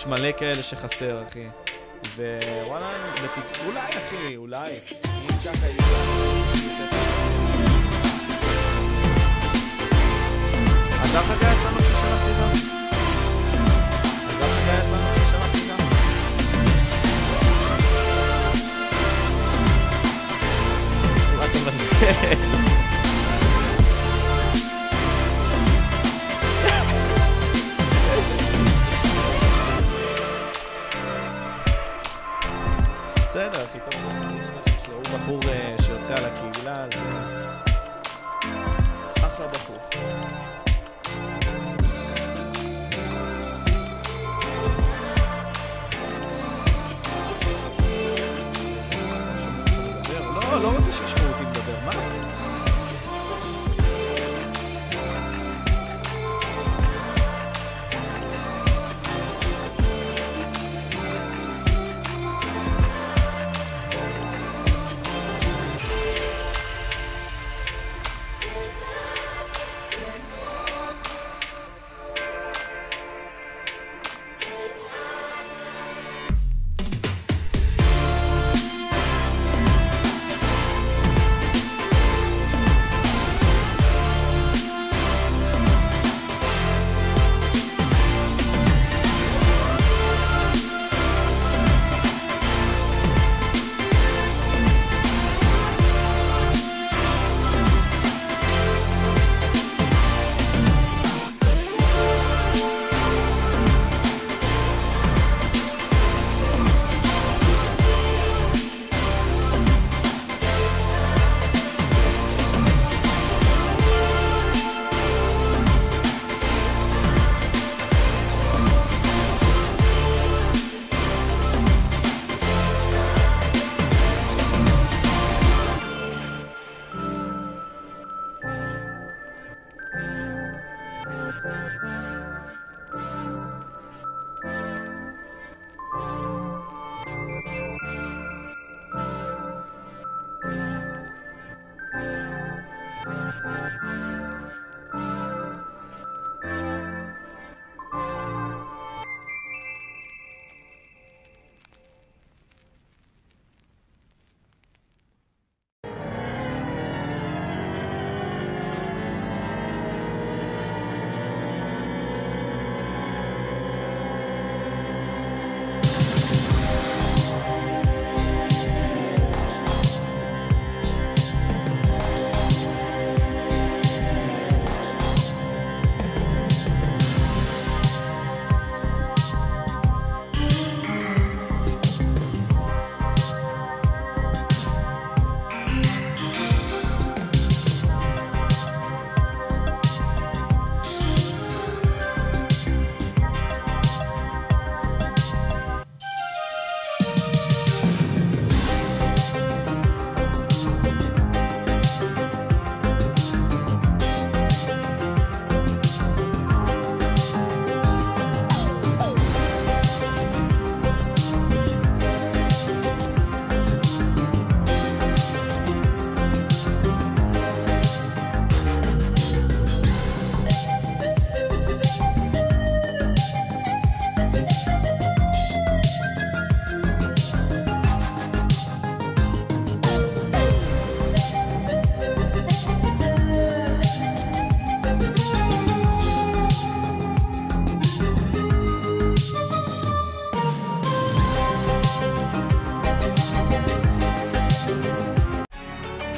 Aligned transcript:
יש 0.00 0.06
מלא 0.06 0.28
כאלה 0.38 0.62
שחסר, 0.62 1.22
אחי. 1.28 1.46
ווואלה. 2.16 2.90
אולי, 3.66 3.80
אחי, 3.80 4.36
אולי. 4.36 4.70
אם 4.70 5.28
ככה 11.14 11.34
גייס 11.40 11.58
לנו 11.64 11.78
כששלחתי 11.78 12.32
גם? 12.40 12.52
גייס 14.66 14.88
לנו 14.90 15.06
כששלחתי 15.14 15.60
גם? 15.68 15.78
אתה? 21.44 22.59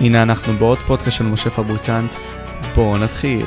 הנה 0.03 0.23
אנחנו 0.23 0.53
בעוד 0.53 0.79
פודקאסט 0.79 1.17
של 1.17 1.25
משה 1.25 1.51
פבריקנט, 1.51 2.11
בואו 2.75 2.99
נתחיל. 2.99 3.47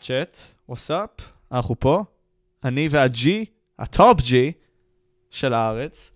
Chat, 0.00 0.38
what's 0.68 0.96
up, 0.96 1.10
אנחנו 1.52 1.80
פה, 1.80 2.04
אני 2.64 2.88
וה 2.90 3.17
G, 3.17 3.44
ה 3.78 3.88
top 3.88 4.20
G 4.20 4.52
של 5.30 5.54
הארץ, 5.54 6.12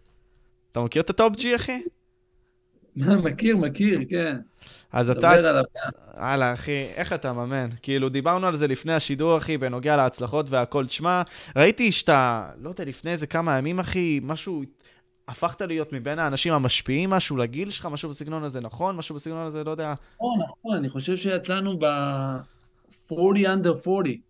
אתה 0.72 0.80
מכיר 0.80 1.02
את 1.02 1.10
ה 1.10 1.17
Top 1.17 1.36
G, 1.36 1.56
אחי? 1.56 1.82
מכיר, 2.96 3.56
מכיר, 3.56 4.00
כן. 4.08 4.49
אז 4.92 5.10
אתה... 5.10 5.18
דבר 5.18 5.48
עליו. 5.48 5.64
וואלה, 6.16 6.52
אחי, 6.52 6.82
איך 6.96 7.12
אתה 7.12 7.32
מאמן? 7.32 7.68
כאילו, 7.82 8.08
דיברנו 8.08 8.46
על 8.46 8.56
זה 8.56 8.66
לפני 8.66 8.92
השידור, 8.92 9.38
אחי, 9.38 9.58
בנוגע 9.58 9.96
להצלחות 9.96 10.50
והכל. 10.50 10.86
תשמע, 10.86 11.22
ראיתי 11.56 11.92
שאתה, 11.92 12.50
לא 12.60 12.68
יודע, 12.68 12.84
לפני 12.84 13.10
איזה 13.10 13.26
כמה 13.26 13.58
ימים, 13.58 13.78
אחי, 13.78 14.20
משהו... 14.22 14.62
הפכת 15.28 15.62
להיות 15.62 15.92
מבין 15.92 16.18
האנשים 16.18 16.52
המשפיעים, 16.52 17.10
משהו 17.10 17.36
לגיל 17.36 17.70
שלך, 17.70 17.86
משהו 17.86 18.08
בסגנון 18.08 18.44
הזה, 18.44 18.60
נכון? 18.60 18.96
משהו 18.96 19.14
בסגנון 19.14 19.46
הזה, 19.46 19.64
לא 19.64 19.70
יודע. 19.70 19.94
נכון, 20.14 20.38
נכון, 20.42 20.76
אני 20.76 20.88
חושב 20.88 21.16
שיצאנו 21.16 21.78
ב-40 21.78 23.14
under 23.44 23.88
40. 23.88 24.20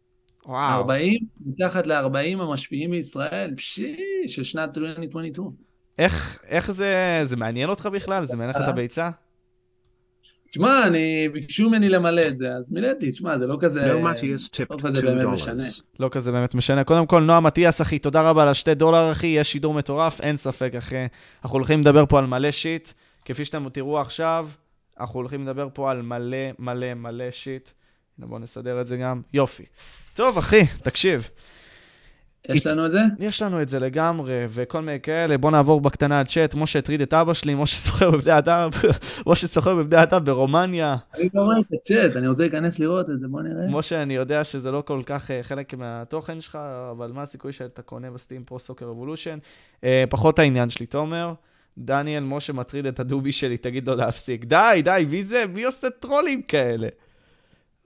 וואו. 0.46 0.78
40, 0.78 1.18
מתחת 1.46 1.86
ל-40 1.86 2.42
המשפיעים 2.42 2.90
בישראל, 2.90 3.54
פשי, 3.56 3.96
של 4.26 4.42
שנת 4.42 4.78
2022. 4.78 5.50
איך, 5.98 6.38
איך 6.48 6.70
זה, 6.70 7.20
זה 7.24 7.36
מעניין 7.36 7.70
אותך 7.70 7.86
בכלל? 7.86 8.24
זה 8.24 8.36
מעניין 8.36 8.56
לך 8.56 8.62
את 8.62 8.68
הביצה? 8.68 9.10
תשמע, 10.50 10.86
אני, 10.86 11.28
ביקשו 11.28 11.68
ממני 11.68 11.88
למלא 11.88 12.26
את 12.28 12.38
זה, 12.38 12.52
אז 12.52 12.72
מילאתי, 12.72 13.10
תשמע, 13.10 13.38
זה 13.38 13.46
לא 13.46 13.56
כזה... 13.60 13.86
לא 13.86 14.10
tipped 14.10 14.82
כזה 14.82 15.02
באמת 15.02 15.24
משנה. 15.24 15.62
לא 16.00 16.08
כזה 16.08 16.32
באמת 16.32 16.54
משנה. 16.54 16.84
קודם 16.84 17.06
כל, 17.06 17.20
נועה 17.22 17.40
מטיאס, 17.40 17.80
אחי, 17.80 17.98
תודה 17.98 18.22
רבה 18.22 18.42
על 18.42 18.48
השתי 18.48 18.74
דולר, 18.74 19.12
אחי, 19.12 19.26
יש 19.26 19.52
שידור 19.52 19.74
מטורף, 19.74 20.20
אין 20.20 20.36
ספק, 20.36 20.74
אחי. 20.78 21.06
אנחנו 21.44 21.58
הולכים 21.58 21.80
לדבר 21.80 22.06
פה 22.06 22.18
על 22.18 22.26
מלא 22.26 22.50
שיט, 22.50 22.88
כפי 23.24 23.44
שאתם 23.44 23.68
תראו 23.68 24.00
עכשיו, 24.00 24.48
אנחנו 25.00 25.20
הולכים 25.20 25.42
לדבר 25.42 25.68
פה 25.72 25.90
על 25.90 26.02
מלא 26.02 26.36
מלא 26.58 26.94
מלא 26.94 27.30
שיט. 27.30 27.70
בואו 28.18 28.38
נסדר 28.38 28.80
את 28.80 28.86
זה 28.86 28.96
גם. 28.96 29.22
יופי. 29.32 29.64
טוב, 30.14 30.38
אחי, 30.38 30.66
תקשיב. 30.82 31.28
יש 32.48 32.66
לנו 32.66 32.86
את 32.86 32.92
זה? 32.92 33.00
יש 33.18 33.42
לנו 33.42 33.62
את 33.62 33.68
זה 33.68 33.78
לגמרי, 33.78 34.46
וכל 34.48 34.82
מיני 34.82 35.00
כאלה. 35.00 35.38
בוא 35.38 35.50
נעבור 35.50 35.80
בקטנה 35.80 36.18
על 36.18 36.26
צ'אט. 36.26 36.54
משה 36.54 36.78
הטריד 36.78 37.00
את 37.00 37.14
אבא 37.14 37.34
שלי, 37.34 37.54
משה 37.54 37.76
סוחר 37.76 38.10
בבני 38.10 38.38
אדם, 38.38 38.70
משה 39.26 39.46
סוחר 39.46 39.76
בבני 39.76 40.02
אדם 40.02 40.24
ברומניה. 40.24 40.96
אני 41.14 41.28
לא 41.34 41.42
רואה 41.42 41.58
את 41.58 41.72
הצ'אט, 41.72 42.16
אני 42.16 42.28
רוצה 42.28 42.42
להיכנס 42.42 42.78
לראות 42.78 43.10
את 43.10 43.20
זה, 43.20 43.28
בוא 43.28 43.42
נראה. 43.42 43.66
משה, 43.68 44.02
אני 44.02 44.14
יודע 44.14 44.44
שזה 44.44 44.70
לא 44.70 44.82
כל 44.86 45.02
כך 45.06 45.30
אה, 45.30 45.42
חלק 45.42 45.74
מהתוכן 45.74 46.40
שלך, 46.40 46.58
אבל 46.90 47.12
מה 47.12 47.22
הסיכוי 47.22 47.52
שאתה 47.52 47.82
קונה 47.82 48.10
בסטים 48.10 48.44
פרו 48.44 48.58
סוקר 48.58 48.86
רבולושן? 48.86 49.38
אה, 49.84 50.04
פחות 50.10 50.38
העניין 50.38 50.70
שלי, 50.70 50.86
תומר. 50.86 51.32
דניאל, 51.78 52.22
משה 52.22 52.52
מטריד 52.52 52.86
את 52.86 53.00
הדובי 53.00 53.32
שלי, 53.32 53.56
תגיד 53.56 53.88
לו 53.88 53.96
להפסיק. 53.96 54.44
די, 54.44 54.80
די, 54.84 55.06
מי 55.10 55.24
זה? 55.24 55.44
מי 55.54 55.64
עושה 55.64 55.90
טרולים 55.90 56.42
כאלה? 56.42 56.88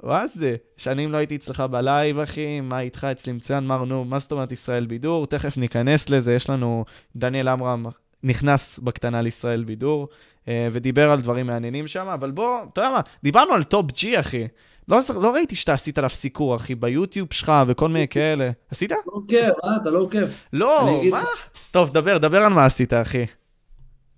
מה 0.04 0.26
זה? 0.26 0.56
שנים 0.76 1.12
לא 1.12 1.16
הייתי 1.16 1.36
אצלך 1.36 1.60
בלייב, 1.60 2.18
אחי, 2.18 2.60
מה 2.60 2.80
איתך 2.80 3.04
אצלי 3.12 3.32
מצוין, 3.32 3.66
מר 3.66 3.84
נו, 3.84 4.04
מה 4.04 4.18
זאת 4.18 4.32
אומרת 4.32 4.52
ישראל 4.52 4.86
בידור? 4.86 5.26
תכף 5.26 5.56
ניכנס 5.56 6.10
לזה, 6.10 6.34
יש 6.34 6.50
לנו, 6.50 6.84
דניאל 7.16 7.48
עמרם 7.48 7.86
נכנס 8.22 8.78
בקטנה 8.78 9.22
לישראל 9.22 9.64
בידור, 9.64 10.08
אה, 10.48 10.68
ודיבר 10.72 11.10
על 11.10 11.20
דברים 11.20 11.46
מעניינים 11.46 11.88
שם, 11.88 12.06
אבל 12.06 12.30
בוא, 12.30 12.58
אתה 12.72 12.80
יודע 12.80 12.90
מה, 12.90 13.00
דיברנו 13.22 13.54
על 13.54 13.64
Top 13.64 13.86
G, 13.92 14.20
אחי. 14.20 14.46
לא, 14.88 14.98
לא 15.20 15.32
ראיתי 15.32 15.56
שאתה 15.56 15.72
עשית 15.72 15.98
עליו 15.98 16.10
סיקור, 16.10 16.56
אחי, 16.56 16.74
ביוטיוב 16.74 17.28
שלך 17.32 17.52
וכל 17.66 17.88
מיני 17.88 18.08
כאלה. 18.08 18.50
עשית? 18.70 18.90
לא 18.90 18.96
עוקב, 19.06 19.36
אה? 19.36 19.76
אתה 19.82 19.90
לא 19.90 19.98
עוקב. 19.98 20.26
לא, 20.52 21.02
מה? 21.10 21.22
טוב, 21.70 21.90
דבר, 21.90 22.18
דבר 22.18 22.42
על 22.42 22.52
מה 22.52 22.64
עשית, 22.64 22.92
אחי. 22.92 23.24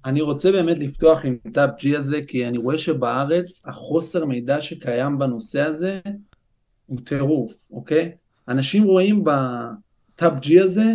אני 0.06 0.20
רוצה 0.20 0.52
באמת 0.52 0.78
לפתוח 0.78 1.24
עם 1.24 1.36
Top 1.52 1.70
G 1.78 1.96
הזה, 1.96 2.20
כי 2.26 2.46
אני 2.46 2.58
רואה 2.58 2.78
שבארץ 2.78 3.62
החוסר 3.64 4.24
מידע 4.24 4.60
שקיים 4.60 5.18
בנושא 5.18 5.60
הזה 5.60 6.00
הוא 6.86 6.98
טירוף, 7.04 7.52
אוקיי? 7.70 8.12
אנשים 8.48 8.84
רואים 8.84 9.24
בטאפ 9.24 10.32
ג'י 10.40 10.60
הזה 10.60 10.94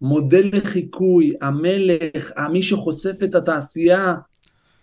מודל 0.00 0.50
לחיקוי, 0.52 1.32
המלך, 1.40 2.32
מי 2.52 2.62
שחושף 2.62 3.22
את 3.24 3.34
התעשייה, 3.34 4.14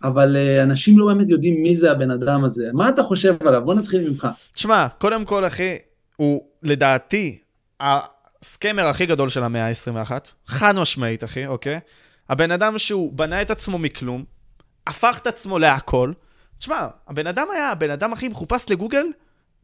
אבל 0.04 0.36
אה, 0.38 0.64
אנשים 0.64 1.00
לא 1.00 1.06
באמת 1.06 1.30
יודעים 1.30 1.62
מי 1.62 1.76
זה 1.76 1.92
הבן 1.92 2.12
אדם 2.12 2.44
הזה. 2.44 2.70
מה 2.74 2.90
אתה 2.90 3.04
חושב 3.04 3.36
עליו? 3.48 3.62
בוא 3.66 3.74
נתחיל 3.74 4.10
ממך. 4.10 4.28
תשמע, 4.54 4.88
קודם 4.98 5.26
כל, 5.26 5.48
אחי, 5.48 5.78
הוא 6.16 6.42
לדעתי 6.64 7.40
הסקמר 7.80 8.88
הכי 8.88 9.06
גדול 9.06 9.30
של 9.30 9.44
המאה 9.44 9.68
ה-21. 9.68 10.12
חד 10.48 10.76
משמעית, 10.76 11.24
אחי, 11.24 11.48
אוקיי? 11.48 11.80
הבן 12.30 12.52
אדם 12.52 12.78
שהוא 12.78 13.14
בנה 13.14 13.42
את 13.42 13.52
עצמו 13.52 13.78
מכלום, 13.78 14.24
הפך 14.88 15.20
את 15.22 15.28
עצמו 15.28 15.60
להכל. 15.60 16.12
תשמע, 16.58 16.88
הבן 17.08 17.28
אדם 17.28 17.48
היה 17.54 17.72
הבן 17.72 17.92
אדם 17.92 18.14
הכי 18.14 18.28
מחופש 18.28 18.66
בגוגל 18.70 19.06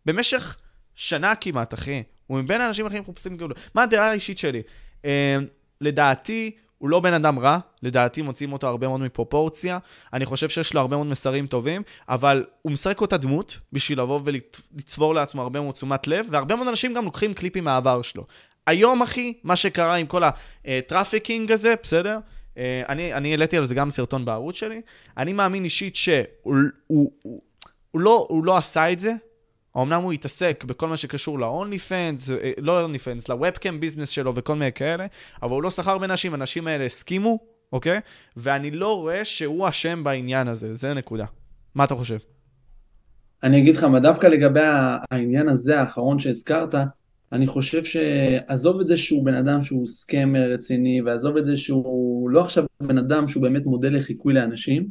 במשך 0.05 0.57
שנה 0.95 1.35
כמעט, 1.35 1.73
אחי. 1.73 2.03
הוא 2.27 2.37
מבין 2.37 2.61
האנשים 2.61 2.85
הכי 2.85 2.99
מחופשים 2.99 3.33
בגוגל. 3.33 3.53
מה 3.75 3.83
הדעה 3.83 4.09
האישית 4.09 4.37
שלי? 4.37 4.61
אה, 5.05 5.37
לדעתי, 5.81 6.51
הוא 6.77 6.89
לא 6.89 6.99
בן 6.99 7.13
אדם 7.13 7.39
רע, 7.39 7.57
לדעתי 7.83 8.21
מוציאים 8.21 8.53
אותו 8.53 8.67
הרבה 8.67 8.87
מאוד 8.87 9.01
מפרופורציה. 9.01 9.77
אני 10.13 10.25
חושב 10.25 10.49
שיש 10.49 10.73
לו 10.73 10.81
הרבה 10.81 10.95
מאוד 10.95 11.07
מסרים 11.07 11.47
טובים, 11.47 11.81
אבל 12.09 12.45
הוא 12.61 12.71
משחק 12.71 13.01
אותה 13.01 13.17
דמות 13.17 13.59
בשביל 13.73 13.99
לבוא 13.99 14.19
ולצבור 14.23 15.15
לעצמו 15.15 15.41
הרבה 15.41 15.61
מאוד 15.61 15.73
תשומת 15.73 16.07
לב, 16.07 16.27
והרבה 16.29 16.55
מאוד 16.55 16.67
אנשים 16.67 16.93
גם 16.93 17.05
לוקחים 17.05 17.33
קליפים 17.33 17.63
מהעבר 17.63 18.01
שלו. 18.01 18.25
היום, 18.67 19.01
אחי, 19.01 19.33
מה 19.43 19.55
שקרה 19.55 19.95
עם 19.95 20.07
כל 20.07 20.23
ה 20.65 20.73
trafficking 20.73 21.51
הזה, 21.51 21.73
בסדר? 21.83 22.19
אה, 22.57 22.83
אני, 22.89 23.13
אני 23.13 23.31
העליתי 23.31 23.57
על 23.57 23.65
זה 23.65 23.75
גם 23.75 23.89
סרטון 23.89 24.25
בערוץ 24.25 24.56
שלי. 24.56 24.81
אני 25.18 25.33
מאמין 25.33 25.63
אישית 25.63 25.95
שהוא 25.95 26.21
הוא, 26.44 27.12
הוא, 27.21 27.42
הוא 27.92 28.01
לא, 28.01 28.27
הוא 28.30 28.45
לא 28.45 28.57
עשה 28.57 28.92
את 28.92 29.00
זה. 29.00 29.13
אמנם 29.77 30.01
הוא 30.01 30.13
התעסק 30.13 30.63
בכל 30.63 30.88
מה 30.88 30.98
שקשור 30.98 31.39
ל-only 31.39 31.89
fans, 31.89 32.31
אה, 32.31 32.51
לא 32.57 32.86
only 32.86 32.98
fans, 32.98 33.33
ל-webcam 33.33 33.71
ביזנס 33.80 34.09
שלו 34.09 34.36
וכל 34.36 34.56
מיני 34.56 34.71
כאלה, 34.71 35.06
אבל 35.44 35.51
הוא 35.51 35.63
לא 35.63 35.69
שכר 35.69 35.98
בנשים, 35.98 36.33
הנשים 36.33 36.68
האלה 36.68 36.86
הסכימו, 36.86 37.39
אוקיי? 37.74 38.00
ואני 38.38 38.71
לא 38.71 38.98
רואה 38.98 39.25
שהוא 39.25 39.69
אשם 39.69 40.03
בעניין 40.03 40.48
הזה, 40.48 40.74
זה 40.74 40.94
נקודה. 40.94 41.25
מה 41.75 41.83
אתה 41.83 41.95
חושב? 41.95 42.18
אני 43.44 43.62
אגיד 43.62 43.75
לך 43.75 43.83
מה, 43.83 44.00
דווקא 44.00 44.27
לגבי 44.27 44.62
העניין 45.12 45.50
הזה, 45.50 45.80
האחרון 45.80 46.20
שהזכרת, 46.20 46.75
אני 47.33 47.47
חושב 47.47 47.83
שעזוב 47.83 48.79
את 48.79 48.88
זה 48.88 48.97
שהוא 48.97 49.25
בן 49.25 49.33
אדם 49.33 49.63
שהוא 49.63 49.88
סקמר 49.88 50.51
רציני, 50.53 51.01
ועזוב 51.01 51.38
את 51.38 51.45
זה 51.45 51.57
שהוא 51.57 52.29
לא 52.29 52.41
עכשיו 52.41 52.63
בן 52.83 52.97
אדם 52.97 53.27
שהוא 53.27 53.43
באמת 53.43 53.65
מודל 53.65 53.95
לחיקוי 53.95 54.33
לאנשים, 54.33 54.88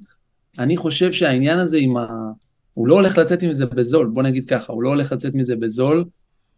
אני 0.59 0.77
חושב 0.77 1.13
שהעניין 1.13 1.59
הזה 1.59 1.79
עם 1.79 1.97
ה... 1.97 2.07
הוא 2.75 2.89
לא 2.89 2.95
הולך 2.95 3.19
לצאת 3.19 3.45
מזה 3.45 3.67
בזול, 3.67 4.07
בוא 4.07 4.23
נגיד 4.23 4.45
ככה, 4.45 4.73
הוא 4.73 4.83
לא 4.83 4.89
הולך 4.89 5.13
לצאת 5.13 5.35
מזה 5.35 5.57
בזול, 5.57 6.05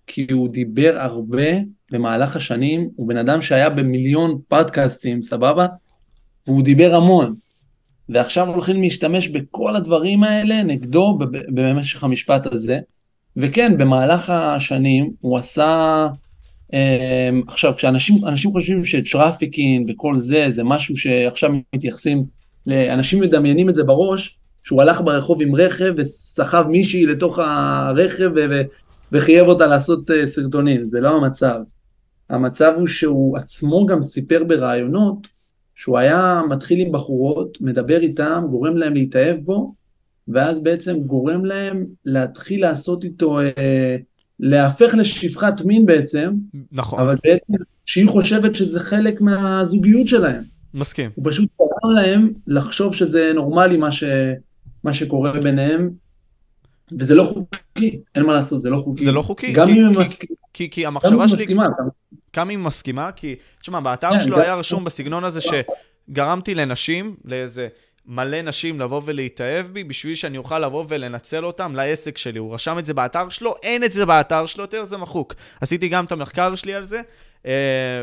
כי 0.06 0.26
הוא 0.32 0.48
דיבר 0.48 0.94
הרבה 0.98 1.50
במהלך 1.90 2.36
השנים, 2.36 2.88
הוא 2.96 3.08
בן 3.08 3.16
אדם 3.16 3.40
שהיה 3.40 3.70
במיליון 3.70 4.38
פודקאסטים, 4.48 5.22
סבבה? 5.22 5.66
והוא 6.46 6.62
דיבר 6.62 6.94
המון. 6.94 7.34
ועכשיו 8.08 8.48
הולכים 8.48 8.82
להשתמש 8.82 9.28
בכל 9.28 9.76
הדברים 9.76 10.24
האלה 10.24 10.62
נגדו 10.62 11.18
במשך 11.54 12.04
המשפט 12.04 12.46
הזה. 12.46 12.78
וכן, 13.36 13.78
במהלך 13.78 14.30
השנים 14.30 15.10
הוא 15.20 15.38
עשה... 15.38 16.08
אה, 16.74 17.30
עכשיו, 17.46 17.72
כשאנשים 17.76 18.16
אנשים 18.26 18.52
חושבים 18.52 18.84
ש 18.84 19.01
trafficking 19.01 19.90
וכל 19.90 20.18
זה, 20.18 20.46
זה 20.50 20.64
משהו 20.64 20.96
שעכשיו 20.96 21.50
מתייחסים, 21.74 22.24
אנשים 22.68 23.20
מדמיינים 23.20 23.68
את 23.68 23.74
זה 23.74 23.84
בראש, 23.84 24.38
שהוא 24.62 24.82
הלך 24.82 25.00
ברחוב 25.00 25.42
עם 25.42 25.54
רכב 25.54 25.94
וסחב 25.96 26.64
מישהי 26.68 27.06
לתוך 27.06 27.38
הרכב 27.38 28.30
ו- 28.36 28.62
וחייב 29.12 29.48
אותה 29.48 29.66
לעשות 29.66 30.10
אה, 30.10 30.26
סרטונים, 30.26 30.88
זה 30.88 31.00
לא 31.00 31.16
המצב. 31.16 31.60
המצב 32.30 32.72
הוא 32.76 32.86
שהוא 32.86 33.36
עצמו 33.36 33.86
גם 33.86 34.02
סיפר 34.02 34.44
בראיונות 34.44 35.28
שהוא 35.74 35.98
היה 35.98 36.40
מתחיל 36.48 36.80
עם 36.80 36.92
בחורות, 36.92 37.58
מדבר 37.60 38.00
איתם, 38.00 38.44
גורם 38.50 38.76
להם 38.76 38.94
להתאהב 38.94 39.36
בו, 39.36 39.74
ואז 40.28 40.62
בעצם 40.62 40.98
גורם 41.00 41.44
להם 41.44 41.84
להתחיל 42.04 42.60
לעשות 42.60 43.04
איתו, 43.04 43.40
אה, 43.40 43.96
להפך 44.40 44.94
לשפחת 44.98 45.60
מין 45.64 45.86
בעצם, 45.86 46.32
נכון, 46.72 47.00
אבל 47.00 47.16
בעצם 47.24 47.52
שהיא 47.86 48.08
חושבת 48.08 48.54
שזה 48.54 48.80
חלק 48.80 49.20
מהזוגיות 49.20 50.08
שלהם. 50.08 50.42
מסכים. 50.74 51.10
הוא 51.14 51.24
פשוט 51.30 51.48
גרם 51.58 51.92
להם 51.94 52.32
לחשוב 52.46 52.94
שזה 52.94 53.32
נורמלי 53.34 53.76
מה, 53.76 53.92
ש, 53.92 54.04
מה 54.84 54.94
שקורה 54.94 55.32
ביניהם, 55.32 55.90
וזה 56.98 57.14
לא 57.14 57.22
חוקי, 57.22 58.00
אין 58.14 58.24
מה 58.24 58.32
לעשות, 58.32 58.62
זה 58.62 58.70
לא 58.70 58.76
חוקי. 58.84 59.04
זה 59.04 59.12
לא 59.12 59.22
חוקי, 59.22 59.52
גם 59.52 59.66
כי- 59.66 59.72
אם 59.72 59.84
הם 59.84 59.94
כי- 59.94 60.00
מסכימים, 60.00 60.36
כי, 60.54 60.70
כי 60.70 60.82
גם 60.82 60.86
אם 60.88 60.96
המחשבה 60.96 61.22
הם 61.22 61.28
שלי... 61.28 61.38
מסכימה, 61.42 61.66
כמה 62.32 62.50
היא 62.50 62.58
מסכימה, 62.58 63.10
כי, 63.16 63.34
תשמע, 63.60 63.80
באתר 63.80 64.10
כן, 64.12 64.20
שלו 64.20 64.36
גם- 64.36 64.42
היה 64.42 64.54
רשום 64.54 64.84
בסגנון 64.84 65.24
הזה 65.24 65.40
שגרמתי 65.40 66.54
לנשים, 66.54 67.16
לאיזה 67.24 67.68
מלא 68.06 68.42
נשים 68.42 68.80
לבוא 68.80 69.00
ולהתאהב 69.04 69.66
בי, 69.66 69.84
בשביל 69.84 70.14
שאני 70.14 70.38
אוכל 70.38 70.58
לבוא 70.58 70.84
ולנצל 70.88 71.44
אותם 71.44 71.74
לעסק 71.74 72.18
שלי. 72.18 72.38
הוא 72.38 72.54
רשם 72.54 72.78
את 72.78 72.86
זה 72.86 72.94
באתר 72.94 73.28
שלו, 73.28 73.54
אין 73.62 73.84
את 73.84 73.92
זה 73.92 74.06
באתר 74.06 74.46
שלו 74.46 74.64
יותר, 74.64 74.84
זה 74.84 74.96
מחוק. 74.96 75.34
עשיתי 75.60 75.88
גם 75.88 76.04
את 76.04 76.12
המחקר 76.12 76.54
שלי 76.54 76.74
על 76.74 76.84
זה, 76.84 77.00
אה, 77.46 77.52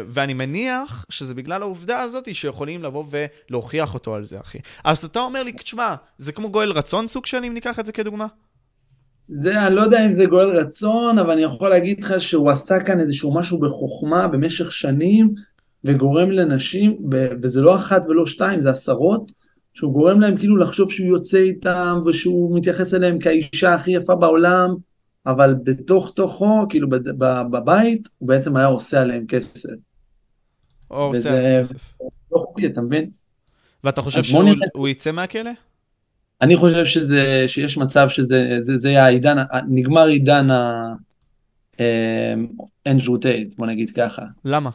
ואני 0.08 0.34
מניח 0.34 1.06
שזה 1.10 1.34
בגלל 1.34 1.62
העובדה 1.62 2.00
הזאת 2.00 2.36
שיכולים 2.36 2.84
לבוא 2.84 3.06
ולהוכיח 3.50 3.94
אותו 3.94 4.16
על 4.16 4.26
זה, 4.26 4.40
אחי. 4.40 4.58
אז 4.84 5.06
אתה 5.06 5.20
אומר 5.20 5.44
לי, 5.44 5.52
תשמע, 5.52 5.96
זה 6.18 6.32
כמו 6.32 6.52
גואל 6.52 6.72
רצון 6.72 7.08
סוג 7.08 7.26
שני, 7.26 7.48
אם 7.48 7.54
ניקח 7.54 7.80
את 7.80 7.86
זה 7.86 7.92
כדוגמה? 7.92 8.28
זה, 9.28 9.68
אני 9.68 9.76
לא 9.76 9.82
יודע 9.82 10.06
אם 10.06 10.12
זה 10.12 10.26
גואל 10.26 10.50
רצון, 10.50 11.20
אבל 11.20 11.32
אני 11.32 11.42
יכול 11.42 11.70
להגיד 11.70 12.04
לך 12.04 12.22
שהוא 12.22 12.52
עשה 12.52 12.80
כאן 12.80 13.00
איזשהו 13.00 13.34
משהו 13.34 13.60
בחוכמה 13.60 14.28
במשך 14.28 14.72
שנים, 14.72 15.34
וגורם 15.84 16.32
לנשים, 16.32 16.98
וזה 17.42 17.62
לא 17.62 17.76
אחת 17.76 18.04
ולא 18.08 18.26
שתיים, 18.26 18.62
זה 18.62 18.70
עשרות, 18.70 19.32
שהוא 19.74 19.94
גורם 19.94 20.20
להם 20.20 20.38
כאילו 20.38 20.58
לחשוב 20.58 20.92
שהוא 20.92 21.08
יוצא 21.08 21.38
איתם 21.38 22.00
ושהוא 22.06 22.58
מתייחס 22.58 22.94
אליהם 22.94 23.20
כאישה 23.20 23.74
הכי 23.74 23.92
יפה 23.92 24.16
בעולם, 24.16 24.76
אבל 25.26 25.56
בתוך 25.64 26.12
תוכו, 26.16 26.66
כאילו 26.70 26.88
בבית, 27.52 28.08
הוא 28.18 28.28
בעצם 28.28 28.56
היה 28.56 28.66
עושה 28.66 29.02
עליהם 29.02 29.26
כסף. 29.28 29.70
או 30.92 30.98
עושה 30.98 31.30
עליהם 31.30 31.62
כסף. 31.62 31.94
לא 32.32 32.38
חוקי, 32.38 32.68
אתה 32.68 32.82
מבין? 32.82 33.10
ואתה 33.84 34.02
חושב 34.02 34.24
שהוא 34.24 34.88
יצא 34.88 35.12
מהכלא? 35.12 35.52
אני 36.42 36.56
חושב 36.56 36.86
שזה, 36.86 37.44
שיש 37.48 37.78
מצב 37.78 38.10
שזה 38.10 38.56
זה, 38.60 38.78
זה 38.78 39.04
העידן, 39.04 39.38
נגמר 39.70 40.06
עידן 40.06 40.48
האנג'רו 42.86 43.18
טייט, 43.18 43.58
בוא 43.58 43.68
נגיד 43.68 43.90
ככה. 43.90 44.22
למה? 44.46 44.70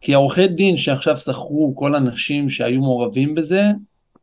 כי 0.00 0.14
העורכי 0.14 0.46
דין 0.46 0.76
שעכשיו 0.76 1.16
שכרו 1.16 1.72
כל 1.76 1.94
הנשים 1.94 2.48
שהיו 2.48 2.80
מעורבים 2.80 3.34
בזה, 3.34 3.62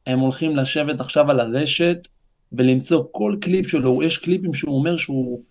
הם 0.08 0.20
הולכים 0.20 0.56
לשבת 0.56 1.00
עכשיו 1.00 1.32
על 1.32 1.40
הרשת 1.40 2.08
ולמצוא 2.52 3.04
כל 3.12 3.36
קליפ 3.42 3.68
שלו, 3.68 4.04
יש 4.04 4.18
קליפים 4.18 4.54
שהוא 4.54 4.76
אומר 4.76 4.98
שהוא 4.98 5.42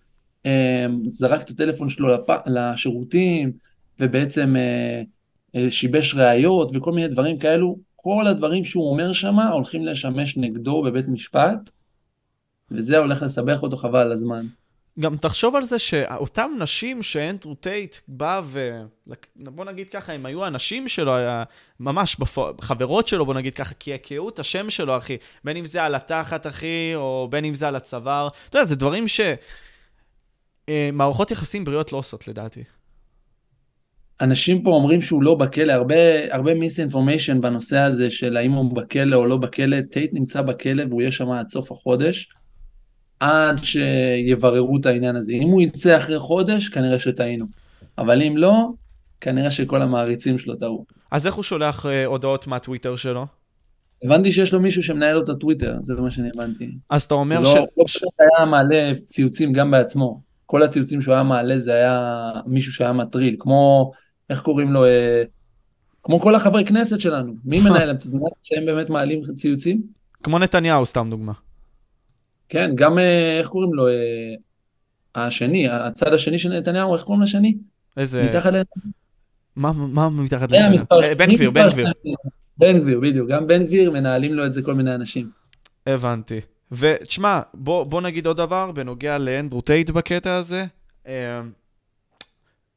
אה, 0.46 0.86
זרק 1.06 1.42
את 1.42 1.50
הטלפון 1.50 1.88
שלו 1.88 2.08
לפ... 2.08 2.26
לשירותים 2.46 3.52
ובעצם 4.00 4.56
אה, 4.56 5.02
אה, 5.54 5.70
שיבש 5.70 6.14
ראיות 6.14 6.72
וכל 6.74 6.92
מיני 6.92 7.08
דברים 7.08 7.38
כאלו, 7.38 7.78
כל 7.96 8.26
הדברים 8.26 8.64
שהוא 8.64 8.90
אומר 8.90 9.12
שם 9.12 9.38
הולכים 9.38 9.86
לשמש 9.86 10.36
נגדו 10.36 10.82
בבית 10.82 11.08
משפט, 11.08 11.70
וזה 12.70 12.98
הולך 12.98 13.22
לסבך 13.22 13.62
אותו 13.62 13.76
חבל 13.76 13.98
על 13.98 14.12
הזמן. 14.12 14.46
גם 15.00 15.16
תחשוב 15.16 15.56
על 15.56 15.64
זה 15.64 15.78
שאותם 15.78 16.50
נשים 16.58 17.02
שאנדרו 17.02 17.54
טייט 17.54 17.96
בא 18.08 18.40
ו... 18.44 18.82
בוא 19.36 19.64
נגיד 19.64 19.88
ככה, 19.88 20.12
הם 20.12 20.26
היו 20.26 20.44
הנשים 20.44 20.88
שלו, 20.88 21.16
היה 21.16 21.44
ממש 21.80 22.16
בפו... 22.16 22.50
חברות 22.60 23.08
שלו, 23.08 23.26
בוא 23.26 23.34
נגיד 23.34 23.54
ככה, 23.54 23.74
כי 23.74 23.94
הקהו 23.94 24.28
את 24.28 24.38
השם 24.38 24.70
שלו, 24.70 24.96
אחי. 24.96 25.16
בין 25.44 25.56
אם 25.56 25.66
זה 25.66 25.82
על 25.82 25.94
התחת, 25.94 26.46
אחי, 26.46 26.94
או 26.94 27.28
בין 27.30 27.44
אם 27.44 27.54
זה 27.54 27.68
על 27.68 27.76
הצוואר. 27.76 28.28
אתה 28.48 28.58
יודע, 28.58 28.64
זה 28.64 28.76
דברים 28.76 29.06
שמערכות 30.68 31.32
אה, 31.32 31.36
יחסים 31.36 31.64
בריאות 31.64 31.92
לא 31.92 31.98
עושות, 31.98 32.28
לדעתי. 32.28 32.64
אנשים 34.20 34.62
פה 34.62 34.70
אומרים 34.70 35.00
שהוא 35.00 35.22
לא 35.22 35.34
בכלא, 35.34 35.72
הרבה, 35.72 35.94
הרבה 36.30 36.54
misinformation 36.54 37.40
בנושא 37.40 37.78
הזה 37.78 38.10
של 38.10 38.36
האם 38.36 38.52
הוא 38.52 38.76
בכלא 38.76 39.16
או 39.16 39.26
לא 39.26 39.36
בכלא. 39.36 39.76
טייט 39.90 40.10
נמצא 40.14 40.42
בכלא 40.42 40.84
והוא 40.88 41.02
יהיה 41.02 41.10
שם 41.10 41.30
עד 41.30 41.48
סוף 41.48 41.72
החודש. 41.72 42.32
עד 43.22 43.60
שיבררו 43.62 44.76
את 44.76 44.86
העניין 44.86 45.16
הזה. 45.16 45.32
אם 45.32 45.48
הוא 45.48 45.62
יצא 45.62 45.96
אחרי 45.96 46.18
חודש, 46.18 46.68
כנראה 46.68 46.98
שטעינו. 46.98 47.46
אבל 47.98 48.22
אם 48.22 48.36
לא, 48.36 48.68
כנראה 49.20 49.50
שכל 49.50 49.82
המעריצים 49.82 50.38
שלו 50.38 50.54
טעו. 50.54 50.84
אז 51.10 51.26
איך 51.26 51.34
הוא 51.34 51.44
שולח 51.44 51.86
uh, 51.86 51.88
הודעות 52.06 52.46
מהטוויטר 52.46 52.96
שלו? 52.96 53.26
הבנתי 54.04 54.32
שיש 54.32 54.54
לו 54.54 54.60
מישהו 54.60 54.82
שמנהל 54.82 55.14
לו 55.14 55.22
את 55.22 55.28
הטוויטר, 55.28 55.76
זה 55.80 56.00
מה 56.00 56.10
שאני 56.10 56.28
הבנתי. 56.34 56.70
אז 56.90 57.02
אתה 57.02 57.14
אומר 57.14 57.44
ש... 57.44 57.54
לא, 57.54 57.66
לא 57.76 57.84
פשוט 57.84 58.12
היה 58.18 58.46
מעלה 58.46 58.92
ציוצים 59.04 59.52
גם 59.52 59.70
בעצמו. 59.70 60.20
כל 60.46 60.62
הציוצים 60.62 61.00
שהוא 61.00 61.14
היה 61.14 61.22
מעלה 61.22 61.58
זה 61.58 61.72
היה 61.74 62.30
מישהו 62.46 62.72
שהיה 62.72 62.92
מטריל, 62.92 63.36
כמו, 63.38 63.92
איך 64.30 64.42
קוראים 64.42 64.72
לו, 64.72 64.84
אה, 64.84 65.22
כמו 66.02 66.20
כל 66.20 66.34
החברי 66.34 66.64
כנסת 66.64 67.00
שלנו. 67.00 67.32
מי 67.44 67.60
מנהל 67.64 67.86
להם? 67.86 67.96
אתה 67.96 68.06
יודע 68.06 68.26
שהם 68.42 68.66
באמת 68.66 68.90
מעלים 68.90 69.20
ציוצים? 69.34 69.82
כמו 70.22 70.38
נתניהו, 70.38 70.86
סתם 70.86 71.06
דוגמה. 71.10 71.32
כן, 72.52 72.70
גם, 72.74 72.98
אה, 72.98 73.38
איך 73.38 73.48
קוראים 73.48 73.74
לו, 73.74 73.88
אה, 73.88 73.92
השני, 75.14 75.68
הצד 75.68 76.12
השני 76.12 76.38
של 76.38 76.58
נתניהו, 76.58 76.94
איך 76.94 77.02
קוראים 77.02 77.22
לשני? 77.22 77.56
איזה... 77.96 78.22
מתחת 78.22 78.52
ל... 78.52 78.62
מה, 79.56 79.72
מה 79.72 80.08
מתחת 80.08 80.52
ל... 80.52 80.54
אה, 80.54 81.14
בן 81.14 81.34
גביר, 81.34 81.50
בן 81.50 81.68
גביר. 81.68 81.92
בן 82.58 82.78
גביר, 82.78 83.00
בדיוק. 83.00 83.28
גם 83.28 83.46
בן 83.46 83.66
גביר, 83.66 83.90
מנהלים 83.90 84.34
לו 84.34 84.46
את 84.46 84.52
זה 84.52 84.62
כל 84.62 84.74
מיני 84.74 84.94
אנשים. 84.94 85.30
הבנתי. 85.86 86.40
ותשמע, 86.72 87.40
בוא, 87.54 87.84
בוא 87.84 88.00
נגיד 88.00 88.26
עוד 88.26 88.36
דבר 88.36 88.72
בנוגע 88.72 89.18
לאנדרו 89.18 89.60
טייט 89.60 89.90
בקטע 89.90 90.34
הזה. 90.34 90.64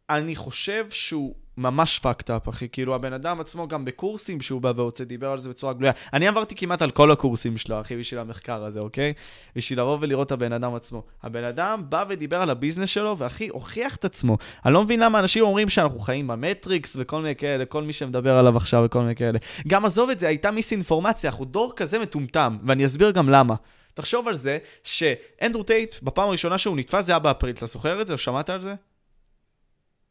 אני 0.10 0.36
חושב 0.36 0.86
שהוא 0.89 1.36
ממש 1.58 2.02
fucked 2.04 2.28
up, 2.28 2.50
אחי. 2.50 2.68
כאילו, 2.72 2.96
הבן 2.96 3.14
אדם 3.14 3.40
עצמו 3.40 3.68
גם 3.68 3.86
בקורסים 3.86 4.42
שהוא 4.42 4.62
בא 4.62 4.74
והוצא, 4.76 5.04
דיבר 5.04 5.32
על 5.32 5.40
זה 5.40 5.50
בצורה 5.50 5.74
גלויה. 5.74 5.94
אני 6.14 6.28
עברתי 6.28 6.56
כמעט 6.56 6.82
על 6.82 6.92
כל 6.92 7.12
הקורסים 7.12 7.58
שלו, 7.58 7.82
אחי, 7.82 7.98
בשביל 7.98 8.20
המחקר 8.20 8.64
הזה, 8.64 8.80
אוקיי? 8.80 9.14
בשביל 9.56 9.80
לבוא 9.80 9.98
ולראות 10.02 10.28
את 10.28 10.32
הבן 10.32 10.54
אדם 10.54 10.76
עצמו. 10.76 11.04
הבן 11.24 11.44
אדם 11.44 11.82
בא 11.90 12.04
ודיבר 12.10 12.42
על 12.42 12.50
ה 12.50 12.54
business 12.54 12.89
שלו, 12.90 13.18
ואחי, 13.18 13.48
הוכיח 13.48 13.96
את 13.96 14.06
עצמו. 14.06 14.38
אני 14.66 14.74
לא 14.74 14.84
מבין 14.84 15.00
למה 15.00 15.20
אנשים 15.20 15.44
אומרים 15.44 15.70
שאנחנו 15.70 16.00
חיים 16.00 16.28
במטריקס 16.28 16.98
וכל 17.00 17.22
מיני 17.22 17.36
כאלה, 17.36 17.66
כל 17.66 17.84
מי 17.84 17.94
שמדבר 17.94 18.38
עליו 18.38 18.58
עכשיו 18.58 18.82
וכל 18.86 19.02
מיני 19.02 19.16
כאלה. 19.16 19.40
גם 19.68 19.86
עזוב 19.86 20.10
את 20.10 20.20
זה, 20.20 20.28
הייתה 20.28 20.52
מיסאינפורמציה, 20.51 21.30
אנחנו 21.30 21.46
דור 21.46 21.74
כזה 21.76 22.00
מטומטם, 22.00 22.58
ואני 22.64 22.86
אסביר 22.86 23.12
גם 23.12 23.30
למה. 23.30 23.56
תחשוב 23.94 24.28
על 24.28 24.34
זה 24.34 24.58
שאנדרו 24.84 25.64
טייט, 25.64 25.96
בפעם 26.04 26.28
הראשונה 26.28 26.58
שהוא 26.58 26.78
נתפס, 26.78 27.06
זה 27.06 27.12
היה 27.12 27.20
באפריל. 27.20 27.56
אתה 27.56 27.66
זוכר 27.66 28.02
את 28.02 28.08
זה 28.08 28.14
או 28.14 28.18
שמעת 28.18 28.50
על 28.50 28.62
זה? 28.62 28.74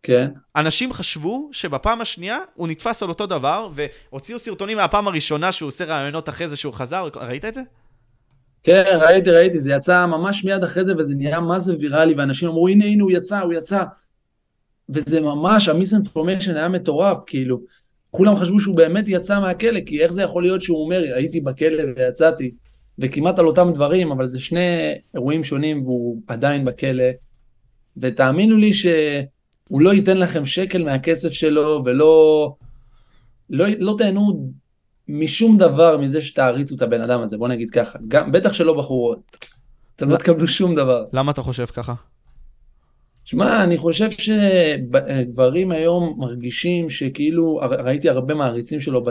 כן. 0.07 0.31
אנשים 0.57 0.93
חשבו 0.93 1.49
שבפעם 1.53 2.01
השנייה 2.01 2.39
הוא 2.55 2.69
נתפס 2.69 3.03
על 3.03 3.09
אותו 3.09 3.27
דבר, 3.27 3.69
והוציאו 3.75 4.39
סרטונים 4.39 4.77
מהפעם 4.77 5.09
הראשונה 5.09 5.53
שהוא 5.53 5.69
עושה 5.69 5.85
ראיונות 5.85 6.29
אחרי 6.29 6.49
זה 6.49 6.57
שהוא 6.57 6.73
חזר, 6.73 7.09
ראית 7.17 7.45
את 7.45 7.55
זה? 7.55 7.61
כן, 8.63 8.99
ראיתי, 9.01 9.31
ראיתי, 9.31 9.59
זה 9.59 9.73
יצא 9.73 10.07
ממש 10.07 10.45
מיד 10.45 10.65
אחרי 10.65 10.85
זה, 10.85 10.93
וזה 10.99 11.15
נהיה 11.15 11.41
מה 11.41 11.59
זה 11.59 11.75
ויראלי, 11.81 12.15
ואנשים 12.15 12.49
אמרו, 12.49 12.69
הנה, 12.69 12.85
הנה, 12.85 13.03
הוא 13.03 13.11
יצא, 13.13 13.41
הוא 13.41 13.53
יצא. 13.53 13.83
וזה 14.89 15.21
ממש, 15.21 15.69
המיס-אינפורמיישן 15.69 16.57
היה 16.57 16.69
מטורף, 16.69 17.19
כאילו. 17.27 17.61
כולם 18.11 18.37
חשבו 18.37 18.61
שהוא 18.61 18.77
באמת 18.77 19.05
יצא 19.09 19.41
מהכלא, 19.41 19.81
כי 19.87 20.01
איך 20.03 20.13
זה 20.13 20.23
יכול 20.23 20.43
להיות 20.43 20.63
שהוא 20.63 20.85
אומר, 20.85 21.03
הייתי 21.17 21.41
בכלא 21.41 21.83
ויצאתי, 21.97 22.55
וכמעט 22.99 23.39
על 23.39 23.47
אותם 23.47 23.73
דברים, 23.75 24.13
אבל 24.13 24.27
זה 24.27 24.41
שני 24.41 24.95
אירועים 25.15 25.45
שונים, 25.45 25.83
והוא 25.85 26.23
עדיין 26.27 26.65
בכלא. 26.65 27.05
ותאמינו 27.97 28.57
לי 28.57 28.73
ש... 28.73 28.87
הוא 29.69 29.83
לא 29.83 29.95
ייתן 29.95 30.19
לכם 30.19 30.47
שקל 30.47 30.85
מהכסף 30.85 31.33
שלו, 31.33 31.83
ולא 31.85 32.55
לא, 33.51 33.67
לא 33.79 33.95
תהנו 33.99 34.51
משום 35.09 35.59
דבר 35.59 35.99
מזה 35.99 36.21
שתעריצו 36.21 36.77
את 36.77 36.83
הבן 36.83 37.01
אדם 37.01 37.21
הזה, 37.21 37.37
בוא 37.37 37.49
נגיד 37.49 37.71
ככה. 37.71 37.99
גם, 38.09 38.33
בטח 38.33 38.53
שלא 38.53 38.75
בחורות. 38.79 39.39
אתם 39.97 40.09
לא 40.09 40.17
תקבלו 40.17 40.49
שום 40.49 40.75
דבר. 40.75 41.05
למה 41.13 41.33
אתה 41.33 41.43
חושב 41.43 41.67
ככה? 41.67 41.95
שמע, 43.25 43.65
אני 43.65 43.77
חושב 43.77 44.09
שגברים 44.11 45.71
היום 45.71 46.15
מרגישים 46.19 46.91
שכאילו, 46.91 47.57
ראיתי 47.57 48.09
הרבה 48.09 48.35
מעריצים 48.35 48.81
שלו 48.81 49.05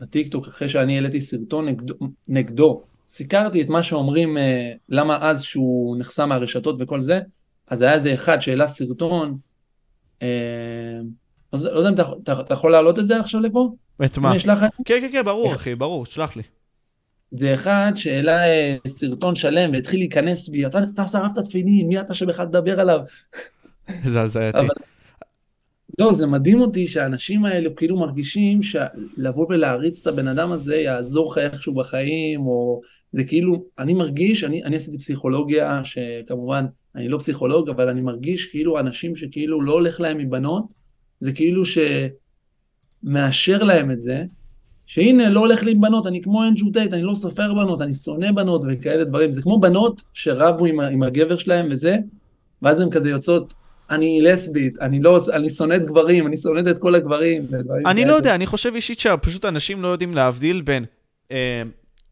בטיקטוק 0.00 0.46
אחרי 0.46 0.68
שאני 0.68 0.94
העליתי 0.94 1.20
סרטון 1.20 1.68
נגדו, 1.68 1.94
נגדו. 2.28 2.82
סיקרתי 3.06 3.62
את 3.62 3.68
מה 3.68 3.82
שאומרים, 3.82 4.38
אה, 4.38 4.72
למה 4.88 5.18
אז 5.20 5.42
שהוא 5.42 5.96
נחסם 5.98 6.28
מהרשתות 6.28 6.76
וכל 6.78 7.00
זה, 7.00 7.20
אז 7.68 7.82
היה 7.82 7.94
איזה 7.94 8.14
אחד 8.14 8.38
שהעלה 8.38 8.66
סרטון 8.66 9.38
אז 11.52 11.64
לא 11.64 11.78
יודע 11.78 12.02
אם 12.02 12.20
אתה 12.22 12.54
יכול 12.54 12.72
להעלות 12.72 12.98
את 12.98 13.06
זה 13.06 13.20
עכשיו 13.20 13.40
לפה? 13.40 13.70
את 14.04 14.18
מה? 14.18 14.32
כן, 14.84 14.98
כן, 15.00 15.08
כן, 15.12 15.24
ברור, 15.24 15.54
אחי, 15.54 15.74
ברור, 15.74 16.06
שלח 16.06 16.36
לי. 16.36 16.42
זה 17.30 17.54
אחד 17.54 17.92
שהעלה 17.94 18.46
אה, 18.46 18.76
סרטון 18.86 19.34
שלם 19.34 19.72
והתחיל 19.72 20.00
להיכנס 20.00 20.48
בי, 20.48 20.66
אתה 20.66 21.06
שרפת 21.06 21.38
תפילין, 21.44 21.88
מי 21.88 22.00
אתה 22.00 22.14
שבכלל 22.14 22.46
תדבר 22.46 22.80
עליו? 22.80 23.00
זה 24.12 24.20
הזייתי. 24.20 24.58
לא, 25.98 26.12
זה 26.12 26.26
מדהים 26.26 26.60
אותי 26.60 26.86
שהאנשים 26.86 27.44
האלה 27.44 27.70
כאילו 27.76 27.96
מרגישים 27.96 28.60
שלבוא 28.62 29.46
ולהריץ 29.48 30.00
את 30.00 30.06
הבן 30.06 30.28
אדם 30.28 30.52
הזה 30.52 30.76
יעזור 30.76 31.32
לך 31.32 31.38
איכשהו 31.38 31.74
בחיים, 31.74 32.46
או 32.46 32.80
זה 33.12 33.24
כאילו, 33.24 33.64
אני 33.78 33.94
מרגיש, 33.94 34.44
אני, 34.44 34.64
אני 34.64 34.76
עשיתי 34.76 34.98
פסיכולוגיה, 34.98 35.80
שכמובן 35.84 36.66
אני 36.96 37.08
לא 37.08 37.18
פסיכולוג, 37.18 37.68
אבל 37.68 37.88
אני 37.88 38.00
מרגיש 38.00 38.46
כאילו 38.46 38.78
אנשים 38.80 39.16
שכאילו 39.16 39.62
לא 39.62 39.72
הולך 39.72 40.00
להם 40.00 40.18
מבנות, 40.18 40.64
זה 41.20 41.32
כאילו 41.32 41.62
שמאשר 43.04 43.62
להם 43.62 43.90
את 43.90 44.00
זה, 44.00 44.24
שהנה, 44.86 45.30
לא 45.30 45.40
הולך 45.40 45.62
לי 45.62 45.72
עם 45.72 45.80
בנות, 45.80 46.06
אני 46.06 46.22
כמו 46.22 46.44
אנג'ו 46.44 46.70
טייט, 46.70 46.92
אני 46.92 47.02
לא 47.02 47.14
סופר 47.14 47.54
בנות, 47.54 47.82
אני 47.82 47.94
שונא 47.94 48.32
בנות 48.32 48.64
וכאלה 48.68 49.04
דברים. 49.04 49.32
זה 49.32 49.42
כמו 49.42 49.60
בנות 49.60 50.02
שרבו 50.12 50.66
עם, 50.66 50.80
עם 50.80 51.02
הגבר 51.02 51.36
שלהם 51.36 51.68
וזה, 51.70 51.96
ואז 52.62 52.80
הן 52.80 52.90
כזה 52.90 53.10
יוצאות, 53.10 53.54
אני 53.90 54.22
לסבית, 54.22 54.78
אני 54.80 55.02
לא, 55.02 55.20
אני 55.32 55.50
שונאת 55.50 55.86
גברים, 55.86 56.26
אני 56.26 56.36
שונאת 56.36 56.68
את 56.68 56.78
כל 56.78 56.94
הגברים. 56.94 57.46
אני 57.86 58.04
לא 58.04 58.14
יודע, 58.14 58.34
אני 58.34 58.46
חושב 58.46 58.74
אישית 58.74 59.00
שפשוט 59.00 59.44
אנשים 59.44 59.82
לא 59.82 59.88
יודעים 59.88 60.14
להבדיל 60.14 60.60
בין 60.60 60.84
אה, 61.30 61.62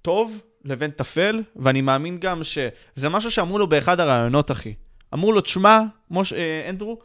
טוב 0.03 0.43
לבין 0.65 0.91
טפל, 0.91 1.43
ואני 1.57 1.81
מאמין 1.81 2.19
גם 2.19 2.45
שזה 2.45 3.09
משהו 3.09 3.31
שאמרו 3.31 3.59
לו 3.59 3.67
באחד 3.67 4.01
הראיונות, 4.01 4.51
אחי. 4.51 4.75
אמרו 5.15 5.33
לו, 5.33 5.41
תשמע, 5.41 5.81
מוש, 6.11 6.33
אה, 6.33 6.67
אנדרו, 6.71 6.99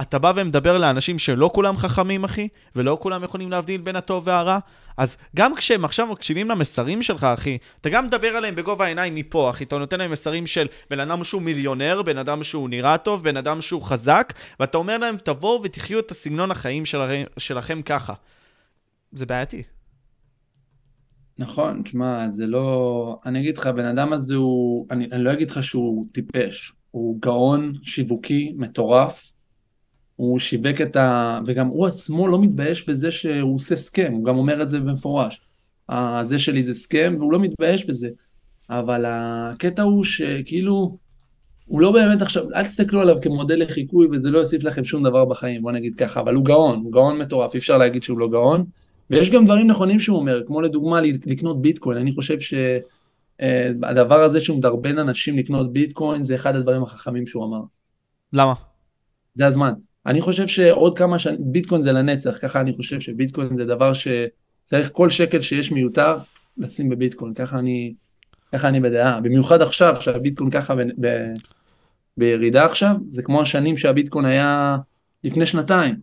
אתה 0.00 0.18
בא 0.18 0.32
ומדבר 0.36 0.78
לאנשים 0.78 1.18
שלא 1.18 1.50
כולם 1.54 1.76
חכמים, 1.76 2.24
אחי, 2.24 2.48
ולא 2.76 2.98
כולם 3.00 3.24
יכולים 3.24 3.50
להבדיל 3.50 3.80
בין 3.80 3.96
הטוב 3.96 4.22
והרע, 4.26 4.58
אז 4.96 5.16
גם 5.36 5.54
כשהם 5.54 5.84
עכשיו 5.84 6.06
מקשיבים 6.06 6.48
למסרים 6.48 7.02
שלך, 7.02 7.24
אחי, 7.24 7.58
אתה 7.80 7.88
גם 7.88 8.06
מדבר 8.06 8.28
עליהם 8.28 8.54
בגובה 8.54 8.84
העיניים 8.84 9.14
מפה, 9.14 9.50
אחי, 9.50 9.64
אתה 9.64 9.78
נותן 9.78 9.98
להם 9.98 10.10
מסרים 10.10 10.46
של 10.46 10.66
בן 10.90 11.00
אדם 11.00 11.24
שהוא 11.24 11.42
מיליונר, 11.42 12.02
בן 12.02 12.18
אדם 12.18 12.42
שהוא 12.42 12.68
נראה 12.68 12.98
טוב, 12.98 13.24
בן 13.24 13.36
אדם 13.36 13.60
שהוא 13.60 13.82
חזק, 13.82 14.32
ואתה 14.60 14.78
אומר 14.78 14.98
להם, 14.98 15.16
תבואו 15.16 15.60
ותחיו 15.62 15.98
את 15.98 16.10
הסגנון 16.10 16.50
החיים 16.50 16.84
שלכם, 16.84 17.22
שלכם 17.38 17.82
ככה. 17.82 18.12
זה 19.12 19.26
בעייתי. 19.26 19.62
נכון, 21.42 21.82
תשמע, 21.82 22.30
זה 22.30 22.46
לא... 22.46 23.18
אני 23.26 23.40
אגיד 23.40 23.58
לך, 23.58 23.66
הבן 23.66 23.84
אדם 23.84 24.12
הזה 24.12 24.34
הוא... 24.34 24.86
אני, 24.90 25.08
אני 25.12 25.24
לא 25.24 25.32
אגיד 25.32 25.50
לך 25.50 25.62
שהוא 25.62 26.06
טיפש, 26.12 26.72
הוא 26.90 27.18
גאון 27.20 27.72
שיווקי 27.82 28.54
מטורף. 28.56 29.32
הוא 30.16 30.38
שיווק 30.38 30.80
את 30.80 30.96
ה... 30.96 31.38
וגם 31.46 31.66
הוא 31.66 31.86
עצמו 31.86 32.28
לא 32.28 32.40
מתבייש 32.40 32.88
בזה 32.88 33.10
שהוא 33.10 33.54
עושה 33.54 33.76
סכם, 33.76 34.12
הוא 34.12 34.24
גם 34.24 34.36
אומר 34.36 34.62
את 34.62 34.68
זה 34.68 34.80
במפורש. 34.80 35.40
הזה 35.88 36.38
שלי 36.38 36.62
זה 36.62 36.74
סכם, 36.74 37.14
והוא 37.18 37.32
לא 37.32 37.38
מתבייש 37.38 37.86
בזה. 37.86 38.08
אבל 38.70 39.04
הקטע 39.08 39.82
הוא 39.82 40.04
שכאילו, 40.04 40.98
הוא 41.66 41.80
לא 41.80 41.92
באמת 41.92 42.22
עכשיו, 42.22 42.44
אל 42.54 42.64
תסתכלו 42.64 43.00
עליו 43.00 43.16
כמודל 43.22 43.62
לחיקוי 43.62 44.08
וזה 44.12 44.30
לא 44.30 44.38
יוסיף 44.38 44.64
לכם 44.64 44.84
שום 44.84 45.04
דבר 45.04 45.24
בחיים, 45.24 45.62
בוא 45.62 45.72
נגיד 45.72 45.94
ככה, 45.94 46.20
אבל 46.20 46.34
הוא 46.34 46.44
גאון, 46.44 46.78
הוא 46.84 46.92
גאון 46.92 47.18
מטורף, 47.18 47.54
אי 47.54 47.58
אפשר 47.58 47.78
להגיד 47.78 48.02
שהוא 48.02 48.18
לא 48.18 48.28
גאון. 48.30 48.64
ויש 49.10 49.30
גם 49.30 49.44
דברים 49.44 49.66
נכונים 49.66 50.00
שהוא 50.00 50.18
אומר, 50.18 50.42
כמו 50.46 50.60
לדוגמה 50.60 51.00
לקנות 51.00 51.62
ביטקוין, 51.62 51.98
אני 51.98 52.12
חושב 52.12 52.36
שהדבר 52.40 54.20
הזה 54.20 54.40
שהוא 54.40 54.58
מדרבן 54.58 54.98
אנשים 54.98 55.38
לקנות 55.38 55.72
ביטקוין 55.72 56.24
זה 56.24 56.34
אחד 56.34 56.56
הדברים 56.56 56.82
החכמים 56.82 57.26
שהוא 57.26 57.44
אמר. 57.44 57.60
למה? 58.32 58.54
זה 59.34 59.46
הזמן. 59.46 59.72
אני 60.06 60.20
חושב 60.20 60.46
שעוד 60.46 60.98
כמה 60.98 61.18
שנים, 61.18 61.38
ביטקוין 61.40 61.82
זה 61.82 61.92
לנצח, 61.92 62.38
ככה 62.42 62.60
אני 62.60 62.72
חושב 62.72 63.00
שביטקוין 63.00 63.56
זה 63.56 63.64
דבר 63.64 63.92
שצריך 63.92 64.90
כל 64.92 65.10
שקל 65.10 65.40
שיש 65.40 65.72
מיותר 65.72 66.18
לשים 66.58 66.88
בביטקוין, 66.88 67.34
ככה 67.34 67.58
אני, 67.58 67.94
ככה 68.52 68.68
אני 68.68 68.80
בדעה. 68.80 69.20
במיוחד 69.20 69.62
עכשיו 69.62 69.96
שהביטקוין 70.00 70.50
ככה 70.50 70.74
ב, 70.74 70.80
ב, 71.00 71.08
בירידה 72.16 72.64
עכשיו, 72.64 72.96
זה 73.08 73.22
כמו 73.22 73.42
השנים 73.42 73.76
שהביטקוין 73.76 74.24
היה 74.24 74.76
לפני 75.24 75.46
שנתיים. 75.46 75.94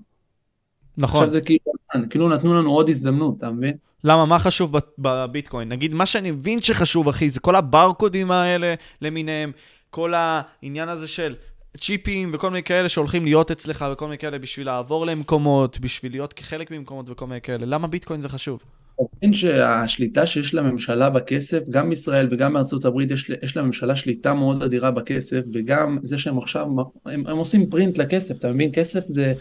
נכון. 0.97 1.17
עכשיו 1.17 1.29
זה 1.29 1.41
כאילו, 1.41 1.71
כאילו 2.09 2.29
נתנו 2.29 2.53
לנו 2.53 2.71
עוד 2.71 2.89
הזדמנות, 2.89 3.37
אתה 3.37 3.51
מבין? 3.51 3.73
למה? 4.03 4.25
מה 4.25 4.39
חשוב 4.39 4.73
בביטקוין? 4.97 5.69
נגיד, 5.69 5.93
מה 5.93 6.05
שאני 6.05 6.31
מבין 6.31 6.61
שחשוב, 6.61 7.07
אחי, 7.07 7.29
זה 7.29 7.39
כל 7.39 7.55
הברקודים 7.55 8.31
האלה 8.31 8.73
למיניהם, 9.01 9.51
כל 9.89 10.13
העניין 10.15 10.89
הזה 10.89 11.07
של 11.07 11.35
צ'יפים 11.77 12.31
וכל 12.33 12.49
מיני 12.49 12.63
כאלה 12.63 12.89
שהולכים 12.89 13.23
להיות 13.23 13.51
אצלך 13.51 13.85
וכל 13.93 14.05
מיני 14.05 14.17
כאלה 14.17 14.39
בשביל 14.39 14.65
לעבור 14.65 15.05
למקומות, 15.05 15.79
בשביל 15.79 16.11
להיות 16.11 16.33
כחלק 16.33 16.71
ממקומות 16.71 17.09
וכל 17.09 17.27
מיני 17.27 17.41
כאלה. 17.41 17.65
למה 17.65 17.87
ביטקוין 17.87 18.21
זה 18.21 18.29
חשוב? 18.29 18.59
מבין 19.01 19.33
שהשליטה 19.33 20.25
שיש 20.25 20.53
לממשלה 20.53 21.09
בכסף, 21.09 21.69
גם 21.69 21.89
בישראל 21.89 22.27
וגם 22.31 22.53
בארצות 22.53 22.85
הברית, 22.85 23.11
יש, 23.11 23.31
יש 23.43 23.57
לממשלה 23.57 23.95
שליטה 23.95 24.33
מאוד 24.33 24.63
אדירה 24.63 24.91
בכסף, 24.91 25.41
וגם 25.53 25.97
זה 26.01 26.17
שהם 26.17 26.37
עכשיו, 26.37 26.65
הם, 27.05 27.27
הם 27.27 27.37
עושים 27.37 27.69
פרינט 27.69 27.97
לכסף, 27.97 28.37
אתה 28.37 28.51
מבין? 28.53 28.69
כסף 28.73 28.99
זה, 28.99 29.33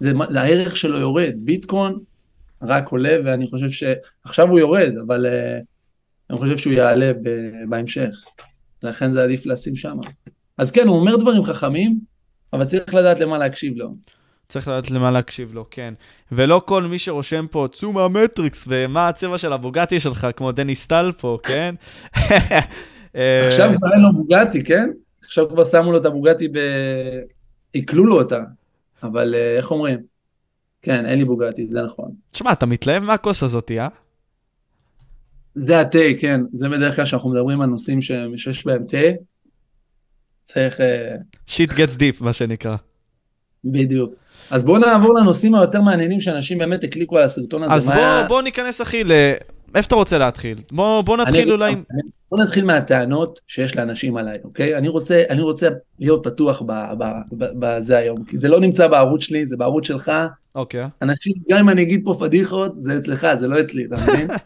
זה, 0.00 0.12
זה 0.30 0.40
הערך 0.40 0.76
שלו 0.76 0.98
יורד, 0.98 1.32
ביטקוין 1.36 1.92
רק 2.62 2.88
עולה, 2.88 3.16
ואני 3.24 3.46
חושב 3.46 3.70
שעכשיו 3.70 4.48
הוא 4.48 4.58
יורד, 4.58 4.92
אבל 5.06 5.26
uh, 5.26 5.64
אני 6.30 6.38
חושב 6.38 6.56
שהוא 6.56 6.72
יעלה 6.72 7.12
בהמשך, 7.68 8.24
לכן 8.82 9.12
זה 9.12 9.22
עדיף 9.22 9.46
לשים 9.46 9.76
שם. 9.76 9.96
אז 10.58 10.70
כן, 10.70 10.88
הוא 10.88 10.96
אומר 10.96 11.16
דברים 11.16 11.44
חכמים, 11.44 12.00
אבל 12.52 12.64
צריך 12.64 12.94
לדעת 12.94 13.20
למה 13.20 13.38
להקשיב 13.38 13.76
לו. 13.76 13.94
צריך 14.48 14.68
לדעת 14.68 14.90
למה 14.90 15.10
להקשיב 15.10 15.54
לו, 15.54 15.64
כן. 15.70 15.94
ולא 16.32 16.62
כל 16.66 16.82
מי 16.82 16.98
שרושם 16.98 17.46
פה, 17.50 17.68
צאו 17.72 17.92
מהמטריקס, 17.92 18.64
ומה 18.68 19.08
הצבע 19.08 19.38
של 19.38 19.52
הבוגטי 19.52 20.00
שלך, 20.00 20.26
כמו 20.36 20.52
דני 20.52 20.74
סטל 20.74 21.12
פה, 21.18 21.38
כן? 21.42 21.74
עכשיו 23.46 23.70
כבר 23.76 23.92
אין 23.92 24.00
לו 24.02 24.12
בוגטי, 24.12 24.64
כן? 24.64 24.90
עכשיו 25.24 25.48
כבר 25.48 25.64
שמו 25.64 25.92
לו 25.92 25.98
את 25.98 26.04
הבוגטי 26.04 26.48
ב... 26.48 26.58
עיכלו 27.72 28.06
לו 28.06 28.18
אותה, 28.18 28.40
אבל 29.02 29.34
אה, 29.34 29.56
איך 29.56 29.70
אומרים? 29.70 29.98
כן, 30.82 31.06
אין 31.06 31.18
לי 31.18 31.24
בוגטי, 31.24 31.66
זה 31.72 31.82
נכון. 31.82 32.10
תשמע, 32.30 32.52
אתה 32.52 32.66
מתלהב 32.66 33.02
מהכוס 33.02 33.42
הזאת, 33.42 33.70
אה? 33.70 33.88
זה 35.54 35.80
התה, 35.80 35.98
כן. 36.18 36.40
זה 36.54 36.68
בדרך 36.68 36.96
כלל 36.96 37.04
שאנחנו 37.04 37.30
מדברים 37.30 37.60
על 37.60 37.66
נושאים 37.66 38.00
שיש 38.02 38.66
בהם 38.66 38.84
תה, 38.88 38.98
צריך... 40.44 40.80
shit 41.46 41.72
gets 41.72 41.96
deep, 41.96 42.20
מה 42.20 42.32
שנקרא. 42.32 42.76
בדיוק. 43.64 44.14
אז 44.50 44.64
בואו 44.64 44.78
נעבור 44.78 45.14
לנושאים 45.14 45.54
היותר 45.54 45.80
מעניינים 45.80 46.20
שאנשים 46.20 46.58
באמת 46.58 46.84
הקליקו 46.84 47.18
על 47.18 47.24
הסרטון 47.24 47.62
הזה. 47.62 47.72
אז 47.72 47.86
בואו 47.86 47.98
היה... 47.98 48.24
בוא 48.28 48.42
ניכנס, 48.42 48.80
אחי, 48.80 49.04
ל... 49.04 49.12
איפה 49.74 49.86
אתה 49.86 49.94
רוצה 49.94 50.18
להתחיל? 50.18 50.58
בוא, 50.72 51.02
בוא 51.02 51.16
נתחיל 51.16 51.42
אני, 51.42 51.50
אולי... 51.50 51.74
בוא 52.30 52.42
נתחיל 52.42 52.64
מהטענות 52.64 53.40
שיש 53.46 53.76
לאנשים 53.76 54.16
עליי, 54.16 54.38
אוקיי? 54.44 54.76
אני 54.76 54.88
רוצה, 54.88 55.22
אני 55.30 55.42
רוצה 55.42 55.68
להיות 55.98 56.24
פתוח 56.24 56.62
בזה 57.32 57.96
היום, 57.96 58.24
כי 58.24 58.36
זה 58.36 58.48
לא 58.48 58.60
נמצא 58.60 58.88
בערוץ 58.88 59.22
שלי, 59.22 59.46
זה 59.46 59.56
בערוץ 59.56 59.86
שלך. 59.86 60.12
אוקיי. 60.54 60.86
אנשים, 61.02 61.32
גם 61.50 61.58
אם 61.58 61.68
אני 61.68 61.82
אגיד 61.82 62.00
פה 62.04 62.16
פדיחות, 62.20 62.72
זה 62.78 62.98
אצלך, 62.98 63.26
זה 63.40 63.46
לא 63.46 63.60
אצלי, 63.60 63.84
אתה 63.84 63.96
מבין? 63.96 64.28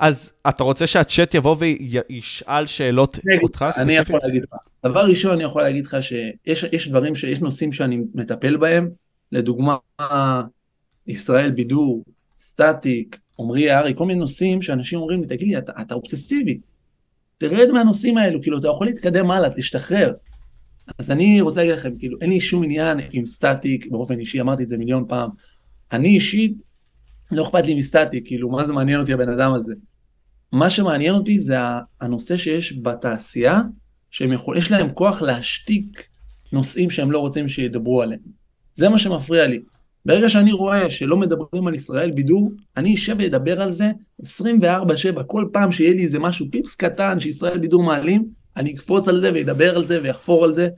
אז 0.00 0.32
אתה 0.48 0.64
רוצה 0.64 0.86
שהצ'אט 0.86 1.34
יבוא 1.34 1.56
וישאל 1.58 2.66
שאלות 2.66 3.18
אותך 3.42 3.64
ספציפית? 3.70 3.82
אני 3.82 3.96
יכול 3.96 4.20
להגיד 4.22 4.42
לך. 4.42 4.58
דבר 4.86 5.00
ראשון, 5.00 5.32
אני 5.32 5.44
יכול 5.44 5.62
להגיד 5.62 5.86
לך 5.86 5.96
שיש 6.02 6.88
דברים, 6.88 7.12
יש 7.28 7.40
נושאים 7.40 7.72
שאני 7.72 8.00
מטפל 8.14 8.56
בהם, 8.56 8.88
לדוגמה, 9.32 9.76
ישראל 11.06 11.50
בידור, 11.50 12.04
סטטיק, 12.38 13.18
עמרי 13.40 13.70
הארי, 13.70 13.92
כל 13.96 14.06
מיני 14.06 14.20
נושאים 14.20 14.62
שאנשים 14.62 14.98
אומרים 14.98 15.20
לי, 15.20 15.26
תגיד 15.26 15.48
לי, 15.48 15.58
אתה, 15.58 15.72
אתה 15.80 15.94
אובססיבי, 15.94 16.58
תרד 17.38 17.70
מהנושאים 17.72 18.18
האלו, 18.18 18.42
כאילו, 18.42 18.58
אתה 18.58 18.68
יכול 18.68 18.86
להתקדם 18.86 19.30
הלאה, 19.30 19.50
תשתחרר. 19.56 20.12
אז 20.98 21.10
אני 21.10 21.40
רוצה 21.40 21.60
להגיד 21.60 21.76
לכם, 21.76 21.96
כאילו, 21.98 22.18
אין 22.20 22.30
לי 22.30 22.40
שום 22.40 22.64
עניין 22.64 22.98
עם 23.12 23.26
סטטיק, 23.26 23.86
באופן 23.86 24.18
אישי, 24.18 24.40
אמרתי 24.40 24.62
את 24.62 24.68
זה 24.68 24.78
מיליון 24.78 25.04
פעם. 25.08 25.30
אני 25.92 26.08
אישית, 26.08 26.54
לא 27.32 27.42
אכפת 27.42 27.66
לי 27.66 27.74
מסטטיק, 27.74 28.26
כאילו, 28.26 28.50
מה 28.50 28.66
זה 28.66 28.72
מעניין 28.72 29.00
אותי 29.00 29.12
הבן 29.12 29.28
אדם 29.28 29.52
הזה? 29.52 29.74
מה 30.52 30.70
שמעניין 30.70 31.14
אותי 31.14 31.38
זה 31.38 31.56
הנושא 32.00 32.36
שיש 32.36 32.78
בתעשייה, 32.82 33.60
שהם 34.10 34.32
יכול, 34.32 34.56
יש 34.56 34.70
להם 34.70 34.92
כוח 34.92 35.22
להשתיק 35.22 36.02
נושאים 36.52 36.90
שהם 36.90 37.12
לא 37.12 37.18
רוצים 37.18 37.48
שידברו 37.48 38.02
עליהם. 38.02 38.20
זה 38.74 38.88
מה 38.88 38.98
שמפריע 38.98 39.46
לי. 39.46 39.60
ברגע 40.06 40.28
שאני 40.28 40.52
רואה 40.52 40.90
שלא 40.90 41.16
מדברים 41.16 41.66
על 41.66 41.74
ישראל 41.74 42.10
בידור, 42.10 42.52
אני 42.76 42.94
אשב 42.94 43.16
ואדבר 43.18 43.62
על 43.62 43.72
זה 43.72 43.90
24/7, 44.22 45.22
כל 45.26 45.44
פעם 45.52 45.72
שיהיה 45.72 45.94
לי 45.94 46.02
איזה 46.02 46.18
משהו 46.18 46.46
פיפס 46.50 46.74
קטן 46.74 47.20
שישראל 47.20 47.58
בידור 47.58 47.82
מעלים, 47.82 48.24
אני 48.56 48.74
אקפוץ 48.74 49.08
על 49.08 49.20
זה 49.20 49.30
ואדבר 49.34 49.76
על 49.76 49.84
זה 49.84 49.98
ואחפור 50.02 50.44
על 50.44 50.52
זה. 50.52 50.68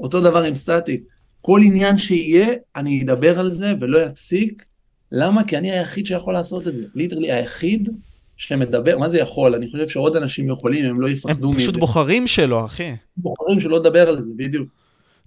אותו 0.00 0.20
דבר 0.20 0.42
עם 0.42 0.54
סטטיק. 0.54 1.02
כל 1.40 1.60
עניין 1.64 1.98
שיהיה, 1.98 2.48
אני 2.76 3.02
אדבר 3.02 3.38
על 3.38 3.50
זה 3.50 3.72
ולא 3.80 3.98
אפסיק. 3.98 4.64
למה? 5.12 5.44
כי 5.44 5.58
אני 5.58 5.70
היחיד 5.70 6.06
שיכול 6.06 6.34
לעשות 6.34 6.68
את 6.68 6.74
זה. 6.74 6.82
literally 6.94 7.32
היחיד 7.32 7.88
שמדבר, 8.36 8.98
מה 8.98 9.08
זה 9.08 9.18
יכול? 9.18 9.54
אני 9.54 9.66
חושב 9.66 9.88
שעוד 9.88 10.16
אנשים 10.16 10.48
יכולים, 10.48 10.84
הם 10.84 11.00
לא 11.00 11.08
יפחדו 11.08 11.48
מזה. 11.48 11.56
הם 11.56 11.58
פשוט 11.58 11.76
בוחרים 11.76 12.26
שלא, 12.26 12.64
אחי. 12.64 12.92
בוחרים 13.16 13.60
שלא 13.60 13.78
לדבר 13.78 14.08
על 14.08 14.16
זה, 14.24 14.30
בדיוק. 14.36 14.68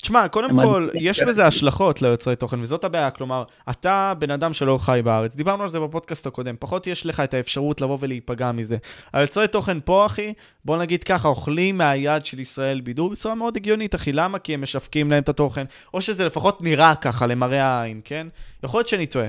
תשמע, 0.02 0.28
קודם 0.28 0.50
כל, 0.64 0.90
יש 0.94 1.24
בזה 1.24 1.46
השלכות 1.46 2.02
ליוצרי 2.02 2.36
תוכן, 2.36 2.60
וזאת 2.60 2.84
הבעיה. 2.84 3.12
כלומר, 3.12 3.44
אתה 3.70 4.14
בן 4.20 4.32
אדם 4.32 4.54
שלא 4.54 4.78
חי 4.78 5.02
בארץ, 5.04 5.36
דיברנו 5.36 5.64
על 5.64 5.70
זה 5.70 5.80
בפודקאסט 5.80 6.28
הקודם, 6.28 6.56
פחות 6.60 6.88
יש 6.88 7.06
לך 7.06 7.20
את 7.20 7.34
האפשרות 7.34 7.82
לבוא 7.82 7.98
ולהיפגע 8.02 8.52
מזה. 8.52 8.78
היוצרי 9.14 9.48
תוכן 9.48 9.78
פה, 9.86 10.06
אחי, 10.06 10.34
בוא 10.66 10.78
נגיד 10.78 11.04
ככה, 11.04 11.28
אוכלים 11.28 11.78
מהיד 11.78 12.26
של 12.26 12.40
ישראל 12.40 12.82
בידור 12.82 13.10
בצורה 13.10 13.36
מאוד 13.36 13.56
הגיונית, 13.56 13.96
אחי. 13.96 14.12
למה? 14.12 14.40
כי 14.40 14.54
הם 14.54 14.62
משווקים 14.62 15.12
להם 15.12 15.24
את 15.24 15.30
התוכן, 15.30 15.64
או 15.94 16.02
שזה 16.02 16.26
לפחות 16.26 16.62
נראה 16.62 16.96
ככה, 16.96 17.28
למראה 17.28 17.64
העין, 17.64 18.02
כן? 18.04 18.28
יכול 18.64 18.80
להיות 18.80 18.88
שאני 18.88 19.06
טועה. 19.06 19.28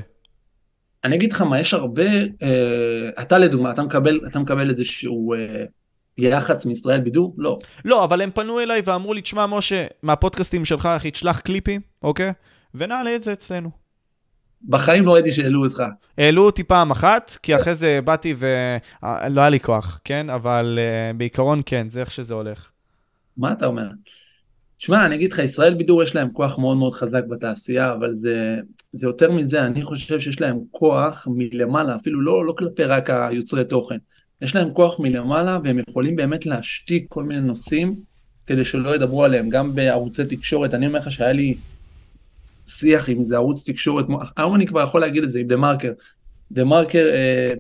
אני 1.05 1.17
אגיד 1.17 1.33
לך 1.33 1.43
מה, 1.43 1.61
יש 1.61 1.75
הרבה, 1.75 2.03
אה, 2.43 3.23
אתה 3.23 3.39
לדוגמה, 3.39 3.71
אתה 3.71 3.83
מקבל, 3.83 4.21
אתה 4.27 4.39
מקבל 4.39 4.71
איזשהו... 4.71 5.35
אה, 5.35 5.39
יח"צ 6.19 6.67
מישראל 6.67 7.01
בידור? 7.01 7.35
לא. 7.39 7.59
לא, 7.85 8.05
אבל 8.05 8.21
הם 8.21 8.31
פנו 8.31 8.61
אליי 8.61 8.83
ואמרו 8.85 9.15
לי, 9.15 9.21
תשמע, 9.21 9.47
משה, 9.47 9.87
מהפודקאסטים 10.03 10.65
שלך, 10.65 10.87
אחי, 10.87 11.11
תשלח 11.11 11.41
קליפים, 11.41 11.81
אוקיי? 12.03 12.33
ונעלה 12.75 13.17
את 13.17 13.23
זה 13.23 13.33
אצלנו. 13.33 13.71
בחיים 14.69 15.05
לא 15.05 15.15
ראיתי 15.15 15.33
שהעלו 15.33 15.65
אותך. 15.65 15.83
העלו 16.19 16.47
אותי 16.47 16.65
פעם 16.65 16.91
אחת, 16.91 17.37
כי 17.43 17.57
אחרי 17.57 17.75
זה 17.75 18.01
באתי 18.05 18.35
ולא 18.39 19.41
היה 19.41 19.49
לי 19.49 19.61
כוח, 19.61 20.01
כן? 20.05 20.31
אבל 20.31 20.79
uh, 20.79 21.17
בעיקרון 21.17 21.61
כן, 21.67 21.91
זה 21.91 22.01
איך 22.01 22.11
שזה 22.11 22.35
הולך. 22.35 22.71
מה 23.37 23.53
אתה 23.53 23.67
אומר? 23.67 23.89
שמע, 24.79 25.07
אני 25.07 25.15
אגיד 25.15 25.33
לך, 25.33 25.39
ישראל 25.39 25.75
בידור 25.75 26.03
יש 26.03 26.17
להם 26.17 26.29
כוח 26.33 26.59
מאוד 26.59 26.77
מאוד 26.77 26.93
חזק 26.93 27.23
בתעשייה, 27.31 27.93
אבל 27.93 28.15
זה, 28.15 28.57
זה 28.93 29.07
יותר 29.07 29.33
מזה, 29.33 29.67
אני 29.67 29.83
חושב 29.83 30.21
שיש 30.21 30.41
להם 30.41 30.59
כוח 30.71 31.29
מלמעלה, 31.31 31.97
אפילו 31.97 32.21
לא, 32.21 32.47
לא 32.47 32.55
כלפי 32.59 32.85
רק 32.85 33.11
היוצרי 33.11 33.65
תוכן. 33.65 33.99
יש 34.42 34.55
להם 34.55 34.72
כוח 34.72 35.01
מלמעלה 35.01 35.59
והם 35.64 35.79
יכולים 35.88 36.16
באמת 36.16 36.46
להשתיק 36.46 37.07
כל 37.09 37.24
מיני 37.24 37.40
נושאים 37.40 37.96
כדי 38.46 38.64
שלא 38.64 38.94
ידברו 38.94 39.24
עליהם, 39.24 39.48
גם 39.48 39.74
בערוצי 39.74 40.24
תקשורת. 40.24 40.74
אני 40.74 40.87
אומר 40.87 40.98
לך 40.98 41.12
שהיה 41.12 41.33
לי 41.33 41.57
שיח 42.66 43.09
עם 43.09 43.20
איזה 43.20 43.37
ערוץ 43.37 43.70
תקשורת, 43.70 44.07
היום 44.37 44.55
אני 44.55 44.66
כבר 44.66 44.83
יכול 44.83 45.01
להגיד 45.01 45.22
את 45.22 45.31
זה 45.31 45.38
עם 45.38 45.46
דה 45.46 45.57
מרקר. 45.57 45.92
דה 46.53 46.64
מרקר, 46.64 47.07
אה, 47.14 47.53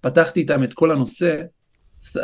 פתחתי 0.00 0.40
איתם 0.40 0.64
את 0.64 0.74
כל 0.74 0.90
הנושא, 0.90 1.42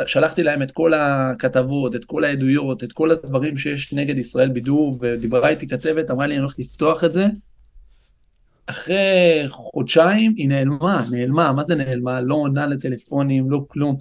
שלחתי 0.07 0.43
להם 0.43 0.61
את 0.61 0.71
כל 0.71 0.93
הכתבות, 0.93 1.95
את 1.95 2.05
כל 2.05 2.23
העדויות, 2.23 2.83
את 2.83 2.93
כל 2.93 3.11
הדברים 3.11 3.57
שיש 3.57 3.93
נגד 3.93 4.17
ישראל 4.17 4.49
בידור, 4.49 4.97
ודיברה 5.01 5.49
איתי 5.49 5.67
כתבת, 5.67 6.11
אמרה 6.11 6.27
לי, 6.27 6.33
אני 6.33 6.41
הולך 6.41 6.59
לפתוח 6.59 7.03
את 7.03 7.13
זה. 7.13 7.25
אחרי 8.65 9.43
חודשיים 9.49 10.33
היא 10.37 10.49
נעלמה, 10.49 11.03
נעלמה, 11.11 11.53
מה 11.53 11.63
זה 11.63 11.75
נעלמה? 11.75 12.21
לא 12.21 12.35
עונה 12.35 12.67
לטלפונים, 12.67 13.51
לא 13.51 13.65
כלום. 13.67 13.97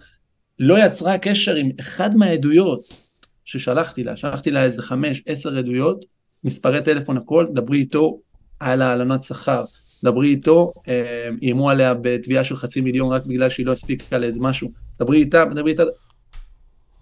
לא 0.58 0.86
יצרה 0.86 1.18
קשר 1.18 1.54
עם 1.54 1.70
אחד 1.80 2.16
מהעדויות 2.16 2.94
ששלחתי 3.44 4.04
לה, 4.04 4.16
שלחתי 4.16 4.50
לה 4.50 4.64
איזה 4.64 4.82
חמש, 4.82 5.22
עשר 5.26 5.58
עדויות, 5.58 6.04
מספרי 6.44 6.82
טלפון 6.82 7.16
הכל, 7.16 7.46
דברי 7.54 7.78
איתו 7.78 8.20
על 8.60 8.82
העלנת 8.82 9.22
שכר, 9.22 9.64
דברי 10.04 10.28
איתו, 10.28 10.72
אה, 10.88 11.28
איימו 11.42 11.70
עליה 11.70 11.94
בתביעה 11.94 12.44
של 12.44 12.56
חצי 12.56 12.80
מיליון 12.80 13.12
רק 13.12 13.26
בגלל 13.26 13.48
שהיא 13.48 13.66
לא 13.66 13.72
הספיקה 13.72 14.18
לאיזה 14.18 14.40
משהו, 14.40 14.70
דברי 15.00 15.18
איתה, 15.18 15.44
דברי 15.54 15.70
איתה. 15.70 15.82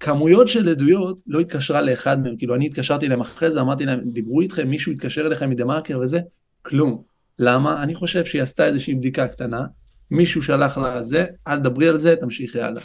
כמויות 0.01 0.49
של 0.49 0.69
עדויות 0.69 1.21
לא 1.27 1.41
התקשרה 1.41 1.81
לאחד 1.81 2.23
מהם, 2.23 2.37
כאילו 2.37 2.55
אני 2.55 2.67
התקשרתי 2.67 3.07
אליהם 3.07 3.21
אחרי 3.21 3.51
זה, 3.51 3.61
אמרתי 3.61 3.85
להם, 3.85 4.01
דיברו 4.05 4.41
איתכם, 4.41 4.69
מישהו 4.69 4.93
התקשר 4.93 5.27
אליכם 5.27 5.51
מדה 5.51 5.65
מרקר 5.65 5.99
וזה, 6.03 6.21
כלום. 6.63 7.12
למה? 7.39 7.83
אני 7.83 7.95
חושב 7.95 8.25
שהיא 8.25 8.43
עשתה 8.43 8.67
איזושהי 8.67 8.95
בדיקה 8.95 9.29
קטנה, 9.29 9.61
מישהו 10.11 10.43
שלח 10.43 10.79
לה 10.79 11.03
זה, 11.03 11.27
אל 11.49 11.59
תדברי 11.59 11.89
על 11.89 11.99
זה, 11.99 12.17
תמשיכי 12.17 12.61
הלאה. 12.61 12.83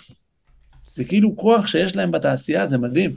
זה 0.94 1.04
כאילו 1.04 1.36
כוח 1.36 1.68
שיש 1.68 1.96
להם 1.96 2.12
בתעשייה, 2.12 2.68
זה 2.68 2.78
מדהים. 2.78 3.12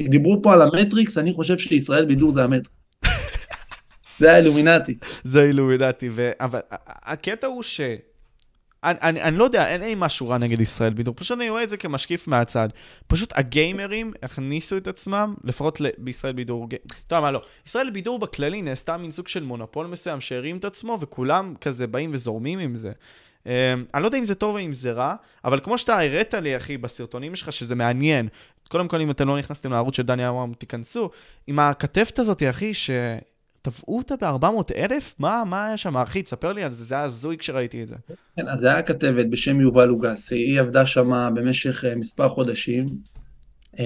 דיברו 0.00 0.42
פה 0.42 0.52
על 0.52 0.62
המטריקס, 0.62 1.18
אני 1.18 1.32
חושב 1.32 1.58
שישראל 1.58 2.04
בידור 2.04 2.32
זה 2.32 2.44
המטריקס. 2.44 2.70
זה 4.20 4.32
האילומינטי. 4.32 4.98
זה 5.24 5.42
האילומינטי, 5.42 6.08
ו... 6.12 6.30
אבל 6.40 6.60
הקטע 7.02 7.46
הוא 7.46 7.62
ש... 7.62 7.80
אני, 8.84 8.98
אני, 9.02 9.22
אני 9.22 9.36
לא 9.36 9.44
יודע, 9.44 9.68
אין 9.68 9.80
לי 9.80 9.94
משהו 9.96 10.28
רע 10.28 10.38
נגד 10.38 10.60
ישראל 10.60 10.92
בידור, 10.92 11.14
פשוט 11.14 11.38
אני 11.38 11.50
רואה 11.50 11.62
את 11.62 11.70
זה 11.70 11.76
כמשקיף 11.76 12.28
מהצד. 12.28 12.68
פשוט 13.06 13.32
הגיימרים 13.36 14.12
הכניסו 14.22 14.76
את 14.76 14.88
עצמם, 14.88 15.34
לפחות 15.44 15.80
בישראל 15.98 16.32
בידור, 16.32 16.68
אתה 17.06 17.14
יודע 17.14 17.20
מה 17.20 17.30
לא, 17.30 17.42
ישראל 17.66 17.90
בידור 17.90 18.18
בכללי 18.18 18.62
נעשתה 18.62 18.96
מין 18.96 19.10
סוג 19.10 19.28
של 19.28 19.44
מונופול 19.44 19.86
מסוים 19.86 20.20
שהרים 20.20 20.56
את 20.56 20.64
עצמו, 20.64 20.98
וכולם 21.00 21.54
כזה 21.60 21.86
באים 21.86 22.10
וזורמים 22.12 22.58
עם 22.58 22.74
זה. 22.74 22.92
Um, 23.44 23.46
אני 23.94 24.02
לא 24.02 24.08
יודע 24.08 24.18
אם 24.18 24.24
זה 24.24 24.34
טוב 24.34 24.54
או 24.56 24.60
אם 24.60 24.72
זה 24.72 24.92
רע, 24.92 25.14
אבל 25.44 25.60
כמו 25.60 25.78
שאתה 25.78 26.00
הראת 26.00 26.34
לי, 26.34 26.56
אחי, 26.56 26.78
בסרטונים 26.78 27.36
שלך, 27.36 27.52
שזה 27.52 27.74
מעניין, 27.74 28.28
קודם 28.68 28.88
כל, 28.88 29.00
אם 29.00 29.10
אתם 29.10 29.28
לא 29.28 29.38
נכנסתם 29.38 29.72
לערוץ 29.72 29.96
של 29.96 30.02
דני 30.02 30.28
אברהם, 30.28 30.54
תיכנסו, 30.54 31.10
עם 31.46 31.58
הכתבת 31.58 32.18
הזאת, 32.18 32.42
אחי, 32.50 32.74
ש... 32.74 32.90
תבעו 33.62 33.98
אותה 33.98 34.14
ב-400 34.16 34.74
אלף? 34.76 35.14
מה, 35.18 35.42
מה 35.46 35.66
היה 35.66 35.76
שם? 35.76 35.96
אחי, 35.96 36.22
תספר 36.22 36.52
לי 36.52 36.62
על 36.62 36.70
זה, 36.72 36.84
זה 36.84 36.94
היה 36.94 37.04
הזוי 37.04 37.38
כשראיתי 37.38 37.82
את 37.82 37.88
זה. 37.88 37.96
כן, 38.36 38.48
אז 38.48 38.60
זה 38.60 38.72
היה 38.72 38.82
כתבת 38.82 39.26
בשם 39.26 39.60
יובל 39.60 39.90
אוגסי, 39.90 40.34
היא 40.34 40.60
עבדה 40.60 40.86
שם 40.86 41.34
במשך 41.34 41.84
uh, 41.84 41.98
מספר 41.98 42.28
חודשים. 42.28 42.86
Uh, 43.74 43.78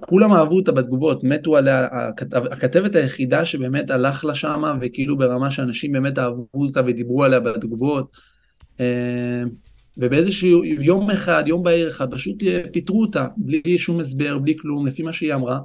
כולם 0.00 0.32
אהבו 0.32 0.56
אותה 0.56 0.72
בתגובות, 0.72 1.24
מתו 1.24 1.56
עליה, 1.56 1.88
הכתב, 1.92 2.42
הכתבת 2.50 2.96
היחידה 2.96 3.44
שבאמת 3.44 3.90
הלך 3.90 4.24
לה 4.24 4.34
שמה, 4.34 4.74
וכאילו 4.80 5.18
ברמה 5.18 5.50
שאנשים 5.50 5.92
באמת 5.92 6.18
אהבו 6.18 6.46
אותה 6.54 6.80
ודיברו 6.86 7.24
עליה 7.24 7.40
בתגובות. 7.40 8.16
Uh, 8.78 8.80
ובאיזשהו 9.96 10.64
יום 10.64 11.10
אחד, 11.10 11.44
יום 11.46 11.62
בהיר 11.62 11.88
אחד, 11.88 12.14
פשוט 12.14 12.42
פיטרו 12.72 13.00
אותה, 13.00 13.26
בלי 13.36 13.78
שום 13.78 14.00
הסבר, 14.00 14.38
בלי 14.38 14.54
כלום, 14.58 14.86
לפי 14.86 15.02
מה 15.02 15.12
שהיא 15.12 15.34
אמרה. 15.34 15.58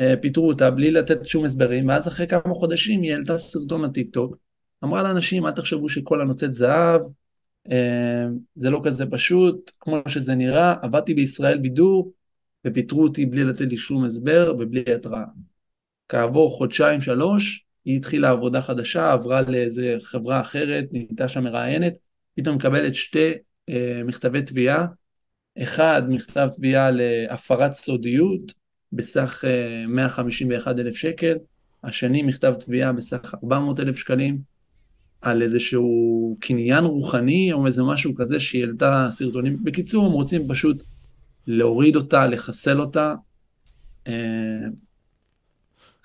אה, 0.00 0.14
פיטרו 0.20 0.48
אותה 0.48 0.70
בלי 0.70 0.90
לתת 0.90 1.26
שום 1.26 1.44
הסברים, 1.44 1.88
ואז 1.88 2.08
אחרי 2.08 2.26
כמה 2.26 2.54
חודשים 2.54 3.02
היא 3.02 3.12
העלתה 3.12 3.38
סרטון 3.38 3.82
לטיקטוק, 3.82 4.36
אמרה 4.84 5.02
לאנשים, 5.02 5.46
אל 5.46 5.52
תחשבו 5.52 5.88
שכל 5.88 6.20
הנוצאת 6.20 6.52
זהב, 6.52 7.00
אה, 7.70 8.26
זה 8.54 8.70
לא 8.70 8.80
כזה 8.84 9.06
פשוט, 9.06 9.70
כמו 9.80 10.02
שזה 10.08 10.34
נראה, 10.34 10.74
עבדתי 10.82 11.14
בישראל 11.14 11.58
בידור, 11.58 12.12
ופיטרו 12.66 13.02
אותי 13.02 13.26
בלי 13.26 13.44
לתת 13.44 13.60
לי 13.60 13.76
שום 13.76 14.04
הסבר 14.04 14.54
ובלי 14.58 14.84
התראה. 14.94 15.24
כעבור 16.08 16.50
חודשיים 16.50 17.00
שלוש, 17.00 17.64
היא 17.84 17.96
התחילה 17.96 18.30
עבודה 18.30 18.62
חדשה, 18.62 19.12
עברה 19.12 19.42
לאיזה 19.42 19.96
חברה 20.02 20.40
אחרת, 20.40 20.84
נהייתה 20.92 21.28
שם 21.28 21.44
מראיינת, 21.44 21.92
פתאום 22.36 22.56
מקבלת 22.56 22.94
שתי 22.94 23.32
אה, 23.68 24.02
מכתבי 24.04 24.42
תביעה, 24.42 24.86
אחד 25.62 26.02
מכתב 26.08 26.48
תביעה 26.52 26.90
להפרת 26.90 27.72
סודיות, 27.72 28.59
בסך 28.92 29.44
151 29.88 30.66
אה, 30.66 30.82
אלף 30.82 30.94
שקל, 30.94 31.36
השני 31.84 32.22
מכתב 32.22 32.54
תביעה 32.54 32.92
בסך 32.92 33.34
400 33.44 33.80
אלף 33.80 33.96
שקלים, 33.96 34.38
על 35.20 35.42
איזשהו 35.42 36.36
קניין 36.40 36.84
רוחני 36.84 37.52
או 37.52 37.66
איזה 37.66 37.82
משהו 37.82 38.14
כזה 38.14 38.40
שהיא 38.40 38.64
העלתה 38.64 39.08
סרטונים. 39.10 39.64
בקיצור, 39.64 40.06
הם 40.06 40.12
רוצים 40.12 40.48
פשוט 40.48 40.82
להוריד 41.46 41.96
אותה, 41.96 42.26
לחסל 42.26 42.80
אותה. 42.80 43.14
אה, 44.06 44.12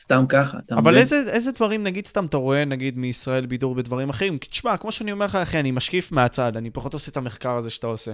סתם 0.01 0.25
ככה, 0.29 0.59
אתה 0.59 0.75
אבל 0.75 0.97
איזה, 0.97 1.23
איזה 1.27 1.51
דברים, 1.51 1.83
נגיד, 1.83 2.07
סתם 2.07 2.25
אתה 2.25 2.37
רואה, 2.37 2.65
נגיד, 2.65 2.97
מישראל 2.97 3.45
בידור 3.45 3.75
בדברים 3.75 4.09
אחרים? 4.09 4.37
כי 4.37 4.49
תשמע, 4.49 4.77
כמו 4.77 4.91
שאני 4.91 5.11
אומר 5.11 5.25
לך, 5.25 5.35
אחי, 5.35 5.59
אני 5.59 5.71
משקיף 5.71 6.11
מהצד, 6.11 6.57
אני 6.57 6.69
פחות 6.69 6.93
עושה 6.93 7.11
את 7.11 7.17
המחקר 7.17 7.57
הזה 7.57 7.69
שאתה 7.69 7.87
עושה. 7.87 8.11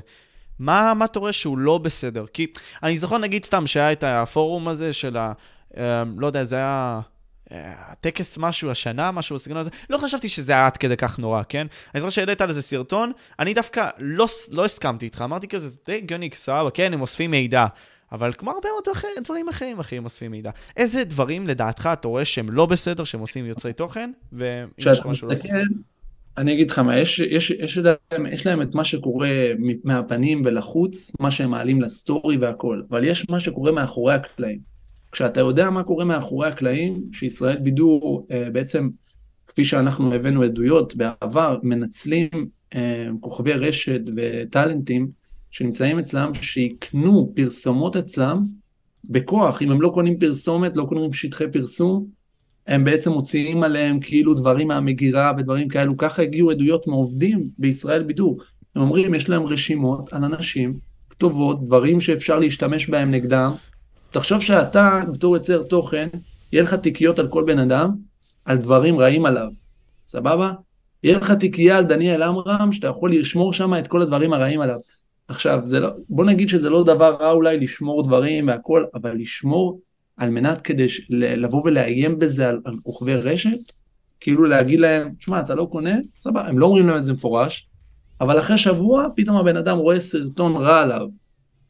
מה, 0.60 0.94
מה 0.94 1.06
אתה 1.06 1.20
רואה 1.20 1.34
שהוא 1.34 1.58
לא 1.58 1.78
בסדר? 1.78 2.26
כי 2.34 2.48
אני 2.84 2.98
זוכר 2.98 3.18
נגיד 3.18 3.46
סתם 3.46 3.68
שהיה 3.68 3.92
את 3.92 4.04
הפורום 4.04 4.68
הזה 4.68 4.94
של 4.94 5.18
ה... 5.18 5.34
אה, 5.78 6.04
לא 6.18 6.28
יודע, 6.28 6.44
זה 6.44 6.56
היה... 6.56 7.02
הטקס 7.54 8.38
אה, 8.38 8.42
משהו 8.42 8.72
השנה, 8.72 9.12
משהו 9.12 9.36
בסגנון 9.36 9.60
הזה, 9.60 9.70
לא 9.90 9.98
חשבתי 9.98 10.30
שזה 10.30 10.54
היה 10.54 10.66
עד 10.66 10.78
כדי 10.78 10.98
כך 10.98 11.20
נורא, 11.20 11.42
כן? 11.50 11.68
אני 11.94 12.02
זוכר 12.02 12.10
שהעלית 12.10 12.42
על 12.42 12.50
איזה 12.50 12.62
סרטון, 12.62 13.12
אני 13.40 13.54
דווקא 13.54 13.90
לא, 13.98 14.28
לא 14.52 14.66
הסכמתי 14.66 15.06
איתך, 15.06 15.22
אמרתי 15.22 15.48
כזה, 15.48 15.68
זה 15.68 15.78
די 15.86 15.96
הגיוני, 15.98 16.30
סבבה, 16.34 16.72
כן, 16.72 16.94
הם 16.94 17.02
אוספים 17.02 17.32
מידע, 17.32 17.66
אבל 18.12 18.34
כמו 18.38 18.52
הרבה 18.52 18.70
מאוד 18.70 18.84
אחר, 18.92 19.08
דברים 19.24 19.50
אחרים, 19.50 19.80
אחי, 19.80 19.98
הם 19.98 20.06
אוספים 20.06 20.32
מידע. 20.32 20.52
איזה 20.78 21.04
דברים 21.04 21.48
לדעתך 21.48 21.90
אתה 21.94 22.08
רואה 22.08 22.26
שהם 22.26 22.50
לא 22.50 22.66
בסדר, 22.66 23.04
שהם 23.04 23.22
עושים 23.22 23.46
יוצרי 23.46 23.74
תוכן, 23.74 24.12
ואם 24.34 24.68
יש 24.78 25.00
לך 25.00 25.06
משהו 25.06 25.28
לא 25.28 25.34
בסדר? 25.34 25.52
אני 26.38 26.54
אגיד 26.54 26.72
לך 26.72 26.80
מה, 26.80 26.98
יש, 26.98 27.20
יש, 27.20 27.52
יש, 27.52 27.78
להם, 27.78 28.26
יש 28.26 28.48
להם 28.48 28.62
את 28.62 28.76
מה 28.76 28.84
שקורה 28.84 29.30
מהפנים 29.84 30.42
ולחוץ, 30.46 31.12
מה 31.20 31.32
שהם 31.32 31.52
מעלים 31.52 31.82
לסטורי 31.82 32.38
והכל, 32.38 32.82
אבל 32.90 33.04
יש 33.04 33.30
מה 33.30 33.40
שקורה 33.40 33.72
מאחורי 33.72 34.14
הקלעים. 34.14 34.60
כשאתה 35.12 35.40
יודע 35.40 35.70
מה 35.70 35.84
קורה 35.84 36.06
מאחורי 36.06 36.48
הקלעים, 36.48 37.04
שישראל 37.14 37.58
בידור 37.58 38.28
אה, 38.32 38.50
בעצם, 38.52 38.90
כפי 39.48 39.64
שאנחנו 39.64 40.14
הבאנו 40.14 40.44
עדויות 40.44 40.96
בעבר, 40.96 41.60
מנצלים 41.64 42.30
אה, 42.76 43.08
כוכבי 43.20 43.54
רשת 43.54 44.02
וטאלנטים 44.16 45.08
שנמצאים 45.52 46.00
אצלם, 46.00 46.34
שיקנו 46.34 47.32
פרסומות 47.36 47.96
אצלם 47.96 48.46
בכוח, 49.06 49.62
אם 49.62 49.72
הם 49.72 49.82
לא 49.82 49.90
קונים 49.94 50.20
פרסומת, 50.20 50.72
לא 50.76 50.86
קונים 50.90 51.14
שטחי 51.14 51.52
פרסום, 51.52 52.21
הם 52.68 52.84
בעצם 52.84 53.12
מוציאים 53.12 53.64
עליהם 53.64 54.00
כאילו 54.00 54.34
דברים 54.34 54.68
מהמגירה 54.68 55.32
ודברים 55.38 55.68
כאלו, 55.68 55.98
ככה 55.98 56.22
הגיעו 56.22 56.52
עדויות 56.52 56.88
מעובדים 56.88 57.50
בישראל 57.58 58.04
בידור. 58.04 58.38
הם 58.76 58.82
אומרים, 58.82 59.14
יש 59.14 59.30
להם 59.30 59.46
רשימות 59.46 60.14
על 60.14 60.24
אנשים, 60.24 60.78
כתובות, 61.10 61.64
דברים 61.64 62.02
שאפשר 62.02 62.40
להשתמש 62.40 62.90
בהם 62.90 63.12
נגדם. 63.12 63.52
תחשוב 64.12 64.42
שאתה, 64.42 65.02
בתור 65.14 65.36
יוצר 65.36 65.64
תוכן, 65.64 66.08
יהיה 66.52 66.64
לך 66.64 66.74
תיקיות 66.74 67.20
על 67.20 67.28
כל 67.28 67.44
בן 67.44 67.60
אדם, 67.60 67.90
על 68.46 68.58
דברים 68.58 69.00
רעים 69.00 69.26
עליו, 69.26 69.48
סבבה? 70.08 70.54
יהיה 71.04 71.18
לך 71.18 71.32
תיקייה 71.32 71.78
על 71.78 71.86
דניאל 71.86 72.24
עמרם, 72.24 72.72
שאתה 72.72 72.88
יכול 72.88 73.14
לשמור 73.14 73.54
שם 73.54 73.74
את 73.74 73.88
כל 73.88 74.02
הדברים 74.02 74.34
הרעים 74.34 74.62
עליו. 74.62 74.78
עכשיו, 75.28 75.60
לא, 75.72 75.90
בוא 76.10 76.26
נגיד 76.26 76.50
שזה 76.50 76.70
לא 76.70 76.84
דבר 76.84 77.16
רע 77.20 77.32
אולי 77.32 77.60
לשמור 77.60 78.04
דברים 78.04 78.48
והכל, 78.48 78.86
אבל 78.94 79.16
לשמור 79.16 79.82
על 80.22 80.30
מנת 80.30 80.62
כדי 80.62 80.88
לבוא 81.10 81.62
ולאיים 81.66 82.20
בזה 82.20 82.50
על, 82.50 82.62
על 82.66 82.76
כוכבי 82.84 83.16
רשת, 83.16 83.72
כאילו 84.20 84.46
להגיד 84.46 84.80
להם, 84.80 85.10
שמע, 85.20 85.40
אתה 85.40 85.56
לא 85.56 85.68
קונה? 85.72 85.96
סבבה, 86.16 86.48
הם 86.48 86.60
לא 86.60 86.66
אומרים 86.66 86.88
להם 86.88 86.98
את 86.98 87.06
זה 87.06 87.14
מפורש, 87.14 87.68
אבל 88.22 88.40
אחרי 88.40 88.58
שבוע 88.58 89.08
פתאום 89.16 89.38
הבן 89.38 89.58
אדם 89.58 89.78
רואה 89.78 90.00
סרטון 90.00 90.56
רע 90.56 90.82
עליו. 90.82 91.08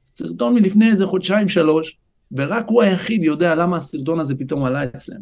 סרטון 0.06 0.54
מלפני 0.54 0.88
איזה 0.88 1.06
חודשיים 1.06 1.50
שלוש, 1.50 1.98
ורק 2.32 2.66
הוא 2.68 2.82
היחיד 2.82 3.24
יודע 3.24 3.56
למה 3.56 3.78
הסרטון 3.78 4.20
הזה 4.20 4.36
פתאום 4.36 4.64
עלה 4.66 4.84
אצלם. 4.84 5.20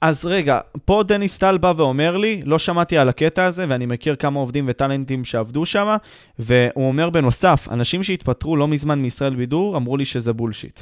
אז 0.00 0.24
רגע, 0.24 0.58
פה 0.84 1.02
דניס 1.06 1.38
טל 1.38 1.58
בא 1.58 1.72
ואומר 1.76 2.16
לי, 2.16 2.42
לא 2.44 2.58
שמעתי 2.58 2.98
על 2.98 3.08
הקטע 3.08 3.44
הזה, 3.44 3.66
ואני 3.68 3.86
מכיר 3.86 4.16
כמה 4.16 4.40
עובדים 4.40 4.64
וטאלנטים 4.68 5.24
שעבדו 5.24 5.64
שם, 5.64 5.96
והוא 6.38 6.88
אומר 6.88 7.10
בנוסף, 7.10 7.68
אנשים 7.70 8.02
שהתפטרו 8.02 8.56
לא 8.56 8.68
מזמן 8.68 8.98
מישראל 8.98 9.34
בידור, 9.34 9.76
אמרו 9.76 9.96
לי 9.96 10.04
שזה 10.04 10.32
בולשיט. 10.32 10.80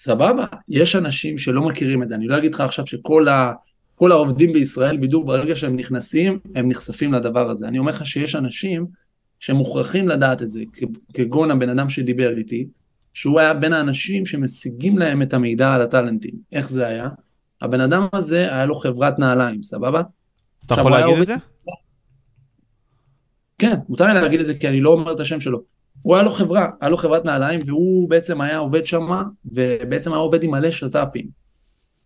סבבה, 0.00 0.46
יש 0.68 0.96
אנשים 0.96 1.38
שלא 1.38 1.62
מכירים 1.62 2.02
את 2.02 2.08
זה, 2.08 2.14
אני 2.14 2.26
לא 2.26 2.38
אגיד 2.38 2.54
לך 2.54 2.60
עכשיו 2.60 2.86
שכל 2.86 3.28
ה, 3.28 3.52
כל 3.94 4.12
העובדים 4.12 4.52
בישראל, 4.52 4.96
בדיוק 4.96 5.26
ברגע 5.26 5.56
שהם 5.56 5.76
נכנסים, 5.76 6.38
הם 6.54 6.68
נחשפים 6.68 7.12
לדבר 7.12 7.50
הזה. 7.50 7.68
אני 7.68 7.78
אומר 7.78 7.92
לך 7.92 8.06
שיש 8.06 8.34
אנשים 8.34 8.86
שמוכרחים 9.40 10.08
לדעת 10.08 10.42
את 10.42 10.50
זה, 10.50 10.60
כגון 11.14 11.50
הבן 11.50 11.68
אדם 11.68 11.88
שדיבר 11.88 12.36
איתי, 12.36 12.66
שהוא 13.14 13.40
היה 13.40 13.54
בין 13.54 13.72
האנשים 13.72 14.26
שמשיגים 14.26 14.98
להם 14.98 15.22
את 15.22 15.34
המידע 15.34 15.74
על 15.74 15.82
הטאלנטים. 15.82 16.34
איך 16.52 16.70
זה 16.70 16.86
היה? 16.86 17.08
הבן 17.62 17.80
אדם 17.80 18.06
הזה, 18.12 18.54
היה 18.54 18.66
לו 18.66 18.74
חברת 18.74 19.18
נעליים, 19.18 19.62
סבבה? 19.62 20.02
אתה 20.66 20.74
יכול 20.74 20.92
להגיד 20.92 21.18
את 21.20 21.26
זה? 21.26 21.34
כן, 23.58 23.74
מותר 23.88 24.06
לי 24.06 24.14
להגיד 24.14 24.40
את 24.40 24.46
זה 24.46 24.54
כי 24.54 24.68
אני 24.68 24.80
לא 24.80 24.90
אומר 24.90 25.12
את 25.12 25.20
השם 25.20 25.40
שלו. 25.40 25.77
הוא 26.02 26.14
היה 26.14 26.24
לו 26.24 26.30
חברה, 26.30 26.68
היה 26.80 26.90
לו 26.90 26.96
חברת 26.96 27.24
נעליים, 27.24 27.60
והוא 27.66 28.10
בעצם 28.10 28.40
היה 28.40 28.58
עובד 28.58 28.86
שם, 28.86 29.08
ובעצם 29.44 30.12
היה 30.12 30.20
עובד 30.20 30.42
עם 30.42 30.50
מלא 30.50 30.70
שת"פים. 30.70 31.26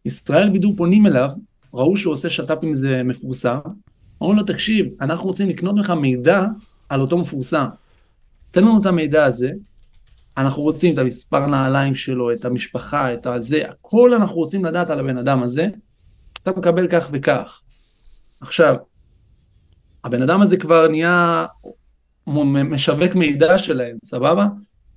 ישראל 0.05 0.51
בידור 0.51 0.75
פונים 0.77 1.07
אליו, 1.07 1.31
ראו 1.75 1.97
שהוא 1.97 2.13
עושה 2.13 2.31
שת"פים 2.31 2.75
זה 2.75 3.03
מפורסם, 3.03 3.59
אמרו 4.23 4.35
לו, 4.35 4.43
תקשיב, 4.43 4.87
אנחנו 5.01 5.29
רוצים 5.29 5.49
לקנות 5.49 5.75
ממך 5.77 5.91
מידע 5.91 6.47
על 6.89 7.01
אותו 7.01 7.19
מפורסם. 7.19 7.67
תן 8.51 8.63
לנו 8.63 8.81
את 8.81 8.87
המידע 8.87 9.25
הזה, 9.25 9.51
אנחנו 10.37 10.63
רוצים 10.63 10.95
את 10.95 10.99
המספר 10.99 11.47
נעליים 11.47 11.95
שלו, 11.95 12.33
את 12.33 12.45
המשפחה, 12.45 13.15
את 13.15 13.27
הזה, 13.27 13.63
הכל 13.69 14.15
אנחנו 14.15 14.37
רוצים 14.37 14.65
לדעת 14.65 14.91
על 14.91 15.01
הבן 15.01 15.19
אדם 15.19 15.43
הזה, 15.43 15.69
אתה 16.43 16.51
מקבל 16.51 16.89
כך 16.89 17.09
וכך. 17.13 17.61
עכשיו, 18.41 18.75
הבן 20.05 20.23
אדם 20.23 20.43
הזה 20.43 20.57
כבר 20.57 20.89
נהיה 20.89 21.47
משווק 22.27 23.15
מידע 23.15 23.59
שלהם, 23.59 23.97
סבבה? 24.05 24.47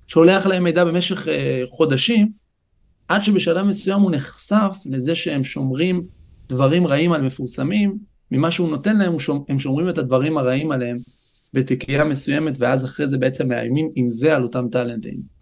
שולח 0.06 0.46
להם 0.46 0.64
מידע 0.64 0.84
במשך 0.84 1.28
אה, 1.28 1.62
חודשים, 1.66 2.32
עד 3.08 3.22
שבשלב 3.22 3.66
מסוים 3.66 4.00
הוא 4.00 4.10
נחשף 4.10 4.76
לזה 4.86 5.14
שהם 5.14 5.44
שומרים 5.44 6.06
דברים 6.48 6.86
רעים 6.86 7.12
על 7.12 7.22
מפורסמים, 7.22 7.98
ממה 8.30 8.50
שהוא 8.50 8.68
נותן 8.68 8.96
להם, 8.96 9.12
הוא 9.12 9.20
שומ- 9.20 9.44
הם 9.48 9.58
שומרים 9.58 9.88
את 9.88 9.98
הדברים 9.98 10.38
הרעים 10.38 10.72
עליהם 10.72 10.98
בתיקייה 11.54 12.04
מסוימת, 12.04 12.54
ואז 12.58 12.84
אחרי 12.84 13.08
זה 13.08 13.18
בעצם 13.18 13.48
מאיימים 13.48 13.90
עם 13.94 14.10
זה 14.10 14.34
על 14.36 14.42
אותם 14.42 14.68
טאלנטים. 14.68 15.36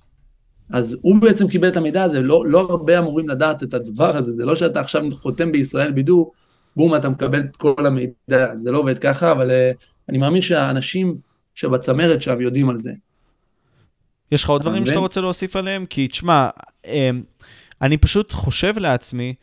אז 0.70 0.96
הוא 1.02 1.16
בעצם 1.16 1.48
קיבל 1.48 1.68
את 1.68 1.76
המידע 1.76 2.02
הזה, 2.02 2.20
לא, 2.20 2.44
לא 2.46 2.60
הרבה 2.70 2.98
אמורים 2.98 3.28
לדעת 3.28 3.62
את 3.62 3.74
הדבר 3.74 4.16
הזה, 4.16 4.32
זה 4.32 4.44
לא 4.44 4.56
שאתה 4.56 4.80
עכשיו 4.80 5.02
חותם 5.10 5.52
בישראל 5.52 5.92
בידור, 5.92 6.32
בום, 6.76 6.94
אתה 6.94 7.08
מקבל 7.08 7.40
את 7.40 7.56
כל 7.56 7.86
המידע, 7.86 8.56
זה 8.56 8.70
לא 8.70 8.78
עובד 8.78 8.98
ככה, 8.98 9.32
אבל 9.32 9.50
uh, 9.50 9.76
אני 10.08 10.18
מאמין 10.18 10.40
שהאנשים 10.40 11.16
שבצמרת 11.54 12.22
שם 12.22 12.40
יודעים 12.40 12.70
על 12.70 12.78
זה. 12.78 12.92
יש 14.32 14.44
לך 14.44 14.50
עוד 14.50 14.62
דברים 14.62 14.86
שאתה? 14.86 14.98
רוצה 14.98 15.20
להוסיף 15.20 15.56
עליהם? 15.56 15.86
כי 15.86 16.08
תשמע, 16.08 16.48
אמ, 16.86 17.22
אני 17.82 17.96
פשוט 17.96 18.32
חושב 18.32 18.78
לעצמי, 18.78 19.34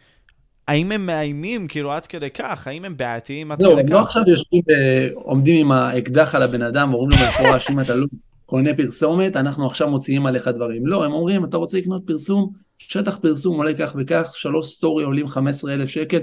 האם 0.68 0.92
הם 0.92 1.06
מאיימים 1.06 1.68
כאילו 1.68 1.92
עד 1.92 2.08
כדי 2.08 2.30
כך? 2.30 2.68
האם 2.68 2.86
הם 2.86 2.98
בעייתיים 2.98 3.52
עד 3.52 3.62
לא, 3.62 3.70
כדי 3.72 3.82
הם 3.82 3.88
כך? 3.88 3.94
לא 3.94 4.00
עכשיו 4.00 4.24
יושבים, 4.28 4.62
אה, 4.70 5.08
עומדים 5.14 5.66
עם 5.66 5.72
האקדח 5.72 6.36
על 6.36 6.42
הבן 6.42 6.62
אדם, 6.62 6.94
אומרים 6.94 7.10
לו 7.10 7.26
במפורש, 7.26 7.70
אם 7.70 7.80
אתה 7.80 7.96
לא 7.96 8.06
קונה 8.46 8.74
פרסומת, 8.74 9.36
אנחנו 9.36 9.66
עכשיו 9.66 9.90
מוציאים 9.90 10.26
עליך 10.26 10.48
דברים. 10.48 10.88
לא, 10.88 11.06
הם 11.06 11.12
אומרים, 11.12 11.46
אתה 11.46 11.58
רוצה 11.58 11.78
לקנות 11.78 12.02
פרסום, 12.06 12.54
שטח 12.78 13.18
פרסום 13.18 13.58
עולה 13.58 13.74
כך 13.74 13.96
וכך, 13.98 14.32
שלוש 14.36 14.74
סטורי 14.74 15.04
עולים 15.04 15.28
15,000 15.28 15.90
שקל, 15.90 16.20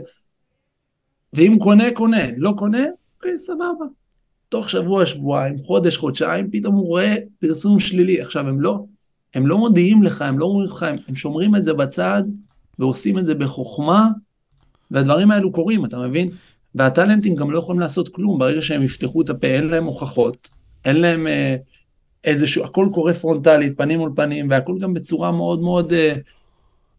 ואם 1.33 1.57
קונה, 1.61 1.85
קונה, 1.94 2.22
לא 2.37 2.53
קונה, 2.57 2.85
אוקיי, 3.16 3.38
סבבה. 3.38 3.85
תוך 4.48 4.70
שבוע, 4.70 5.06
שבועיים, 5.06 5.58
חודש, 5.58 5.96
חודשיים, 5.96 6.50
פתאום 6.50 6.74
הוא 6.74 6.87
רואה 6.87 7.16
פרסום 7.38 7.80
שלילי. 7.80 8.20
עכשיו, 8.20 8.48
הם 8.48 8.61
לא, 8.61 8.84
הם 9.34 9.46
לא 9.46 9.58
מודיעים 9.58 10.02
לך, 10.02 10.22
הם 10.22 10.38
לא 10.38 10.44
אומרים 10.44 10.66
לך, 10.66 10.82
הם, 10.82 10.96
הם 11.08 11.14
שומרים 11.14 11.56
את 11.56 11.64
זה 11.64 11.72
בצד, 11.72 12.22
ועושים 12.78 13.18
את 13.18 13.26
זה 13.26 13.34
בחוכמה, 13.34 14.08
והדברים 14.90 15.30
האלו 15.30 15.52
קורים, 15.52 15.84
אתה 15.84 15.98
מבין? 15.98 16.28
והטאלנטים 16.74 17.34
גם 17.34 17.50
לא 17.50 17.58
יכולים 17.58 17.80
לעשות 17.80 18.08
כלום, 18.08 18.38
ברגע 18.38 18.62
שהם 18.62 18.82
יפתחו 18.82 19.22
את 19.22 19.30
הפה, 19.30 19.46
אין 19.46 19.66
להם 19.66 19.84
הוכחות, 19.84 20.48
אין 20.84 20.96
להם 20.96 21.26
אה, 21.26 21.56
איזשהו, 22.24 22.64
הכל 22.64 22.88
קורה 22.92 23.14
פרונטלית, 23.14 23.78
פנים 23.78 23.98
מול 23.98 24.12
פנים, 24.16 24.50
והכל 24.50 24.74
גם 24.80 24.94
בצורה 24.94 25.32
מאוד 25.32 25.61
מאוד, 25.61 25.92
אה, 25.92 26.14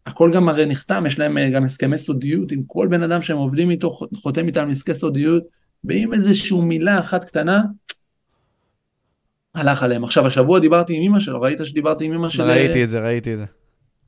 הכל 0.06 0.32
גם 0.34 0.50
הרי 0.50 0.66
נחתם, 0.66 1.04
יש 1.08 1.20
להם 1.20 1.38
אה, 1.38 1.50
גם 1.50 1.64
הסכמי 1.64 1.98
סודיות 1.98 2.52
עם 2.52 2.64
כל 2.68 2.88
בן 2.88 3.04
אדם 3.04 3.22
שהם 3.22 3.38
עובדים 3.38 3.70
איתו, 3.70 3.90
חותם 4.16 4.48
איתם 4.48 4.70
הסכמי 4.70 4.96
סודיות, 4.96 5.44
ואם 5.84 6.14
איזושהי 6.14 6.60
מילה 6.62 7.00
אחת 7.00 7.24
קטנה, 7.24 7.62
הלך 9.56 9.84
עליהם. 9.84 10.04
עכשיו, 10.04 10.28
השבוע 10.28 10.60
דיברתי 10.60 10.94
עם 10.96 11.02
אמא 11.02 11.20
שלו, 11.20 11.42
ראית 11.42 11.60
שדיברתי 11.64 12.06
עם 12.06 12.14
אמא 12.14 12.30
שלו? 12.30 12.46
ראיתי 12.46 12.84
את 12.84 12.90
זה, 12.90 13.00
ראיתי 13.00 13.34
את 13.34 13.40
זה. 13.40 13.46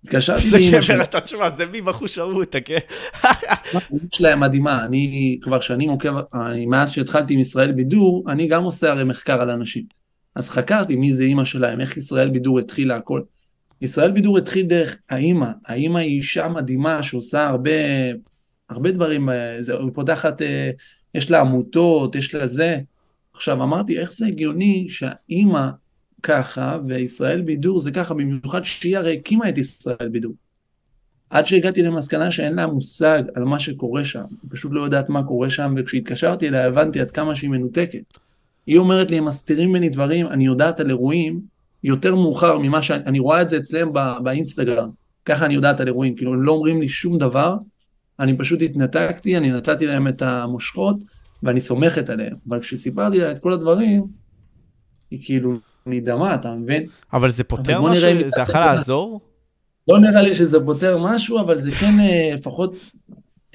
התקשרתי 0.03 0.45
לאמא 0.51 0.81
שלו. 0.81 0.95
גבר 0.95 1.03
אתה, 1.03 1.21
תשמע, 1.21 1.49
זה 1.49 1.65
מבחוש 1.71 2.17
ההוא, 2.17 2.45
תכה. 2.45 2.73
האמת 3.73 4.13
שלהם 4.13 4.39
מדהימה, 4.39 4.86
אני 4.86 5.39
כבר 5.41 5.60
שנים 5.60 5.89
עוקב, 5.89 6.13
אני, 6.34 6.65
מאז 6.65 6.91
שהתחלתי 6.91 7.34
עם 7.34 7.39
ישראל 7.39 7.71
בידור, 7.71 8.25
אני 8.27 8.47
גם 8.47 8.63
עושה 8.63 8.91
הרי 8.91 9.03
מחקר 9.03 9.41
על 9.41 9.49
אנשים. 9.49 9.84
אז 10.36 10.49
חקרתי 10.49 10.95
מי 10.95 11.13
זה 11.13 11.23
אימא 11.23 11.45
שלהם, 11.45 11.81
איך 11.81 11.97
ישראל 11.97 12.29
בידור 12.29 12.60
התחילה 12.60 12.95
הכל. 12.95 13.21
ישראל 13.81 14.12
בידור 14.12 14.38
התחיל 14.38 14.65
דרך 14.65 14.97
האימא, 15.10 15.47
האימא 15.65 15.97
היא 15.99 16.17
אישה 16.17 16.47
מדהימה 16.47 17.03
שעושה 17.03 17.47
הרבה, 17.47 17.71
הרבה 18.69 18.91
דברים, 18.91 19.29
אה, 19.29 19.57
זה, 19.60 19.73
היא 19.73 19.89
פותחת, 19.93 20.41
יש 21.15 21.32
לה 21.32 21.39
עמותות, 21.39 22.15
יש 22.15 22.36
לה 22.36 22.47
זה. 22.47 22.80
עכשיו 23.34 23.63
אמרתי, 23.63 24.00
איך 24.00 24.13
זה 24.13 24.28
הגיוני 24.28 24.86
שהאימא 24.89 25.69
ככה 26.24 26.78
וישראל 26.88 27.41
בידור 27.41 27.80
זה 27.80 27.91
ככה, 27.91 28.13
במיוחד 28.13 28.63
שהיא 28.63 28.97
הרי 28.97 29.17
הקימה 29.17 29.50
את 29.50 29.58
ישראל 29.58 30.10
בידור. 30.12 30.34
עד 31.30 31.45
שהגעתי 31.45 31.82
למסקנה 31.82 32.32
שאין 32.32 32.56
לה 32.56 32.67
מושג 32.67 33.24
על 33.36 33.43
מה 33.43 33.60
שקורה 33.60 34.04
שם, 34.04 34.24
היא 34.30 34.50
פשוט 34.50 34.71
לא 34.71 34.82
יודעת 34.82 35.10
מה 35.10 35.24
קורה 35.24 35.50
שם, 35.50 35.74
וכשהתקשרתי 35.78 36.47
אליה 36.47 36.67
הבנתי 36.67 37.00
עד 37.00 37.12
כמה 37.12 37.36
שהיא 37.36 37.50
מנותקת. 37.50 38.17
היא 38.67 38.78
אומרת 38.78 39.12
לי, 39.12 39.17
הם 39.17 39.26
מסתירים 39.26 39.69
ממני 39.69 39.89
דברים, 39.89 40.28
אני 40.28 40.45
יודעת 40.45 40.80
על 40.80 40.89
אירועים 40.89 41.41
יותר 41.84 42.15
מאוחר 42.15 42.58
ממה 42.58 42.82
שאני, 42.82 43.04
אני 43.06 43.19
רואה 43.19 43.41
את 43.41 43.50
זה 43.50 43.58
אצלם 43.58 43.93
בא, 43.93 44.19
באינסטגרם, 44.24 44.89
ככה 45.26 45.45
אני 45.45 45.54
יודעת 45.54 45.80
על 45.80 45.88
אירועים, 45.88 46.15
כאילו 46.15 46.34
הם 46.34 46.41
לא 46.41 46.52
אומרים 46.52 46.82
לי 46.82 46.88
שום 46.88 47.17
דבר, 47.17 47.56
אני 48.21 48.38
פשוט 48.38 48.62
התנתקתי, 48.62 49.38
אני 49.38 49.51
נתתי 49.51 49.86
להם 49.86 50.07
את 50.07 50.21
המושכות, 50.21 50.95
ואני 51.43 51.62
סומכת 51.62 52.10
עליהם, 52.10 52.36
אבל 52.49 52.60
כשסיפרתי 52.60 53.19
לה 53.19 53.31
את 53.31 53.39
כל 53.39 53.53
הדברים, 53.53 54.05
היא 55.12 55.19
כאילו 55.23 55.57
נדהמה, 55.86 56.36
אתה 56.36 56.53
מבין? 56.53 56.86
אבל 57.13 57.29
זה 57.29 57.43
פותר 57.43 57.77
אם 57.77 57.84
משהו? 57.84 58.29
זה 58.29 58.41
יכול 58.41 58.60
לעזור? 58.60 59.21
לא 59.88 59.99
נראה 59.99 60.21
לי 60.21 60.34
שזה 60.34 60.65
פותר 60.65 60.97
משהו, 60.97 61.39
אבל 61.39 61.57
זה 61.57 61.71
כן 61.71 61.99
אה, 61.99 62.31
לפחות, 62.34 62.75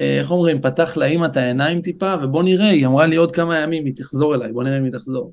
אה, 0.00 0.18
איך 0.18 0.31
אומרים, 0.31 0.61
פתח 0.61 0.96
לאמא 0.96 1.26
את 1.26 1.37
העיניים 1.37 1.81
טיפה, 1.81 2.14
ובוא 2.22 2.42
נראה, 2.42 2.68
היא 2.68 2.87
אמרה 2.87 3.07
לי 3.07 3.16
עוד 3.16 3.33
כמה 3.33 3.59
ימים, 3.59 3.85
היא 3.85 3.92
תחזור 3.96 4.35
אליי, 4.35 4.52
בוא 4.52 4.64
נראה 4.64 4.79
אם 4.79 4.85
היא 4.85 4.92
תחזור. 4.92 5.33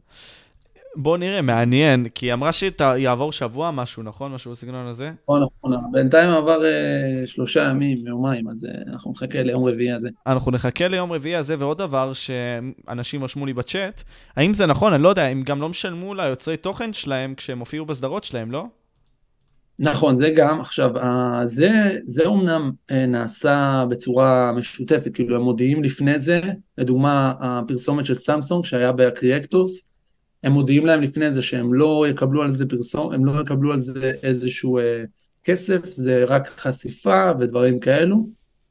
בוא 0.96 1.18
נראה, 1.18 1.42
מעניין, 1.42 2.10
כי 2.10 2.26
היא 2.26 2.34
אמרה 2.34 2.52
שיעבור 2.54 3.32
שבוע 3.32 3.72
משהו, 3.72 4.04
נכון? 4.04 4.32
משהו 4.32 4.52
בסגנון 4.52 4.88
הזה? 4.88 5.12
נכון, 5.24 5.44
נכון, 5.44 5.92
בינתיים 5.92 6.30
עבר 6.30 6.66
אה, 6.66 7.28
שלושה 7.28 7.64
ימים, 7.64 7.98
יומיים, 8.08 8.50
אז 8.50 8.66
אה, 8.66 8.72
אנחנו 8.94 9.12
נחכה 9.12 9.44
ליום 9.44 9.66
רביעי 9.66 9.92
הזה. 9.92 10.10
אנחנו 10.28 10.52
נחכה 10.52 10.88
ליום 10.88 11.12
רביעי 11.12 11.36
הזה, 11.36 11.56
ועוד 11.60 11.78
דבר 11.78 12.14
שאנשים 12.14 13.24
רשמו 13.24 13.46
לי 13.46 13.54
בצ'אט, 13.54 14.04
האם 14.36 14.54
זה 14.54 14.66
נכון? 14.66 14.94
אני 14.94 15.04
לא 15.04 15.10
יודע, 15.10 15.24
הם 15.24 15.44
גם 15.44 15.62
לא 15.62 15.70
משלמו 15.70 16.14
ליוצרי 16.14 16.58
תוכן 16.58 16.94
שלהם 16.94 17.36
כשהם 17.36 17.60
הופיעו 17.60 17.86
בסדרות 17.86 18.24
שלהם, 18.24 18.52
לא? 18.52 18.66
נכון, 19.80 20.16
זה 20.16 20.30
גם, 20.36 20.60
עכשיו, 20.60 20.90
זה, 21.44 21.72
זה 22.06 22.26
אומנם 22.26 22.72
אה, 22.92 23.06
נעשה 23.06 23.86
בצורה 23.90 24.52
משותפת, 24.52 25.12
כאילו 25.14 25.36
הם 25.36 25.42
מודיעים 25.42 25.84
לפני 25.84 26.20
זה, 26.20 26.42
לדוגמה, 26.78 27.34
הפרסומת 27.40 28.06
של 28.06 28.16
סמסונג 28.16 28.66
שהיה 28.66 28.92
ב 28.92 29.02
creators, 29.02 29.93
הם 30.44 30.52
מודיעים 30.52 30.86
להם 30.86 31.02
לפני 31.02 31.32
זה 31.32 31.42
שהם 31.42 31.74
לא 31.74 32.06
יקבלו 32.10 32.44
על 32.44 32.52
זה 32.52 32.66
פרסום, 32.66 33.14
הם 33.14 33.26
לא 33.26 33.42
יקבלו 33.42 33.74
על 33.74 33.80
זה 33.80 34.12
איזשהו 34.24 34.78
אה, 34.78 35.04
כסף, 35.44 35.92
זה 35.92 36.24
רק 36.28 36.48
חשיפה 36.48 37.32
ודברים 37.40 37.80
כאלו. 37.80 38.30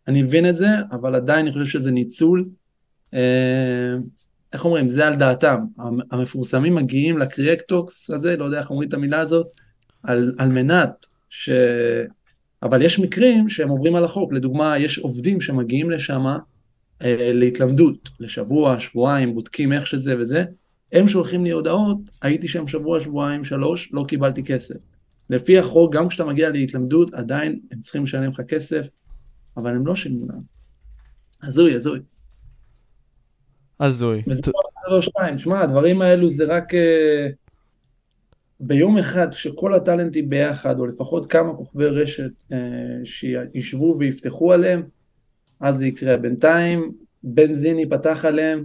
אני 0.09 0.23
מבין 0.23 0.49
את 0.49 0.57
זה, 0.57 0.69
אבל 0.93 1.15
עדיין 1.15 1.47
אני 1.47 1.53
חושב 1.53 1.65
שזה 1.65 1.91
ניצול. 1.91 2.49
אה, 3.15 3.95
איך 4.53 4.65
אומרים, 4.65 4.91
זה 4.91 5.07
על 5.07 5.17
דעתם. 5.17 5.59
המפורסמים 6.11 6.75
מגיעים 6.75 7.19
ל 7.19 7.29
creators 7.29 8.11
הזה, 8.11 8.37
לא 8.37 8.45
יודע 8.45 8.59
איך 8.59 8.71
אומרים 8.71 8.89
את 8.89 8.95
המילה 8.95 9.21
הזאת, 9.21 9.47
על, 10.03 10.35
על 10.39 10.49
מנת 10.49 11.07
ש... 11.31 11.51
אבל 12.63 12.83
יש 12.83 12.99
מקרים 12.99 13.49
שהם 13.49 13.69
עוברים 13.69 13.95
על 13.95 14.05
החוק, 14.05 14.33
לדוגמה, 14.33 14.79
יש 14.79 14.99
עובדים 14.99 15.41
שמגיעים 15.41 15.91
לשם 15.91 16.25
אה, 17.03 17.31
להתלמדות, 17.35 18.11
לשבוע, 18.21 18.81
שבועיים, 18.81 19.35
בודקים 19.35 19.73
איך 19.73 19.87
שזה 19.87 20.15
וזה, 20.19 20.45
הם 20.93 21.07
שולחים 21.07 21.45
לי 21.45 21.51
הודעות, 21.51 21.99
הייתי 22.23 22.49
שם 22.49 22.67
שבוע, 22.67 23.01
שבועיים, 23.01 23.45
שלוש, 23.45 23.93
לא 23.93 24.05
קיבלתי 24.09 24.45
כסף. 24.45 24.77
לפי 25.31 25.59
החוק, 25.59 25.95
גם 25.95 26.09
כשאתה 26.09 26.25
מגיע 26.25 26.51
להתלמדות, 26.51 27.15
עדיין 27.15 27.61
הם 27.71 27.81
צריכים 27.81 28.03
לשלם 28.03 28.31
לך 28.31 28.41
כסף, 28.41 28.87
אבל 29.57 29.71
הם 29.71 29.87
לא 29.87 29.97
שילמו 29.97 30.27
להם. 30.27 30.41
הזוי, 31.43 31.75
הזוי. 31.75 32.01
הזוי. 33.81 34.23
וזה 34.27 34.41
לא 34.91 35.03
שתיים, 35.03 35.39
שמע, 35.39 35.61
הדברים 35.61 36.03
האלו 36.03 36.29
זה 36.29 36.45
רק... 36.45 36.75
אה, 36.75 37.29
ביום 38.65 38.99
אחד 38.99 39.33
שכל 39.33 39.75
הטאלנטים 39.75 40.31
ביחד, 40.31 40.79
או 40.79 40.87
לפחות 40.87 41.33
כמה 41.33 41.55
כוכבי 41.55 41.87
רשת 41.87 42.31
אה, 42.53 42.59
שישבו 43.05 43.97
ויפתחו 43.99 44.53
עליהם, 44.53 44.83
אז 45.61 45.77
זה 45.77 45.87
יקרה. 45.87 46.17
בינתיים 46.17 46.93
בנזיני 47.23 47.89
פתח 47.89 48.25
עליהם 48.25 48.65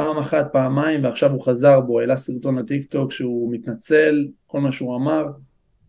פעם 0.00 0.18
אחת, 0.18 0.52
פעמיים, 0.52 1.04
ועכשיו 1.04 1.32
הוא 1.32 1.44
חזר 1.46 1.80
בו, 1.80 2.00
העלה 2.00 2.16
סרטון 2.16 2.58
לטיקטוק 2.58 3.12
שהוא 3.12 3.52
מתנצל, 3.52 4.14
כל 4.46 4.60
מה 4.60 4.72
שהוא 4.72 4.96
אמר. 4.96 5.24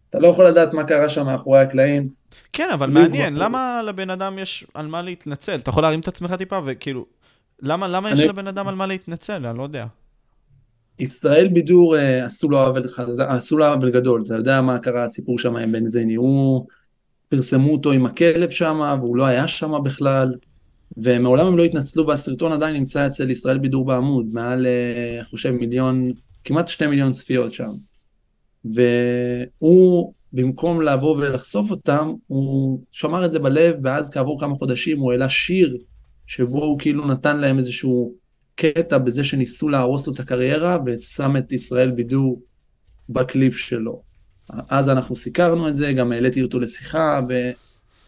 אתה 0.10 0.20
לא 0.20 0.28
יכול 0.28 0.46
לדעת 0.48 0.74
מה 0.74 0.84
קרה 0.84 1.10
שם 1.10 1.26
מאחורי 1.26 1.60
הקלעים, 1.60 2.10
כן, 2.54 2.70
אבל 2.74 2.90
מעניין, 2.90 3.34
כבר- 3.36 3.44
למה 3.46 3.82
לבן 3.86 4.10
אדם 4.10 4.40
יש 4.40 4.66
על 4.74 4.88
מה 4.88 5.02
להתנצל? 5.02 5.56
אתה 5.56 5.70
יכול 5.70 5.84
להרים 5.84 6.00
את 6.00 6.08
עצמך 6.08 6.34
טיפה 6.34 6.60
וכאילו, 6.66 7.06
למה 7.62 7.88
למה 7.88 8.12
יש 8.12 8.20
אני- 8.20 8.28
לבן 8.28 8.48
אדם 8.48 8.68
על 8.68 8.76
מה 8.76 8.86
להתנצל? 8.86 9.46
אני 9.46 9.58
לא 9.58 9.64
יודע. 9.64 9.86
ישראל 11.00 11.48
בידור 11.48 11.98
אה, 11.98 12.26
עשו 12.26 12.50
לו 12.50 12.58
עוול 12.60 12.88
חזק, 12.88 13.26
עשו 13.30 13.58
לו 13.58 13.66
עוול 13.66 13.92
גדול, 13.92 14.24
אתה 14.26 14.36
יודע 14.36 14.62
מה 14.62 14.80
קרה 14.80 15.04
הסיפור 15.04 15.40
שם 15.40 15.56
עם 15.56 15.72
בן 15.72 15.90
זני, 15.90 16.16
הוא 16.16 16.68
פרסמו 17.30 17.72
אותו 17.72 17.92
עם 17.92 18.06
הכלב 18.06 18.50
שם 18.50 18.98
והוא 19.02 19.18
לא 19.18 19.26
היה 19.26 19.48
שם 19.48 19.84
בכלל 19.84 20.36
ומעולם 20.98 21.48
הם 21.48 21.58
לא 21.58 21.64
התנצלו 21.64 22.08
והסרטון 22.08 22.52
עדיין 22.52 22.76
נמצא 22.76 23.08
אצל 23.08 23.30
ישראל 23.30 23.58
בידור 23.58 23.86
בעמוד, 23.86 24.26
מעל, 24.32 24.68
אה, 24.68 25.16
אני 25.18 25.24
חושב 25.24 25.52
מיליון, 25.52 26.12
כמעט 26.44 26.68
שתי 26.68 26.88
מיליון 26.88 27.12
צפיות 27.12 27.54
שם. 27.54 27.72
והוא 28.66 30.14
במקום 30.34 30.82
לבוא 30.82 31.18
ולחשוף 31.18 31.72
אותם, 31.72 32.14
הוא 32.28 32.82
שמר 32.92 33.26
את 33.26 33.32
זה 33.32 33.40
בלב 33.40 33.76
ואז 33.84 34.10
כעבור 34.10 34.40
כמה 34.40 34.56
חודשים 34.56 35.00
הוא 35.00 35.12
העלה 35.12 35.30
שיר 35.30 35.78
שבו 36.28 36.64
הוא 36.64 36.80
כאילו 36.80 37.08
נתן 37.08 37.38
להם 37.38 37.58
איזשהו 37.58 38.14
קטע 38.56 38.98
בזה 38.98 39.24
שניסו 39.24 39.70
להרוס 39.70 40.08
לו 40.08 40.14
את 40.14 40.20
הקריירה 40.20 40.78
ושם 40.86 41.38
את 41.38 41.52
ישראל 41.52 41.92
בידור 41.92 42.42
בקליפ 43.10 43.58
שלו. 43.58 44.02
אז 44.70 44.90
אנחנו 44.90 45.16
סיקרנו 45.16 45.68
את 45.68 45.78
זה, 45.78 45.94
גם 45.94 46.12
העליתי 46.12 46.42
אותו 46.42 46.60
לשיחה, 46.60 47.20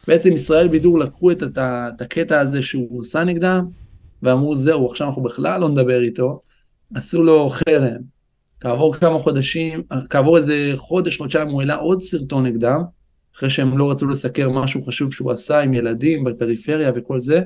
ובעצם 0.04 0.34
ישראל 0.34 0.68
בידור 0.68 1.00
לקחו 1.00 1.32
את, 1.32 1.44
את, 1.44 1.58
את 1.58 2.02
הקטע 2.02 2.40
הזה 2.40 2.62
שהוא 2.62 3.02
עשה 3.02 3.24
נגדם, 3.24 3.66
ואמרו 4.24 4.56
זהו, 4.56 4.86
עכשיו 4.86 5.08
אנחנו 5.08 5.24
בכלל 5.24 5.62
לא 5.62 5.70
נדבר 5.70 6.02
איתו, 6.02 6.42
עשו 6.96 7.24
לו 7.24 7.50
חרם. 7.50 8.02
כעבור 8.60 8.96
כמה 8.96 9.20
חודשים, 9.20 9.84
כעבור 10.10 10.38
איזה 10.38 10.72
חודש, 10.76 11.18
חודשיים, 11.18 11.48
הוא 11.48 11.62
העלה 11.62 11.76
עוד 11.76 12.02
סרטון 12.02 12.46
נגדם, 12.46 12.82
אחרי 13.36 13.50
שהם 13.50 13.78
לא 13.78 13.92
רצו 13.92 14.08
לסקר 14.08 14.50
משהו 14.50 14.82
חשוב 14.82 15.14
שהוא 15.14 15.32
עשה 15.32 15.60
עם 15.60 15.74
ילדים 15.74 16.24
בפריפריה 16.24 16.92
וכל 16.96 17.20
זה, 17.20 17.42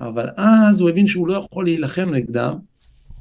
אבל 0.00 0.28
אז 0.36 0.80
הוא 0.80 0.90
הבין 0.90 1.06
שהוא 1.06 1.28
לא 1.28 1.32
יכול 1.32 1.64
להילחם 1.64 2.10
נגדם, 2.14 2.56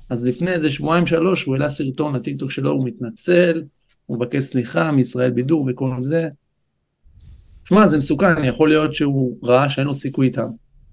אז 0.09 0.27
לפני 0.27 0.51
איזה 0.51 0.69
שבועיים 0.69 1.05
שלוש 1.05 1.43
הוא 1.43 1.55
העלה 1.55 1.69
סרטון 1.69 2.15
לטיקטוק 2.15 2.51
שלו, 2.51 2.71
הוא 2.71 2.85
מתנצל, 2.85 3.63
הוא 4.05 4.17
מבקש 4.17 4.43
סליחה 4.43 4.91
מישראל 4.91 5.31
בידור 5.31 5.67
וכל 5.69 5.91
זה. 5.99 6.29
שמע, 7.71 7.87
זה 7.87 7.97
מסוכן, 7.97 8.43
יכול 8.43 8.69
להיות 8.69 8.93
שהוא 8.93 9.37
ראה 9.43 9.69
שאין 9.69 9.87
לו 9.87 9.93
סיכוי 9.93 10.27
איתם. 10.27 10.47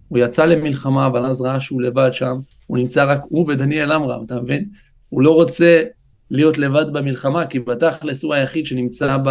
הוא 0.09 0.19
יצא 0.19 0.45
למלחמה, 0.45 1.07
אבל 1.07 1.27
אז 1.27 1.41
ראה 1.41 1.61
שהוא 1.61 1.83
לבד 1.83 2.11
שם, 2.13 2.37
הוא 2.67 2.79
נמצא 2.79 3.05
רק 3.05 3.21
הוא 3.29 3.47
ודניאל 3.49 3.93
עמרם, 3.93 4.25
אתה 4.27 4.41
מבין? 4.41 4.65
הוא 5.09 5.23
לא 5.23 5.35
רוצה 5.35 5.83
להיות 6.31 6.59
לבד 6.59 6.93
במלחמה, 6.93 7.47
כי 7.47 7.61
בתכלס 7.61 8.25
הוא 8.25 8.35
היחיד 8.35 8.67
שנמצא 8.67 9.17
ב, 9.25 9.29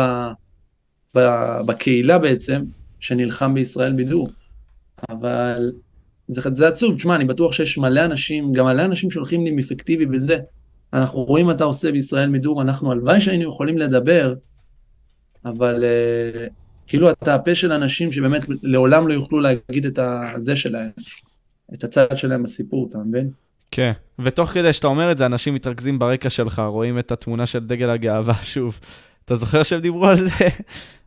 ב, 1.17 1.19
בקהילה 1.65 2.17
בעצם, 2.17 2.63
שנלחם 2.99 3.53
בישראל 3.53 3.93
בידור. 3.93 4.29
אבל 5.09 5.71
זה, 6.27 6.41
זה 6.53 6.67
עצוב, 6.67 6.95
תשמע, 6.95 7.15
אני 7.15 7.25
בטוח 7.25 7.53
שיש 7.53 7.77
מלא 7.77 8.05
אנשים, 8.05 8.51
גם 8.51 8.65
מלא 8.65 8.85
אנשים 8.85 9.11
שהולכים 9.11 9.45
לי 9.45 9.61
אפקטיבי 9.61 10.05
בזה. 10.05 10.37
אנחנו 10.93 11.23
רואים 11.23 11.45
מה 11.45 11.51
אתה 11.51 11.63
עושה 11.63 11.91
בישראל 11.91 12.29
מידור, 12.29 12.61
אנחנו 12.61 12.91
הלוואי 12.91 13.19
שהיינו 13.19 13.49
יכולים 13.49 13.77
לדבר, 13.77 14.33
אבל 15.45 15.83
uh, 15.83 16.66
כאילו 16.87 17.11
אתה 17.11 17.35
הפה 17.35 17.55
של 17.55 17.71
אנשים 17.71 18.11
שבאמת 18.11 18.45
לעולם 18.61 19.07
לא 19.07 19.13
יוכלו 19.13 19.39
להגיד 19.39 19.85
את 19.85 19.99
הזה 20.35 20.55
שלהם, 20.55 20.89
את 21.73 21.83
הצד 21.83 22.07
שלהם 22.15 22.43
בסיפור, 22.43 22.87
אתה 22.89 22.97
מבין? 22.97 23.29
כן, 23.71 23.91
ותוך 24.19 24.49
כדי 24.49 24.73
שאתה 24.73 24.87
אומר 24.87 25.11
את 25.11 25.17
זה, 25.17 25.25
אנשים 25.25 25.53
מתרכזים 25.53 25.99
ברקע 25.99 26.29
שלך, 26.29 26.61
רואים 26.67 26.99
את 26.99 27.11
התמונה 27.11 27.45
של 27.45 27.59
דגל 27.59 27.89
הגאווה 27.89 28.43
שוב. 28.53 28.79
אתה 29.25 29.35
זוכר 29.35 29.63
שהם 29.63 29.79
דיברו 29.79 30.05
על 30.05 30.15
זה? 30.15 30.29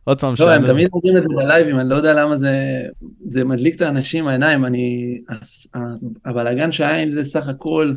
עוד 0.03 0.19
פעם, 0.19 0.33
לא, 0.39 0.51
הם 0.51 0.65
תמיד 0.65 0.89
אומרים 0.93 1.17
את 1.17 1.21
זה 1.21 1.27
בלייבים, 1.35 1.79
אני 1.79 1.89
לא 1.89 1.95
יודע 1.95 2.13
למה 2.13 2.37
זה, 2.37 2.55
זה 3.25 3.43
מדליק 3.43 3.75
את 3.75 3.81
האנשים 3.81 4.27
העיניים, 4.27 4.65
אני, 4.65 5.17
הבלאגן 6.25 6.71
שהיה 6.71 7.01
עם 7.01 7.09
זה 7.09 7.23
סך 7.23 7.47
הכל, 7.47 7.93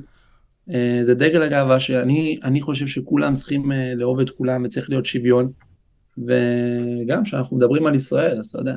אה, 0.70 0.98
זה 1.02 1.14
דגל 1.14 1.42
הגאווה 1.42 1.80
שאני 1.80 2.38
אני 2.44 2.60
חושב 2.60 2.86
שכולם 2.86 3.34
צריכים 3.34 3.72
אה, 3.72 3.94
לאהוב 3.94 4.20
את 4.20 4.30
כולם 4.30 4.64
וצריך 4.64 4.90
להיות 4.90 5.06
שוויון, 5.06 5.50
וגם 6.18 7.24
כשאנחנו 7.24 7.56
מדברים 7.56 7.86
על 7.86 7.94
ישראל, 7.94 8.38
אז 8.38 8.46
אתה 8.46 8.58
יודע, 8.58 8.76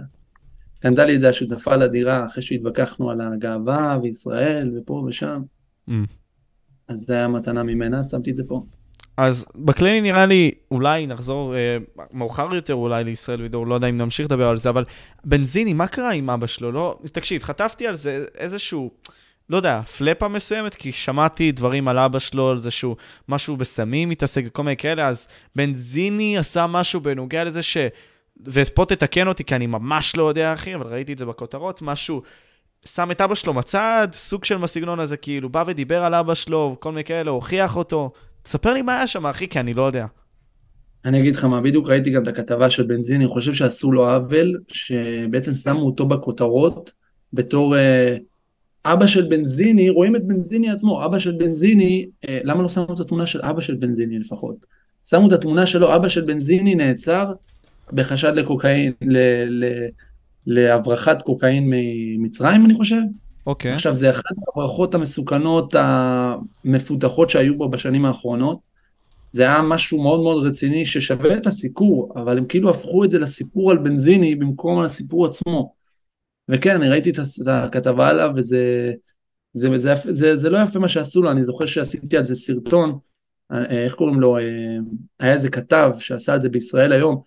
קנתה 0.79 1.05
לי 1.05 1.15
את 1.15 1.19
זה 1.19 1.29
השותפה 1.29 1.75
לדירה 1.75 2.25
אחרי 2.25 2.43
שהתווכחנו 2.43 3.11
על 3.11 3.21
הגאווה 3.21 3.99
וישראל 4.03 4.71
ופה 4.77 5.05
ושם, 5.07 5.41
Mm. 5.89 5.93
אז 6.87 6.99
זה 6.99 7.13
היה 7.13 7.27
מתנה 7.27 7.63
ממנה, 7.63 8.03
שמתי 8.03 8.31
את 8.31 8.35
זה 8.35 8.43
פה. 8.47 8.63
אז 9.17 9.45
בכללי 9.55 10.01
נראה 10.01 10.25
לי, 10.25 10.51
אולי 10.71 11.07
נחזור 11.07 11.55
אה, 11.55 11.77
מאוחר 12.11 12.55
יותר 12.55 12.73
אולי 12.73 13.03
לישראל 13.03 13.41
וידור, 13.41 13.67
לא 13.67 13.75
יודע 13.75 13.87
אם 13.87 13.97
נמשיך 13.97 14.25
לדבר 14.25 14.47
על 14.47 14.57
זה, 14.57 14.69
אבל 14.69 14.85
בנזיני, 15.25 15.73
מה 15.73 15.87
קרה 15.87 16.11
עם 16.11 16.29
אבא 16.29 16.47
שלו? 16.47 16.71
לא, 16.71 16.99
תקשיב, 17.11 17.43
חטפתי 17.43 17.87
על 17.87 17.95
זה 17.95 18.25
איזשהו, 18.35 18.91
לא 19.49 19.57
יודע, 19.57 19.81
פלאפה 19.81 20.27
מסוימת, 20.27 20.75
כי 20.75 20.91
שמעתי 20.91 21.51
דברים 21.51 21.87
על 21.87 21.97
אבא 21.97 22.19
שלו, 22.19 22.49
על 22.49 22.57
זה 22.57 22.71
שהוא 22.71 22.95
משהו 23.29 23.57
בסמים 23.57 24.09
מתעסק 24.09 24.43
וכל 24.45 24.63
מיני 24.63 24.77
כאלה, 24.77 25.07
אז 25.07 25.27
בנזיני 25.55 26.37
עשה 26.37 26.67
משהו 26.67 27.01
בנוגע 27.01 27.43
לזה 27.43 27.61
ש... 27.61 27.77
ופה 28.45 28.85
תתקן 28.85 29.27
אותי, 29.27 29.43
כי 29.43 29.55
אני 29.55 29.67
ממש 29.67 30.15
לא 30.15 30.29
יודע, 30.29 30.53
אחי, 30.53 30.75
אבל 30.75 30.87
ראיתי 30.87 31.13
את 31.13 31.17
זה 31.17 31.25
בכותרות, 31.25 31.81
משהו, 31.81 32.21
שם 32.85 33.11
את 33.11 33.21
אבא 33.21 33.35
שלו 33.35 33.53
מצד, 33.53 34.07
סוג 34.13 34.45
של 34.45 34.57
בסגנון 34.57 34.99
הזה, 34.99 35.17
כאילו, 35.17 35.49
בא 35.49 35.63
ודיבר 35.67 36.03
על 36.03 36.13
אבא 36.13 36.33
שלו, 36.33 36.75
כל 36.79 36.91
מיני 36.91 37.03
כאלה, 37.03 37.31
הוכיח 37.31 37.75
אותו. 37.75 38.11
תספר 38.43 38.73
לי 38.73 38.81
מה 38.81 38.97
היה 38.97 39.07
שם, 39.07 39.25
אחי, 39.25 39.47
כי 39.47 39.59
אני 39.59 39.73
לא 39.73 39.83
יודע. 39.83 40.05
אני 41.05 41.19
אגיד 41.19 41.35
לך 41.35 41.43
מה, 41.43 41.61
בדיוק 41.61 41.89
ראיתי 41.89 42.09
גם 42.09 42.23
את 42.23 42.27
הכתבה 42.27 42.69
של 42.69 42.83
בנזיני, 42.83 43.23
אני 43.25 43.33
חושב 43.33 43.53
שעשו 43.53 43.91
לו 43.91 44.09
עוול, 44.09 44.59
שבעצם 44.67 45.53
שמו 45.53 45.81
אותו 45.81 46.05
בכותרות 46.05 46.91
בתור 47.33 47.77
אה, 47.77 48.17
אבא 48.85 49.07
של 49.07 49.27
בנזיני, 49.27 49.89
רואים 49.89 50.15
את 50.15 50.23
בנזיני 50.23 50.69
עצמו, 50.69 51.05
אבא 51.05 51.19
של 51.19 51.31
בנזיני, 51.31 52.05
אה, 52.27 52.39
למה 52.43 52.63
לא 52.63 52.69
שמו 52.69 52.93
את 52.93 52.99
התמונה 52.99 53.25
של 53.25 53.41
אבא 53.41 53.61
של 53.61 53.75
בנזיני 53.75 54.19
לפחות? 54.19 54.55
שמו 55.09 55.27
את 55.27 55.31
התמונה 55.31 55.65
שלו, 55.65 55.95
אבא 55.95 56.07
של 56.07 56.21
בנזיני 56.21 56.75
נעצר 56.75 57.33
בחשד 57.93 58.33
לקוקאין, 58.35 58.93
ל, 59.01 59.17
ל, 59.65 59.87
להברחת 60.47 61.21
קוקאין 61.21 61.63
ממצרים 61.69 62.65
אני 62.65 62.73
חושב. 62.73 63.01
אוקיי. 63.47 63.71
עכשיו 63.71 63.95
זה 63.95 64.09
אחת 64.09 64.23
ההברחות 64.47 64.95
המסוכנות 64.95 65.75
המפותחות 65.77 67.29
שהיו 67.29 67.57
בו 67.57 67.69
בשנים 67.69 68.05
האחרונות. 68.05 68.59
זה 69.31 69.41
היה 69.41 69.61
משהו 69.61 70.03
מאוד 70.03 70.19
מאוד 70.19 70.45
רציני 70.45 70.85
ששווה 70.85 71.37
את 71.37 71.47
הסיקור, 71.47 72.13
אבל 72.15 72.37
הם 72.37 72.45
כאילו 72.45 72.69
הפכו 72.69 73.03
את 73.03 73.11
זה 73.11 73.19
לסיפור 73.19 73.71
על 73.71 73.77
בנזיני 73.77 74.35
במקום 74.35 74.79
על 74.79 74.85
הסיפור 74.85 75.25
עצמו. 75.25 75.76
וכן, 76.49 76.75
אני 76.75 76.89
ראיתי 76.89 77.09
את 77.09 77.19
הכתבה 77.47 78.09
עליו 78.09 78.29
וזה 78.35 78.91
זה, 79.53 79.69
זה, 79.77 79.95
זה, 79.95 80.13
זה, 80.13 80.37
זה 80.37 80.49
לא 80.49 80.57
יפה 80.57 80.79
מה 80.79 80.87
שעשו 80.89 81.21
לו, 81.21 81.31
אני 81.31 81.43
זוכר 81.43 81.65
שעשיתי 81.65 82.17
על 82.17 82.25
זה 82.25 82.35
סרטון, 82.35 82.99
אה, 83.51 83.83
איך 83.83 83.95
קוראים 83.95 84.21
לו, 84.21 84.37
אה, 84.37 84.41
היה 85.19 85.33
איזה 85.33 85.49
כתב 85.49 85.91
שעשה 85.99 86.35
את 86.35 86.41
זה 86.41 86.49
בישראל 86.49 86.91
היום, 86.91 87.21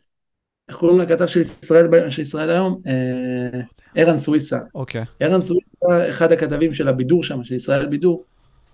איך 0.69 0.77
קוראים 0.77 0.99
לכתב 0.99 1.27
של 1.27 1.41
ישראל, 1.41 2.11
של 2.11 2.23
ישראל 2.23 2.51
היום? 2.51 2.81
אה, 2.87 3.61
ערן 3.95 4.19
סוויסה. 4.19 4.59
אוקיי. 4.75 5.05
ערן 5.21 5.43
סוויסה, 5.43 6.11
אחד 6.11 6.33
הכתבים 6.33 6.73
של 6.73 6.89
הבידור 6.89 7.25
שם, 7.25 7.45
של 7.45 7.55
ישראל 7.55 7.87
בידור, 7.87 8.25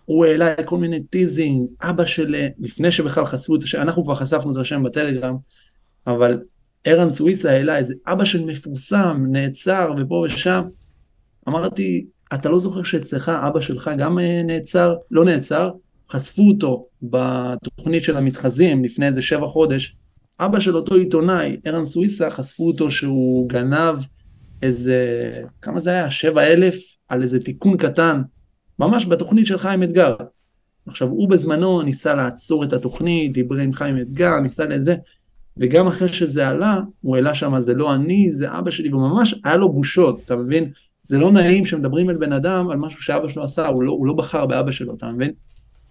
הוא 0.04 0.24
העלה 0.26 0.54
כל 0.64 0.78
מיני 0.78 1.02
teasing, 1.02 1.68
אבא 1.82 2.06
של, 2.06 2.34
לפני 2.58 2.90
שבכלל 2.90 3.24
חשפו 3.24 3.56
את 3.56 3.62
השם, 3.62 3.82
אנחנו 3.82 4.04
כבר 4.04 4.14
חשפנו 4.14 4.52
את 4.52 4.56
השם 4.56 4.82
בטלגרם, 4.82 5.36
אבל 6.06 6.40
ערן 6.86 7.12
סוויסה 7.12 7.50
העלה 7.50 7.78
איזה 7.78 7.94
אבא 8.06 8.24
של 8.24 8.44
מפורסם, 8.44 9.26
נעצר 9.30 9.94
ופה 9.98 10.14
ושם. 10.26 10.62
אמרתי, 11.48 12.06
אתה 12.34 12.48
לא 12.48 12.58
זוכר 12.58 12.82
שאצלך 12.82 13.28
אבא 13.28 13.60
שלך 13.60 13.90
גם 13.98 14.18
אה, 14.18 14.42
נעצר? 14.46 14.94
לא 15.10 15.24
נעצר, 15.24 15.70
חשפו 16.10 16.42
אותו 16.48 16.86
בתוכנית 17.02 18.04
של 18.04 18.16
המתחזים 18.16 18.84
לפני 18.84 19.06
איזה 19.06 19.22
שבע 19.22 19.46
חודש. 19.46 19.96
אבא 20.40 20.60
של 20.60 20.76
אותו 20.76 20.94
עיתונאי, 20.94 21.56
ערן 21.64 21.84
סוויסה, 21.84 22.30
חשפו 22.30 22.66
אותו 22.66 22.90
שהוא 22.90 23.48
גנב 23.48 23.98
איזה, 24.62 25.32
כמה 25.62 25.80
זה 25.80 25.90
היה? 25.90 26.10
שבע 26.10 26.42
אלף 26.42 26.76
על 27.08 27.22
איזה 27.22 27.40
תיקון 27.40 27.76
קטן, 27.76 28.22
ממש 28.78 29.06
בתוכנית 29.06 29.46
של 29.46 29.58
חיים 29.58 29.82
אתגר. 29.82 30.14
עכשיו, 30.86 31.08
הוא 31.08 31.30
בזמנו 31.30 31.82
ניסה 31.82 32.14
לעצור 32.14 32.64
את 32.64 32.72
התוכנית, 32.72 33.32
דיבר 33.32 33.56
עם 33.56 33.72
חיים 33.72 33.98
אתגר, 33.98 34.40
ניסה 34.40 34.64
לזה, 34.64 34.96
וגם 35.56 35.86
אחרי 35.86 36.08
שזה 36.08 36.48
עלה, 36.48 36.80
הוא 37.00 37.16
העלה 37.16 37.34
שם, 37.34 37.60
זה 37.60 37.74
לא 37.74 37.94
אני, 37.94 38.32
זה 38.32 38.58
אבא 38.58 38.70
שלי, 38.70 38.92
וממש 38.92 39.34
היה 39.44 39.56
לו 39.56 39.72
בושות, 39.72 40.20
אתה 40.24 40.36
מבין? 40.36 40.70
זה 41.04 41.18
לא 41.18 41.32
נעים 41.32 41.64
שמדברים 41.64 42.10
אל 42.10 42.16
בן 42.16 42.32
אדם 42.32 42.70
על 42.70 42.76
משהו 42.76 43.02
שאבא 43.02 43.28
שלו 43.28 43.44
עשה, 43.44 43.66
הוא 43.66 43.82
לא, 43.82 43.92
הוא 43.92 44.06
לא 44.06 44.12
בחר 44.12 44.46
באבא 44.46 44.70
שלו, 44.70 44.94
אתה 44.94 45.06
מבין? 45.06 45.32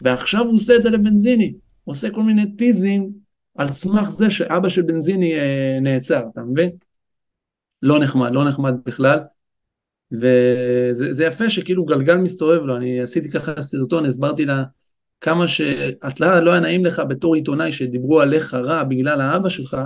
ועכשיו 0.01 0.45
הוא 0.45 0.53
עושה 0.53 0.75
את 0.75 0.83
זה 0.83 0.89
לבנזיני, 0.89 1.53
הוא 1.83 1.91
עושה 1.93 2.09
כל 2.09 2.23
מיני 2.23 2.55
טיזים 2.55 3.09
על 3.55 3.71
סמך 3.71 4.09
זה 4.09 4.29
שאבא 4.29 4.69
של 4.69 4.81
בנזיני 4.81 5.35
אה, 5.35 5.79
נעצר, 5.81 6.23
אתה 6.33 6.41
מבין? 6.41 6.69
לא 7.81 7.99
נחמד, 7.99 8.31
לא 8.31 8.45
נחמד 8.45 8.75
בכלל. 8.85 9.19
וזה 10.11 11.13
זה 11.13 11.25
יפה 11.25 11.49
שכאילו 11.49 11.85
גלגל 11.85 12.17
מסתובב 12.17 12.61
לו, 12.65 12.75
אני 12.75 13.01
עשיתי 13.01 13.31
ככה 13.31 13.61
סרטון, 13.61 14.05
הסברתי 14.05 14.45
לה 14.45 14.63
כמה 15.21 15.47
שאתה 15.47 16.41
לא 16.41 16.51
היה 16.51 16.59
נעים 16.59 16.85
לך 16.85 17.01
בתור 17.07 17.35
עיתונאי 17.35 17.71
שדיברו 17.71 18.21
עליך 18.21 18.53
רע 18.53 18.83
בגלל 18.83 19.21
האבא 19.21 19.49
שלך, 19.49 19.77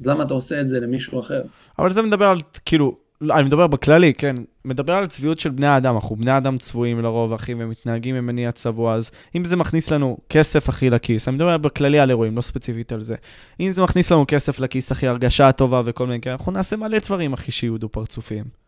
אז 0.00 0.06
למה 0.06 0.24
אתה 0.24 0.34
עושה 0.34 0.60
את 0.60 0.68
זה 0.68 0.80
למישהו 0.80 1.20
אחר? 1.20 1.42
אבל 1.78 1.90
זה 1.90 2.02
מדבר 2.02 2.24
על, 2.24 2.38
כאילו, 2.64 2.96
לא, 3.20 3.34
אני 3.34 3.42
מדבר 3.42 3.66
בכללי, 3.66 4.14
כן, 4.14 4.36
מדבר 4.64 4.92
על 4.92 5.06
צביעות 5.06 5.40
של 5.40 5.50
בני 5.50 5.66
האדם, 5.66 5.94
אנחנו 5.94 6.16
בני 6.16 6.36
אדם 6.36 6.58
צבועים 6.58 7.00
לרוב, 7.00 7.32
אחי, 7.32 7.54
ומתנהגים 7.58 8.14
ממניע 8.14 8.52
צבוע, 8.52 8.94
אז 8.94 9.10
אם 9.36 9.44
זה 9.44 9.56
מכניס 9.56 9.92
לנו 9.92 10.18
כסף, 10.28 10.68
אחי, 10.68 10.90
לכיס, 10.90 11.28
אני 11.28 11.36
מדבר 11.36 11.58
בכללי 11.58 11.98
על 11.98 12.10
אירועים, 12.10 12.36
לא 12.36 12.42
ספציפית 12.42 12.92
על 12.92 13.02
זה. 13.02 13.14
אם 13.60 13.72
זה 13.72 13.82
מכניס 13.82 14.12
לנו 14.12 14.24
כסף 14.28 14.60
לכיס, 14.60 14.92
אחי, 14.92 15.06
הרגשה 15.06 15.52
טובה 15.52 15.82
וכל 15.84 16.06
מיני 16.06 16.20
כאלה, 16.20 16.34
אנחנו 16.34 16.52
נעשה 16.52 16.76
מלא 16.76 16.98
דברים, 16.98 17.32
אחי, 17.32 17.52
שיהיו 17.52 17.78
דו 17.78 17.88
פרצופיים. 17.88 18.63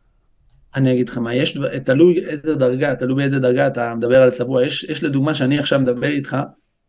אני 0.77 0.93
אגיד 0.93 1.09
לך 1.09 1.19
מה, 1.19 1.35
יש, 1.35 1.59
תלוי 1.85 2.25
איזה 2.25 2.55
דרגה, 2.55 2.95
תלוי 2.95 3.17
באיזה 3.17 3.39
דרגה 3.39 3.67
אתה 3.67 3.95
מדבר 3.95 4.23
על 4.23 4.31
צבוע. 4.31 4.65
יש, 4.65 4.85
יש 4.85 5.05
לדוגמה 5.05 5.35
שאני 5.35 5.59
עכשיו 5.59 5.81
מדבר 5.81 6.09
איתך, 6.09 6.37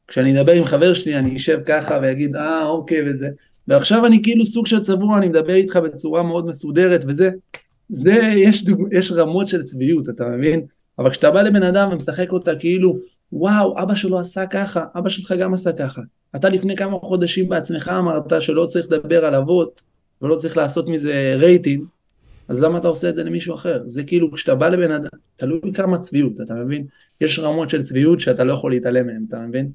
כשאני 0.07 0.41
אדבר 0.41 0.51
עם 0.51 0.63
חבר 0.63 0.93
שלי 0.93 1.17
אני 1.17 1.35
אשב 1.35 1.59
ככה 1.65 1.99
ואגיד, 2.01 2.35
אה, 2.35 2.65
אוקיי, 2.65 3.09
וזה. 3.09 3.29
ועכשיו 3.67 4.05
אני 4.05 4.23
כאילו 4.23 4.45
סוג 4.45 4.67
של 4.67 4.79
צבוע, 4.79 5.17
אני 5.17 5.27
מדבר 5.27 5.53
איתך 5.53 5.75
בצורה 5.75 6.23
מאוד 6.23 6.47
מסודרת 6.47 7.03
וזה. 7.07 7.29
זה, 7.89 8.13
יש, 8.35 8.65
דוג... 8.65 8.87
יש 8.91 9.11
רמות 9.11 9.47
של 9.47 9.63
צביעות, 9.63 10.09
אתה 10.09 10.25
מבין? 10.25 10.61
אבל 10.99 11.09
כשאתה 11.09 11.31
בא 11.31 11.41
לבן 11.41 11.63
אדם 11.63 11.89
ומשחק 11.91 12.31
אותה 12.31 12.55
כאילו, 12.55 12.97
וואו, 13.31 13.81
אבא 13.81 13.95
שלו 13.95 14.19
עשה 14.19 14.45
ככה, 14.45 14.85
אבא 14.97 15.09
שלך 15.09 15.31
גם 15.39 15.53
עשה 15.53 15.71
ככה. 15.71 16.01
אתה 16.35 16.49
לפני 16.49 16.75
כמה 16.75 16.97
חודשים 16.99 17.49
בעצמך 17.49 17.91
אמרת 17.99 18.41
שלא 18.41 18.65
צריך 18.65 18.85
לדבר 18.91 19.25
על 19.25 19.35
אבות, 19.35 19.81
ולא 20.21 20.35
צריך 20.35 20.57
לעשות 20.57 20.87
מזה 20.87 21.35
רייטינג, 21.39 21.83
אז 22.47 22.63
למה 22.63 22.77
אתה 22.77 22.87
עושה 22.87 23.09
את 23.09 23.15
זה 23.15 23.23
למישהו 23.23 23.55
אחר? 23.55 23.83
זה 23.85 24.03
כאילו 24.03 24.31
כשאתה 24.31 24.55
בא 24.55 24.67
לבן 24.67 24.91
אדם, 24.91 25.09
תלוי 25.35 25.59
כמה 25.73 25.97
צביעות, 25.97 26.41
אתה 26.41 26.53
מבין? 26.53 26.85
יש 27.21 27.39
רמות 27.39 27.69
של 27.69 27.83
צביעות 27.83 28.19
שאתה 28.19 28.43
לא 28.43 28.53
יכול 28.53 28.71
להתעלם 28.71 29.07
מהן, 29.07 29.25
אתה 29.29 29.39
מבין? 29.39 29.71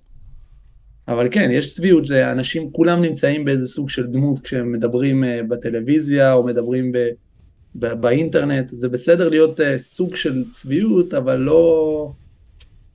אבל 1.08 1.28
כן, 1.30 1.50
יש 1.52 1.74
צביעות, 1.74 2.06
זה 2.06 2.32
אנשים, 2.32 2.70
כולם 2.72 3.02
נמצאים 3.02 3.44
באיזה 3.44 3.66
סוג 3.66 3.90
של 3.90 4.06
דמות 4.06 4.40
כשהם 4.40 4.72
מדברים 4.72 5.24
uh, 5.24 5.26
בטלוויזיה 5.48 6.32
או 6.32 6.44
מדברים 6.44 6.92
ב, 6.92 6.98
ב, 7.74 7.92
באינטרנט, 7.92 8.68
זה 8.68 8.88
בסדר 8.88 9.28
להיות 9.28 9.60
uh, 9.60 9.62
סוג 9.76 10.16
של 10.16 10.44
צביעות, 10.50 11.14
אבל 11.14 11.36
לא 11.36 12.12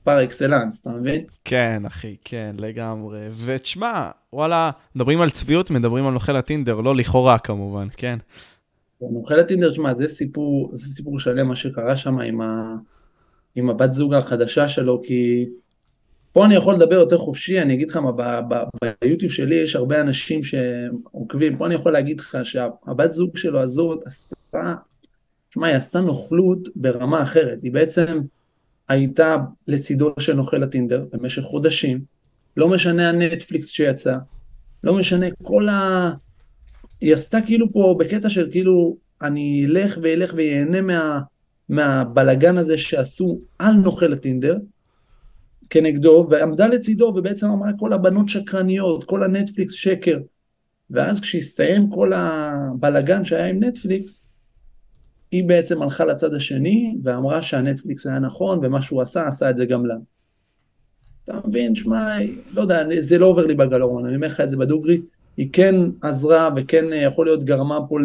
פר 0.04 0.24
אקסלנס, 0.24 0.80
אתה 0.80 0.90
מבין? 0.90 1.24
כן, 1.44 1.82
אחי, 1.86 2.16
כן, 2.24 2.56
לגמרי. 2.58 3.18
ותשמע, 3.44 4.10
וואלה, 4.32 4.70
מדברים 4.94 5.20
על 5.20 5.30
צביעות, 5.30 5.70
מדברים 5.70 6.06
על 6.06 6.12
נוכל 6.12 6.36
הטינדר, 6.36 6.80
לא 6.80 6.96
לכאורה 6.96 7.38
כמובן, 7.38 7.86
כן. 7.96 8.18
נוכל 9.00 9.38
הטינדר, 9.38 9.70
שמע, 9.70 9.94
זה 9.94 10.06
סיפור, 10.06 10.70
זה 10.72 10.86
סיפור 10.86 11.20
שלם 11.20 11.48
מה 11.48 11.56
שקרה 11.56 11.96
שם 11.96 12.18
עם, 12.18 12.40
ה, 12.40 12.74
עם 13.54 13.70
הבת 13.70 13.92
זוג 13.92 14.14
החדשה 14.14 14.68
שלו, 14.68 15.02
כי 15.04 15.46
פה 16.32 16.44
אני 16.44 16.54
יכול 16.54 16.74
לדבר 16.74 16.94
יותר 16.94 17.18
חופשי, 17.18 17.62
אני 17.62 17.74
אגיד 17.74 17.90
לך 17.90 17.96
מה, 17.96 18.10
ביוטיוב 19.04 19.32
שלי 19.32 19.54
יש 19.54 19.76
הרבה 19.76 20.00
אנשים 20.00 20.40
שעוקבים, 20.44 21.56
פה 21.56 21.66
אני 21.66 21.74
יכול 21.74 21.92
להגיד 21.92 22.20
לך 22.20 22.38
שהבת 22.42 23.12
זוג 23.12 23.36
שלו 23.36 23.60
הזאת 23.60 24.06
עשתה, 24.06 24.74
שמע, 25.50 25.66
היא 25.66 25.76
עשתה 25.76 26.00
נוכלות 26.00 26.68
ברמה 26.76 27.22
אחרת, 27.22 27.58
היא 27.62 27.72
בעצם 27.72 28.20
הייתה 28.88 29.36
לצידו 29.66 30.14
של 30.18 30.34
נוכל 30.34 30.62
הטינדר 30.62 31.04
במשך 31.12 31.42
חודשים, 31.42 32.00
לא 32.56 32.68
משנה 32.68 33.08
הנטפליקס 33.08 33.68
שיצא, 33.68 34.16
לא 34.84 34.94
משנה 34.94 35.26
כל 35.42 35.68
ה... 35.68 36.10
היא 37.00 37.14
עשתה 37.14 37.38
כאילו 37.46 37.72
פה 37.72 37.96
בקטע 37.98 38.28
של 38.28 38.50
כאילו, 38.50 38.96
אני 39.22 39.66
אלך 39.66 39.98
ואלך 40.02 40.32
ויהנה 40.36 40.80
מה, 40.80 41.20
מהבלגן 41.68 42.56
הזה 42.56 42.78
שעשו 42.78 43.40
על 43.58 43.72
נוכל 43.72 44.12
הטינדר, 44.12 44.58
כנגדו, 45.70 46.26
ועמדה 46.30 46.66
לצידו 46.66 47.04
ובעצם 47.04 47.46
אמרה 47.46 47.70
כל 47.78 47.92
הבנות 47.92 48.28
שקרניות, 48.28 49.04
כל 49.04 49.22
הנטפליקס 49.22 49.72
שקר. 49.72 50.18
ואז 50.90 51.20
כשהסתיים 51.20 51.90
כל 51.90 52.12
הבלגן 52.12 53.24
שהיה 53.24 53.46
עם 53.46 53.64
נטפליקס, 53.64 54.22
היא 55.30 55.48
בעצם 55.48 55.82
הלכה 55.82 56.04
לצד 56.04 56.34
השני 56.34 56.96
ואמרה 57.02 57.42
שהנטפליקס 57.42 58.06
היה 58.06 58.18
נכון 58.18 58.58
ומה 58.62 58.82
שהוא 58.82 59.02
עשה, 59.02 59.28
עשה 59.28 59.50
את 59.50 59.56
זה 59.56 59.64
גם 59.64 59.86
לה. 59.86 59.94
אתה 61.24 61.40
מבין, 61.48 61.74
שמע, 61.74 62.16
לא 62.52 62.62
יודע, 62.62 62.86
זה 63.00 63.18
לא 63.18 63.26
עובר 63.26 63.46
לי 63.46 63.54
בגלרון, 63.54 64.06
אני 64.06 64.16
אומר 64.16 64.26
לך 64.26 64.40
את 64.40 64.50
זה 64.50 64.56
בדוגרי, 64.56 65.00
היא 65.38 65.48
כן 65.52 65.74
עזרה 66.02 66.50
וכן 66.56 66.84
יכול 66.92 67.26
להיות 67.26 67.44
גרמה 67.44 67.78
פה 67.88 67.98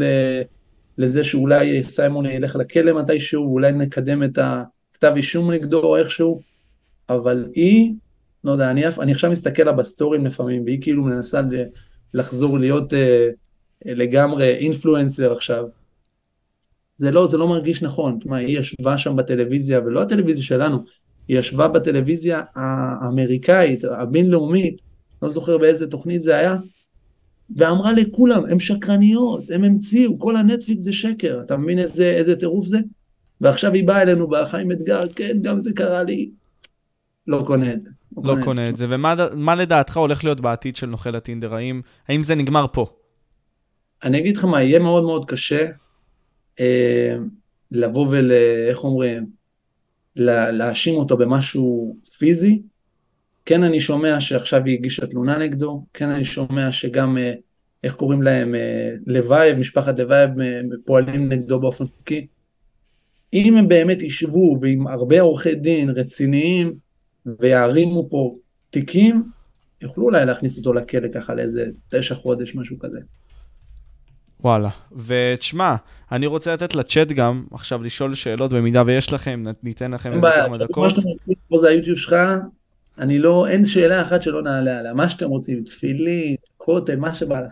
לזה 0.98 1.24
שאולי 1.24 1.84
סיימון 1.84 2.26
ילך 2.26 2.56
לכלא 2.56 3.02
מתישהו, 3.02 3.54
אולי 3.54 3.72
נקדם 3.72 4.24
את 4.24 4.40
הכתב 4.42 5.14
אישום 5.16 5.52
נגדו 5.52 5.96
איכשהו, 5.96 6.42
אבל 7.10 7.46
היא, 7.56 7.94
לא 8.44 8.52
יודע, 8.52 8.72
אני, 8.72 8.84
אני 9.00 9.12
עכשיו 9.12 9.32
מסתכל 9.32 9.64
לה 9.64 9.72
בסטוריז 9.72 10.26
לפעמים, 10.26 10.64
והיא 10.64 10.82
כאילו 10.82 11.04
מנסה 11.04 11.42
לחזור 12.14 12.60
להיות 12.60 12.94
אה, 12.94 13.30
לגמרי 13.86 14.56
influencer 14.56 15.32
עכשיו. 15.32 15.66
זה 17.00 17.12
לא, 17.12 17.28
זה 17.28 17.38
לא 17.38 17.48
מרגיש 17.48 17.84
נכון, 17.84 18.20
תשמע, 18.20 18.38
היא 18.38 18.60
ישבה 18.60 18.98
שם 18.98 19.16
בטלוויזיה, 19.16 19.80
ולא 19.80 20.02
הטלוויזיה 20.02 20.44
שלנו, 20.44 20.84
היא 21.28 21.40
ישבה 21.40 21.68
בטלוויזיה 21.68 22.42
האמריקאית, 22.56 23.84
הבינלאומית, 23.84 24.78
לא 25.22 25.30
זוכר 25.30 25.58
באיזה 25.58 25.88
תוכנית 25.88 26.22
זה 26.22 26.38
היה, 26.38 26.56
ואמרה 27.56 27.94
לכולם, 27.94 28.46
הן 28.50 28.60
שקרניות, 28.60 29.52
הם 29.52 29.64
המציאו, 29.64 30.20
כל 30.20 30.36
הנטפליקס 30.36 30.84
זה 30.84 30.94
שקר, 30.94 31.42
אתה 31.46 31.58
מבין 31.58 31.80
איזה, 31.80 32.06
איזה 32.06 32.36
טירוף 32.36 32.66
זה? 32.66 32.80
ועכשיו 33.42 33.74
היא 33.74 33.88
באה 33.88 34.02
אלינו 34.02 34.28
בחיים 34.28 34.72
אתגר, 34.72 35.08
כן, 35.16 35.38
גם 35.42 35.60
זה 35.60 35.74
קרה 35.74 36.04
לי, 36.04 36.30
לא 37.28 37.44
קונה 37.46 37.74
את 37.74 37.80
זה. 37.80 37.90
לא, 38.24 38.38
לא 38.38 38.44
קונה 38.44 38.70
את 38.70 38.78
זה. 38.78 38.86
ומה 38.90 39.56
לדעתך 39.56 39.98
הולך 39.98 40.24
להיות 40.24 40.42
בעתיד 40.42 40.76
של 40.76 40.88
נוכל 40.88 41.16
הטינדר? 41.16 41.56
האם, 41.56 41.82
האם 42.08 42.24
זה 42.24 42.36
נגמר 42.36 42.66
פה? 42.74 42.86
אני 44.04 44.20
אגיד 44.20 44.38
לך 44.38 44.46
מה, 44.46 44.62
יהיה 44.62 44.80
מאוד 44.80 45.04
מאוד 45.04 45.26
קשה 45.26 45.68
אה, 46.60 47.16
לבוא 47.72 48.08
ול... 48.10 48.32
איך 48.70 48.84
אומרים? 48.84 49.26
לה, 50.16 50.52
להאשים 50.52 50.96
אותו 50.96 51.18
במשהו 51.18 51.98
פיזי. 52.18 52.62
כן 53.46 53.64
אני 53.64 53.80
שומע 53.80 54.20
שעכשיו 54.20 54.66
היא 54.66 54.78
הגישה 54.78 55.08
תלונה 55.08 55.38
נגדו, 55.38 55.86
כן 55.94 56.10
אני 56.10 56.24
שומע 56.24 56.72
שגם, 56.72 57.18
אה, 57.18 57.34
איך 57.84 57.96
קוראים 57.96 58.22
להם, 58.22 58.56
אה, 58.56 58.92
לוייב, 59.08 59.58
משפחת 59.58 60.00
לוייב 60.00 60.40
אה, 60.40 60.62
פועלים 60.86 61.30
נגדו 61.30 61.60
באופן 61.60 61.86
חוקי. 61.86 62.28
אם 63.34 63.58
הם 63.58 63.68
באמת 63.68 64.02
ישבו 64.02 64.58
ועם 64.62 64.88
הרבה 64.88 65.22
עורכי 65.22 65.56
דין 65.56 65.90
רציניים, 65.90 66.74
ויערימו 67.40 68.10
פה 68.10 68.36
תיקים, 68.70 69.24
יוכלו 69.82 70.04
אולי 70.04 70.26
להכניס 70.26 70.58
אותו 70.58 70.74
לכלא 70.74 71.08
ככה 71.14 71.34
לאיזה 71.34 71.66
תשע 71.90 72.16
חודש, 72.16 72.56
משהו 72.56 72.80
כזה. 72.80 73.00
וואלה, 74.40 74.70
ותשמע, 74.92 75.76
אני 76.12 76.26
רוצה 76.26 76.54
לתת 76.54 76.76
לצ'אט 76.76 77.08
גם 77.08 77.44
עכשיו 77.52 77.84
לשאול 77.84 78.14
שאלות 78.14 78.54
במידה 78.54 78.84
ויש 78.86 79.14
לכם, 79.14 79.44
ניתן 79.64 79.92
לכם 79.92 80.14
איזה 80.14 80.28
כמה 80.46 80.58
דקות. 80.58 80.84
מה 80.84 80.90
שאתם 80.90 81.02
רוצים 81.02 81.36
פה 81.50 81.58
זה 81.62 81.68
היוטיוב 81.68 81.98
שלך, 81.98 82.16
אני 83.00 83.20
לא, 83.20 83.48
אין 83.48 83.66
שאלה 83.66 84.02
אחת 84.02 84.22
שלא 84.22 84.42
נעלה 84.42 84.80
עליה, 84.80 84.94
מה 84.94 85.10
שאתם 85.10 85.30
רוצים, 85.30 85.64
תפילין, 85.64 86.36
כותל, 86.58 86.96
מה 86.96 87.16
שבא 87.16 87.42
לך. 87.42 87.52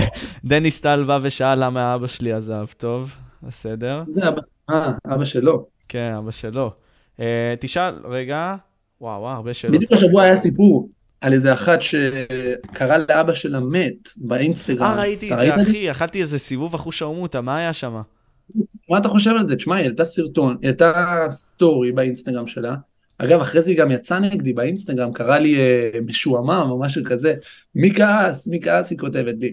דניס 0.44 0.80
טל 0.80 1.04
בא 1.04 1.18
ושאל 1.22 1.64
למה 1.64 1.94
אבא 1.94 2.06
שלי 2.06 2.32
עזב, 2.32 2.66
טוב, 2.76 3.14
בסדר. 3.42 4.02
זה 4.14 4.28
אבא, 4.28 4.40
אה, 4.70 4.90
אבא 5.14 5.24
שלו. 5.24 5.66
כן, 5.88 6.14
אבא 6.18 6.30
שלו. 6.30 6.70
Uh, 7.16 7.20
תשאל, 7.60 7.94
רגע, 8.04 8.56
וואו, 9.00 9.20
וואו, 9.20 9.36
הרבה 9.36 9.54
שאלות. 9.54 9.76
בדיוק 9.76 9.92
השבוע 9.92 10.22
היה 10.22 10.38
סיפור 10.38 10.88
על 11.20 11.32
איזה 11.32 11.52
אחת 11.52 11.78
שקרא 11.82 12.96
לאבא 13.08 13.34
שלה 13.34 13.60
מת 13.60 14.08
באינסטגרם. 14.16 14.82
אה, 14.82 14.98
ראיתי 14.98 15.34
את 15.34 15.38
זה, 15.38 15.56
אחי, 15.56 15.90
אכלתי 15.90 16.20
איזה 16.20 16.38
סיבוב 16.38 16.74
אחוש 16.74 16.98
שרמוטה, 16.98 17.40
מה 17.40 17.56
היה 17.56 17.72
שם? 17.72 18.00
מה 18.90 18.98
אתה 18.98 19.08
חושב 19.08 19.30
על 19.30 19.46
זה? 19.46 19.56
תשמע, 19.56 19.76
היא 19.76 19.84
העלתה 19.84 20.04
סרטון, 20.04 20.56
היא 20.60 20.68
העלתה 20.68 21.24
סטורי 21.28 21.92
באינסטגרם 21.92 22.46
שלה. 22.46 22.74
אגב, 23.18 23.40
אחרי 23.40 23.62
זה 23.62 23.70
היא 23.70 23.78
גם 23.78 23.90
יצאה 23.90 24.18
נגדי 24.18 24.52
באינסטגרם, 24.52 25.12
קרא 25.12 25.38
לי 25.38 25.58
אה, 25.58 26.00
משועמם 26.06 26.66
או 26.70 26.80
משהו 26.80 27.02
כזה. 27.04 27.34
מי 27.74 27.94
כעס? 27.94 28.48
מי 28.48 28.60
כעס? 28.60 28.90
היא 28.90 28.98
כותבת 28.98 29.34
לי. 29.38 29.52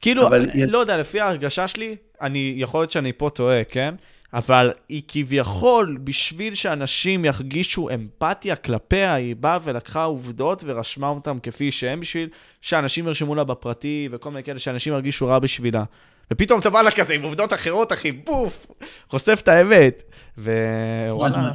כאילו, 0.00 0.26
אבל... 0.26 0.46
לא 0.68 0.78
יודע, 0.78 0.96
לפי 0.96 1.20
ההרגשה 1.20 1.68
שלי, 1.68 1.96
אני, 2.20 2.54
יכול 2.56 2.80
להיות 2.80 2.90
שאני 2.90 3.12
פה 3.12 3.30
טועה, 3.34 3.64
כן? 3.64 3.94
אבל 4.34 4.72
היא 4.88 5.02
כביכול, 5.08 5.98
בשביל 6.04 6.54
שאנשים 6.54 7.24
ירגישו 7.24 7.88
אמפתיה 7.94 8.56
כלפיה, 8.56 9.14
היא 9.14 9.36
באה 9.36 9.58
ולקחה 9.62 10.04
עובדות 10.04 10.62
ורשמה 10.66 11.08
אותן 11.08 11.38
כפי 11.42 11.72
שהן, 11.72 12.00
בשביל 12.00 12.28
שאנשים 12.60 13.06
ירשמו 13.06 13.34
לה 13.34 13.44
בפרטי 13.44 14.08
וכל 14.10 14.30
מיני 14.30 14.42
כאלה, 14.42 14.58
שאנשים 14.58 14.92
ירגישו 14.92 15.26
רע 15.26 15.38
בשבילה. 15.38 15.84
ופתאום 16.32 16.60
אתה 16.60 16.70
בא 16.70 16.82
לה 16.82 16.90
כזה 16.90 17.14
עם 17.14 17.22
עובדות 17.22 17.52
אחרות, 17.52 17.92
אחי, 17.92 18.12
בוף, 18.12 18.66
חושף 19.08 19.40
את 19.42 19.48
האמת. 19.48 20.02
ווואלה. 20.38 21.50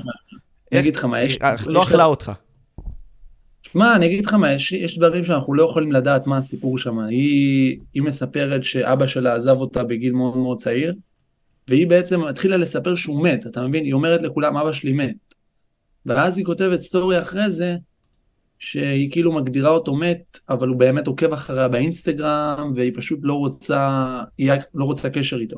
אני 0.76 0.82
אגיד 0.82 0.96
לך 0.96 1.06
מה, 1.06 1.22
יש... 1.22 1.40
לא 1.66 1.84
אכלה 1.84 2.06
אותך. 2.06 2.32
מה, 3.74 3.96
אני 3.96 4.06
אגיד 4.06 4.26
לך 4.26 4.34
מה, 4.34 4.54
יש, 4.54 4.72
יש 4.72 4.98
דברים 4.98 5.24
שאנחנו 5.24 5.54
לא 5.54 5.64
יכולים 5.64 5.92
לדעת 5.92 6.28
מה 6.28 6.38
הסיפור 6.38 6.78
שם. 6.78 7.00
היא, 7.00 7.80
היא 7.94 8.04
מספרת 8.04 8.64
שאבא 8.64 9.08
שלה 9.08 9.36
עזב 9.36 9.58
אותה 9.58 9.84
בגיל 9.84 10.14
מאוד 10.14 10.38
מאוד 10.38 10.58
צעיר, 10.58 10.94
והיא 11.68 11.88
בעצם 11.88 12.24
התחילה 12.24 12.58
לספר 12.58 12.96
שהוא 12.96 13.24
מת, 13.24 13.48
אתה 13.48 13.68
מבין? 13.68 13.86
היא 13.86 13.94
אומרת 13.94 14.22
לכולם, 14.22 14.58
אבא 14.58 14.72
שלי 14.72 14.94
מת. 14.94 15.16
ואז 16.06 16.38
היא 16.38 16.46
כותבת 16.46 16.80
סטורי 16.80 17.20
אחרי 17.20 17.52
זה, 17.52 17.76
שהיא 18.60 19.12
כאילו 19.12 19.32
מגדירה 19.32 19.70
אותו 19.70 19.96
מת, 19.96 20.40
אבל 20.50 20.68
הוא 20.68 20.78
באמת 20.78 21.08
עוקב 21.08 21.34
אחריה 21.34 21.68
באינסטגרם, 21.68 22.74
והיא 22.76 22.92
פשוט 22.96 23.20
לא 23.24 23.34
רוצה, 23.34 24.20
היא 24.38 24.52
לא 24.74 24.86
רוצה 24.86 25.10
קשר 25.10 25.38
איתו. 25.38 25.58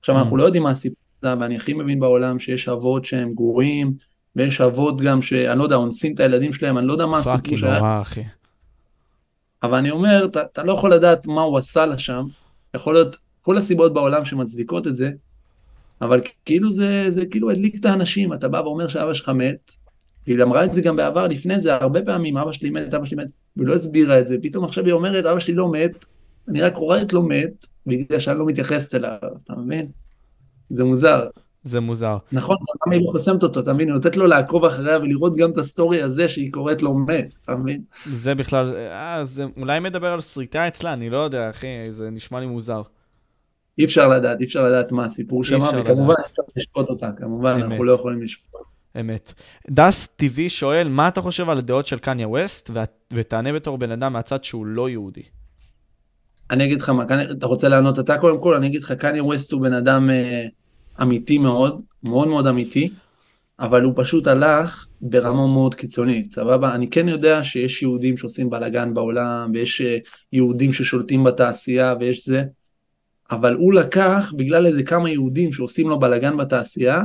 עכשיו, 0.00 0.18
אנחנו 0.18 0.36
לא 0.36 0.42
יודעים 0.42 0.62
מה 0.62 0.70
הסיפור 0.70 1.04
הזה, 1.22 1.34
ואני 1.40 1.56
הכי 1.56 1.74
מבין 1.74 2.00
בעולם 2.00 2.38
שיש 2.38 2.68
אבות 2.68 3.04
שהם 3.04 3.34
גרועים, 3.34 3.92
ויש 4.36 4.60
אבות 4.60 5.00
גם 5.00 5.22
שאני 5.22 5.58
לא 5.58 5.64
יודע, 5.64 5.76
אונסים 5.76 6.14
את 6.14 6.20
הילדים 6.20 6.52
שלהם, 6.52 6.78
אני 6.78 6.86
לא 6.86 6.92
יודע 6.92 7.06
מה 7.06 7.18
הסיפור 7.18 7.56
שהיה. 7.56 7.72
fucking 7.72 7.80
נורא, 7.80 8.00
אחי. 8.00 8.22
אבל 9.62 9.78
אני 9.78 9.90
אומר, 9.90 10.26
אתה, 10.30 10.42
אתה 10.42 10.62
לא 10.62 10.72
יכול 10.72 10.94
לדעת 10.94 11.26
מה 11.26 11.42
הוא 11.42 11.58
עשה 11.58 11.86
לה 11.86 11.98
שם, 11.98 12.26
יכול 12.74 12.94
להיות 12.94 13.16
כל 13.42 13.56
הסיבות 13.58 13.94
בעולם 13.94 14.24
שמצדיקות 14.24 14.86
את 14.86 14.96
זה, 14.96 15.10
אבל 16.00 16.20
כאילו 16.44 16.70
זה, 16.70 17.06
זה 17.08 17.26
כאילו 17.26 17.50
הדליק 17.50 17.80
את 17.80 17.84
האנשים, 17.84 18.32
אתה 18.32 18.48
בא 18.48 18.56
ואומר 18.56 18.88
שאבא 18.88 19.14
שלך 19.14 19.28
מת, 19.28 19.72
והיא 20.26 20.42
אמרה 20.42 20.64
את 20.64 20.74
זה 20.74 20.80
גם 20.80 20.96
בעבר, 20.96 21.26
לפני 21.26 21.60
זה, 21.60 21.74
הרבה 21.74 22.02
פעמים, 22.02 22.36
אבא 22.36 22.52
שלי 22.52 22.70
מת, 22.70 22.94
אבא 22.94 23.04
שלי 23.04 23.16
מת, 23.16 23.28
והיא 23.56 23.68
לא 23.68 23.74
הסבירה 23.74 24.20
את 24.20 24.28
זה, 24.28 24.36
פתאום 24.42 24.64
עכשיו 24.64 24.84
היא 24.84 24.92
אומרת, 24.92 25.24
אבא 25.24 25.38
שלי 25.38 25.54
לא 25.54 25.72
מת, 25.72 26.04
אני 26.48 26.62
רק 26.62 26.74
קוראת 26.74 27.12
לו 27.12 27.22
מת, 27.22 27.66
בגלל 27.86 28.18
שאני 28.18 28.38
לא 28.38 28.46
מתייחסת 28.46 28.94
אליו, 28.94 29.18
אתה 29.44 29.54
מבין? 29.56 29.86
זה 30.70 30.84
מוזר. 30.84 31.26
זה 31.62 31.80
מוזר. 31.80 32.16
נכון, 32.32 32.56
למה 32.86 32.94
היא 32.94 33.06
לא 33.06 33.10
חוסמת 33.10 33.42
אותו, 33.42 33.60
אתה 33.60 33.72
מבין? 33.72 33.88
היא 33.88 33.94
נותנת 33.94 34.16
לו 34.16 34.26
לעקוב 34.26 34.64
אחריה 34.64 34.98
ולראות 34.98 35.36
גם 35.36 35.50
את 35.50 35.58
הסטורי 35.58 36.02
הזה 36.02 36.28
שהיא 36.28 36.52
קוראת 36.52 36.82
לו 36.82 36.94
מת, 36.94 37.34
אתה 37.44 37.56
מבין? 37.56 37.82
זה 38.06 38.34
בכלל, 38.34 38.74
אה, 38.76 39.24
זה 39.24 39.44
אולי 39.56 39.80
מדבר 39.80 40.12
על 40.12 40.20
סריטה 40.20 40.68
אצלה, 40.68 40.92
אני 40.92 41.10
לא 41.10 41.18
יודע, 41.18 41.50
אחי, 41.50 41.66
זה 41.90 42.10
נשמע 42.10 42.40
לי 42.40 42.46
מוזר. 42.46 42.82
אי 43.78 43.84
אפשר 43.84 44.08
לדעת, 44.08 44.40
אי 44.40 44.44
אפשר 44.44 44.64
לדעת 44.64 44.92
מה 44.92 45.04
הסיפור 45.04 45.44
שם, 45.44 45.58
וכמובן 45.80 46.14
אי 46.18 46.26
אפשר 46.26 46.42
לשפוט 46.56 46.88
אותה, 46.88 47.10
כמובן, 47.16 47.54
אמת. 47.54 47.64
אנחנו 47.64 47.84
לא 47.84 47.92
יכולים 47.92 48.22
לשפוט. 48.22 48.60
אמת. 49.00 49.32
דס 49.70 50.08
TV 50.22 50.48
שואל, 50.48 50.88
מה 50.88 51.08
אתה 51.08 51.20
חושב 51.20 51.50
על 51.50 51.58
הדעות 51.58 51.86
של 51.86 51.98
קניה 51.98 52.28
ווסט, 52.28 52.70
ותענה 53.12 53.52
בתור 53.52 53.78
בן 53.78 53.90
אדם 53.90 54.12
מהצד 54.12 54.44
שהוא 54.44 54.66
לא 54.66 54.90
יהודי. 54.90 55.22
אני 56.50 56.64
אגיד 56.64 56.80
לך 56.80 56.88
מה, 56.88 57.04
אתה 57.38 57.46
רוצה 57.46 57.68
לענות 57.68 57.98
אתה 57.98 58.18
קודם 58.18 58.42
כל, 58.42 58.54
אני 58.54 58.66
אגיד 58.66 58.82
לך, 58.82 58.92
קניה 58.92 59.24
ווסט 59.24 59.52
הוא 59.52 59.62
בן 59.62 59.72
אדם 59.72 60.10
אה, 60.10 60.46
אמיתי 61.02 61.38
מאוד, 61.38 61.80
מאוד 62.02 62.28
מאוד 62.28 62.46
אמיתי, 62.46 62.90
אבל 63.60 63.82
הוא 63.82 63.92
פשוט 63.96 64.26
הלך 64.26 64.86
ברמה 65.00 65.46
מאוד 65.46 65.74
קיצונית, 65.74 66.32
סבבה? 66.32 66.74
אני 66.74 66.90
כן 66.90 67.08
יודע 67.08 67.44
שיש 67.44 67.82
יהודים 67.82 68.16
שעושים 68.16 68.50
בלאגן 68.50 68.94
בעולם, 68.94 69.50
ויש 69.54 69.80
אה, 69.80 69.98
יהודים 70.32 70.72
ששולטים 70.72 71.24
בתעשייה, 71.24 71.94
ויש 72.00 72.28
זה, 72.28 72.44
אבל 73.30 73.54
הוא 73.54 73.74
לקח, 73.74 74.32
בגלל 74.36 74.66
איזה 74.66 74.82
כמה 74.82 75.10
יהודים 75.10 75.52
שעושים 75.52 75.88
לו 75.88 76.00
בלאגן 76.00 76.36
בתעשייה, 76.36 77.02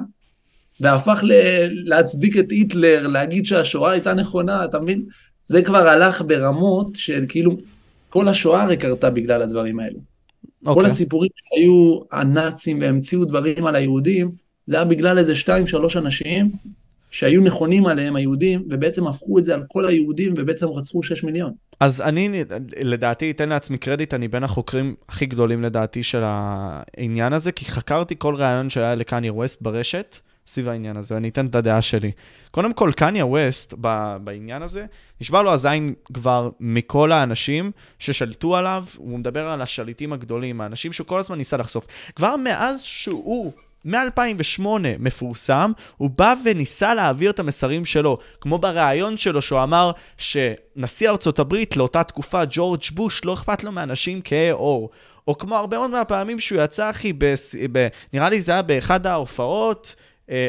והפך 0.81 1.19
ל- 1.23 1.89
להצדיק 1.89 2.37
את 2.37 2.51
היטלר, 2.51 3.07
להגיד 3.07 3.45
שהשואה 3.45 3.91
הייתה 3.91 4.13
נכונה, 4.13 4.65
אתה 4.65 4.79
מבין? 4.79 5.05
זה 5.45 5.61
כבר 5.61 5.87
הלך 5.87 6.21
ברמות 6.27 6.87
של 6.95 7.25
כאילו, 7.29 7.57
כל 8.09 8.27
השואה 8.27 8.63
הרי 8.63 8.77
קרתה 8.77 9.09
בגלל 9.09 9.41
הדברים 9.41 9.79
האלו. 9.79 10.16
Okay. 10.63 10.65
כל 10.65 10.79
אוקיי. 10.79 10.85
הסיפורים 10.85 11.29
שהיו 11.35 11.99
הנאצים 12.11 12.81
והמציאו 12.81 13.25
דברים 13.25 13.65
על 13.65 13.75
היהודים, 13.75 14.31
זה 14.67 14.75
היה 14.75 14.85
בגלל 14.85 15.17
איזה 15.17 15.35
שתיים 15.35 15.67
שלוש 15.67 15.97
אנשים 15.97 16.51
שהיו 17.11 17.41
נכונים 17.41 17.85
עליהם 17.85 18.15
היהודים, 18.15 18.63
ובעצם 18.69 19.07
הפכו 19.07 19.39
את 19.39 19.45
זה 19.45 19.53
על 19.53 19.63
כל 19.67 19.87
היהודים, 19.87 20.33
ובעצם 20.37 20.67
רצחו 20.67 21.03
שש 21.03 21.23
מיליון. 21.23 21.53
אז 21.79 22.01
אני, 22.01 22.43
לדעתי, 22.79 23.31
אתן 23.31 23.49
לעצמי 23.49 23.77
קרדיט, 23.77 24.13
אני 24.13 24.27
בין 24.27 24.43
החוקרים 24.43 24.95
הכי 25.09 25.25
גדולים 25.25 25.63
לדעתי 25.63 26.03
של 26.03 26.21
העניין 26.23 27.33
הזה, 27.33 27.51
כי 27.51 27.65
חקרתי 27.65 28.15
כל 28.17 28.35
ראיון 28.35 28.69
שהיה 28.69 28.95
לקניה 28.95 29.33
ווסט 29.33 29.61
ברשת, 29.61 30.17
סביב 30.47 30.69
העניין 30.69 30.97
הזה, 30.97 31.15
ואני 31.15 31.29
אתן 31.29 31.45
את 31.45 31.55
הדעה 31.55 31.81
שלי. 31.81 32.11
קודם 32.51 32.73
כל, 32.73 32.91
קניה 32.95 33.25
ווסט, 33.25 33.73
בעניין 34.23 34.61
הזה, 34.61 34.85
נשבע 35.21 35.41
לו 35.41 35.53
הזין 35.53 35.93
כבר 36.13 36.49
מכל 36.59 37.11
האנשים 37.11 37.71
ששלטו 37.99 38.55
עליו, 38.55 38.85
הוא 38.97 39.19
מדבר 39.19 39.47
על 39.47 39.61
השליטים 39.61 40.13
הגדולים, 40.13 40.61
האנשים 40.61 40.93
שהוא 40.93 41.07
כל 41.07 41.19
הזמן 41.19 41.37
ניסה 41.37 41.57
לחשוף. 41.57 41.85
כבר 42.15 42.35
מאז 42.37 42.81
שהוא 42.81 43.51
מ-2008 43.85 44.67
מפורסם, 44.99 45.71
הוא 45.97 46.09
בא 46.09 46.33
וניסה 46.45 46.93
להעביר 46.93 47.31
את 47.31 47.39
המסרים 47.39 47.85
שלו, 47.85 48.17
כמו 48.41 48.57
בריאיון 48.57 49.17
שלו 49.17 49.41
שהוא 49.41 49.63
אמר 49.63 49.91
שנשיא 50.17 51.09
ארצות 51.09 51.39
הברית 51.39 51.77
לאותה 51.77 52.03
תקופה, 52.03 52.41
ג'ורג' 52.49 52.81
בוש, 52.93 53.25
לא 53.25 53.33
אכפת 53.33 53.63
לו 53.63 53.71
מאנשים 53.71 54.21
כהי 54.23 54.49
עור. 54.49 54.89
או 55.27 55.37
כמו 55.37 55.55
הרבה 55.55 55.77
מאוד 55.77 55.89
מהפעמים 55.89 56.39
שהוא 56.39 56.61
יצא, 56.61 56.89
אחי, 56.89 57.13
ב, 57.13 57.33
ב, 57.71 57.87
נראה 58.13 58.29
לי 58.29 58.41
זה 58.41 58.51
היה 58.51 58.61
באחד 58.61 59.07
ההופעות, 59.07 59.95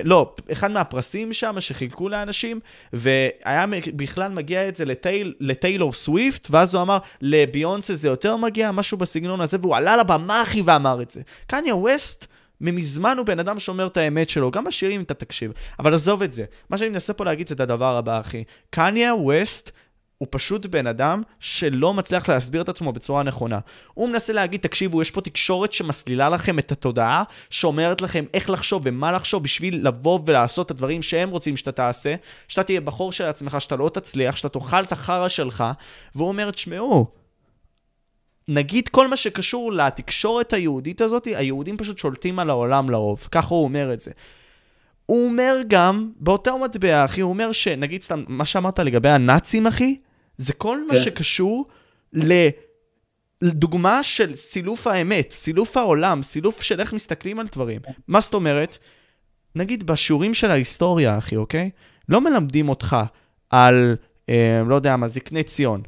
לא, 0.05 0.35
אחד 0.53 0.71
מהפרסים 0.71 1.33
שם 1.33 1.61
שחילקו 1.61 2.09
לאנשים, 2.09 2.61
והיה 2.93 3.65
בכלל 3.97 4.33
מגיע 4.33 4.69
את 4.69 4.77
זה 4.77 4.85
לטייל, 4.85 5.35
לטיילור 5.41 5.93
סוויפט, 5.93 6.49
ואז 6.51 6.75
הוא 6.75 6.83
אמר, 6.83 6.99
לביונסה 7.21 7.95
זה 7.95 8.09
יותר 8.09 8.37
מגיע, 8.37 8.73
משהו 8.73 8.99
בסגנון 8.99 9.41
הזה, 9.41 9.57
והוא 9.61 9.77
עלה 9.77 9.97
לבמה, 9.97 10.43
אחי, 10.43 10.63
ואמר 10.63 11.03
את 11.03 11.11
זה. 11.11 11.21
קניה 11.47 11.77
ווסט... 11.77 12.27
ממזמן 12.61 13.19
הוא 13.19 13.27
בן 13.27 13.39
אדם 13.39 13.59
שאומר 13.59 13.87
את 13.87 13.97
האמת 13.97 14.29
שלו, 14.29 14.51
גם 14.51 14.65
בשירים 14.65 15.03
אתה 15.03 15.15
תקשיב. 15.15 15.53
אבל 15.79 15.95
עזוב 15.95 16.23
את 16.23 16.33
זה. 16.33 16.45
מה 16.71 16.79
שאני 16.79 16.91
מנסה 16.91 17.13
פה 17.13 17.25
להגיד 17.25 17.49
זה 17.49 17.55
את 17.55 17.61
הדבר 17.61 17.97
הבא, 17.97 18.21
אחי. 18.21 18.45
קניה 18.71 19.15
ווסט 19.15 19.71
הוא 20.19 20.29
פשוט 20.31 20.67
בן 20.67 20.87
אדם 20.87 21.23
שלא 21.41 21.95
מצליח 21.95 22.29
להסביר 22.29 22.63
את 22.63 22.69
עצמו 22.69 22.93
בצורה 22.93 23.23
נכונה. 23.23 23.59
הוא 23.95 24.09
מנסה 24.09 24.33
להגיד, 24.33 24.61
תקשיבו, 24.61 25.03
יש 25.03 25.11
פה 25.11 25.21
תקשורת 25.21 25.73
שמסלילה 25.73 26.29
לכם 26.29 26.59
את 26.59 26.73
התודעה, 26.73 27.23
שאומרת 27.51 28.03
לכם 28.03 28.25
איך 28.35 28.51
לחשוב 28.51 28.83
ומה 28.85 29.13
לחשוב 29.13 29.43
בשביל 29.43 29.87
לבוא 29.89 30.21
ולעשות 30.27 30.67
את 30.67 30.71
הדברים 30.71 31.03
שהם 31.03 31.31
רוצים 31.31 31.57
שאתה 31.57 31.73
תעשה, 31.73 32.15
שאתה 32.49 32.63
תהיה 32.63 32.81
בחור 32.81 33.13
של 33.13 33.25
עצמך, 33.25 33.61
שאתה 33.61 33.77
לא 33.77 33.91
תצליח, 33.95 34.37
שאתה 34.37 34.49
תאכל 34.49 34.83
את 34.83 34.93
החרא 34.93 35.29
שלך, 35.29 35.65
והוא 36.15 36.29
אומר, 36.29 36.51
תשמעו, 36.51 37.07
נגיד 38.49 38.89
כל 38.89 39.09
מה 39.09 39.17
שקשור 39.17 39.73
לתקשורת 39.73 40.53
היהודית 40.53 41.01
הזאת, 41.01 41.27
היהודים 41.27 41.77
פשוט 41.77 41.99
שולטים 41.99 42.39
על 42.39 42.51
העולם 42.51 42.91
לרוב. 42.91 43.29
ככה 43.31 43.55
הוא 43.55 43.65
אומר 43.65 43.93
את 43.93 44.01
זה. 44.01 44.11
הוא 45.07 45.29
אומר 45.29 45.57
גם, 45.69 46.11
באותו 46.21 46.59
מטבע, 46.59 47.05
אחי, 47.05 47.21
הוא 47.21 47.31
אומר 47.31 47.53
שנגיד 47.53 48.03
סתם, 48.03 48.25
מה 48.29 48.45
שאמרת 48.45 48.79
לגבי 48.79 49.09
הנאצים, 49.09 49.67
אחי, 49.67 49.97
זה 50.39 50.53
כל 50.53 50.87
מה 50.87 50.95
כן. 50.95 51.03
שקשור 51.03 51.67
לדוגמה 53.43 54.03
של 54.03 54.35
סילוף 54.35 54.87
האמת, 54.87 55.31
סילוף 55.31 55.77
העולם, 55.77 56.23
סילוף 56.23 56.63
של 56.63 56.81
איך 56.81 56.93
מסתכלים 56.93 57.39
על 57.39 57.47
דברים. 57.53 57.81
מה 58.09 58.21
זאת 58.21 58.35
אומרת? 58.35 58.79
נגיד 59.55 59.87
בשיעורים 59.87 60.35
של 60.35 60.51
ההיסטוריה, 60.51 61.19
אחי, 61.19 61.37
אוקיי? 61.37 61.71
לא 62.09 62.21
מלמדים 62.21 62.69
אותך 62.69 62.97
על, 63.51 63.97
אה, 64.29 64.63
לא 64.67 64.75
יודע 64.75 64.97
מה, 64.97 65.07
זקני 65.07 65.43
ציון. 65.43 65.83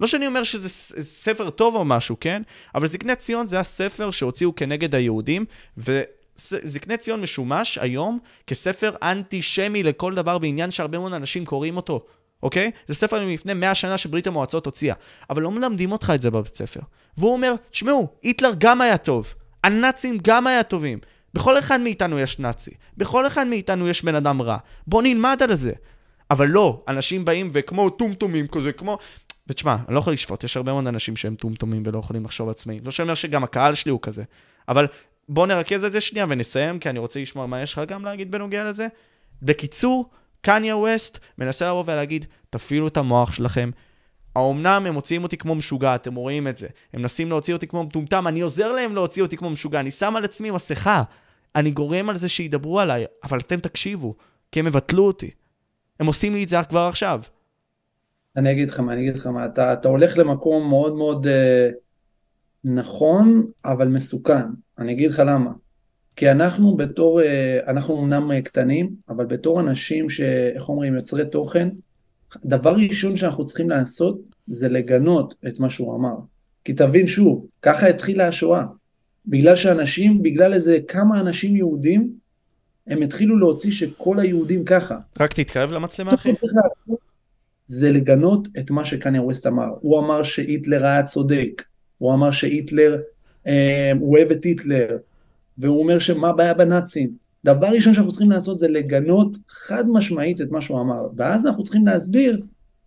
לא 0.00 0.06
שאני 0.06 0.26
אומר 0.26 0.42
שזה 0.42 0.68
ספר 1.02 1.50
טוב 1.50 1.74
או 1.74 1.84
משהו, 1.84 2.16
כן? 2.20 2.42
אבל 2.74 2.86
זקני 2.86 3.16
ציון 3.16 3.46
זה 3.46 3.60
הספר 3.60 4.10
שהוציאו 4.10 4.54
כנגד 4.54 4.94
היהודים, 4.94 5.44
וזקני 5.76 6.96
ציון 6.96 7.20
משומש 7.20 7.78
היום 7.78 8.18
כספר 8.46 8.96
אנטישמי 9.02 9.82
לכל 9.82 10.14
דבר 10.14 10.38
ועניין 10.42 10.70
שהרבה 10.70 10.98
מאוד 10.98 11.12
אנשים 11.12 11.44
קוראים 11.44 11.76
אותו. 11.76 12.06
אוקיי? 12.42 12.70
זה 12.86 12.94
ספר 12.94 13.26
מלפני 13.26 13.54
100 13.54 13.74
שנה 13.74 13.98
שברית 13.98 14.26
המועצות 14.26 14.66
הוציאה. 14.66 14.94
אבל 15.30 15.42
לא 15.42 15.50
מלמדים 15.50 15.92
אותך 15.92 16.12
את 16.14 16.20
זה 16.20 16.30
בבית 16.30 16.56
ספר. 16.56 16.80
והוא 17.16 17.32
אומר, 17.32 17.54
תשמעו, 17.70 18.08
היטלר 18.22 18.50
גם 18.58 18.80
היה 18.80 18.96
טוב. 18.96 19.34
הנאצים 19.64 20.18
גם 20.22 20.46
היה 20.46 20.62
טובים. 20.62 20.98
בכל 21.34 21.58
אחד 21.58 21.80
מאיתנו 21.80 22.18
יש 22.18 22.38
נאצי. 22.38 22.70
בכל 22.96 23.26
אחד 23.26 23.46
מאיתנו 23.46 23.88
יש 23.88 24.04
בן 24.04 24.14
אדם 24.14 24.42
רע. 24.42 24.56
בוא 24.86 25.02
נלמד 25.02 25.40
על 25.42 25.54
זה. 25.54 25.72
אבל 26.30 26.48
לא, 26.48 26.82
אנשים 26.88 27.24
באים 27.24 27.48
וכמו 27.52 27.90
טומטומים 27.90 28.46
כזה, 28.46 28.72
כמו... 28.72 28.98
ותשמע, 29.46 29.76
אני 29.86 29.94
לא 29.94 29.98
יכול 29.98 30.12
לשפוט, 30.12 30.44
יש 30.44 30.56
הרבה 30.56 30.72
מאוד 30.72 30.86
אנשים 30.86 31.16
שהם 31.16 31.34
טומטומים 31.34 31.82
ולא 31.86 31.98
יכולים 31.98 32.24
לחשוב 32.24 32.48
עצמאי. 32.48 32.80
לא 32.84 32.90
שאומר 32.90 33.14
שגם 33.14 33.44
הקהל 33.44 33.74
שלי 33.74 33.90
הוא 33.90 34.00
כזה. 34.02 34.22
אבל 34.68 34.86
בוא 35.28 35.46
נרכז 35.46 35.84
את 35.84 35.92
זה 35.92 36.00
שנייה 36.00 36.26
ונסיים, 36.28 36.78
כי 36.78 36.88
אני 36.90 36.98
רוצה 36.98 37.20
לשמוע 37.20 37.46
מה 37.46 37.62
יש 37.62 37.72
לך 37.72 37.80
גם 37.88 38.04
להגיד 38.04 38.30
בנוגע 38.30 38.64
לזה. 38.64 38.86
בקיצור, 39.42 40.10
קניה 40.44 40.76
ווסט 40.76 41.18
מנסה 41.38 41.68
לבוא 41.68 41.84
ולהגיד, 41.86 42.26
תפעילו 42.50 42.88
את 42.88 42.96
המוח 42.96 43.32
שלכם. 43.32 43.70
האומנם 44.36 44.84
הם 44.86 44.94
מוציאים 44.94 45.22
אותי 45.22 45.36
כמו 45.36 45.54
משוגע, 45.54 45.94
אתם 45.94 46.14
רואים 46.14 46.48
את 46.48 46.56
זה. 46.56 46.66
הם 46.92 47.00
מנסים 47.00 47.28
להוציא 47.28 47.54
אותי 47.54 47.66
כמו 47.66 47.84
מטומטם, 47.84 48.28
אני 48.28 48.40
עוזר 48.40 48.72
להם 48.72 48.94
להוציא 48.94 49.22
אותי 49.22 49.36
כמו 49.36 49.50
משוגע, 49.50 49.80
אני 49.80 49.90
שם 49.90 50.16
על 50.16 50.24
עצמי 50.24 50.50
מסכה. 50.50 51.02
אני 51.56 51.70
גורם 51.70 52.10
על 52.10 52.16
זה 52.16 52.28
שידברו 52.28 52.80
עליי, 52.80 53.04
אבל 53.24 53.38
אתם 53.38 53.60
תקשיבו, 53.60 54.14
כי 54.52 54.60
הם 54.60 54.66
יבטלו 54.66 55.06
אותי. 55.06 55.30
הם 56.00 56.06
עושים 56.06 56.34
לי 56.34 56.44
את 56.44 56.48
זה 56.48 56.56
כבר 56.68 56.86
עכשיו. 56.88 57.20
אני 58.36 58.52
אגיד 58.52 58.70
לך 58.70 58.80
מה, 58.80 58.92
אני 58.92 59.00
אגיד 59.00 59.16
לך 59.16 59.26
מה, 59.26 59.46
אתה, 59.46 59.72
אתה 59.72 59.88
הולך 59.88 60.18
למקום 60.18 60.68
מאוד 60.68 60.94
מאוד 60.96 61.26
אה, 61.26 61.68
נכון, 62.64 63.46
אבל 63.64 63.88
מסוכן. 63.88 64.44
אני 64.78 64.92
אגיד 64.92 65.10
לך 65.10 65.22
למה. 65.26 65.50
כי 66.16 66.30
אנחנו 66.30 66.76
בתור, 66.76 67.22
אה, 67.22 67.58
אנחנו 67.66 68.04
אמנם 68.04 68.32
אה, 68.32 68.42
קטנים, 68.42 68.90
אבל 69.08 69.26
בתור 69.26 69.60
אנשים 69.60 70.10
שאיך 70.10 70.68
אומרים, 70.68 70.94
יוצרי 70.94 71.26
תוכן, 71.26 71.68
דבר 72.44 72.74
ראשון 72.88 73.16
שאנחנו 73.16 73.46
צריכים 73.46 73.70
לעשות 73.70 74.20
זה 74.46 74.68
לגנות 74.68 75.34
את 75.46 75.60
מה 75.60 75.70
שהוא 75.70 75.96
אמר. 75.96 76.14
כי 76.64 76.72
תבין 76.72 77.06
שוב, 77.06 77.46
ככה 77.62 77.86
התחילה 77.86 78.28
השואה. 78.28 78.64
בגלל 79.26 79.56
שאנשים, 79.56 80.22
בגלל 80.22 80.54
איזה 80.54 80.78
כמה 80.88 81.20
אנשים 81.20 81.56
יהודים, 81.56 82.12
הם 82.86 83.02
התחילו 83.02 83.38
להוציא 83.38 83.70
שכל 83.70 84.20
היהודים 84.20 84.64
ככה. 84.64 84.98
רק 85.20 85.32
תתקרב 85.32 85.72
למצלמה 85.72 86.14
אחי. 86.14 86.32
זה 87.66 87.92
לגנות 87.92 88.48
את 88.58 88.70
מה 88.70 88.84
שקניה 88.84 89.22
ווסט 89.22 89.46
אמר. 89.46 89.68
הוא 89.80 90.00
אמר 90.00 90.22
שהיטלר 90.22 90.86
היה 90.86 91.02
צודק, 91.02 91.62
הוא 91.98 92.14
אמר 92.14 92.30
שהיטלר, 92.30 93.00
אה, 93.46 93.92
הוא 94.00 94.16
אוהב 94.16 94.30
את 94.30 94.44
היטלר, 94.44 94.96
והוא 95.58 95.82
אומר 95.82 95.98
שמה 95.98 96.28
הבעיה 96.28 96.54
בנאצים. 96.54 97.10
דבר 97.44 97.66
ראשון 97.66 97.94
שאנחנו 97.94 98.12
צריכים 98.12 98.30
לעשות 98.30 98.58
זה 98.58 98.68
לגנות 98.68 99.36
חד 99.48 99.84
משמעית 99.88 100.40
את 100.40 100.50
מה 100.50 100.60
שהוא 100.60 100.80
אמר, 100.80 101.06
ואז 101.16 101.46
אנחנו 101.46 101.64
צריכים 101.64 101.86
להסביר 101.86 102.42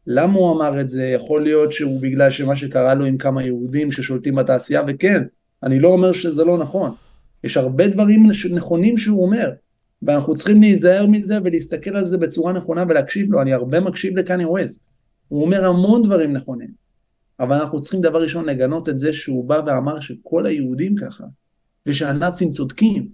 למה 0.08 0.34
הוא 0.34 0.56
אמר 0.56 0.82
את 0.82 0.90
זה, 0.90 1.04
יכול 1.04 1.44
להיות 1.44 1.72
שהוא 1.72 2.02
בגלל 2.02 2.32
שמה 2.32 2.56
שקרה 2.56 2.94
לו 2.94 3.06
עם 3.06 3.18
כמה 3.18 3.44
יהודים 3.44 3.92
ששולטים 3.92 4.36
בתעשייה, 4.36 4.82
וכן, 4.88 5.24
אני 5.64 5.80
לא 5.80 5.88
אומר 5.88 6.12
שזה 6.12 6.44
לא 6.44 6.58
נכון, 6.58 6.92
יש 7.44 7.58
הרבה 7.58 7.88
דברים 7.88 8.30
נכונים 8.52 8.98
שהוא 8.98 9.26
אומר, 9.26 9.52
ואנחנו 10.02 10.36
צריכים 10.36 10.62
להיזהר 10.62 11.06
מזה 11.06 11.38
ולהסתכל 11.44 11.98
על 11.98 12.06
זה 12.06 12.18
בצורה 12.18 12.54
נכונה 12.54 12.84
ולהקשיב 12.90 13.32
לו, 13.32 13.42
אני 13.42 13.54
הרבה 13.54 13.80
מקשיב 13.80 14.18
לקני 14.18 14.46
ווסט, 14.46 14.86
הוא 15.28 15.42
אומר 15.42 15.66
המון 15.66 16.02
דברים 16.02 16.34
נכונים, 16.34 16.70
אבל 17.40 17.56
אנחנו 17.56 17.82
צריכים 17.82 18.02
דבר 18.02 18.22
ראשון 18.22 18.46
לגנות 18.46 18.90
את 18.90 19.00
זה 19.00 19.14
שהוא 19.14 19.46
בא 19.46 19.62
ואמר 19.66 20.00
שכל 20.00 20.46
היהודים 20.46 20.96
ככה, 20.96 21.24
ושהנאצים 21.88 22.52
צודקים, 22.52 23.08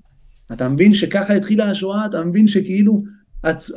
אתה 0.54 0.70
מבין 0.70 0.94
שככה 0.94 1.34
התחילה 1.34 1.70
השואה, 1.70 2.06
אתה 2.06 2.24
מבין 2.24 2.48
שכאילו 2.48 3.04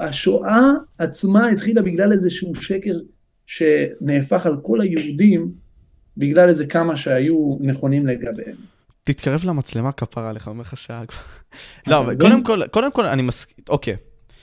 השואה 0.01 0.61
עצמה 0.99 1.49
התחילה 1.49 1.82
בגלל 1.82 2.12
איזשהו 2.12 2.55
שקר 2.55 2.99
שנהפך 3.47 4.47
על 4.47 4.57
כל 4.62 4.80
היהודים 4.80 5.53
בגלל 6.16 6.49
איזה 6.49 6.66
כמה 6.66 6.97
שהיו 6.97 7.57
נכונים 7.61 8.07
לגביהם. 8.07 8.57
תתקרב 9.05 9.44
למצלמה 9.44 9.92
כפרה 9.92 10.32
לך, 10.32 10.49
אומר 10.49 10.61
לך 10.61 10.76
שעה 10.76 11.07
כבר. 11.07 11.20
לא, 11.86 12.01
אבל 12.01 12.16
קודם 12.20 12.42
כל, 12.42 12.61
קודם 12.70 12.92
כל 12.92 13.07
אני 13.07 13.22
מסכים, 13.22 13.64
אוקיי. 13.68 13.97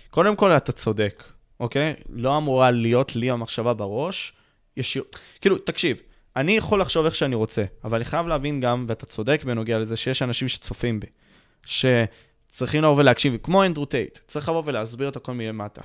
קודם 0.09 0.35
כל 0.35 0.51
אתה 0.51 0.71
צודק, 0.71 1.23
אוקיי? 1.59 1.93
לא 2.09 2.37
אמורה 2.37 2.71
להיות 2.71 3.15
לי 3.15 3.29
המחשבה 3.29 3.73
בראש. 3.73 4.33
ישיר, 4.77 5.03
כאילו, 5.41 5.57
תקשיב, 5.57 5.97
אני 6.35 6.57
יכול 6.57 6.81
לחשוב 6.81 7.05
איך 7.05 7.15
שאני 7.15 7.35
רוצה, 7.35 7.63
אבל 7.83 7.95
אני 7.95 8.05
חייב 8.05 8.27
להבין 8.27 8.59
גם, 8.59 8.85
ואתה 8.87 9.05
צודק 9.05 9.43
בנוגע 9.45 9.77
לזה, 9.77 9.95
שיש 9.95 10.21
אנשים 10.21 10.47
שצופים 10.47 10.99
בי. 10.99 11.07
שצריכים 11.65 12.83
לבוא 12.83 12.97
ולהקשיב, 12.97 13.37
כמו 13.43 13.65
אנדרו 13.65 13.85
טייט, 13.85 14.19
צריך 14.27 14.49
לבוא 14.49 14.63
ולהסביר 14.65 15.09
את 15.09 15.15
הכל 15.15 15.33
מלמטה. 15.33 15.81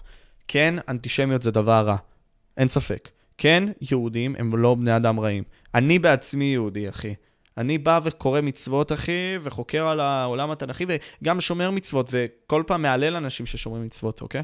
כן, 0.49 0.74
אנטישמיות 0.88 1.42
זה 1.42 1.51
דבר 1.51 1.84
רע, 1.86 1.96
אין 2.57 2.68
ספק. 2.68 3.09
כן, 3.38 3.64
יהודים 3.90 4.34
הם 4.38 4.57
לא 4.57 4.74
בני 4.74 4.96
אדם 4.96 5.20
רעים. 5.20 5.44
אני 5.74 5.99
בעצמי 5.99 6.44
יהודי, 6.44 6.88
אחי. 6.88 7.14
אני 7.59 7.78
בא 7.78 8.01
וקורא 8.05 8.40
מצוות, 8.40 8.92
אחי, 8.92 9.36
וחוקר 9.40 9.86
על 9.86 10.01
העולם 10.01 10.51
התנ"כי, 10.51 10.86
וגם 11.22 11.40
שומר 11.40 11.70
מצוות, 11.70 12.11
וכל 12.11 12.62
פעם 12.66 12.82
מהלל 12.82 13.16
אנשים 13.16 13.46
ששומרים 13.46 13.84
מצוות, 13.84 14.22
אוקיי? 14.22 14.42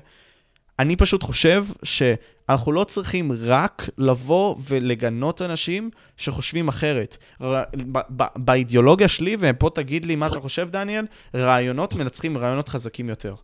אני 0.78 0.96
פשוט 0.96 1.22
חושב 1.22 1.64
שאנחנו 1.82 2.72
לא 2.72 2.84
צריכים 2.84 3.32
רק 3.40 3.88
לבוא 3.98 4.56
ולגנות 4.68 5.42
אנשים 5.42 5.90
שחושבים 6.16 6.68
אחרת. 6.68 7.16
באידיאולוגיה 8.36 9.08
שלי, 9.08 9.36
ופה 9.40 9.70
תגיד 9.74 10.04
לי 10.04 10.16
מה 10.16 10.26
אתה 10.26 10.40
חושב, 10.40 10.68
דניאל, 10.70 11.06
רעיונות 11.34 11.94
מנצחים 11.94 12.38
רעיונות 12.38 12.68
חזקים 12.68 13.08
יותר. 13.08 13.34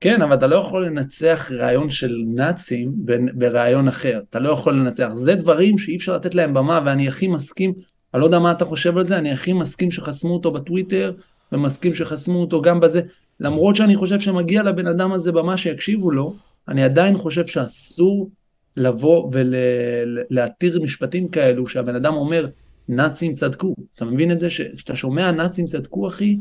כן, 0.00 0.22
אבל 0.22 0.34
אתה 0.34 0.46
לא 0.46 0.56
יכול 0.56 0.86
לנצח 0.86 1.50
רעיון 1.52 1.90
של 1.90 2.16
נאצים 2.26 2.92
ברעיון 3.34 3.88
אחר. 3.88 4.20
אתה 4.30 4.38
לא 4.38 4.48
יכול 4.48 4.74
לנצח. 4.74 5.08
זה 5.14 5.34
דברים 5.34 5.78
שאי 5.78 5.96
אפשר 5.96 6.16
לתת 6.16 6.34
להם 6.34 6.54
במה, 6.54 6.80
ואני 6.86 7.08
הכי 7.08 7.28
מסכים, 7.28 7.72
אני 8.14 8.20
לא 8.20 8.26
יודע 8.26 8.38
מה 8.38 8.52
אתה 8.52 8.64
חושב 8.64 8.96
על 8.96 9.04
זה, 9.04 9.18
אני 9.18 9.32
הכי 9.32 9.52
מסכים 9.52 9.90
שחסמו 9.90 10.34
אותו 10.34 10.50
בטוויטר, 10.50 11.12
ומסכים 11.52 11.94
שחסמו 11.94 12.40
אותו 12.40 12.62
גם 12.62 12.80
בזה. 12.80 13.00
למרות 13.40 13.76
שאני 13.76 13.96
חושב 13.96 14.20
שמגיע 14.20 14.62
לבן 14.62 14.86
אדם 14.86 15.12
הזה 15.12 15.32
במה 15.32 15.56
שיקשיבו 15.56 16.10
לו, 16.10 16.34
אני 16.68 16.84
עדיין 16.84 17.16
חושב 17.16 17.46
שאסור 17.46 18.30
לבוא 18.76 19.30
ולהתיר 19.32 20.82
משפטים 20.82 21.28
כאלו 21.28 21.66
שהבן 21.66 21.94
אדם 21.94 22.14
אומר, 22.14 22.46
נאצים 22.88 23.34
צדקו. 23.34 23.74
אתה 23.96 24.04
מבין 24.04 24.32
את 24.32 24.38
זה? 24.38 24.48
כשאתה 24.48 24.96
שומע 24.96 25.30
נאצים 25.30 25.66
צדקו, 25.66 26.08
אחי, 26.08 26.38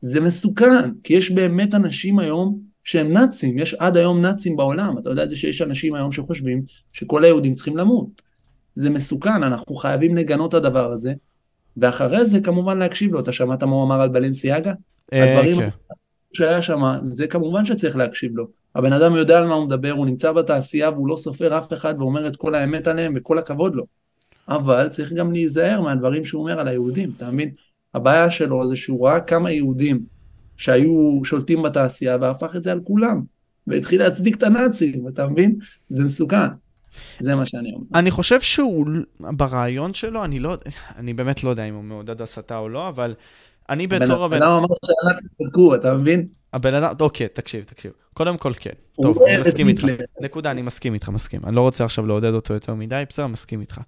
זה 0.00 0.20
מסוכן, 0.20 0.90
כי 1.04 1.14
יש 1.14 1.30
באמת 1.30 1.74
אנשים 1.74 2.18
היום 2.18 2.60
שהם 2.84 3.12
נאצים, 3.12 3.58
יש 3.58 3.74
עד 3.74 3.96
היום 3.96 4.20
נאצים 4.20 4.56
בעולם, 4.56 4.98
אתה 4.98 5.10
יודע 5.10 5.22
את 5.22 5.30
זה 5.30 5.36
שיש 5.36 5.62
אנשים 5.62 5.94
היום 5.94 6.12
שחושבים 6.12 6.62
שכל 6.92 7.24
היהודים 7.24 7.54
צריכים 7.54 7.76
למות. 7.76 8.22
זה 8.74 8.90
מסוכן, 8.90 9.42
אנחנו 9.42 9.74
חייבים 9.74 10.16
לגנות 10.16 10.50
את 10.50 10.54
הדבר 10.54 10.92
הזה, 10.92 11.12
ואחרי 11.76 12.26
זה 12.26 12.40
כמובן 12.40 12.78
להקשיב 12.78 13.12
לו, 13.12 13.20
אתה 13.20 13.32
שמעת 13.32 13.62
מה 13.62 13.74
הוא 13.74 13.84
אמר 13.84 14.00
על 14.00 14.08
בלנסיאגה? 14.08 14.72
אה, 15.12 15.24
הדברים 15.24 15.56
כן. 15.56 15.68
שהיה 16.32 16.62
שם, 16.62 16.82
זה 17.02 17.26
כמובן 17.26 17.64
שצריך 17.64 17.96
להקשיב 17.96 18.36
לו. 18.36 18.48
הבן 18.74 18.92
אדם 18.92 19.16
יודע 19.16 19.38
על 19.38 19.46
מה 19.46 19.54
הוא 19.54 19.66
מדבר, 19.66 19.90
הוא 19.90 20.06
נמצא 20.06 20.32
בתעשייה 20.32 20.90
והוא 20.90 21.08
לא 21.08 21.16
סופר 21.16 21.58
אף 21.58 21.72
אחד 21.72 21.94
ואומר 21.98 22.26
את 22.26 22.36
כל 22.36 22.54
האמת 22.54 22.86
עליהם 22.86 23.14
וכל 23.16 23.38
הכבוד 23.38 23.74
לו. 23.74 23.84
אבל 24.48 24.88
צריך 24.88 25.12
גם 25.12 25.32
להיזהר 25.32 25.80
מהדברים 25.80 26.24
שהוא 26.24 26.42
אומר 26.42 26.60
על 26.60 26.68
היהודים, 26.68 27.12
אתה 27.16 27.30
מבין? 27.30 27.50
הבעיה 27.94 28.30
שלו 28.30 28.68
זה 28.68 28.76
שהוא 28.76 29.08
ראה 29.08 29.20
כמה 29.20 29.50
יהודים 29.50 30.00
שהיו 30.56 31.20
שולטים 31.24 31.62
בתעשייה 31.62 32.16
והפך 32.20 32.56
את 32.56 32.62
זה 32.62 32.72
על 32.72 32.80
כולם, 32.84 33.22
והתחיל 33.66 34.00
להצדיק 34.00 34.36
את 34.36 34.42
הנאצים, 34.42 35.08
אתה 35.08 35.26
מבין? 35.26 35.58
זה 35.88 36.04
מסוכן. 36.04 36.48
זה 37.20 37.34
מה 37.34 37.46
שאני 37.46 37.72
אומר. 37.72 37.84
אני 37.94 38.10
חושב 38.10 38.40
שהוא, 38.40 38.86
ברעיון 39.20 39.94
שלו, 39.94 40.24
אני 40.24 40.38
לא, 40.38 40.56
אני 40.96 41.14
באמת 41.14 41.44
לא 41.44 41.50
יודע 41.50 41.64
אם 41.64 41.74
הוא 41.74 41.84
מעודד 41.84 42.22
הסתה 42.22 42.58
או 42.58 42.68
לא, 42.68 42.88
אבל 42.88 43.14
אני 43.70 43.86
בתור 43.86 44.24
הבן... 44.24 44.42
אדם 44.42 44.50
אמר 44.50 44.66
שהנאצים 44.86 45.28
צדקו, 45.42 45.74
אתה 45.74 45.94
מבין? 45.94 46.26
הבן 46.52 46.74
אדם, 46.74 46.94
אוקיי, 47.00 47.28
תקשיב, 47.28 47.64
תקשיב. 47.64 47.92
קודם 48.14 48.36
כל 48.36 48.52
כן. 48.60 48.70
טוב, 49.02 49.22
אני 49.22 49.40
מסכים 49.40 49.68
איתך. 49.68 49.84
נקודה, 50.20 50.50
אני 50.50 50.62
מסכים 50.62 50.94
איתך, 50.94 51.08
מסכים. 51.08 51.40
אני 51.44 51.56
לא 51.56 51.60
רוצה 51.60 51.84
עכשיו 51.84 52.06
לעודד 52.06 52.32
אותו 52.32 52.54
יותר 52.54 52.74
מדי, 52.74 53.04
בסדר, 53.08 53.26
מסכים 53.26 53.60
איתך. 53.60 53.80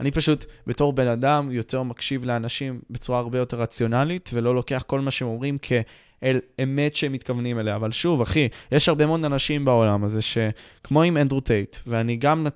אני 0.00 0.10
פשוט, 0.10 0.44
בתור 0.66 0.92
בן 0.92 1.08
אדם, 1.08 1.50
יותר 1.50 1.82
מקשיב 1.82 2.24
לאנשים 2.24 2.80
בצורה 2.90 3.18
הרבה 3.18 3.38
יותר 3.38 3.60
רציונלית, 3.60 4.30
ולא 4.32 4.54
לוקח 4.54 4.84
כל 4.86 5.00
מה 5.00 5.10
שהם 5.10 5.28
אומרים 5.28 5.58
כאל 5.58 6.40
אמת 6.62 6.94
שהם 6.94 7.12
מתכוונים 7.12 7.58
אליה. 7.58 7.76
אבל 7.76 7.92
שוב, 7.92 8.20
אחי, 8.20 8.48
יש 8.72 8.88
הרבה 8.88 9.06
מאוד 9.06 9.24
אנשים 9.24 9.64
בעולם 9.64 10.04
הזה 10.04 10.22
שכמו 10.22 11.02
עם 11.02 11.16
אנדרו 11.16 11.40
טייט, 11.40 11.76
ואני 11.86 12.16
גם 12.16 12.46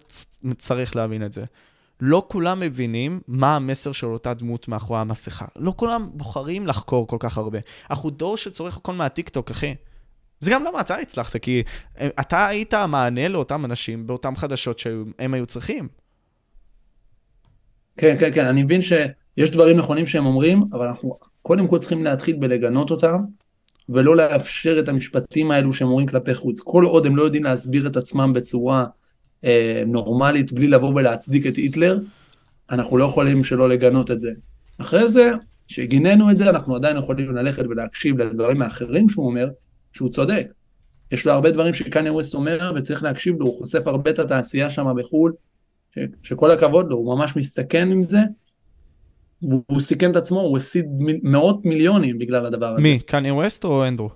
צריך 0.59 0.97
להבין 0.97 1.25
את 1.25 1.33
זה, 1.33 1.45
לא 2.01 2.27
כולם 2.29 2.61
מבינים 2.61 3.21
מה 3.29 3.57
המסר 3.57 3.93
של 3.93 4.07
אותה 4.07 4.35
דמות 4.35 4.69
מאחורי 4.69 5.01
המסכה. 5.01 5.47
לא 5.57 5.73
כולם 5.77 6.09
בוחרים 6.13 6.67
לחקור 6.67 7.07
כל 7.07 7.17
כך 7.21 7.39
הרבה. 7.39 7.59
אנחנו 7.91 8.11
דור 8.11 8.37
שצורך 8.37 8.77
הכל 8.77 8.93
מהטיקטוק, 8.93 9.51
אחי. 9.51 9.75
זה 10.41 10.51
גם 10.51 10.65
למה 10.65 10.81
אתה 10.81 10.97
הצלחת, 10.97 11.37
כי 11.37 11.63
אה, 12.01 12.09
אתה 12.21 12.47
היית 12.47 12.75
המענה 12.75 13.29
לאותם 13.29 13.65
אנשים 13.65 14.07
באותם 14.07 14.37
חדשות 14.37 14.79
שהם 14.79 15.35
היו 15.35 15.47
צריכים. 15.47 15.89
כן, 17.97 18.17
כן, 18.21 18.31
כן, 18.35 18.47
אני 18.47 18.63
מבין 18.63 18.83
שיש 18.83 19.51
דברים 19.51 19.77
נכונים 19.77 20.07
שהם 20.07 20.27
אומרים, 20.27 20.65
אבל 20.73 20.87
אנחנו 20.87 21.19
קודם 21.43 21.69
כל 21.69 21.79
צריכים 21.79 22.05
להתחיל 22.05 22.37
בלגנות 22.37 22.91
אותם, 22.91 23.25
ולא 23.89 24.17
לאפשר 24.17 24.81
את 24.81 24.89
המשפטים 24.89 25.51
האלו 25.51 25.73
שהם 25.73 25.89
אומרים 25.89 26.07
כלפי 26.07 26.35
חוץ. 26.35 26.61
כל 26.61 26.85
עוד 26.85 27.07
הם 27.07 27.17
לא 27.17 27.23
יודעים 27.23 27.45
להסביר 27.45 27.87
את 27.87 27.97
עצמם 27.97 28.33
בצורה 28.33 28.85
אה, 29.45 29.83
נורמלית 29.87 30.53
בלי 30.53 30.69
לבוא 30.69 30.93
ולהצדיק 30.95 31.47
את 31.47 31.57
היטלר, 31.57 31.99
אנחנו 32.71 32.97
לא 32.97 33.05
יכולים 33.05 33.45
שלא 33.45 33.69
לגנות 33.69 34.11
את 34.11 34.21
זה. 34.21 34.31
אחרי 34.79 35.09
זה, 35.09 35.33
כשגיננו 35.69 36.31
את 36.31 36.39
זה, 36.39 36.51
אנחנו 36.51 36.77
עדיין 36.77 36.97
יכולים 36.97 37.35
ללכת 37.35 37.63
ולהקשיב 37.69 38.19
לדברים 38.19 38.63
האחרים 38.63 39.09
שהוא 39.09 39.27
אומר, 39.27 39.49
שהוא 39.93 40.09
צודק. 40.09 40.47
יש 41.13 41.27
לו 41.27 41.33
הרבה 41.33 41.51
דברים 41.51 41.75
שקניה 41.75 42.13
ווסט 42.13 42.35
אומר, 42.35 42.73
וצריך 42.77 43.03
להקשיב 43.03 43.37
לו, 43.39 43.47
הוא 43.47 43.59
חושף 43.59 43.87
הרבה 43.87 44.11
את 44.11 44.19
התעשייה 44.19 44.71
שם 44.71 44.87
בחו"ל, 44.97 45.33
ש, 45.95 45.99
שכל 46.23 46.51
הכבוד 46.51 46.91
לו, 46.91 46.97
הוא 46.97 47.17
ממש 47.17 47.37
מסתכן 47.37 47.91
עם 47.91 48.03
זה, 48.03 48.19
והוא 49.43 49.81
סיכן 49.81 50.11
את 50.11 50.17
עצמו, 50.17 50.41
הוא 50.41 50.59
הפסיד 50.59 50.87
מאות 51.23 51.65
מיליונים 51.65 52.19
בגלל 52.19 52.47
הדבר 52.47 52.67
הזה. 52.67 52.83
מי, 52.83 52.99
קניה 53.01 53.35
ווסט 53.35 53.65
או 53.65 53.89
אנדרו? 53.89 54.11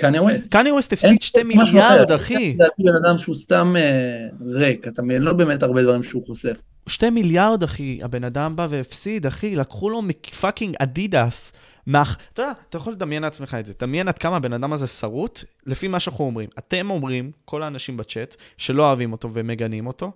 קניה 0.00 0.22
ווסט. 0.22 0.52
קניה 0.52 0.74
ווסט 0.74 0.92
הפסיד 0.92 1.22
שתי 1.22 1.42
מיליארד, 1.42 2.12
אחי. 2.12 2.56
זה 2.58 2.64
בן 2.78 2.94
אדם 3.04 3.18
שהוא 3.18 3.34
סתם 3.34 3.74
אה, 3.76 4.28
ריק, 4.46 4.88
אתה 4.88 5.02
מבין? 5.02 5.22
לא 5.22 5.32
באמת 5.32 5.62
הרבה 5.62 5.82
דברים 5.82 6.02
שהוא 6.02 6.26
חושף. 6.26 6.62
שתי 6.86 7.10
מיליארד, 7.10 7.62
אחי, 7.62 7.98
הבן 8.02 8.24
אדם 8.24 8.56
בא 8.56 8.66
והפסיד, 8.70 9.26
אחי, 9.26 9.56
לקחו 9.56 9.90
לו 9.90 10.02
מפאקינג 10.02 10.76
אדידס. 10.78 11.52
מאח... 11.86 12.18
אתה 12.32 12.42
יודע, 12.42 12.52
אתה 12.68 12.76
יכול 12.76 12.92
לדמיין 12.92 13.22
לעצמך 13.22 13.56
את 13.60 13.66
זה. 13.66 13.72
דמיין 13.80 14.08
עד 14.08 14.18
כמה 14.18 14.36
הבן 14.36 14.52
אדם 14.52 14.72
הזה 14.72 14.86
שרוט, 14.86 15.40
לפי 15.66 15.88
מה 15.88 16.00
שאנחנו 16.00 16.24
אומרים. 16.24 16.48
אתם 16.58 16.90
אומרים, 16.90 17.30
כל 17.44 17.62
האנשים 17.62 17.96
בצ'אט, 17.96 18.36
שלא 18.56 18.86
אוהבים 18.86 19.12
אותו 19.12 19.30
ומגנים 19.32 19.86
אותו, 19.86 20.12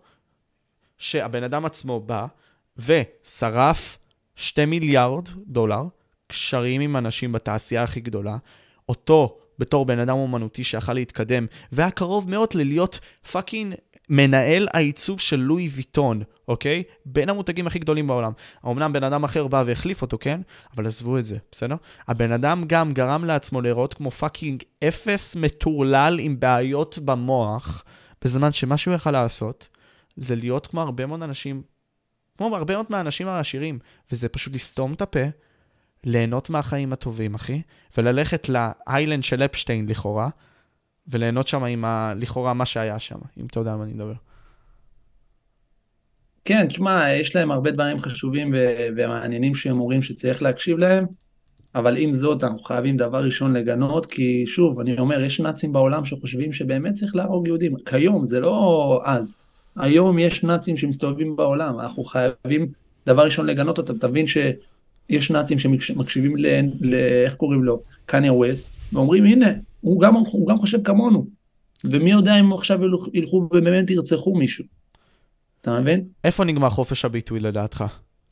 שהבן 0.99 1.43
אדם 1.43 1.65
עצמו 1.65 2.01
בא 2.01 2.27
ושרף 2.77 3.99
שתי 4.37 4.65
מיליארד 4.65 5.29
דולר, 5.47 5.83
קשרים 6.27 6.81
עם 6.81 6.97
אנשים 6.97 7.33
בתעשייה 7.33 7.83
הכי 7.83 8.01
גדולה, 8.01 8.37
אותו 8.89 9.39
בתור 9.59 9.87
בן 9.87 9.99
אדם 9.99 10.17
אומנותי 10.17 10.65
שיכל 10.65 10.93
להתקדם, 10.93 11.47
והיה 11.73 11.91
קרוב 11.91 12.31
מאוד 12.31 12.49
ללהיות 12.55 13.01
fucking 13.33 13.75
מנהל 14.09 14.69
העיצוב 14.73 15.21
של 15.21 15.37
לואי 15.37 15.69
ויטון, 15.69 16.23
אוקיי? 16.49 16.83
בין 17.07 17.29
המותגים 17.29 17.67
הכי 17.67 17.79
גדולים 17.79 18.07
בעולם. 18.07 18.33
אמנם 18.67 18.93
בן 18.93 19.05
אדם 19.05 19.25
אחר 19.25 19.47
בא 19.47 19.63
והחליף 19.67 20.03
אותו, 20.03 20.19
כן? 20.21 20.41
אבל 20.77 20.87
עזבו 20.87 21.19
את 21.19 21.25
זה, 21.25 21.37
בסדר? 21.53 21.77
הבן 22.09 22.33
אדם 22.33 22.65
גם 22.67 22.93
גרם 22.93 23.25
לעצמו 23.25 23.61
להיראות 23.61 23.95
כמו 23.95 24.11
fucking 24.11 24.63
אפס 24.89 25.37
מטורלל 25.37 26.19
עם 26.21 26.41
בעיות 26.41 26.99
במוח. 27.05 27.85
בזמן 28.25 28.53
שמה 28.53 28.77
שהוא 28.77 28.95
יכל 28.95 29.11
לעשות, 29.11 29.69
זה 30.17 30.37
להיות 30.37 30.67
כמו 30.67 30.81
הרבה 30.81 31.07
מאוד 31.07 31.23
אנשים, 31.23 31.63
כמו 32.39 32.57
הרבה 32.57 32.75
מאוד 32.75 32.87
מהאנשים 32.89 33.29
העשירים, 33.29 33.79
וזה 34.13 34.29
פשוט 34.29 34.55
לסתום 34.55 34.93
את 34.93 35.03
הפה, 35.03 35.21
ליהנות 36.05 36.51
מהחיים 36.51 36.93
הטובים, 36.93 37.35
אחי, 37.35 37.63
וללכת 37.97 38.49
לאיילנד 38.49 39.25
של 39.25 39.43
אפשטיין 39.43 39.89
לכאורה, 39.89 40.29
וליהנות 41.09 41.49
שם 41.49 41.65
עם 41.65 41.85
ה... 41.85 42.13
לכאורה 42.17 42.55
מה 42.55 42.67
שהיה 42.67 42.99
שם, 42.99 43.19
אם 43.41 43.47
אתה 43.47 43.61
יודע 43.61 43.73
על 43.73 43.77
מה 43.79 43.85
אני 43.85 43.93
מדבר. 43.93 44.13
כן, 46.45 46.67
תשמע, 46.69 47.05
יש 47.21 47.37
להם 47.37 47.51
הרבה 47.51 47.71
דברים 47.71 47.99
חשובים 47.99 48.53
ו- 48.55 48.87
ומעניינים 48.97 49.55
שהם 49.55 49.81
אומרים 49.81 50.03
שצריך 50.03 50.43
להקשיב 50.43 50.79
להם, 50.79 51.07
אבל 51.75 51.97
עם 51.97 52.13
זאת, 52.13 52.45
אנחנו 52.45 52.59
חייבים 52.59 52.97
דבר 52.97 53.25
ראשון 53.25 53.57
לגנות, 53.57 54.07
כי 54.07 54.47
שוב, 54.47 54.81
אני 54.81 54.99
אומר, 54.99 55.21
יש 55.21 55.41
נאצים 55.41 55.73
בעולם 55.73 56.05
שחושבים 56.05 56.53
שבאמת 56.53 56.93
צריך 56.95 57.17
להרוג 57.17 57.47
יהודים. 57.47 57.77
כיום, 57.87 58.27
זה 58.27 58.41
לא 58.41 59.01
אז. 59.05 59.37
היום 59.77 60.19
יש 60.19 60.45
נאצים 60.45 60.77
שמסתובבים 60.77 61.37
בעולם, 61.37 61.81
אנחנו 61.81 62.05
חייבים 62.05 62.67
דבר 63.07 63.25
ראשון 63.25 63.47
לגנות 63.47 63.79
אותם. 63.79 63.99
תבין 63.99 64.27
שיש 65.11 65.31
נאצים 65.31 65.59
שמקשיבים 65.59 66.37
ל... 66.37 66.47
ל... 66.81 66.95
איך 67.25 67.37
קוראים 67.37 67.65
לו? 67.65 67.83
קניה 68.07 68.33
ווסט, 68.33 68.77
ואומרים, 68.93 69.25
הנה, 69.25 69.47
הוא 69.81 70.01
גם, 70.01 70.15
הוא 70.15 70.49
גם 70.49 70.59
חושב 70.59 70.83
כמונו. 70.83 71.27
ומי 71.85 72.11
יודע 72.11 72.41
אם 72.41 72.53
עכשיו 72.53 72.81
ילכו 73.15 73.37
ובאמת 73.37 73.91
ירצחו 73.91 74.37
מישהו. 74.37 74.65
אתה 75.61 75.81
מבין? 75.81 76.05
איפה 76.25 76.45
נגמר 76.45 76.71
חופש 76.71 77.05
הביטוי 77.05 77.41
לדעתך? 77.41 77.85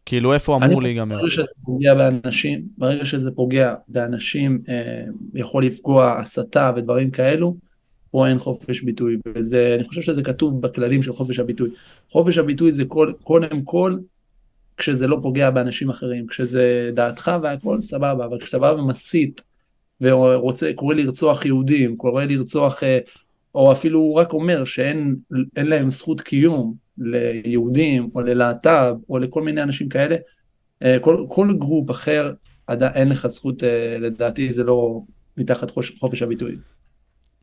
כאילו, 0.06 0.34
איפה 0.34 0.56
אמור 0.56 0.82
להיגמר? 0.82 1.16
ברגע 1.16 1.30
שזה 1.30 1.52
פוגע 1.64 1.94
באנשים, 1.94 2.62
ברגע 2.78 3.04
שזה 3.04 3.30
פוגע 3.30 3.74
באנשים, 3.88 4.62
אה, 4.68 5.04
יכול 5.34 5.64
לפגוע 5.64 6.18
הסתה 6.20 6.72
ודברים 6.76 7.10
כאלו, 7.10 7.56
פה 8.10 8.28
אין 8.28 8.38
חופש 8.38 8.80
ביטוי, 8.80 9.16
וזה, 9.28 9.74
אני 9.78 9.84
חושב 9.84 10.02
שזה 10.02 10.22
כתוב 10.22 10.62
בכללים 10.62 11.02
של 11.02 11.12
חופש 11.12 11.38
הביטוי. 11.38 11.70
חופש 12.10 12.38
הביטוי 12.38 12.72
זה 12.72 12.84
כל, 12.84 13.12
קודם 13.22 13.62
כל 13.62 13.96
כשזה 14.76 15.06
לא 15.06 15.18
פוגע 15.22 15.50
באנשים 15.50 15.90
אחרים, 15.90 16.26
כשזה 16.26 16.90
דעתך 16.94 17.30
והכל 17.42 17.80
סבבה, 17.80 18.24
אבל 18.24 18.40
כשאתה 18.40 18.58
בא 18.58 18.66
ומסית 18.66 19.40
ורוצה, 20.00 20.70
קורא 20.74 20.94
לרצוח 20.94 21.44
יהודים, 21.44 21.96
קורא 21.96 22.24
לרצוח, 22.24 22.82
אה, 22.82 22.98
או 23.54 23.72
אפילו 23.72 24.14
רק 24.14 24.32
אומר 24.32 24.64
שאין 24.64 25.16
להם 25.56 25.90
זכות 25.90 26.20
קיום, 26.20 26.74
ליהודים 26.98 28.10
או 28.14 28.20
ללהט"ב 28.20 28.94
או 29.08 29.18
לכל 29.18 29.42
מיני 29.42 29.62
אנשים 29.62 29.88
כאלה, 29.88 30.16
אה, 30.82 30.96
כל, 31.00 31.24
כל 31.28 31.52
group 31.59 31.90
אחר, 31.90 32.32
אין 32.68 33.08
לך 33.08 33.26
זכות, 33.26 33.64
אה, 33.64 33.96
לדעתי 34.00 34.52
זה 34.52 34.64
לא 34.64 35.00
מתחת 35.36 35.70
חופש 35.98 36.22
הביטוי. 36.22 36.56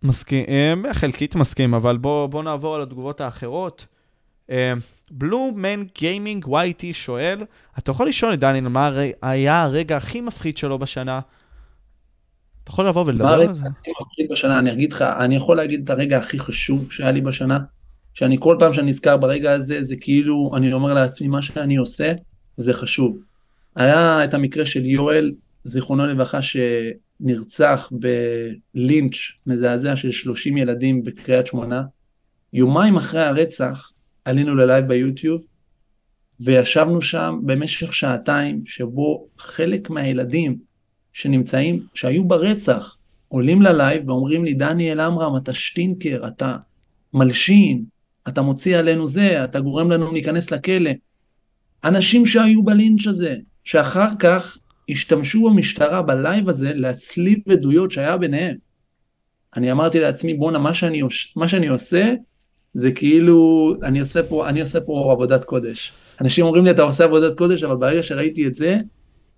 מסכים, 0.04 0.46
חלקית 0.92 1.36
מסכים, 1.36 1.74
אבל 1.74 1.98
בוא, 1.98 2.28
בוא 2.28 2.44
נעבור 2.44 2.76
על 2.76 2.82
התגובות 2.82 3.22
האחרות. 3.22 3.86
בלו 5.16 5.52
מן 5.56 5.84
גיימינג 5.98 6.46
YT 6.46 6.84
שואל, 6.94 7.44
אתה 7.78 7.92
יכול 7.92 8.08
לשאול 8.08 8.34
את 8.34 8.40
דניאל 8.40 8.68
מה 8.68 8.92
היה 9.22 9.64
הרגע 9.64 9.98
הכי 9.98 10.22
מפחיד 10.22 10.58
שלו 10.58 10.80
בשנה? 10.80 11.20
אתה 12.64 12.72
יכול 12.72 12.88
לבוא 12.88 13.04
ולדבר 13.06 13.28
על 13.28 13.54
זה? 13.54 13.64
מה 13.64 13.68
הרגע 13.68 13.80
הכי 13.80 13.92
מפחיד 14.02 14.28
בשנה? 14.32 14.60
אני 14.60 14.72
אגיד 14.72 14.94
לך, 14.94 15.02
אני 15.02 15.36
יכול 15.36 15.58
להגיד 15.58 15.82
את 15.84 15.90
הרגע 15.90 16.18
הכי 16.18 16.40
חשוב 16.40 16.92
שהיה 16.92 17.12
לי 17.12 17.22
בשנה. 17.22 17.60
שאני 18.14 18.38
כל 18.40 18.56
פעם 18.60 18.74
שאני 18.74 18.90
נזכר 18.90 19.18
ברגע 19.18 19.52
הזה, 19.52 19.84
זה 19.84 19.96
כאילו, 20.02 20.52
אני 20.56 20.74
אומר 20.74 20.94
לעצמי, 20.94 21.28
מה 21.28 21.42
שאני 21.42 21.76
עושה, 21.76 22.14
זה 22.58 22.74
חשוב. 22.74 23.18
היה 23.76 24.24
את 24.24 24.34
המקרה 24.34 24.66
של 24.66 24.86
יואל, 24.86 25.32
זיכרונו 25.64 26.08
לברכה, 26.08 26.40
שנרצח 26.42 27.92
בלינץ' 28.74 29.16
מזעזע 29.48 29.96
של 29.96 30.12
30 30.12 30.58
ילדים 30.58 31.04
בקריית 31.04 31.48
שמונה. 31.48 31.84
יומיים 32.54 32.96
אחרי 32.96 33.22
הרצח, 33.22 33.92
עלינו 34.26 34.56
ללייב 34.56 34.86
ביוטיוב, 34.86 35.42
וישבנו 36.40 37.02
שם 37.02 37.40
במשך 37.44 37.94
שעתיים, 37.94 38.66
שבו 38.66 39.28
חלק 39.38 39.90
מהילדים 39.90 40.58
שנמצאים, 41.14 41.86
שהיו 41.94 42.24
ברצח, 42.24 42.98
עולים 43.28 43.62
ללייב 43.62 44.10
ואומרים 44.10 44.46
לי, 44.46 44.54
דניאל 44.54 45.00
עמרם, 45.00 45.38
אתה 45.38 45.54
שטינקר, 45.54 46.22
אתה 46.28 46.58
מלשין, 47.14 47.84
אתה 48.28 48.42
מוציא 48.42 48.78
עלינו 48.78 49.08
זה, 49.08 49.44
אתה 49.44 49.60
גורם 49.60 49.92
לנו 49.92 50.14
להיכנס 50.14 50.52
לכלא. 50.52 50.92
אנשים 51.84 52.26
שהיו 52.26 52.64
בלינץ' 52.64 53.08
הזה, 53.08 53.36
שאחר 53.64 54.10
כך 54.20 54.58
השתמשו 54.90 55.50
במשטרה 55.50 56.02
בלייב 56.02 56.50
הזה 56.50 56.74
להצליב 56.74 57.40
עדויות 57.52 57.92
שהיה 57.92 58.18
ביניהם. 58.18 58.56
אני 59.56 59.72
אמרתי 59.72 60.00
לעצמי, 60.00 60.34
בואנה, 60.34 60.60
מה, 60.60 60.72
מה 61.36 61.48
שאני 61.48 61.68
עושה, 61.68 62.14
זה 62.74 62.92
כאילו, 62.92 63.74
אני 63.84 64.00
עושה, 64.00 64.24
פה, 64.24 64.50
אני 64.50 64.62
עושה 64.62 64.82
פה 64.82 65.12
עבודת 65.12 65.46
קודש. 65.46 65.94
אנשים 66.22 66.46
אומרים 66.46 66.66
לי, 66.66 66.72
אתה 66.72 66.82
עושה 66.82 67.04
עבודת 67.04 67.38
קודש, 67.38 67.64
אבל 67.64 67.76
ברגע 67.76 68.04
שראיתי 68.04 68.48
את 68.48 68.56
זה, 68.56 68.78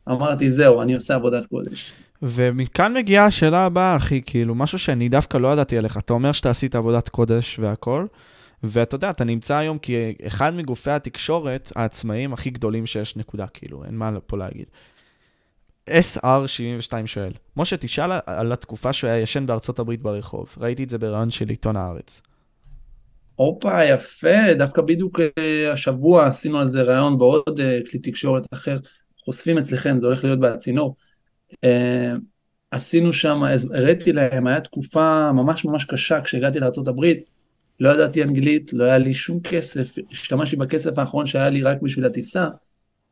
אמרתי, 0.10 0.52
זהו, 0.52 0.82
אני 0.82 0.96
עושה 0.96 1.16
עבודת 1.16 1.46
קודש. 1.46 1.92
ומכאן 2.22 2.94
מגיעה 2.94 3.26
השאלה 3.26 3.66
הבאה, 3.66 3.96
אחי, 3.96 4.22
כאילו, 4.26 4.56
משהו 4.56 4.80
שאני 4.80 5.10
דווקא 5.10 5.38
לא 5.38 5.54
ידעתי 5.54 5.78
עליך. 5.78 5.98
אתה 5.98 6.14
אומר 6.14 6.32
שאתה 6.32 6.50
עשית 6.50 6.76
עבודת 6.76 7.10
קודש 7.10 7.60
והכל, 7.60 8.06
ואתה 8.64 8.96
יודע, 8.96 9.10
אתה 9.10 9.24
נמצא 9.24 9.56
היום 9.56 9.78
כאחד 9.82 10.54
מגופי 10.56 10.92
התקשורת 10.92 11.72
העצמאיים 11.76 12.34
הכי 12.34 12.50
גדולים 12.50 12.86
שיש, 12.86 13.16
נקודה, 13.16 13.48
כאילו, 13.48 13.84
אין 13.84 13.98
מה 13.98 14.12
פה 14.28 14.38
להגיד. 14.38 14.66
SR72 15.90 17.06
שואל, 17.06 17.32
משה, 17.58 17.78
תשאל 17.78 18.12
על 18.26 18.52
התקופה 18.52 18.94
שהוא 18.94 19.10
היה 19.10 19.20
ישן 19.20 19.46
בארצות 19.46 19.80
הברית 19.80 20.02
ברחוב. 20.02 20.56
ראיתי 20.58 20.84
את 20.84 20.90
זה 20.90 20.98
ברעיון 20.98 21.32
של 21.32 21.50
עיתון 21.50 21.76
הארץ. 21.76 22.22
הופה, 23.36 23.86
יפה, 23.86 24.54
דווקא 24.58 24.82
בדיוק 24.82 25.20
אה, 25.20 25.72
השבוע 25.72 26.28
עשינו 26.28 26.60
על 26.60 26.68
זה 26.68 26.82
רעיון 26.82 27.18
בעוד 27.18 27.60
אה, 27.60 27.80
כלי 27.90 28.00
תקשורת 28.00 28.44
אחר, 28.54 28.78
חושפים 29.20 29.58
אצלכם, 29.58 30.00
זה 30.00 30.06
הולך 30.06 30.24
להיות 30.24 30.40
בצינור. 30.40 30.96
אה, 31.64 32.14
עשינו 32.72 33.14
שם, 33.14 33.42
הראיתי 33.74 34.14
להם, 34.14 34.48
היה 34.48 34.62
תקופה 34.62 35.32
ממש 35.32 35.66
ממש 35.66 35.86
קשה 35.86 36.22
כשהגעתי 36.22 36.60
לארה"ב, 36.60 37.06
לא 37.80 37.90
ידעתי 37.90 38.24
אנגלית, 38.24 38.74
לא 38.74 38.84
היה 38.84 38.98
לי 38.98 39.14
שום 39.14 39.40
כסף, 39.40 39.96
השתמשתי 40.12 40.56
בכסף 40.56 40.98
האחרון 40.98 41.26
שהיה 41.26 41.50
לי 41.50 41.64
רק 41.64 41.82
בשביל 41.82 42.06
הטיסה, 42.06 42.48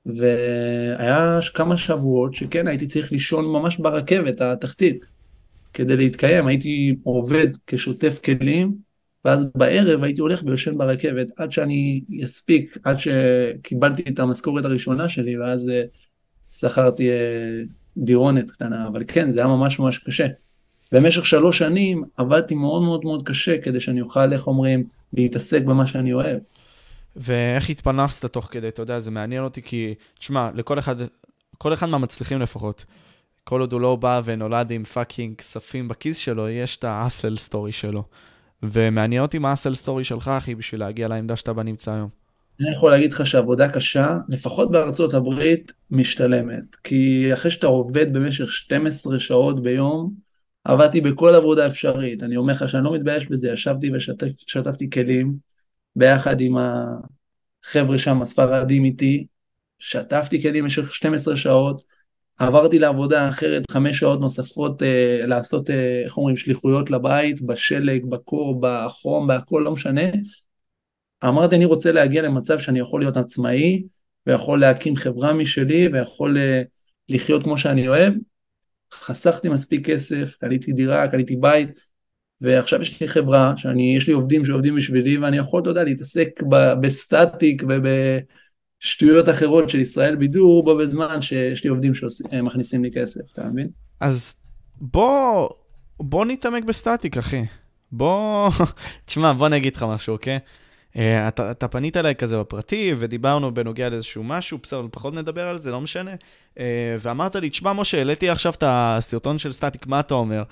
והיה 0.05 1.39
כמה 1.53 1.77
שבועות 1.77 2.33
שכן 2.33 2.67
הייתי 2.67 2.87
צריך 2.87 3.11
לישון 3.11 3.45
ממש 3.45 3.77
ברכבת 3.77 4.41
התחתית 4.41 5.05
כדי 5.73 5.95
להתקיים, 5.95 6.47
הייתי 6.47 6.95
עובד 7.03 7.47
כשוטף 7.67 8.19
כלים, 8.23 8.75
ואז 9.25 9.45
בערב 9.55 10.03
הייתי 10.03 10.21
הולך 10.21 10.41
ויושן 10.45 10.77
ברכבת 10.77 11.27
עד 11.37 11.51
שאני 11.51 12.01
אספיק, 12.25 12.77
עד 12.83 12.97
שקיבלתי 12.99 14.03
את 14.09 14.19
המשכורת 14.19 14.65
הראשונה 14.65 15.09
שלי, 15.09 15.37
ואז 15.37 15.69
אה, 15.69 15.83
שכרתי 16.51 17.09
אה, 17.09 17.15
דירונת 17.97 18.51
קטנה, 18.51 18.87
אבל 18.87 19.03
כן, 19.07 19.31
זה 19.31 19.39
היה 19.39 19.47
ממש 19.47 19.79
ממש 19.79 19.97
קשה. 19.97 20.27
במשך 20.91 21.25
שלוש 21.25 21.57
שנים 21.57 22.03
עבדתי 22.17 22.55
מאוד 22.55 22.83
מאוד 22.83 23.03
מאוד 23.03 23.27
קשה 23.27 23.61
כדי 23.61 23.79
שאני 23.79 24.01
אוכל, 24.01 24.33
איך 24.33 24.47
אומרים, 24.47 24.83
להתעסק 25.13 25.61
במה 25.63 25.87
שאני 25.87 26.13
אוהב. 26.13 26.39
ואיך 27.15 27.69
התפרנסת 27.69 28.25
תוך 28.25 28.47
כדי, 28.51 28.67
אתה 28.67 28.81
יודע, 28.81 28.99
זה 28.99 29.11
מעניין 29.11 29.43
אותי 29.43 29.61
כי, 29.61 29.93
תשמע, 30.19 30.49
לכל 30.53 30.79
אחד, 30.79 30.95
כל 31.57 31.73
אחד 31.73 31.87
מהמצליחים 31.87 32.39
לפחות, 32.39 32.85
כל 33.43 33.61
עוד 33.61 33.73
הוא 33.73 33.81
לא 33.81 33.95
בא 33.95 34.21
ונולד 34.25 34.71
עם 34.71 34.83
fucking 34.83 35.35
כספים 35.35 35.87
בכיס 35.87 36.17
שלו, 36.17 36.49
יש 36.49 36.77
את 36.77 36.83
hustle 36.83 37.37
story 37.37 37.71
שלו. 37.71 38.03
ומעניין 38.71 39.21
אותי 39.21 39.37
מה 39.37 39.49
ה 39.49 39.53
hustle 39.53 39.75
story 39.75 40.03
שלך, 40.03 40.27
אחי, 40.27 40.55
בשביל 40.55 40.81
להגיע 40.81 41.07
לעמדה 41.07 41.35
שאתה 41.35 41.53
בה 41.53 41.63
נמצא 41.63 41.93
היום. 41.93 42.09
אני 42.59 42.71
יכול 42.71 42.91
להגיד 42.91 43.13
לך 43.13 43.25
שעבודה 43.25 43.69
קשה, 43.69 44.17
לפחות 44.29 44.71
בארצות 44.71 45.13
הברית, 45.13 45.73
משתלמת. 45.91 46.75
כי 46.83 47.33
אחרי 47.33 47.51
שאתה 47.51 47.67
עובד 47.67 48.13
במשך 48.13 48.51
12 48.51 49.19
שעות 49.19 49.63
ביום, 49.63 50.13
עבדתי 50.63 51.01
בכל 51.01 51.35
עבודה 51.35 51.67
אפשרית, 51.67 52.23
אני 52.23 52.37
אומר 52.37 52.53
לך 52.53 52.69
שאני 52.69 52.83
לא 52.83 52.93
מתבייש 52.93 53.27
בזה, 53.27 53.49
ישבתי 53.49 53.91
ושטפתי 53.93 54.89
כלים 54.89 55.33
ביחד 55.95 56.41
עם 56.41 56.55
החבר'ה 56.57 57.97
שם, 57.97 58.21
הספרדים 58.21 58.85
איתי, 58.85 59.27
שטפתי 59.79 60.41
כלים 60.41 60.63
במשך 60.63 60.93
12 60.93 61.35
שעות, 61.35 61.83
עברתי 62.39 62.79
לעבודה 62.79 63.29
אחרת 63.29 63.71
חמש 63.71 63.99
שעות 63.99 64.19
נוספות 64.19 64.83
אה, 64.83 65.19
לעשות, 65.27 65.69
אה, 65.69 66.01
איך 66.05 66.17
אומרים, 66.17 66.37
שליחויות 66.37 66.91
לבית, 66.91 67.41
בשלג, 67.41 68.05
בקור, 68.05 68.61
בחום, 68.61 69.27
בהכל, 69.27 69.61
לא 69.65 69.71
משנה. 69.71 70.01
אמרתי, 71.25 71.55
אני 71.55 71.65
רוצה 71.65 71.91
להגיע 71.91 72.21
למצב 72.21 72.59
שאני 72.59 72.79
יכול 72.79 73.01
להיות 73.01 73.17
עצמאי, 73.17 73.83
ויכול 74.27 74.59
להקים 74.59 74.95
חברה 74.95 75.33
משלי, 75.33 75.87
ויכול 75.87 76.37
אה, 76.37 76.61
לחיות 77.09 77.43
כמו 77.43 77.57
שאני 77.57 77.87
אוהב, 77.87 78.13
חסכתי 78.93 79.49
מספיק 79.49 79.89
כסף, 79.89 80.35
קניתי 80.39 80.71
דירה, 80.71 81.07
קניתי 81.07 81.35
בית, 81.35 81.69
ועכשיו 82.41 82.81
יש 82.81 83.01
לי 83.01 83.07
חברה, 83.07 83.53
שאני, 83.57 83.95
יש 83.97 84.07
לי 84.07 84.13
עובדים 84.13 84.45
שעובדים 84.45 84.75
בשבילי, 84.75 85.17
ואני 85.17 85.37
יכול, 85.37 85.61
אתה 85.61 85.69
יודע, 85.69 85.83
להתעסק 85.83 86.29
ב, 86.49 86.73
בסטטיק 86.81 87.63
ובשטויות 88.83 89.29
אחרות 89.29 89.69
של 89.69 89.79
ישראל 89.79 90.15
בידור, 90.15 90.63
בו 90.63 90.77
בזמן 90.77 91.21
שיש 91.21 91.63
לי 91.63 91.69
עובדים 91.69 91.91
שמכניסים 91.93 92.83
לי 92.83 92.91
כסף, 92.91 93.21
אתה 93.33 93.43
מבין? 93.43 93.67
אז 93.99 94.35
בוא, 94.81 95.49
בוא 95.99 96.25
נתעמק 96.25 96.63
בסטטיק, 96.63 97.17
אחי. 97.17 97.45
בוא, 97.91 98.49
תשמע, 99.05 99.33
בוא 99.33 99.47
אני 99.47 99.57
אגיד 99.57 99.75
לך 99.75 99.83
משהו, 99.83 100.13
אוקיי? 100.13 100.39
Uh, 100.93 100.97
אתה, 101.27 101.51
אתה 101.51 101.67
פנית 101.67 101.97
אליי 101.97 102.15
כזה 102.15 102.39
בפרטי, 102.39 102.93
ודיברנו 102.97 103.53
בנוגע 103.53 103.89
לאיזשהו 103.89 104.23
משהו, 104.23 104.57
בסדר, 104.63 104.85
פחות 104.91 105.13
נדבר 105.13 105.47
על 105.47 105.57
זה, 105.57 105.71
לא 105.71 105.81
משנה. 105.81 106.11
Uh, 106.55 106.59
ואמרת 106.99 107.35
לי, 107.35 107.49
תשמע, 107.49 107.73
משה, 107.73 107.97
העליתי 107.97 108.29
עכשיו 108.29 108.53
את 108.53 108.63
הסרטון 108.67 109.39
של 109.39 109.51
סטטיק, 109.51 109.87
מה 109.87 109.99
אתה 109.99 110.13
אומר? 110.13 110.43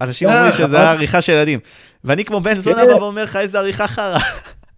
אנשים 0.00 0.28
אומרים 0.28 0.52
שזה 0.52 0.76
היה 0.76 0.92
עריכה 0.92 1.20
של 1.20 1.32
ילדים. 1.32 1.60
ואני 2.04 2.24
כמו 2.24 2.40
בן 2.40 2.58
זונה 2.58 2.86
בא 2.86 2.92
ואומר 2.92 3.24
לך, 3.24 3.36
איזה 3.36 3.58
עריכה 3.58 3.88
חרא. 3.88 4.18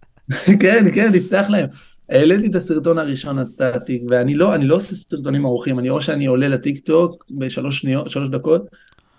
כן, 0.61 0.83
כן, 0.93 1.11
נפתח 1.11 1.45
להם. 1.49 1.67
העליתי 2.09 2.47
את 2.47 2.55
הסרטון 2.55 2.97
הראשון 2.97 3.39
על 3.39 3.45
סטטיק, 3.45 4.03
ואני 4.09 4.35
לא, 4.35 4.55
לא 4.55 4.75
עושה 4.75 4.95
סרטונים 4.95 5.45
ארוכים, 5.45 5.79
אני 5.79 5.89
או 5.89 6.01
שאני 6.01 6.25
עולה 6.25 6.47
לטיק 6.47 6.79
טוק 6.79 7.25
בשלוש 7.31 7.79
שניות, 7.79 8.09
שלוש 8.09 8.29
דקות, 8.29 8.67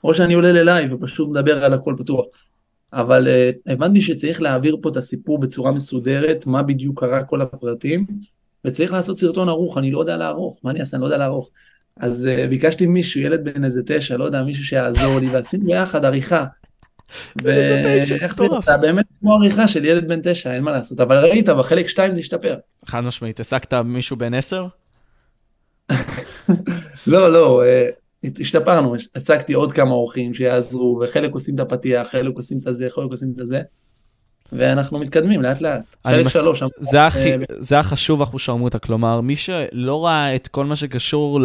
או 0.04 0.14
שאני 0.14 0.34
עולה 0.34 0.52
ללייב 0.52 0.92
ופשוט 0.92 1.28
מדבר 1.28 1.64
על 1.64 1.72
הכל 1.72 1.94
פתוח. 1.98 2.26
אבל 2.92 3.26
uh, 3.26 3.72
הבנתי 3.72 4.00
שצריך 4.00 4.42
להעביר 4.42 4.76
פה 4.82 4.88
את 4.88 4.96
הסיפור 4.96 5.38
בצורה 5.38 5.72
מסודרת, 5.72 6.46
מה 6.46 6.62
בדיוק 6.62 7.00
קרה, 7.00 7.24
כל 7.24 7.40
הפרטים, 7.40 8.06
וצריך 8.64 8.92
לעשות 8.92 9.18
סרטון 9.18 9.48
ערוך, 9.48 9.78
אני 9.78 9.90
לא 9.90 9.98
יודע 9.98 10.16
לערוך, 10.16 10.60
מה 10.64 10.70
אני 10.70 10.80
אעשה, 10.80 10.96
אני 10.96 11.00
לא 11.00 11.06
יודע 11.06 11.18
לערוך. 11.18 11.50
אז 11.96 12.26
uh, 12.26 12.48
ביקשתי 12.48 12.86
מישהו, 12.86 13.20
ילד 13.20 13.44
בן 13.44 13.64
איזה 13.64 13.82
תשע, 13.86 14.16
לא 14.16 14.24
יודע, 14.24 14.42
מישהו 14.42 14.64
שיעזור 14.64 15.18
לי, 15.20 15.28
ועשינו 15.28 15.64
ביחד 15.64 16.04
עריכה. 16.04 16.44
ואיך 17.42 18.34
זה, 18.34 18.46
אתה 18.64 18.76
באמת 18.76 19.04
כמו 19.20 19.34
עריכה 19.34 19.68
של 19.68 19.84
ילד 19.84 20.08
בן 20.08 20.20
תשע, 20.22 20.54
אין 20.54 20.62
מה 20.62 20.72
לעשות, 20.72 21.00
אבל 21.00 21.18
ראית, 21.18 21.48
בחלק 21.48 21.88
שתיים 21.88 22.14
זה 22.14 22.20
השתפר. 22.20 22.56
חד 22.86 23.00
משמעית, 23.00 23.38
העסקת 23.38 23.74
מישהו 23.74 24.16
בן 24.16 24.34
עשר? 24.34 24.66
לא, 27.06 27.32
לא, 27.32 27.62
אה, 27.64 27.88
השתפרנו, 28.40 28.94
הצגתי 29.14 29.52
עוד 29.52 29.72
כמה 29.72 29.90
אורחים 29.90 30.34
שיעזרו, 30.34 31.00
וחלק 31.04 31.32
עושים 31.32 31.54
את 31.54 31.60
הפתיח, 31.60 32.08
חלק 32.08 32.36
עושים 32.36 32.58
את 32.68 32.76
זה, 32.76 32.86
חלק 32.90 33.10
עושים 33.10 33.34
את 33.40 33.48
זה, 33.48 33.60
ואנחנו 34.52 34.98
מתקדמים 34.98 35.42
לאט 35.42 35.60
לאט. 35.60 35.80
חלק 36.06 36.26
מס... 36.26 36.32
שלוש. 36.32 36.62
זה, 36.80 37.06
הכי, 37.06 37.32
אה... 37.32 37.36
זה 37.48 37.78
החשוב 37.78 38.22
אחושרמוטה, 38.22 38.78
כלומר, 38.78 39.20
מי 39.20 39.36
שלא 39.36 40.06
ראה 40.06 40.36
את 40.36 40.48
כל 40.48 40.64
מה 40.64 40.76
שקשור 40.76 41.40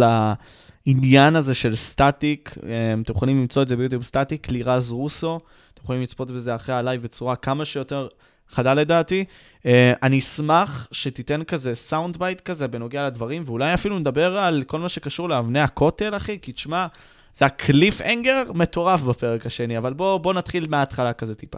לעניין 0.88 1.36
הזה 1.36 1.53
של 1.53 1.75
סטטיק, 1.75 2.55
אה, 2.63 2.93
אתם 3.01 3.13
יכולים 3.13 3.41
למצוא 3.41 3.61
את 3.61 3.67
זה 3.67 3.75
ביוטיוב 3.75 4.03
סטטיק, 4.03 4.49
לירז 4.49 4.91
רוסו, 4.91 5.39
אתם 5.73 5.84
יכולים 5.84 6.01
לצפות 6.01 6.31
בזה 6.31 6.55
אחרי 6.55 6.75
הלייב 6.75 7.01
בצורה 7.01 7.36
כמה 7.36 7.65
שיותר 7.65 8.07
חדה 8.49 8.73
לדעתי. 8.73 9.25
Uh, 9.59 9.65
אני 10.03 10.19
אשמח 10.19 10.88
שתיתן 10.91 11.43
כזה 11.43 11.75
sound 11.76 12.18
bite 12.18 12.41
כזה 12.41 12.67
בנוגע 12.67 13.07
לדברים, 13.07 13.43
ואולי 13.45 13.73
אפילו 13.73 13.99
נדבר 13.99 14.38
על 14.38 14.63
כל 14.67 14.79
מה 14.79 14.89
שקשור 14.89 15.29
לאבני 15.29 15.59
הכותל, 15.59 16.15
אחי, 16.15 16.39
כי 16.41 16.51
תשמע, 16.51 16.88
זה 17.34 17.45
ה 17.45 18.01
cliffhanger 18.01 18.43
מטורף 18.53 19.01
בפרק 19.01 19.45
השני, 19.45 19.77
אבל 19.77 19.93
בוא, 19.93 20.17
בוא 20.17 20.34
נתחיל 20.34 20.67
מההתחלה 20.67 21.13
כזה 21.13 21.36
טיפה. 21.36 21.57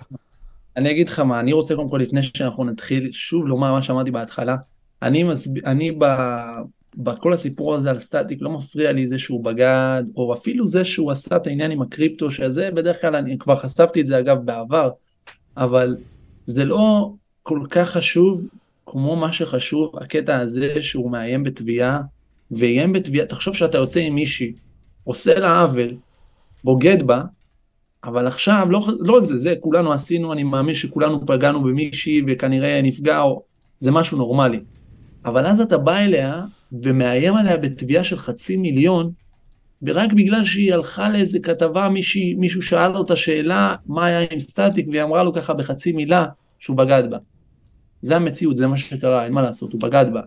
אני 0.77 0.91
אגיד 0.91 1.09
לך 1.09 1.19
מה, 1.19 1.39
אני 1.39 1.53
רוצה 1.53 1.75
קודם 1.75 1.89
כל, 1.89 1.97
לפני 1.97 2.23
שאנחנו 2.23 2.63
נתחיל, 2.63 3.11
שוב 3.11 3.47
לומר 3.47 3.73
מה 3.73 3.81
שאמרתי 3.81 4.11
בהתחלה. 4.11 4.55
אני, 5.01 5.23
מסב... 5.23 5.51
אני 5.65 5.91
ב... 5.91 6.05
בכל 6.97 7.33
הסיפור 7.33 7.75
הזה 7.75 7.89
על 7.89 7.99
סטטיק 7.99 8.41
לא 8.41 8.49
מפריע 8.49 8.91
לי 8.91 9.07
זה 9.07 9.19
שהוא 9.19 9.43
בגד, 9.43 10.03
או 10.15 10.33
אפילו 10.33 10.67
זה 10.67 10.85
שהוא 10.85 11.11
עשה 11.11 11.35
את 11.35 11.47
העניין 11.47 11.71
עם 11.71 11.81
הקריפטו, 11.81 12.31
שזה 12.31 12.69
בדרך 12.73 13.01
כלל, 13.01 13.15
אני 13.15 13.37
כבר 13.37 13.55
חשפתי 13.55 14.01
את 14.01 14.07
זה 14.07 14.19
אגב 14.19 14.37
בעבר, 14.45 14.89
אבל 15.57 15.97
זה 16.45 16.65
לא 16.65 17.11
כל 17.43 17.59
כך 17.69 17.89
חשוב 17.89 18.41
כמו 18.85 19.15
מה 19.15 19.31
שחשוב, 19.31 19.97
הקטע 19.97 20.39
הזה 20.39 20.81
שהוא 20.81 21.11
מאיים 21.11 21.43
בתביעה, 21.43 22.01
ואיים 22.51 22.93
בתביעה, 22.93 23.25
תחשוב 23.25 23.55
שאתה 23.55 23.77
יוצא 23.77 23.99
עם 23.99 24.15
מישהי, 24.15 24.53
עושה 25.03 25.39
לה 25.39 25.61
עוול, 25.61 25.97
בוגד 26.63 27.03
בה, 27.03 27.21
אבל 28.03 28.27
עכשיו, 28.27 28.67
לא, 28.69 28.87
לא 28.99 29.17
רק 29.17 29.23
זה, 29.23 29.37
זה 29.37 29.53
כולנו 29.59 29.93
עשינו, 29.93 30.33
אני 30.33 30.43
מאמין 30.43 30.75
שכולנו 30.75 31.25
פגענו 31.25 31.63
במישהי 31.63 32.21
וכנראה 32.27 32.81
נפגע, 32.81 33.21
או 33.21 33.43
זה 33.77 33.91
משהו 33.91 34.17
נורמלי. 34.17 34.59
אבל 35.25 35.45
אז 35.45 35.61
אתה 35.61 35.77
בא 35.77 35.97
אליה 35.97 36.45
ומאיים 36.71 37.35
עליה 37.35 37.57
בתביעה 37.57 38.03
של 38.03 38.17
חצי 38.17 38.57
מיליון, 38.57 39.11
ורק 39.81 40.13
בגלל 40.13 40.43
שהיא 40.43 40.73
הלכה 40.73 41.09
לאיזה 41.09 41.39
כתבה, 41.39 41.89
מישהי, 41.89 42.33
מישהו 42.33 42.61
שאל 42.61 42.97
אותה 42.97 43.15
שאלה, 43.15 43.75
מה 43.85 44.05
היה 44.05 44.27
עם 44.31 44.39
סטטיק, 44.39 44.87
והיא 44.87 45.03
אמרה 45.03 45.23
לו 45.23 45.33
ככה 45.33 45.53
בחצי 45.53 45.91
מילה, 45.91 46.25
שהוא 46.59 46.77
בגד 46.77 47.03
בה. 47.09 47.17
זה 48.01 48.15
המציאות, 48.15 48.57
זה 48.57 48.67
מה 48.67 48.77
שקרה, 48.77 49.25
אין 49.25 49.33
מה 49.33 49.41
לעשות, 49.41 49.73
הוא 49.73 49.81
בגד 49.81 50.05
בה. 50.13 50.21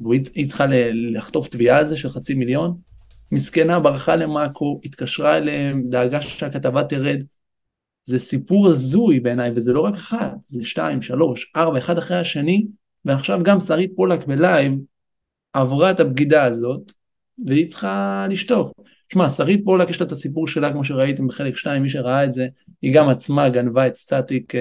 והיא 0.00 0.48
צריכה 0.48 0.66
לחטוף 0.92 1.48
תביעה 1.48 1.78
על 1.78 1.86
זה 1.86 1.96
של 1.96 2.08
חצי 2.08 2.34
מיליון. 2.34 2.76
מסכנה, 3.32 3.80
ברחה 3.80 4.16
למאקו, 4.16 4.80
התקשרה 4.84 5.36
אליהם, 5.36 5.82
דאגה 5.88 6.22
שהכתבה 6.22 6.84
תרד. 6.84 7.22
זה 8.04 8.18
סיפור 8.18 8.68
הזוי 8.68 9.20
בעיניי, 9.20 9.50
וזה 9.54 9.72
לא 9.72 9.80
רק 9.80 9.94
אחד, 9.94 10.30
זה 10.44 10.64
שתיים, 10.64 11.02
שלוש, 11.02 11.52
ארבע, 11.56 11.78
אחד 11.78 11.98
אחרי 11.98 12.16
השני, 12.16 12.66
ועכשיו 13.04 13.40
גם 13.42 13.60
שרית 13.60 13.92
פולק 13.96 14.26
בלייב 14.26 14.72
עברה 15.52 15.90
את 15.90 16.00
הבגידה 16.00 16.44
הזאת, 16.44 16.92
והיא 17.46 17.68
צריכה 17.68 18.26
לשתוק. 18.30 18.72
שמע, 19.12 19.30
שרית 19.30 19.64
פולק 19.64 19.90
יש 19.90 20.00
לה 20.00 20.06
את 20.06 20.12
הסיפור 20.12 20.48
שלה, 20.48 20.72
כמו 20.72 20.84
שראיתם 20.84 21.28
בחלק 21.28 21.56
2, 21.56 21.82
מי 21.82 21.88
שראה 21.88 22.24
את 22.24 22.32
זה, 22.32 22.46
היא 22.82 22.94
גם 22.94 23.08
עצמה 23.08 23.48
גנבה 23.48 23.86
את 23.86 23.94
סטטיק 23.94 24.54
uh, 24.54 24.58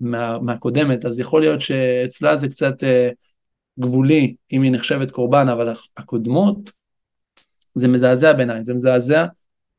מה, 0.00 0.38
מהקודמת, 0.38 1.04
אז 1.04 1.18
יכול 1.18 1.40
להיות 1.40 1.60
שאצלה 1.60 2.36
זה 2.36 2.48
קצת 2.48 2.82
uh, 2.82 3.14
גבולי, 3.80 4.34
אם 4.52 4.62
היא 4.62 4.72
נחשבת 4.72 5.10
קורבן, 5.10 5.48
אבל 5.48 5.72
הקודמות, 5.96 6.70
זה 7.74 7.88
מזעזע 7.88 8.32
בעיניי, 8.32 8.64
זה 8.64 8.74
מזעזע, 8.74 9.26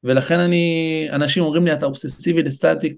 ולכן 0.04 0.40
אני, 0.40 1.08
אנשים 1.12 1.44
אומרים 1.44 1.66
לי, 1.66 1.74
אתה 1.74 1.86
אובססיבי 1.86 2.44
לסטטיק, 2.44 2.94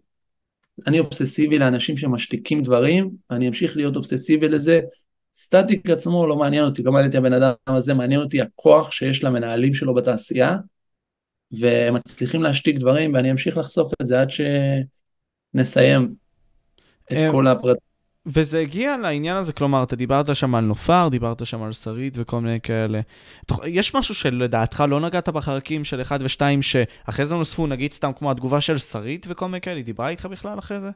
אני 0.88 1.00
אובססיבי 1.00 1.60
לאנשים 1.60 1.98
שמשתיקים 1.98 2.62
דברים, 2.62 3.12
אני 3.32 3.48
אמשיך 3.48 3.78
להיות 3.78 3.96
אובססיבי 3.96 4.50
לזה, 4.50 4.82
סטטיק 5.36 5.90
עצמו 5.90 6.28
לא 6.28 6.36
מעניין 6.36 6.66
אותי, 6.66 6.84
לא 6.84 6.92
מעניין 6.92 7.08
אותי 7.08 7.18
הבן 7.18 7.34
אדם 7.34 7.54
הזה, 7.68 7.94
מעניין 7.94 8.22
אותי 8.22 8.42
הכוח 8.42 8.92
שיש 8.92 9.24
למנהלים 9.24 9.74
שלו 9.74 9.94
בתעשייה, 9.94 10.58
ומצליחים 11.60 12.44
להשתיק 12.44 12.78
דברים, 12.78 13.14
ואני 13.14 13.32
אמשיך 13.32 13.58
לחשוף 13.58 13.92
את 14.02 14.08
זה 14.08 14.22
עד 14.22 14.30
שנסיים 15.56 16.16
את 17.12 17.18
כל 17.32 17.48
הפרטים. 17.48 17.87
וזה 18.28 18.60
הגיע 18.60 18.98
לעניין 18.98 19.38
הזה, 19.38 19.54
כלומר, 19.54 19.84
אתה 19.84 19.96
דיברת 19.96 20.36
שם 20.36 20.56
על 20.56 20.64
נופר, 20.64 21.08
דיברת 21.12 21.46
שם 21.46 21.64
על 21.64 21.74
שרית 21.74 22.14
וכל 22.18 22.42
מיני 22.42 22.62
כאלה. 22.62 23.00
יש 23.66 23.96
משהו 23.96 24.16
שלדעתך 24.16 24.84
לא 24.90 25.00
נגעת 25.00 25.30
בחלקים 25.30 25.84
של 25.84 26.02
1 26.02 26.20
ו-2, 26.22 26.42
שאחרי 26.62 27.26
זה 27.26 27.36
נוספו, 27.36 27.68
נגיד 27.68 27.94
סתם 27.94 28.12
כמו 28.20 28.32
התגובה 28.32 28.62
של 28.62 28.78
שרית 28.78 29.26
וכל 29.30 29.46
מיני 29.46 29.62
כאלה, 29.62 29.76
היא 29.76 29.86
דיברה 29.86 30.10
איתך 30.10 30.26
בכלל 30.26 30.60
אחרי 30.60 30.80
זה? 30.80 30.90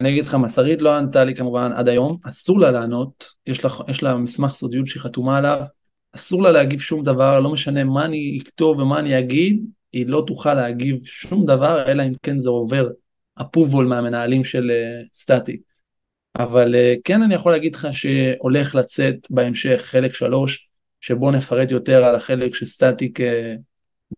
אני 0.00 0.10
אגיד 0.10 0.24
לך 0.24 0.34
מה, 0.34 0.48
שרית 0.48 0.82
לא 0.82 0.96
ענתה 0.96 1.24
לי 1.24 1.34
כמובן 1.34 1.72
עד 1.72 1.88
היום, 1.88 2.16
אסור 2.28 2.60
לה 2.60 2.70
לענות, 2.70 3.26
יש 3.46 3.64
לה, 3.64 3.70
יש 3.88 4.02
לה 4.02 4.14
מסמך 4.14 4.50
סודיות 4.50 4.86
שהיא 4.86 5.02
חתומה 5.02 5.38
עליו, 5.38 5.60
אסור 6.14 6.42
לה 6.42 6.52
להגיב 6.52 6.80
שום 6.80 7.04
דבר, 7.04 7.40
לא 7.40 7.50
משנה 7.50 7.84
מה 7.84 8.04
אני 8.04 8.38
אכתוב 8.42 8.78
ומה 8.78 8.98
אני 8.98 9.18
אגיד, 9.18 9.64
היא 9.92 10.06
לא 10.06 10.24
תוכל 10.26 10.54
להגיב 10.54 10.96
שום 11.04 11.46
דבר, 11.46 11.84
אלא 11.86 12.02
אם 12.02 12.12
כן 12.22 12.38
זה 12.38 12.50
עובר 12.50 12.88
אפובול 13.40 13.86
מהמנהלים 13.86 14.44
של 14.44 14.70
uh, 14.70 15.08
סטטיק. 15.14 15.71
אבל 16.36 16.74
uh, 16.74 17.00
כן 17.04 17.22
אני 17.22 17.34
יכול 17.34 17.52
להגיד 17.52 17.74
לך 17.74 17.88
שהולך 17.92 18.74
לצאת 18.74 19.26
בהמשך 19.30 19.80
חלק 19.84 20.14
שלוש, 20.14 20.68
שבו 21.00 21.30
נפרט 21.30 21.70
יותר 21.70 22.04
על 22.04 22.14
החלק 22.14 22.54
שסטטיק 22.54 23.20
uh, 23.20 23.24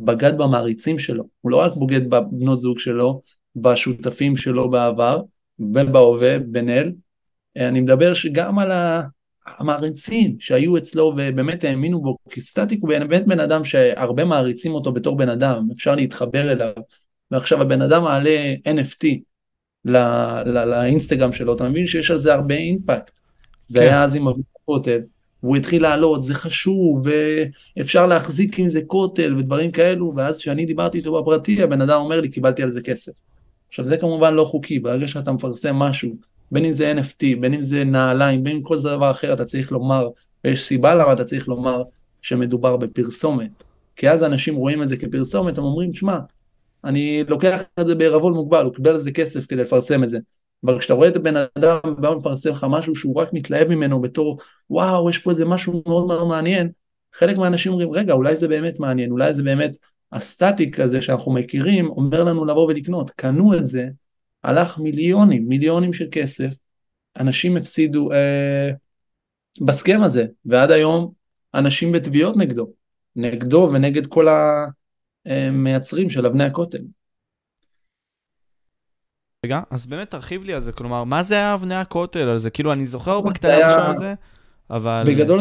בגד 0.01 0.39
במעריצים 0.39 0.99
שלו. 0.99 1.25
הוא 1.41 1.51
לא 1.51 1.57
רק 1.57 1.73
בוגד 1.75 2.11
בבנות 2.11 2.61
זוג 2.61 2.79
שלו, 2.79 3.23
בשותפים 3.57 4.37
שלו 4.37 4.71
בעבר 4.71 5.23
ובהווה, 5.59 6.39
בן 6.39 6.69
אל, 6.69 6.93
אני 7.57 7.81
מדבר 7.81 8.15
שגם 8.15 8.59
על. 8.59 8.71
המעריצים 9.47 10.37
שהיו 10.41 10.77
אצלו 10.77 11.05
ובאמת 11.05 11.65
האמינו 11.65 12.03
בו, 12.03 12.17
כי 12.31 12.41
סטטיק 12.41 12.81
הוא 12.83 12.89
באמת 12.89 13.27
בן 13.27 13.41
אדם 13.41 13.65
שהרבה 13.65 14.25
מעריצים 14.25 14.75
אותו 14.75 14.93
בתור 14.93 15.17
בן 15.17 15.29
אדם, 15.29 15.69
אפשר 15.73 15.95
להתחבר 15.95 16.53
אליו, 16.53 16.73
ועכשיו 17.31 17.63
הבן 17.63 17.83
אדם 17.83 18.03
מעלה 18.03 18.55
NFT 18.69 19.07
לא, 19.85 20.43
לא, 20.43 20.65
לאינסטגרם 20.65 21.33
שלו, 21.33 21.55
אתה 21.55 21.69
מבין 21.69 21.87
שיש 21.87 22.11
על 22.11 22.21
זה 22.21 22.35
הרבה 22.35 22.55
אימפקט. 22.55 23.11
זה 23.67 23.79
כן. 23.79 23.85
היה 23.85 24.05
אז 24.05 24.17
עם 24.17 24.29
אבו 24.29 24.43
כותל, 24.65 25.01
והוא 25.43 25.57
התחיל 25.57 25.83
לעלות, 25.83 26.23
זה 26.23 26.35
חשוב, 26.35 27.07
ואפשר 27.77 28.07
להחזיק 28.07 28.59
עם 28.59 28.69
זה 28.69 28.81
כותל 28.87 29.35
ודברים 29.39 29.71
כאלו, 29.71 30.13
ואז 30.17 30.41
כשאני 30.41 30.67
דיברתי 30.67 30.99
איתו 30.99 31.23
בפרטי, 31.23 31.63
הבן 31.63 31.81
אדם 31.81 32.01
אומר 32.01 32.21
לי, 32.21 32.29
קיבלתי 32.29 32.63
על 32.63 32.71
זה 32.71 32.81
כסף. 32.81 33.13
עכשיו 33.69 33.85
זה 33.85 33.97
כמובן 33.97 34.35
לא 34.35 34.45
חוקי, 34.45 34.79
ברגע 34.79 35.07
שאתה 35.07 35.33
מפרסם 35.33 35.77
משהו 35.77 36.17
בין 36.53 36.65
אם 36.65 36.73
זה 36.73 36.93
NFT, 36.97 37.41
בין 37.41 37.55
אם 37.55 37.63
זה 37.63 37.85
נעליים, 37.85 38.45
בין 38.45 38.57
אם 38.57 38.63
כל 38.63 38.79
דבר 38.79 39.11
אחר, 39.11 39.33
אתה 39.33 39.45
צריך 39.45 39.73
לומר, 39.73 40.09
ויש 40.45 40.63
סיבה 40.63 40.95
למה 40.95 41.13
אתה 41.13 41.25
צריך 41.25 41.49
לומר 41.49 41.83
שמדובר 42.23 42.77
בפרסומת. 42.77 43.51
כי 43.97 44.11
אז 44.11 44.25
אנשים 44.25 44.55
רואים 44.55 44.83
את 44.83 44.89
זה 44.89 44.97
כפרסומת, 44.97 45.59
הם 45.59 45.65
אומרים, 45.65 45.95
שמע, 45.95 46.19
אני 46.85 47.25
לוקח 47.29 47.63
את 47.81 47.87
זה 47.87 47.95
בערבון 47.95 48.33
מוגבל, 48.33 48.65
הוא 48.65 48.75
קיבל 48.75 48.91
על 48.91 48.99
זה 48.99 49.13
כסף 49.13 49.47
כדי 49.47 49.63
לפרסם 49.63 50.05
את 50.05 50.11
זה. 50.11 50.19
אבל 50.65 50.79
כשאתה 50.79 50.95
רואה 50.95 51.09
את 51.09 51.17
הבן 51.17 51.35
אדם 51.37 51.79
בא 51.99 52.09
ומפרסם 52.09 52.51
לך 52.51 52.67
משהו 52.71 52.97
שהוא 52.97 53.21
רק 53.21 53.33
מתלהב 53.33 53.69
ממנו 53.69 54.01
בתור, 54.01 54.39
וואו, 54.71 55.11
יש 55.11 55.19
פה 55.19 55.31
איזה 55.31 55.45
משהו 55.45 55.83
מאוד 55.87 56.07
מאוד 56.07 56.29
מעניין, 56.29 56.71
חלק 57.15 57.37
מהאנשים 57.37 57.73
אומרים, 57.73 57.93
רגע, 57.93 58.13
אולי 58.13 58.37
זה 58.37 58.49
באמת 58.49 58.81
מעניין, 58.81 59.11
אולי 59.11 59.35
זה 59.35 59.43
באמת 59.43 59.73
הסטטיק 60.13 60.81
הזה 60.81 61.01
שאנחנו 61.01 61.33
מכירים, 61.33 61.91
אומר 61.91 62.25
לנו 62.25 62.45
לבוא 62.45 62.67
ולקנות, 62.67 63.11
קנו 63.11 63.55
את 63.55 63.67
זה, 63.67 63.89
הלך 64.45 64.79
מיליונים, 64.79 65.49
מיליונים 65.49 65.93
של 65.93 66.07
כסף, 66.13 66.55
אנשים 67.21 67.57
הפסידו 67.57 68.13
אה, 68.13 68.71
בסכם 69.61 70.01
הזה, 70.03 70.27
ועד 70.45 70.71
היום 70.71 71.13
אנשים 71.55 71.93
בתביעות 71.93 72.37
נגדו, 72.37 72.71
נגדו 73.17 73.71
ונגד 73.75 74.07
כל 74.07 74.29
המייצרים 75.27 76.11
של 76.11 76.27
אבני 76.27 76.45
הכותל. 76.45 76.83
רגע, 79.45 79.61
אז 79.71 79.87
באמת 79.87 80.11
תרחיב 80.11 80.45
לי 80.45 80.55
על 80.55 80.61
זה, 80.61 80.73
כלומר, 80.73 81.05
מה 81.05 81.23
זה 81.23 81.35
היה 81.35 81.55
אבני 81.55 81.75
הכותל 81.75 82.19
על 82.19 82.39
זה? 82.39 82.51
כאילו, 82.51 82.73
אני 82.73 82.85
זוכר 82.85 83.21
בקטנה 83.21 83.55
היה... 83.55 83.91
הזה, 83.91 84.15
אבל... 84.71 85.05
בגדול, 85.07 85.41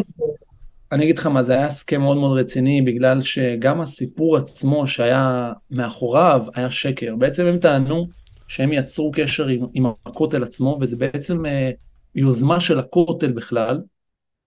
אני 0.91 1.03
אגיד 1.03 1.17
לך 1.17 1.27
מה, 1.27 1.43
זה 1.43 1.53
היה 1.53 1.65
הסכם 1.65 2.01
מאוד 2.01 2.17
מאוד 2.17 2.39
רציני, 2.39 2.81
בגלל 2.81 3.21
שגם 3.21 3.81
הסיפור 3.81 4.38
עצמו 4.38 4.88
שהיה 4.88 5.53
מאחוריו 5.71 6.45
היה 6.55 6.71
שקר. 6.71 7.15
בעצם 7.15 7.45
הם 7.45 7.57
טענו 7.57 8.07
שהם 8.47 8.73
יצרו 8.73 9.11
קשר 9.11 9.47
עם, 9.47 9.65
עם 9.73 9.86
הכותל 10.05 10.43
עצמו, 10.43 10.77
וזה 10.81 10.97
בעצם 10.97 11.45
אה, 11.45 11.71
יוזמה 12.15 12.59
של 12.59 12.79
הכותל 12.79 13.31
בכלל, 13.31 13.81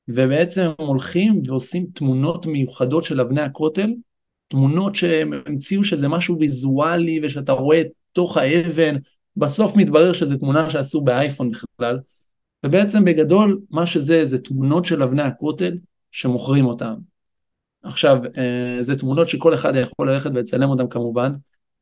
ובעצם 0.08 0.60
הם 0.78 0.86
הולכים 0.86 1.42
ועושים 1.46 1.86
תמונות 1.94 2.46
מיוחדות 2.46 3.04
של 3.04 3.20
אבני 3.20 3.42
הכותל, 3.42 3.92
תמונות 4.48 4.94
שהם 4.94 5.32
המציאו 5.46 5.84
שזה 5.84 6.08
משהו 6.08 6.38
ויזואלי 6.40 7.20
ושאתה 7.22 7.52
רואה 7.52 7.80
את 7.80 7.86
תוך 8.12 8.36
האבן, 8.36 8.96
בסוף 9.36 9.76
מתברר 9.76 10.12
שזו 10.12 10.36
תמונה 10.36 10.70
שעשו 10.70 11.00
באייפון 11.00 11.50
בכלל, 11.50 11.98
ובעצם 12.66 13.04
בגדול 13.04 13.60
מה 13.70 13.86
שזה 13.86 14.26
זה 14.26 14.38
תמונות 14.38 14.84
של 14.84 15.02
אבני 15.02 15.22
הכותל 15.22 15.78
שמוכרים 16.10 16.66
אותן. 16.66 16.94
עכשיו, 17.82 18.18
אה, 18.36 18.78
זה 18.80 18.98
תמונות 18.98 19.28
שכל 19.28 19.54
אחד 19.54 19.72
יכול 19.74 20.10
ללכת 20.10 20.30
ולצלם 20.34 20.70
אותן 20.70 20.88
כמובן, 20.88 21.32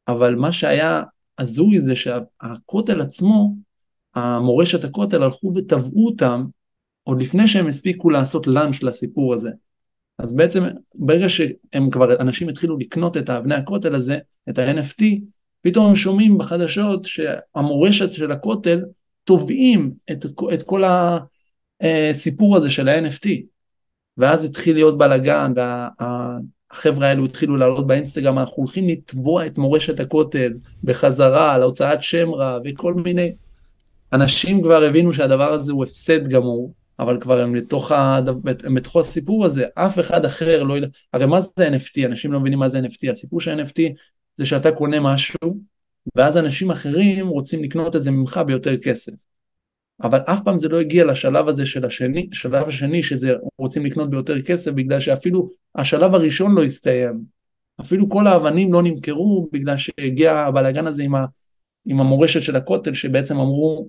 אבל 0.09 0.35
מה 0.35 0.53
שהיה 0.53 1.03
הזוי 1.39 1.81
זה 1.81 1.95
שהכותל 1.97 3.01
עצמו, 3.01 3.55
המורשת 4.15 4.85
הכותל 4.85 5.23
הלכו 5.23 5.53
וטבעו 5.57 6.07
אותם 6.07 6.45
עוד 7.03 7.23
לפני 7.23 7.47
שהם 7.47 7.67
הספיקו 7.67 8.11
לעשות 8.11 8.47
לאנץ' 8.47 8.83
לסיפור 8.83 9.35
הזה. 9.35 9.51
אז 10.19 10.37
בעצם 10.37 10.65
ברגע 10.95 11.29
שהם 11.29 11.91
כבר, 11.91 12.21
אנשים 12.21 12.49
התחילו 12.49 12.79
לקנות 12.79 13.17
את 13.17 13.29
האבני 13.29 13.55
הכותל 13.55 13.95
הזה, 13.95 14.19
את 14.49 14.59
ה-NFT, 14.59 15.05
פתאום 15.63 15.87
הם 15.87 15.95
שומעים 15.95 16.39
בחדשות 16.39 17.05
שהמורשת 17.05 18.13
של 18.13 18.33
הכותל 18.33 18.85
תובעים 19.25 19.93
את, 20.11 20.25
את 20.55 20.63
כל 20.63 20.83
הסיפור 21.81 22.57
הזה 22.57 22.71
של 22.71 22.89
ה-NFT. 22.89 23.29
ואז 24.17 24.45
התחיל 24.45 24.75
להיות 24.75 24.99
בלאגן, 24.99 25.53
והחבר'ה 25.57 27.09
האלו 27.09 27.25
התחילו 27.25 27.57
לעלות 27.57 27.87
באינסטגרם, 27.87 28.39
אנחנו 28.39 28.57
הולכים 28.57 28.89
לתבוע 28.89 29.47
את 29.47 29.59
מורשת 29.59 30.01
הכותל 30.01 30.53
בחזרה, 30.85 31.55
על 31.55 31.63
הוצאת 31.63 32.03
שם 32.03 32.31
רע 32.31 32.59
וכל 32.65 32.95
מיני... 32.95 33.33
אנשים 34.13 34.63
כבר 34.63 34.83
הבינו 34.83 35.13
שהדבר 35.13 35.53
הזה 35.53 35.73
הוא 35.73 35.85
הפסד 35.85 36.29
גמור, 36.29 36.73
אבל 36.99 37.21
כבר 37.21 37.41
הם 37.41 37.55
לתוך, 37.55 37.93
הדו... 37.93 38.33
הם 38.65 38.75
בתוך 38.75 38.97
הסיפור 38.97 39.45
הזה, 39.45 39.65
אף 39.75 39.99
אחד 39.99 40.25
אחר 40.25 40.63
לא... 40.63 40.75
הרי 41.13 41.27
מה 41.27 41.41
זה 41.41 41.69
NFT? 41.69 42.07
אנשים 42.07 42.33
לא 42.33 42.41
מבינים 42.41 42.59
מה 42.59 42.69
זה 42.69 42.81
NFT. 42.81 43.11
הסיפור 43.11 43.41
של 43.41 43.61
NFT 43.61 43.81
זה 44.37 44.47
שאתה 44.47 44.73
קונה 44.73 45.01
משהו, 45.01 45.59
ואז 46.15 46.37
אנשים 46.37 46.71
אחרים 46.71 47.29
רוצים 47.29 47.65
לקנות 47.65 47.97
את 47.97 48.03
זה 48.03 48.11
ממך 48.11 48.41
ביותר 48.47 48.77
כסף. 48.77 49.13
אבל 50.03 50.19
אף 50.19 50.41
פעם 50.45 50.57
זה 50.57 50.69
לא 50.69 50.81
הגיע 50.81 51.05
לשלב 51.05 51.49
הזה 51.49 51.67
של 51.67 51.85
השני, 51.85 52.29
שלב 52.33 52.69
השני 52.69 53.03
שזה 53.03 53.35
רוצים 53.59 53.87
לקנות 53.87 54.11
ביותר 54.11 54.43
כסף, 54.43 54.71
בגלל 54.71 55.01
שאפילו 55.01 55.49
השלב 55.75 56.15
הראשון 56.15 56.55
לא 56.55 56.65
הסתיים. 56.65 57.21
אפילו 57.81 58.09
כל 58.09 58.27
האבנים 58.27 58.73
לא 58.73 58.83
נמכרו 58.83 59.49
בגלל 59.53 59.77
שהגיע 59.77 60.33
הבלאגן 60.33 60.87
הזה 60.87 61.03
עם, 61.03 61.15
ה, 61.15 61.25
עם 61.87 62.01
המורשת 62.01 62.43
של 62.43 62.57
הכותל, 62.57 62.95
שבעצם 62.95 63.39
אמרו 63.39 63.89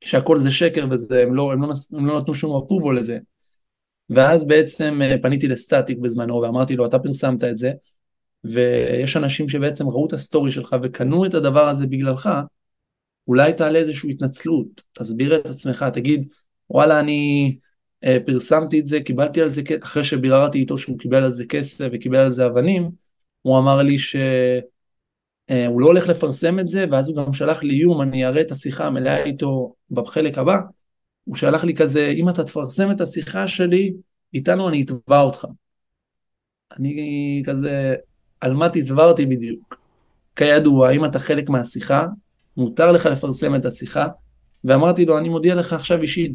שהכל 0.00 0.38
זה 0.38 0.50
שקר 0.50 0.86
וזה, 0.90 1.22
הם 1.22 1.34
לא, 1.34 1.52
הם 1.52 1.62
לא, 1.62 1.68
הם 1.92 2.06
לא 2.06 2.18
נתנו 2.18 2.34
שום 2.34 2.64
אפרובו 2.64 2.92
לזה. 2.92 3.18
ואז 4.10 4.44
בעצם 4.44 5.02
אה, 5.02 5.16
פניתי 5.22 5.48
לסטטיק 5.48 5.98
בזמנו 5.98 6.34
ואמרתי 6.34 6.76
לו, 6.76 6.86
אתה 6.86 6.98
פרסמת 6.98 7.44
את 7.44 7.56
זה, 7.56 7.72
ויש 8.44 9.16
אנשים 9.16 9.48
שבעצם 9.48 9.88
ראו 9.88 10.06
את 10.06 10.12
הסטורי 10.12 10.50
שלך 10.50 10.76
וקנו 10.82 11.26
את 11.26 11.34
הדבר 11.34 11.68
הזה 11.68 11.86
בגללך, 11.86 12.30
אולי 13.28 13.52
תעלה 13.52 13.78
איזושהי 13.78 14.10
התנצלות, 14.10 14.82
תסביר 14.92 15.36
את 15.36 15.50
עצמך, 15.50 15.84
תגיד, 15.92 16.28
וואלה, 16.70 17.00
אני 17.00 17.56
אה, 18.04 18.18
פרסמתי 18.26 18.80
את 18.80 18.86
זה, 18.86 19.00
קיבלתי 19.00 19.40
על 19.40 19.48
זה, 19.48 19.62
אחרי 19.82 20.04
שביררתי 20.04 20.58
איתו 20.58 20.78
שהוא 20.78 20.98
קיבל 20.98 21.22
על 21.22 21.30
זה 21.30 21.44
כסף 21.46 21.88
וקיבל 21.92 22.18
על 22.18 22.30
זה 22.30 22.46
אבנים, 22.46 22.90
הוא 23.42 23.58
אמר 23.58 23.82
לי 23.82 23.98
שהוא 23.98 24.22
אה, 25.50 25.68
לא 25.78 25.86
הולך 25.86 26.08
לפרסם 26.08 26.58
את 26.58 26.68
זה, 26.68 26.84
ואז 26.90 27.08
הוא 27.08 27.16
גם 27.16 27.32
שלח 27.32 27.62
לי 27.62 27.74
איום, 27.74 28.02
אני 28.02 28.26
אראה 28.26 28.40
את 28.40 28.50
השיחה 28.50 28.86
המלאה 28.86 29.24
איתו 29.24 29.74
בחלק 29.90 30.38
הבא, 30.38 30.58
הוא 31.24 31.36
שלח 31.36 31.64
לי 31.64 31.74
כזה, 31.74 32.12
אם 32.16 32.28
אתה 32.28 32.44
תפרסם 32.44 32.90
את 32.90 33.00
השיחה 33.00 33.48
שלי, 33.48 33.92
איתנו 34.34 34.68
אני 34.68 34.82
אתבע 34.82 35.20
אותך. 35.20 35.46
אני 36.78 37.42
כזה, 37.46 37.94
על 38.40 38.54
מה 38.54 38.68
תתבע 38.68 39.04
אותי 39.04 39.26
בדיוק? 39.26 39.80
כידוע, 40.36 40.90
אם 40.90 41.04
אתה 41.04 41.18
חלק 41.18 41.48
מהשיחה, 41.48 42.06
מותר 42.56 42.92
לך 42.92 43.06
לפרסם 43.06 43.54
את 43.54 43.64
השיחה, 43.64 44.06
ואמרתי 44.64 45.04
לו, 45.04 45.18
אני 45.18 45.28
מודיע 45.28 45.54
לך 45.54 45.72
עכשיו 45.72 46.02
אישית, 46.02 46.32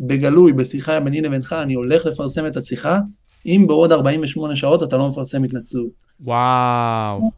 בגלוי, 0.00 0.52
בשיחה 0.52 1.00
ביני 1.00 1.20
לבינך, 1.20 1.52
אני 1.62 1.74
הולך 1.74 2.06
לפרסם 2.06 2.46
את 2.46 2.56
השיחה, 2.56 2.98
אם 3.46 3.64
בעוד 3.68 3.92
48 3.92 4.56
שעות 4.56 4.82
אתה 4.82 4.96
לא 4.96 5.08
מפרסם 5.08 5.44
התנצלות. 5.44 6.04
וואו. 6.20 7.30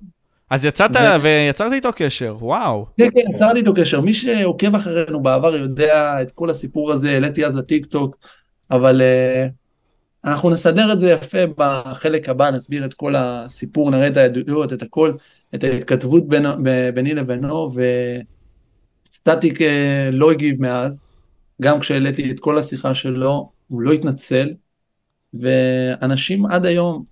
אז 0.50 0.64
יצאת 0.64 0.90
ו... 0.90 1.22
ויצרת 1.22 1.72
איתו 1.72 1.88
קשר, 1.96 2.36
וואו. 2.40 2.86
כן, 2.98 3.08
כן, 3.14 3.34
יצרתי 3.34 3.58
איתו 3.58 3.74
קשר. 3.74 4.00
מי 4.00 4.12
שעוקב 4.12 4.74
אחרינו 4.74 5.22
בעבר 5.22 5.56
יודע 5.56 6.22
את 6.22 6.30
כל 6.30 6.50
הסיפור 6.50 6.92
הזה, 6.92 7.10
העליתי 7.10 7.46
אז 7.46 7.56
לטיק 7.56 7.86
טוק, 7.86 8.16
אבל 8.70 9.00
uh, 9.00 9.50
אנחנו 10.24 10.50
נסדר 10.50 10.92
את 10.92 11.00
זה 11.00 11.10
יפה 11.10 11.38
בחלק 11.56 12.28
הבא, 12.28 12.50
נסביר 12.50 12.84
את 12.84 12.94
כל 12.94 13.14
הסיפור, 13.16 13.90
נראה 13.90 14.08
את 14.08 14.16
העדויות, 14.16 14.72
את 14.72 14.82
הכל. 14.82 15.12
את 15.54 15.64
ההתכתבות 15.64 16.28
בין, 16.28 16.46
ביני 16.94 17.14
לבינו, 17.14 17.70
וסטטיק 19.10 19.62
אה, 19.62 20.10
לא 20.12 20.30
הגיב 20.30 20.62
מאז, 20.62 21.04
גם 21.62 21.80
כשהעליתי 21.80 22.30
את 22.30 22.40
כל 22.40 22.58
השיחה 22.58 22.94
שלו, 22.94 23.50
הוא 23.68 23.80
לא 23.80 23.92
התנצל, 23.92 24.48
ואנשים 25.34 26.46
עד 26.46 26.66
היום 26.66 27.04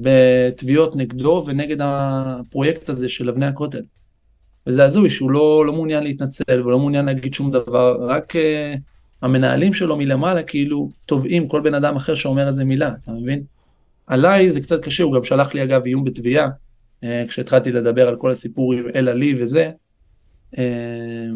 בתביעות 0.00 0.96
נגדו 0.96 1.44
ונגד 1.46 1.76
הפרויקט 1.80 2.88
הזה 2.88 3.08
של 3.08 3.28
אבני 3.28 3.46
הכותל. 3.46 3.82
וזה 4.66 4.84
הזוי 4.84 5.10
שהוא 5.10 5.30
לא, 5.30 5.66
לא 5.66 5.72
מעוניין 5.72 6.02
להתנצל 6.02 6.62
ולא 6.66 6.78
מעוניין 6.78 7.04
להגיד 7.04 7.34
שום 7.34 7.50
דבר, 7.50 7.96
רק 8.00 8.36
uh, 8.36 8.38
המנהלים 9.22 9.72
שלו 9.72 9.96
מלמעלה 9.96 10.42
כאילו 10.42 10.90
תובעים 11.06 11.48
כל 11.48 11.60
בן 11.60 11.74
אדם 11.74 11.96
אחר 11.96 12.14
שאומר 12.14 12.48
איזה 12.48 12.64
מילה, 12.64 12.92
אתה 13.00 13.12
מבין? 13.12 13.42
עליי 14.06 14.50
זה 14.50 14.60
קצת 14.60 14.84
קשה, 14.84 15.04
הוא 15.04 15.14
גם 15.14 15.24
שלח 15.24 15.54
לי 15.54 15.62
אגב 15.62 15.84
איום 15.84 16.04
בתביעה, 16.04 16.48
אה, 17.04 17.24
כשהתחלתי 17.28 17.72
לדבר 17.72 18.08
על 18.08 18.16
כל 18.16 18.30
הסיפור 18.30 18.72
עם 18.72 18.84
אלה 18.94 19.14
לי 19.14 19.42
וזה, 19.42 19.70
אה, 20.58 21.28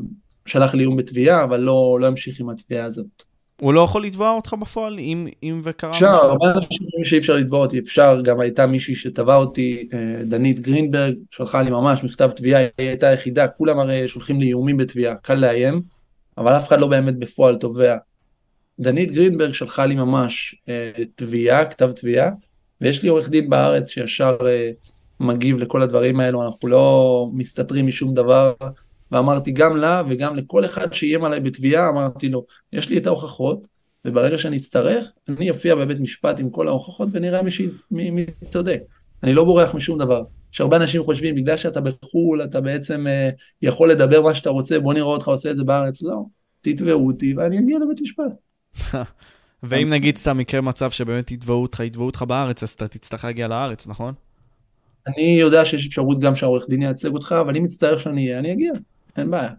שלח 0.47 0.75
לי 0.75 0.83
איום 0.83 0.97
בתביעה, 0.97 1.45
אבל 1.45 1.61
לא, 1.61 1.99
לא 2.01 2.07
המשיך 2.07 2.41
עם 2.41 2.51
התביעה 2.51 2.85
הזאת. 2.85 3.30
הוא 3.61 3.75
לא 3.75 3.81
יכול 3.81 4.05
לתבוע 4.05 4.31
אותך 4.31 4.55
בפועל, 4.61 4.99
אם, 4.99 5.27
אם 5.43 5.61
וקרה 5.63 5.91
אפשר, 5.91 6.15
הרבה 6.15 6.51
אנשים 6.51 6.69
חושבים 6.85 7.05
שאי 7.05 7.19
אפשר 7.19 7.37
לתבוע 7.37 7.61
אותי, 7.61 7.79
אפשר, 7.79 8.21
גם 8.25 8.41
הייתה 8.41 8.67
מישהי 8.67 8.95
שתבעה 8.95 9.37
אותי, 9.37 9.89
אה, 9.93 10.25
דנית 10.25 10.61
גרינברג, 10.61 11.15
שלחה 11.31 11.63
לי 11.63 11.71
ממש 11.71 12.05
מכתב 12.05 12.31
תביעה, 12.31 12.61
היא 12.61 12.89
הייתה 12.89 13.07
יחידה, 13.07 13.49
כולם 13.49 13.79
הרי 13.79 14.09
שולחים 14.09 14.41
לי 14.41 14.47
איומים 14.47 14.77
בתביעה, 14.77 15.15
קל 15.15 15.35
לאיים, 15.35 15.83
אבל 16.39 16.57
אף 16.57 16.69
אחד 16.69 16.81
לא 16.81 16.87
באמת 16.87 17.19
בפועל 17.19 17.57
תובע. 17.57 17.97
דנית 18.81 19.13
גרינברג 19.13 19.53
שלחה 19.53 19.87
לי 19.87 19.95
ממש 19.95 20.55
תביעה, 21.15 21.65
כתב 21.65 21.91
תביעה, 21.93 22.31
ויש 22.81 23.03
לי 23.03 23.09
עורך 23.09 23.29
דין 23.29 23.51
בארץ 23.51 23.89
שישר 23.89 24.37
מגיב 25.21 25.59
לכל 25.59 25.83
הדברים 25.83 26.21
האלו, 26.21 26.43
אנחנו 26.43 26.69
לא 26.69 27.27
מסתתרים 27.33 27.87
משום 27.87 28.15
דבר, 28.15 28.53
ואמרתי 29.13 29.53
גם 29.53 29.77
לה 29.77 30.03
וגם 30.09 30.37
לכל 30.37 30.65
אחד 30.65 30.93
שאיים 30.93 31.25
עליי 31.25 31.41
בתביעה, 31.41 31.89
אמרתי 31.89 32.29
לו, 32.29 32.45
יש 32.73 32.89
לי 32.89 32.99
את 32.99 33.07
ההוכחות, 33.07 33.67
וברגע 34.05 34.39
שאני 34.39 34.57
אצטרך, 34.57 35.13
אני 35.29 35.51
אופיע 35.51 35.75
בבית 35.75 36.01
משפט 36.01 36.41
עם 36.41 36.51
כל 36.51 36.69
ההוכחות 36.69 37.09
ונראה 37.13 37.43
מי, 37.43 37.51
שיז, 37.51 37.83
מי, 37.91 38.11
מי 38.11 38.27
צודק. 38.43 38.81
אני 39.23 39.35
לא 39.35 39.45
בורח 39.45 39.75
משום 39.75 39.99
דבר. 39.99 40.23
יש 40.53 40.61
הרבה 40.61 40.77
אנשים 40.77 41.05
חושבים, 41.05 41.35
בגלל 41.35 41.57
שאתה 41.57 41.81
בחו"ל, 41.81 42.45
אתה 42.45 42.61
בעצם 42.61 43.07
אה, 43.07 43.31
יכול 43.63 43.91
לדבר 43.91 44.23
מה 44.23 44.35
שאתה 44.35 44.51
רוצה, 44.51 44.81
בוא 44.81 44.95
נראה 44.95 45.07
אותך 45.07 45.29
עושה 45.29 45.51
את 45.51 45.57
זה 45.57 45.65
בארץ. 45.65 46.03
לא, 46.03 46.25
תתבעו 46.61 47.07
אותי 47.07 47.35
ואני 47.35 47.59
אגיע 47.59 47.79
לבית 47.79 48.01
משפט. 48.01 48.33
ואם 49.63 49.91
נגיד 49.91 50.17
סתם 50.17 50.41
יקרה 50.41 50.61
מצב 50.61 50.91
שבאמת 50.91 51.31
יתבעו 51.31 51.63
אותך, 51.63 51.81
יתבעו 51.81 52.07
אותך 52.07 52.23
בארץ, 52.23 52.63
אז 52.63 52.71
אתה 52.71 52.89
תצטרך 52.89 53.25
להגיע 53.25 53.49
לארץ, 53.49 53.89
נכון? 53.89 54.15
אני 55.07 55.37
יודע 55.41 55.65
שיש 55.65 55.87
אפשרות 55.87 56.21
גם 56.21 56.35
שהעורך 56.35 56.69
דין 56.69 56.83
ייצג 56.83 57.13
אותך, 57.13 57.35
אבל 57.41 57.57
אם 57.57 57.65
יצטרך 57.65 58.01
שאני 58.01 58.27
אהיה, 58.27 58.39
אני 58.39 58.53
אגיע, 58.53 58.73
אין 59.17 59.31
בעיה. 59.31 59.51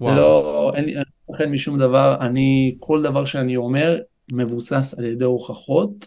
וואו. 0.00 0.16
לא, 0.16 0.72
אין 0.74 0.84
לי, 0.84 0.96
אני 0.96 1.04
לא 1.28 1.34
מפחד 1.34 1.46
משום 1.46 1.78
דבר, 1.78 2.16
אני, 2.20 2.76
כל 2.80 3.02
דבר 3.02 3.24
שאני 3.24 3.56
אומר 3.56 3.98
מבוסס 4.32 4.94
על 4.98 5.04
ידי 5.04 5.24
הוכחות, 5.24 6.06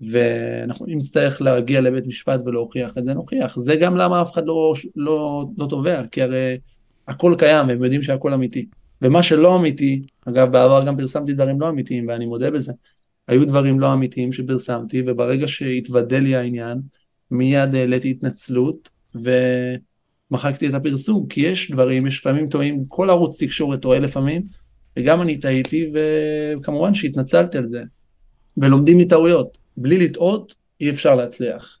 ואנחנו 0.00 0.86
נצטרך 0.88 1.42
להגיע 1.42 1.80
לבית 1.80 2.06
משפט 2.06 2.40
ולהוכיח 2.46 2.98
את 2.98 3.04
זה, 3.04 3.14
נוכיח. 3.14 3.58
זה 3.58 3.76
גם 3.76 3.96
למה 3.96 4.22
אף 4.22 4.32
אחד 4.32 4.46
לא, 4.46 4.72
לא, 4.96 5.44
לא 5.58 5.66
תובע, 5.66 6.06
כי 6.06 6.22
הרי 6.22 6.58
הכל 7.08 7.34
קיים 7.38 7.68
והם 7.68 7.84
יודעים 7.84 8.02
שהכל 8.02 8.32
אמיתי. 8.32 8.66
ומה 9.02 9.22
שלא 9.22 9.56
אמיתי, 9.56 10.02
אגב 10.24 10.52
בעבר 10.52 10.84
גם 10.86 10.96
פרסמתי 10.96 11.32
דברים 11.32 11.60
לא 11.60 11.68
אמיתיים 11.68 12.08
ואני 12.08 12.26
מודה 12.26 12.50
בזה, 12.50 12.72
היו 13.28 13.46
דברים 13.46 13.80
לא 13.80 13.92
אמיתיים 13.92 14.32
שפרסמתי 14.32 15.02
וברגע 15.06 15.48
שהתוודה 15.48 16.18
לי 16.18 16.36
העניין, 16.36 16.78
מיד 17.30 17.74
העליתי 17.74 18.10
התנצלות 18.10 18.90
ומחקתי 20.30 20.68
את 20.68 20.74
הפרסום, 20.74 21.26
כי 21.28 21.40
יש 21.40 21.70
דברים, 21.70 22.06
יש 22.06 22.20
לפעמים 22.20 22.48
טועים, 22.48 22.84
כל 22.88 23.10
ערוץ 23.10 23.42
תקשורת 23.42 23.82
טועה 23.82 23.98
לפעמים, 23.98 24.42
וגם 24.96 25.22
אני 25.22 25.38
טעיתי 25.38 25.90
וכמובן 25.94 26.94
שהתנצלתי 26.94 27.58
על 27.58 27.68
זה. 27.68 27.82
ולומדים 28.56 28.98
מטעויות, 28.98 29.58
בלי 29.76 29.98
לטעות 29.98 30.54
אי 30.80 30.90
אפשר 30.90 31.14
להצליח. 31.14 31.78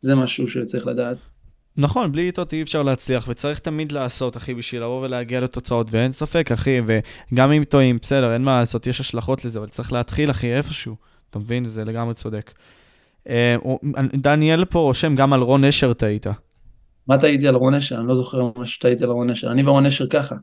זה 0.00 0.14
משהו 0.14 0.48
שצריך 0.48 0.86
לדעת. 0.86 1.16
נכון, 1.76 2.12
בלי 2.12 2.22
איתות 2.22 2.52
אי 2.52 2.62
אפשר 2.62 2.82
להצליח, 2.82 3.28
וצריך 3.28 3.58
תמיד 3.58 3.92
לעשות, 3.92 4.36
אחי, 4.36 4.54
בשביל 4.54 4.82
לבוא 4.82 5.02
ולהגיע 5.02 5.40
לתוצאות, 5.40 5.88
ואין 5.90 6.12
ספק, 6.12 6.52
אחי, 6.52 6.78
וגם 6.86 7.52
אם 7.52 7.64
טועים, 7.64 7.98
בסדר, 8.02 8.34
אין 8.34 8.42
מה 8.42 8.60
לעשות, 8.60 8.86
יש 8.86 9.00
השלכות 9.00 9.44
לזה, 9.44 9.58
אבל 9.58 9.68
צריך 9.68 9.92
להתחיל, 9.92 10.30
אחי, 10.30 10.54
איפשהו. 10.54 10.96
אתה 11.30 11.38
מבין? 11.38 11.68
זה 11.68 11.84
לגמרי 11.84 12.14
צודק. 12.14 12.52
אה, 13.28 13.56
דניאל 14.14 14.64
פה 14.64 14.78
רושם 14.78 15.14
גם 15.14 15.32
על 15.32 15.40
רון 15.40 15.64
נשר 15.64 15.92
טעית. 15.92 16.26
מה 17.08 17.18
טעיתי 17.18 17.48
על 17.48 17.54
רון 17.54 17.74
נשר? 17.74 17.98
אני 17.98 18.06
לא 18.06 18.14
זוכר 18.14 18.50
מה 18.56 18.66
שטעיתי 18.66 19.04
על 19.04 19.10
רון 19.10 19.30
נשר. 19.30 19.50
אני 19.50 19.62
ורון 19.62 19.86
נשר 19.86 20.06
ככה. 20.06 20.34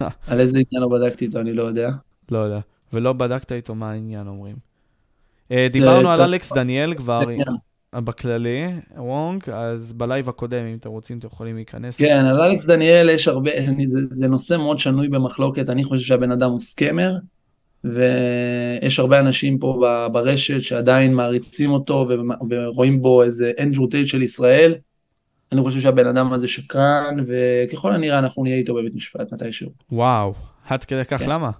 על 0.26 0.40
איזה 0.40 0.58
עניין 0.58 0.82
לא 0.82 0.88
בדקתי 0.88 1.24
איתו, 1.24 1.40
אני 1.40 1.52
לא 1.52 1.62
יודע. 1.62 1.90
לא 2.30 2.38
יודע. 2.38 2.60
ולא 2.92 3.12
בדקת 3.12 3.52
איתו 3.52 3.74
מה 3.74 3.90
העניין, 3.90 4.26
אומרים. 4.26 4.56
אה, 5.50 5.68
דיברנו 5.72 6.10
על 6.10 6.20
אלכס 6.20 6.52
דניאל 6.52 6.94
כבר. 6.94 7.20
בכללי, 7.94 8.64
וונג, 8.96 9.50
אז 9.50 9.92
בלייב 9.92 10.28
הקודם, 10.28 10.66
אם 10.66 10.76
אתם 10.80 10.90
רוצים, 10.90 11.18
אתם 11.18 11.26
יכולים 11.26 11.56
להיכנס. 11.56 11.98
כן, 11.98 12.24
על 12.24 12.40
אלכס 12.40 12.66
דניאל 12.66 13.08
יש 13.08 13.28
הרבה, 13.28 13.50
זה 14.10 14.28
נושא 14.28 14.56
מאוד 14.56 14.78
שנוי 14.78 15.08
במחלוקת, 15.08 15.68
אני 15.68 15.84
חושב 15.84 16.04
שהבן 16.04 16.30
אדם 16.30 16.50
הוא 16.50 16.60
scammer, 16.60 17.16
ויש 17.84 18.98
הרבה 18.98 19.20
אנשים 19.20 19.58
פה 19.58 19.84
ברשת 20.12 20.60
שעדיין 20.60 21.14
מעריצים 21.14 21.70
אותו 21.70 22.08
ורואים 22.50 23.02
בו 23.02 23.22
איזה 23.22 23.52
אנדרו 23.60 23.86
טייט 23.86 24.06
של 24.06 24.22
ישראל. 24.22 24.74
אני 25.52 25.60
חושב 25.62 25.80
שהבן 25.80 26.06
אדם 26.06 26.32
הזה 26.32 26.48
שקרן, 26.48 27.16
וככל 27.26 27.92
הנראה 27.92 28.18
אנחנו 28.18 28.42
נהיה 28.42 28.56
איתו 28.56 28.74
בבית 28.74 28.94
משפט 28.94 29.32
מתישהו. 29.32 29.70
וואו, 29.92 30.34
עד 30.68 30.84
כדי 30.84 31.04
כך 31.04 31.20
כן. 31.20 31.30
למה? 31.30 31.50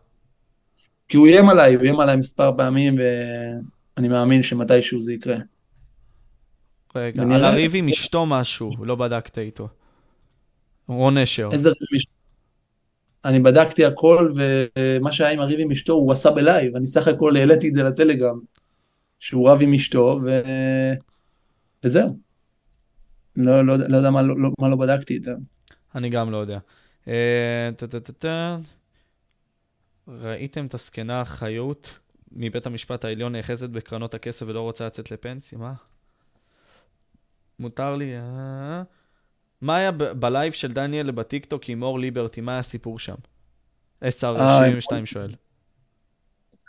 כי 1.08 1.16
הוא 1.16 1.26
איים 1.26 1.48
עליי, 1.48 1.74
הוא 1.74 1.82
איים 1.82 2.00
עליי 2.00 2.16
מספר 2.16 2.52
פעמים, 2.56 2.98
ואני 3.96 4.08
מאמין 4.08 4.42
שמתישהו 4.42 5.00
זה 5.00 5.12
יקרה. 5.12 5.36
רגע, 6.94 7.22
על 7.22 7.44
הריב 7.44 7.72
עם 7.74 7.88
אשתו 7.88 8.26
משהו, 8.26 8.84
לא 8.84 8.94
בדקת 8.94 9.38
איתו. 9.38 9.68
רון 10.88 11.18
נשר. 11.18 11.48
איזה 11.52 11.68
ריב 11.68 11.78
עם 11.90 11.96
אשתו? 11.96 12.10
אני 13.24 13.40
בדקתי 13.40 13.84
הכל, 13.84 14.32
ומה 14.36 15.12
שהיה 15.12 15.30
עם 15.30 15.40
הריב 15.40 15.60
עם 15.60 15.70
אשתו 15.70 15.92
הוא 15.92 16.12
עשה 16.12 16.30
בלייב, 16.30 16.76
אני 16.76 16.86
סך 16.86 17.08
הכל 17.08 17.36
העליתי 17.36 17.68
את 17.68 17.74
זה 17.74 17.82
לטלגרם, 17.82 18.40
שהוא 19.18 19.50
רב 19.50 19.62
עם 19.62 19.74
אשתו, 19.74 20.20
ו... 20.24 20.40
וזהו. 21.84 22.31
לא, 23.36 23.66
לא, 23.66 23.76
לא 23.76 23.96
יודע 23.96 24.10
מה 24.10 24.22
לא, 24.22 24.50
מה 24.58 24.68
לא 24.68 24.76
בדקתי 24.76 25.14
איתם. 25.14 25.38
אני 25.94 26.10
גם 26.10 26.30
לא 26.30 26.36
יודע. 26.36 26.58
אה, 27.08 27.70
ראיתם 30.08 30.66
את 30.66 30.74
הזקנה 30.74 31.24
חיות 31.24 31.98
מבית 32.32 32.66
המשפט 32.66 33.04
העליון 33.04 33.32
נאחזת 33.32 33.68
בקרנות 33.68 34.14
הכסף 34.14 34.46
ולא 34.48 34.60
רוצה 34.60 34.86
לצאת 34.86 35.10
לפנסיה? 35.10 35.58
מה? 35.58 35.72
מותר 37.58 37.96
לי... 37.96 38.16
אה? 38.16 38.82
מה 39.60 39.76
היה 39.76 39.90
בלייב 39.92 40.52
של 40.52 40.72
דניאל 40.72 41.10
בטיקטוק 41.10 41.68
עם 41.68 41.82
אור 41.82 41.98
ליברטי? 41.98 42.40
מה 42.40 42.52
היה 42.52 42.58
הסיפור 42.58 42.98
שם? 42.98 43.14
SR72 44.04 44.92
אה, 44.92 45.06
שואל. 45.06 45.34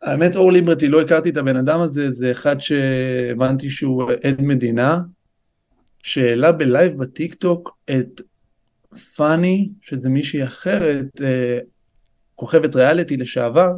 האמת, 0.02 0.36
אור 0.36 0.52
ליברטי, 0.52 0.88
לא 0.88 1.02
הכרתי 1.02 1.30
את 1.30 1.38
הבן 1.38 1.56
אדם 1.58 1.80
הזה, 1.80 2.12
זה 2.12 2.32
אחד 2.32 2.60
שהבנתי 2.60 3.70
שהוא 3.70 4.12
עד 4.24 4.42
מדינה, 4.42 5.02
שהעלה 6.04 6.52
בלייב 6.52 6.98
בטיקטוק 6.98 7.78
את 7.90 8.22
פאני, 9.16 9.70
שזה 9.82 10.10
מישהי 10.10 10.44
אחרת, 10.44 11.22
אה, 11.22 11.60
כוכבת 12.36 12.76
ריאליטי 12.76 13.18
לשעבר, 13.18 13.72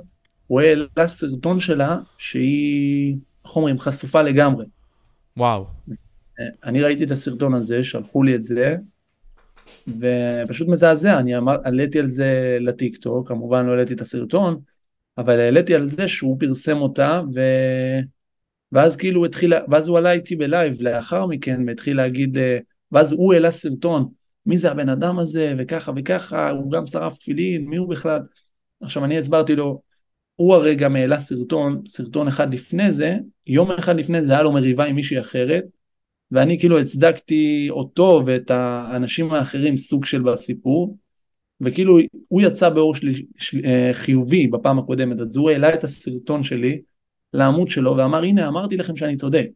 הוא 0.48 0.62
העלה 0.62 1.08
סרטון 1.08 1.60
שלה 1.60 1.98
שהיא, 2.18 3.18
איך 3.46 3.56
אומרים, 3.56 3.80
חשופה 3.80 4.22
לגמרי. 4.22 4.66
וואו. 5.38 5.66
אני 6.64 6.82
ראיתי 6.82 7.04
את 7.04 7.12
הסרטון 7.12 7.54
הזה, 7.54 7.84
שלחו 7.84 8.24
לי 8.24 8.36
את 8.36 8.44
זה, 8.44 8.76
ופשוט 9.88 10.68
מזעזע, 10.68 11.20
אני 11.20 11.38
אומר, 11.38 11.56
העליתי 11.64 12.00
על 12.00 12.08
זה 12.08 12.58
לטיקטוק, 12.62 13.28
כמובן 13.28 13.66
לא 13.66 13.72
העליתי 13.72 13.94
את 13.94 14.02
הסרטון, 14.02 14.60
אבל 15.18 15.40
העליתי 15.40 15.76
על 15.76 15.88
זה 15.88 16.08
שהוא 16.08 16.40
פרסם 16.40 16.78
אותה, 16.78 17.22
ו... 17.36 17.40
ואז 18.76 18.96
כאילו 18.96 19.20
הוא 19.20 19.26
התחיל, 19.26 19.54
ואז 19.70 19.88
הוא 19.88 19.98
עלה 19.98 20.12
איתי 20.12 20.36
בלייב 20.36 20.82
לאחר 20.82 21.26
מכן, 21.26 21.62
והתחיל 21.68 21.98
להגיד, 21.98 22.38
אה, 22.38 22.58
ואז 22.92 23.14
הוא 23.14 23.34
העלה 23.34 23.52
סרטון, 23.52 24.08
מי 24.46 24.58
זה 24.58 24.72
הבן 24.72 24.90
אדם 24.90 25.20
הזה, 25.20 25.54
וככה 25.58 25.92
וככה, 25.96 26.50
הוא 26.50 26.72
גם 26.72 26.88
שרף 26.88 27.18
תפילין, 27.18 27.66
מי 27.66 27.78
הוא 27.78 27.90
בכלל? 27.90 28.20
עכשיו 28.82 29.06
אני 29.06 29.18
הסברתי 29.18 29.56
לו, 29.56 29.82
הוא 30.36 30.56
הרי 30.56 30.76
גם 30.76 30.96
העלה 30.96 31.20
סרטון, 31.20 31.82
סרטון 31.88 32.28
אחד 32.28 32.54
לפני 32.54 32.94
זה, 32.94 33.18
יום 33.48 33.72
אחד 33.72 33.96
לפני 33.96 34.24
זה 34.24 34.34
היה 34.34 34.44
לו 34.44 34.52
מריבה 34.52 34.86
עם 34.86 34.96
מישהי 34.96 35.20
אחרת, 35.20 35.64
ואני 36.32 36.60
כאילו 36.60 36.80
הצדקתי 36.80 37.68
אותו 37.70 38.24
ואת 38.26 38.52
האנשים 38.52 39.34
האחרים 39.34 39.78
סוג 39.78 40.06
של 40.06 40.22
בסיפור, 40.22 40.98
וכאילו 41.62 41.98
הוא 42.28 42.42
יצא 42.42 42.70
באור 42.70 42.96
של, 42.96 43.10
אה, 43.66 43.90
חיובי 43.94 44.48
בפעם 44.48 44.80
הקודמת, 44.80 45.20
אז 45.20 45.38
הוא 45.38 45.50
העלה 45.50 45.74
את 45.74 45.84
הסרטון 45.84 46.44
שלי 46.44 46.82
לעמוד 47.36 47.70
שלו 47.70 47.98
ואמר 47.98 48.24
הנה 48.24 48.48
אמרתי 48.48 48.78
לכם 48.78 48.96
שאני 48.98 49.16
צודק. 49.16 49.48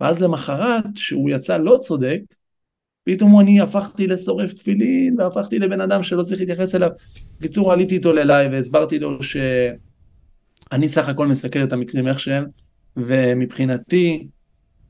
ואז 0.00 0.22
למחרת 0.22 0.84
שהוא 0.94 1.30
יצא 1.30 1.56
לא 1.56 1.78
צודק, 1.80 2.20
פתאום 3.04 3.40
אני 3.40 3.60
הפכתי 3.60 4.06
לשורף 4.06 4.52
תפילין 4.52 5.20
והפכתי 5.20 5.58
לבן 5.58 5.80
אדם 5.80 6.02
שלא 6.02 6.22
צריך 6.22 6.40
להתייחס 6.40 6.74
אליו. 6.74 6.90
בקיצור 7.38 7.72
עליתי 7.72 7.94
איתו 7.94 8.12
ללייב 8.12 8.52
והסברתי 8.52 8.98
לו 8.98 9.22
שאני 9.22 10.88
סך 10.88 11.08
הכל 11.08 11.26
מסקר 11.26 11.64
את 11.64 11.72
המקרים 11.72 12.08
איך 12.08 12.20
שהם, 12.20 12.44
ומבחינתי 12.96 14.26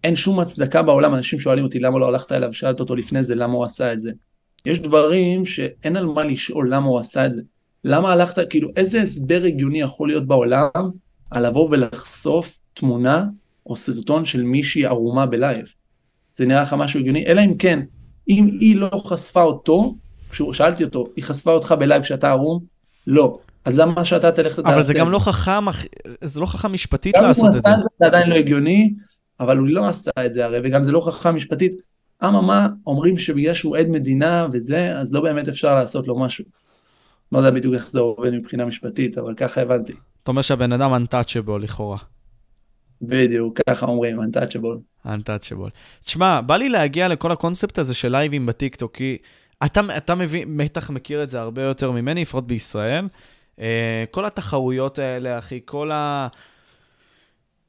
אין 0.04 0.16
שום 0.16 0.40
הצדקה 0.40 0.82
בעולם, 0.82 1.14
אנשים 1.14 1.38
שואלים 1.38 1.64
אותי 1.64 1.80
למה 1.80 1.98
לא 1.98 2.08
הלכת 2.08 2.32
אליו, 2.32 2.52
שאלת 2.52 2.80
אותו 2.80 2.96
לפני 2.96 3.24
זה, 3.24 3.34
למה 3.34 3.52
הוא 3.52 3.64
עשה 3.64 3.92
את 3.92 4.00
זה. 4.00 4.12
יש 4.66 4.80
דברים 4.80 5.44
שאין 5.44 5.96
על 5.96 6.06
מה 6.06 6.24
לשאול 6.24 6.74
למה 6.74 6.86
הוא 6.86 6.98
עשה 6.98 7.26
את 7.26 7.34
זה. 7.34 7.42
למה 7.84 8.12
הלכת, 8.12 8.50
כאילו, 8.50 8.68
איזה 8.76 9.02
הסבר 9.02 9.42
הגיוני 9.44 9.80
יכול 9.80 10.08
להיות 10.08 10.26
בעולם 10.26 10.70
על 11.30 11.46
לבוא 11.46 11.68
ולחשוף 11.70 12.58
תמונה 12.74 13.26
או 13.66 13.76
סרטון 13.76 14.24
של 14.24 14.42
מישהי 14.42 14.86
ערומה 14.86 15.26
בלייב? 15.26 15.66
זה 16.36 16.46
נראה 16.46 16.62
לך 16.62 16.72
משהו 16.72 17.00
הגיוני? 17.00 17.26
אלא 17.26 17.40
אם 17.40 17.54
כן, 17.58 17.80
אם 18.28 18.48
היא 18.60 18.76
לא 18.76 19.02
חשפה 19.06 19.42
אותו, 19.42 19.94
כששאלתי 20.30 20.84
אותו, 20.84 21.06
היא 21.16 21.24
חשפה 21.24 21.52
אותך 21.52 21.74
בלייב 21.78 22.02
כשאתה 22.02 22.30
ערום? 22.30 22.60
לא. 23.06 23.38
אז 23.64 23.78
למה 23.78 24.04
שאתה 24.04 24.32
תלך 24.32 24.58
ותעשה? 24.58 24.74
אבל 24.74 24.82
זה 24.82 24.94
גם 24.94 25.10
לא 25.10 25.18
חכם, 25.18 25.64
זה 26.24 26.40
לא 26.40 26.46
חכם 26.46 26.72
משפטית 26.72 27.16
לעשות 27.16 27.56
את 27.56 27.64
זה. 27.64 27.70
זה 28.00 28.06
עדיין 28.06 28.30
לא 28.30 28.34
הגיוני, 28.34 28.94
אבל 29.40 29.58
הוא 29.58 29.68
לא 29.68 29.88
עשתה 29.88 30.26
את 30.26 30.32
זה 30.32 30.44
הרי, 30.44 30.60
וגם 30.64 30.82
זה 30.82 30.92
לא 30.92 31.00
חכם 31.00 31.34
משפטית. 31.36 31.72
אממה, 32.24 32.68
אומרים 32.86 33.16
שבגלל 33.16 33.54
שהוא 33.54 33.76
עד 33.76 33.88
מדינה 33.88 34.46
וזה, 34.52 34.98
אז 34.98 35.14
לא 35.14 35.20
באמת 35.20 35.48
אפשר 35.48 35.74
לעשות 35.74 36.08
לו 36.08 36.18
משהו. 36.18 36.44
לא 37.32 37.38
יודע 37.38 37.50
בדיוק 37.50 37.74
איך 37.74 37.90
זה 37.90 38.00
עובד 38.00 38.30
מבחינה 38.30 38.64
משפטית, 38.64 39.18
אבל 39.18 39.34
ככה 39.34 39.60
הבנתי. 39.60 39.92
אתה 40.24 40.30
אומר 40.30 40.42
שהבן 40.42 40.72
אדם 40.72 40.94
untouchable 40.94 41.58
לכאורה. 41.60 41.98
בדיוק, 43.02 43.60
ככה 43.68 43.86
אומרים, 43.86 44.20
untouchable. 44.20 45.06
untouchable. 45.06 45.70
תשמע, 46.04 46.40
בא 46.40 46.56
לי 46.56 46.68
להגיע 46.68 47.08
לכל 47.08 47.32
הקונספט 47.32 47.78
הזה 47.78 47.94
של 47.94 48.08
לייבים 48.08 48.46
בטיקטוק, 48.46 48.96
כי 48.96 49.18
אתה, 49.66 49.80
אתה 49.96 50.14
מבין, 50.14 50.56
בטח 50.56 50.90
מכיר 50.90 51.22
את 51.22 51.28
זה 51.28 51.40
הרבה 51.40 51.62
יותר 51.62 51.90
ממני, 51.90 52.22
לפחות 52.22 52.46
בישראל. 52.46 53.08
Uh, 53.56 53.60
כל 54.10 54.24
התחרויות 54.24 54.98
האלה, 54.98 55.38
אחי, 55.38 55.60
כל 55.64 55.90
ה... 55.90 56.28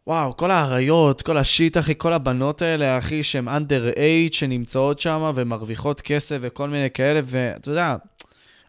וואו, 0.08 0.38
כל 0.38 0.52
האריות, 0.52 1.22
כל 1.22 1.38
השיט, 1.38 1.78
אחי, 1.78 1.94
כל 1.98 2.14
הבנות 2.14 2.62
האלה, 2.62 2.98
אחי, 2.98 3.24
שהן 3.24 3.48
under 3.48 3.96
age, 3.96 4.34
שנמצאות 4.34 5.00
שם 5.00 5.32
ומרוויחות 5.36 6.02
כסף 6.02 6.38
וכל 6.42 6.70
מיני 6.70 6.90
כאלה, 6.92 7.20
ואתה 7.24 7.70
יודע, 7.70 7.96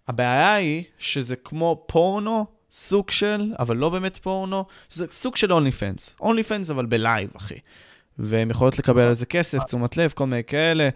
הבעיה 0.09 0.55
היא 0.55 0.85
שזה 0.99 1.37
כמו 1.37 1.85
פורנו, 1.89 2.56
סוג 2.77 3.11
של, 3.11 3.53
אבל 3.59 3.77
לא 3.77 3.91
באמת 3.91 4.17
פורנו, 4.17 4.65
זה 4.89 5.07
סוג 5.09 5.37
של 5.37 5.53
OnlyFans. 5.53 6.17
OnlyFans, 6.21 6.71
אבל 6.71 6.87
בלייב, 6.87 7.31
אחי. 7.37 7.59
והן 8.19 8.51
יכולות 8.51 8.79
לקבל 8.79 9.03
על 9.03 9.15
זה 9.15 9.27
כסף, 9.27 9.65
תשומת 9.65 9.97
לב, 9.97 10.11
כל 10.11 10.27
מיני 10.27 10.45
כאלה. 10.45 10.89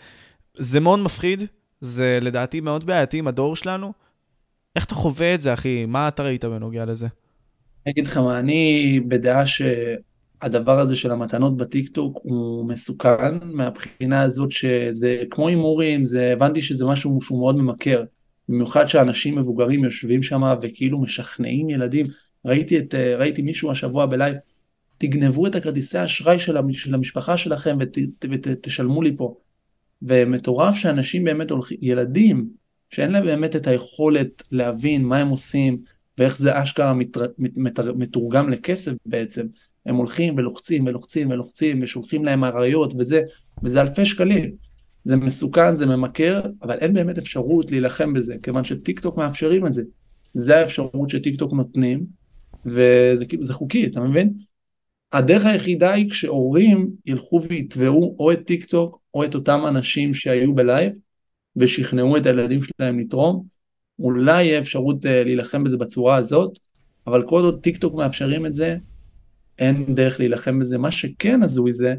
זה 0.59 0.81
מאוד 0.81 0.99
מפחיד, 0.99 1.43
זה 1.81 2.19
לדעתי 2.23 2.61
מאוד 2.61 2.87
בעייתי 2.87 3.19
עם 3.19 3.29
הדור 3.29 3.57
שלנו. 3.57 3.93
איך 4.77 4.85
אתה 4.85 4.95
חווה 4.95 5.35
את 5.35 5.41
זה, 5.41 5.55
אחי? 5.55 5.87
מה 5.87 6.09
אתה 6.09 6.23
ראית 6.23 6.45
בנוגע 6.45 6.85
לזה? 6.85 7.07
אני 7.87 7.93
אגיד 7.93 8.07
לך 8.07 8.17
מה, 8.17 8.39
אני 8.39 9.01
בדעה 9.09 9.47
ש... 9.47 9.63
הדבר 10.43 10.79
הזה 10.79 10.97
של 10.97 11.11
המתנות 11.11 11.57
בטיקטוק 11.57 12.21
הוא 12.23 12.69
מסוכן 12.69 13.39
מהבחינה 13.43 14.23
הזאת 14.23 14.51
שזה 14.51 15.23
כמו 15.31 15.49
הימורים, 15.49 16.05
זה 16.05 16.33
הבנתי 16.33 16.63
שזה 16.63 16.85
משהו 16.85 17.19
שהוא 17.23 17.39
מאוד 17.39 17.57
ממכר. 17.57 18.05
במיוחד 18.51 18.87
שאנשים 18.87 19.39
מבוגרים 19.39 19.85
יושבים 19.85 20.23
שם 20.23 20.43
וכאילו 20.63 21.01
משכנעים 21.01 21.71
ילדים. 21.71 22.07
ראיתי, 22.45 22.79
את, 22.79 22.95
אה, 22.95 23.17
ראיתי 23.17 23.43
מישהו 23.43 23.71
השבוע 23.71 24.07
בלייב, 24.07 24.37
תגנבו 24.99 25.47
את 25.47 25.55
הכרטיסי 25.55 26.05
אשראי 26.05 26.39
של, 26.39 26.57
המשפחה 26.95 27.37
שלכם 27.37 27.79
ותשלמו 28.31 28.99
ות, 28.99 29.05
לי 29.05 29.17
פה. 29.17 29.37
ומטורף 30.03 30.75
שאנשים 30.75 31.25
באמת 31.25 31.51
הולכים, 31.51 31.79
ילדים 31.81 32.49
שאין 32.91 33.13
להם 33.13 33.25
באמת 33.25 33.57
את 33.57 33.67
היכולת 33.67 34.43
להבין 34.51 35.05
מה 35.05 35.17
הם 35.17 35.29
עושים 35.29 35.79
ואיך 36.19 36.39
זה 36.39 36.63
אשכרה 36.63 36.95
מתר, 36.95 37.27
מת, 37.39 37.51
מתר, 37.57 37.95
מתורגם 37.95 38.51
לכסף 38.51 38.93
בעצם, 39.07 39.47
הם 39.87 39.97
הולכים 39.97 40.35
ולוחצים 40.37 40.87
ולוחצים 40.87 41.31
ולוחצים 41.31 41.79
ושולחים 41.83 42.25
להם 42.25 42.45
אריות 42.45 42.95
וזה, 42.99 43.23
וזה 43.63 43.81
אלפי 43.81 44.05
שקלים. 44.05 44.70
זה 45.05 45.17
מסוכן, 45.17 45.77
זה 45.77 45.87
ממכר, 45.87 46.43
אבל 46.63 46.79
אין 46.79 46.95
באמת 46.95 47.19
אפשרות 47.19 47.71
להילחם 47.71 48.13
בזה, 48.13 48.35
כיוון 48.43 48.65
שטיק 48.65 49.01
טוק 49.01 49.17
מאפשרים 49.17 49.67
את 49.67 49.75
זה. 49.75 49.83
זה 50.35 50.59
האפשרות 50.59 51.11
שטיק 51.11 51.39
טוק 51.39 51.53
נותנים, 51.53 52.05
וזה 52.67 53.27
כאילו, 53.29 53.43
זה 53.43 53.55
חוקי, 53.55 53.87
אתה 53.87 54.01
מבין? 54.01 54.33
הדרך 55.13 55.47
היחידה 55.47 55.93
היא 55.93 56.11
כשהורים 56.11 56.91
ילכו 57.07 57.43
ויתבעו 57.49 58.17
או 58.19 58.33
את 58.33 58.41
טיק 58.47 58.65
טוק 58.65 59.01
או 59.15 59.25
את 59.25 59.35
אותם 59.35 59.61
אנשים 59.69 60.15
שהיו 60.15 60.55
בלייב 60.55 60.93
ושכנעו 61.57 62.17
את 62.17 62.27
הילדים 62.27 62.61
שלהם 62.63 62.99
לתרום, 62.99 63.45
אולי 63.99 64.45
יהיה 64.45 64.59
אפשרות 64.59 65.05
אה, 65.07 65.09
להילחם 65.09 65.65
בזה 65.65 65.77
בצורה 65.77 66.17
הזאת, 66.17 66.59
אבל 67.07 67.29
כל 67.29 67.43
עוד 67.43 67.61
טיק 67.63 67.77
טוק 67.77 67.95
מאפשרים 67.95 68.47
את 68.47 68.55
זה, 68.55 68.77
אין 69.59 69.95
דרך 69.95 70.21
להילחם 70.21 70.59
בזה. 70.59 70.79
מה 70.79 70.91
שכן 70.91 71.43
הזוי 71.43 71.73
זה, 71.73 71.95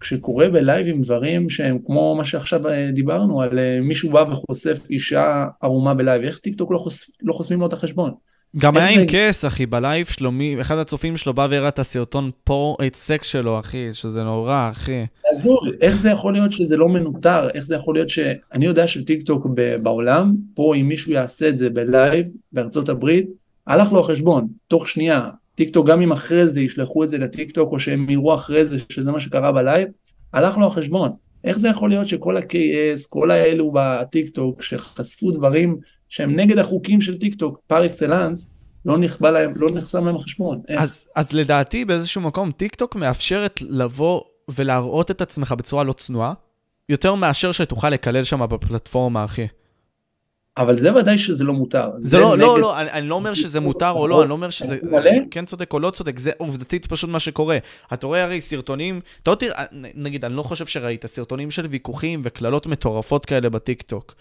כשקורה 0.00 0.48
בלייבים 0.48 1.02
דברים 1.02 1.50
שהם 1.50 1.78
כמו 1.84 2.14
מה 2.14 2.24
שעכשיו 2.24 2.68
אה, 2.68 2.90
דיברנו, 2.92 3.42
על 3.42 3.58
אה, 3.58 3.80
מישהו 3.80 4.10
בא 4.10 4.24
וחושף 4.30 4.90
אישה 4.90 5.44
ערומה 5.62 5.94
בלייב, 5.94 6.22
איך 6.22 6.38
טיק 6.38 6.54
טוק 6.54 6.72
לא, 6.72 6.78
חוש... 6.78 7.10
לא 7.22 7.32
חוסמים 7.32 7.60
לו 7.60 7.66
את 7.66 7.72
החשבון? 7.72 8.10
גם 8.56 8.76
היה 8.76 8.88
עם 8.88 9.06
KS, 9.08 9.44
אחי, 9.44 9.66
בלייב 9.66 10.06
שלו, 10.06 10.32
מי, 10.32 10.60
אחד 10.60 10.78
הצופים 10.78 11.16
שלו 11.16 11.34
בא 11.34 11.46
והראה 11.50 11.68
את 11.68 11.78
הסרטון 11.78 12.30
פור, 12.44 12.76
את 12.86 12.96
הסקס 12.96 13.26
שלו, 13.26 13.60
אחי, 13.60 13.88
שזה 13.92 14.24
נורא, 14.24 14.68
אחי. 14.72 15.06
עזוב, 15.32 15.58
איך 15.80 15.96
זה 15.96 16.10
יכול 16.10 16.32
להיות 16.32 16.52
שזה 16.52 16.76
לא 16.76 16.88
מנוטר? 16.88 17.48
איך 17.54 17.64
זה 17.64 17.74
יכול 17.74 17.94
להיות 17.94 18.08
ש... 18.08 18.18
אני 18.52 18.66
יודע 18.66 18.86
שטיק 18.86 19.22
טוק 19.22 19.46
בעולם, 19.82 20.34
פה 20.54 20.74
אם 20.76 20.88
מישהו 20.88 21.12
יעשה 21.12 21.48
את 21.48 21.58
זה 21.58 21.70
בלייב 21.70 22.26
בארצות 22.52 22.88
הברית, 22.88 23.28
הלך 23.66 23.92
לו 23.92 24.00
החשבון, 24.00 24.48
תוך 24.68 24.88
שנייה. 24.88 25.28
טיק 25.60 25.74
טוק, 25.74 25.86
גם 25.86 26.02
אם 26.02 26.12
אחרי 26.12 26.48
זה 26.48 26.60
ישלחו 26.60 27.04
את 27.04 27.08
זה 27.08 27.18
לטיק 27.18 27.50
טוק, 27.50 27.72
או 27.72 27.80
שהם 27.80 28.10
יראו 28.10 28.34
אחרי 28.34 28.66
זה 28.66 28.76
שזה 28.88 29.12
מה 29.12 29.20
שקרה 29.20 29.52
בלייב, 29.52 29.88
הלך 30.32 30.58
לו 30.58 30.66
החשבון. 30.66 31.10
איך 31.44 31.58
זה 31.58 31.68
יכול 31.68 31.90
להיות 31.90 32.06
שכל 32.06 32.36
ה-KS, 32.36 33.08
כל 33.08 33.30
האלו 33.30 33.72
בטיק 33.74 34.28
טוק, 34.28 34.62
שחשפו 34.62 35.30
דברים 35.30 35.76
שהם 36.08 36.36
נגד 36.36 36.58
החוקים 36.58 37.00
של 37.00 37.18
טיק 37.18 37.34
טוק, 37.34 37.60
פר 37.66 37.86
אקסלנס, 37.86 38.48
לא 38.84 38.98
נכבה 38.98 39.30
להם, 39.30 39.52
לא 39.56 39.68
נחסם 39.74 40.06
להם 40.06 40.16
החשבון. 40.16 40.60
אז, 40.76 41.06
אז 41.16 41.32
לדעתי 41.32 41.84
באיזשהו 41.84 42.20
מקום, 42.20 42.50
טיק 42.52 42.74
טוק 42.74 42.96
מאפשרת 42.96 43.60
לבוא 43.62 44.20
ולהראות 44.48 45.10
את 45.10 45.20
עצמך 45.20 45.54
בצורה 45.58 45.84
לא 45.84 45.92
צנועה, 45.92 46.32
יותר 46.88 47.14
מאשר 47.14 47.52
שתוכל 47.52 47.90
לקלל 47.90 48.24
שם 48.24 48.46
בפלטפורמה, 48.50 49.24
אחי. 49.24 49.46
אבל 50.56 50.74
זה 50.74 50.94
ודאי 50.94 51.18
שזה 51.18 51.44
לא 51.44 51.52
מותר. 51.52 51.90
זה, 51.98 52.08
זה 52.08 52.18
לא, 52.18 52.28
לא 52.28 52.34
נגד... 52.36 52.42
לא, 52.42 52.60
לא, 52.60 52.80
אני, 52.80 52.90
אני 52.90 53.08
לא 53.08 53.14
אומר 53.14 53.34
שזה 53.34 53.60
מותר 53.60 53.90
או 53.90 54.08
לא, 54.08 54.20
אני 54.20 54.28
לא 54.28 54.34
אומר 54.34 54.50
שזה 54.50 54.78
כן 55.30 55.44
צודק 55.44 55.72
או 55.72 55.80
לא 55.80 55.90
צודק, 55.90 56.18
זה 56.18 56.30
עובדתית 56.36 56.86
פשוט 56.86 57.10
מה 57.10 57.20
שקורה. 57.20 57.58
אתה 57.92 58.06
רואה 58.06 58.24
הרי 58.24 58.40
סרטונים, 58.40 59.00
אתה 59.22 59.30
לא 59.30 59.34
תראה, 59.34 59.64
נגיד, 59.94 60.24
אני 60.24 60.36
לא 60.36 60.42
חושב 60.42 60.66
שראית 60.66 61.06
סרטונים 61.06 61.50
של 61.50 61.66
ויכוחים 61.66 62.20
וקללות 62.24 62.66
מטורפות 62.66 63.26
כאלה 63.26 63.48
בטיקטוק. 63.48 64.14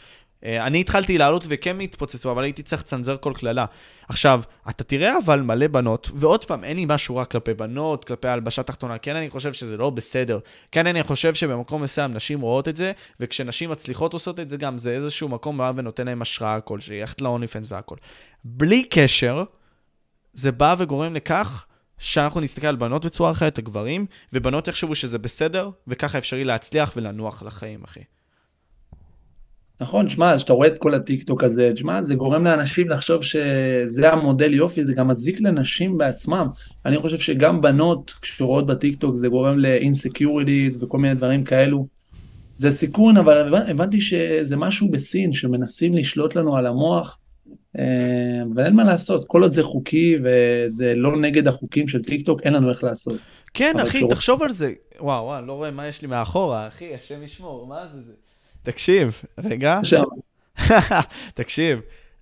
אה, 0.45 0.67
אני 0.67 0.81
התחלתי 0.81 1.17
לעלות 1.17 1.43
וכן 1.47 1.79
התפוצצו, 1.79 2.31
אבל 2.31 2.43
הייתי 2.43 2.63
צריך 2.63 2.81
לצנזר 2.81 3.17
כל 3.17 3.33
קללה. 3.35 3.65
עכשיו, 4.09 4.41
אתה 4.69 4.83
תראה 4.83 5.17
אבל 5.25 5.41
מלא 5.41 5.67
בנות, 5.67 6.11
ועוד 6.13 6.45
פעם, 6.45 6.63
אין 6.63 6.77
לי 6.77 6.85
משהו 6.87 7.15
רע 7.15 7.25
כלפי 7.25 7.53
בנות, 7.53 8.05
כלפי 8.05 8.27
הלבשה 8.27 8.63
תחתונה, 8.63 8.97
כן 8.97 9.15
אני 9.15 9.29
חושב 9.29 9.53
שזה 9.53 9.77
לא 9.77 9.89
בסדר. 9.89 10.39
כן 10.71 10.87
אני 10.87 11.03
חושב 11.03 11.33
שבמקום 11.33 11.81
מסוים 11.81 12.13
נשים 12.13 12.41
רואות 12.41 12.67
את 12.67 12.75
זה, 12.75 12.91
וכשנשים 13.19 13.69
מצליחות 13.69 14.13
לעשות 14.13 14.39
את 14.39 14.49
זה 14.49 14.57
גם, 14.57 14.77
זה 14.77 14.91
איזשהו 14.91 15.29
מקום 15.29 15.57
בא 15.57 15.71
ונותן 15.75 16.05
להם 16.05 16.18
השראה 16.21 16.61
כלשהי, 16.61 17.01
ל 17.21 17.47
OnlyFans 17.47 17.71
והכל. 17.71 17.95
בלי 18.43 18.83
קשר, 18.83 19.43
זה 20.33 20.51
בא 20.51 20.75
וגורם 20.79 21.13
לכך 21.13 21.65
שאנחנו 21.97 22.41
נסתכל 22.41 22.67
על 22.67 22.75
בנות 22.75 23.05
בצורה 23.05 23.31
אחרת, 23.31 23.57
הגברים, 23.57 24.05
ובנות 24.33 24.67
יחשבו 24.67 24.95
שזה 24.95 25.17
בסדר, 25.17 25.69
וככה 25.87 26.17
אפשרי 26.17 26.43
להצליח 26.43 26.93
ולנוח 26.95 27.43
בחיים, 27.43 27.83
אחי. 27.83 28.03
נכון, 29.81 30.09
שמע, 30.09 30.37
כשאתה 30.37 30.53
רואה 30.53 30.67
את 30.67 30.77
כל 30.77 30.93
הטיקטוק 30.93 31.43
הזה, 31.43 31.71
שמע, 31.75 32.03
זה 32.03 32.15
גורם 32.15 32.43
לאנשים 32.43 32.89
לחשוב 32.89 33.23
שזה 33.23 34.11
המודל 34.11 34.53
יופי, 34.53 34.85
זה 34.85 34.93
גם 34.93 35.07
מזיק 35.07 35.41
לנשים 35.41 35.97
בעצמם. 35.97 36.47
אני 36.85 36.97
חושב 36.97 37.17
שגם 37.17 37.61
בנות, 37.61 38.13
כשרואות 38.21 38.67
בטיקטוק, 38.67 39.15
זה 39.15 39.27
גורם 39.27 39.59
ל 39.59 39.69
insecurities 39.69 40.83
וכל 40.83 40.97
מיני 40.97 41.15
דברים 41.15 41.43
כאלו. 41.43 41.98
זה 42.59 42.71
סיכון, 42.71 43.17
אבל 43.17 43.55
הבנתי 43.55 44.01
שזה 44.01 44.57
משהו 44.57 44.89
בסין, 44.89 45.33
שמנסים 45.33 45.93
לשלוט 45.93 46.35
לנו 46.35 46.57
על 46.57 46.67
המוח, 46.67 47.19
אה, 47.79 47.83
אבל 48.53 48.65
אין 48.65 48.75
מה 48.75 48.83
לעשות, 48.83 49.25
כל 49.27 49.43
עוד 49.43 49.51
זה 49.51 49.63
חוקי 49.63 50.15
וזה 50.23 50.93
לא 50.95 51.17
נגד 51.17 51.47
החוקים 51.47 51.87
של 51.87 52.01
טיקטוק, 52.01 52.41
אין 52.43 52.53
לנו 52.53 52.69
איך 52.69 52.83
לעשות. 52.83 53.19
כן, 53.53 53.79
אחי, 53.79 53.97
כשרוא... 53.97 54.09
תחשוב 54.09 54.43
על 54.43 54.49
זה. 54.49 54.73
וואו, 54.99 55.25
וואו, 55.25 55.45
לא 55.45 55.53
רואה 55.53 55.71
מה 55.71 55.87
יש 55.87 56.01
לי 56.01 56.07
מאחורה, 56.07 56.67
אחי, 56.67 56.95
השם 56.95 57.23
ישמור, 57.23 57.67
מה 57.67 57.87
זה 57.87 58.01
זה? 58.01 58.13
תקשיב, 58.63 59.21
רגע. 59.37 59.79
תקשיב, 61.33 61.79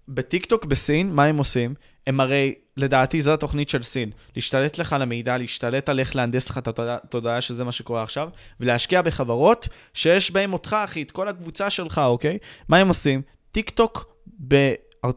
בטיקטוק 0.08 0.66
בסין, 0.66 1.12
מה 1.12 1.26
הם 1.26 1.38
עושים? 1.38 1.74
הם 2.08 2.20
הרי, 2.20 2.54
לדעתי, 2.78 3.22
זו 3.22 3.34
התוכנית 3.34 3.70
של 3.70 3.84
סין. 3.84 4.12
להשתלט 4.36 4.78
לך 4.78 4.94
על 4.94 5.02
המידע, 5.02 5.38
להשתלט 5.38 5.90
על 5.90 6.00
איך 6.00 6.16
להנדס 6.16 6.50
לך 6.50 6.58
את 6.58 6.80
התודעה, 6.80 7.42
שזה 7.42 7.64
מה 7.64 7.72
שקורה 7.72 8.04
עכשיו, 8.04 8.30
ולהשקיע 8.60 9.02
בחברות 9.02 9.68
שיש 9.94 10.32
בהן 10.32 10.54
אותך, 10.54 10.76
אחי, 10.84 11.02
את 11.02 11.12
כל 11.12 11.28
הקבוצה 11.28 11.70
שלך, 11.70 12.02
אוקיי? 12.06 12.38
מה 12.70 12.78
הם 12.78 12.88
עושים? 12.88 13.22
טיקטוק 13.52 14.18
ב... 14.48 14.74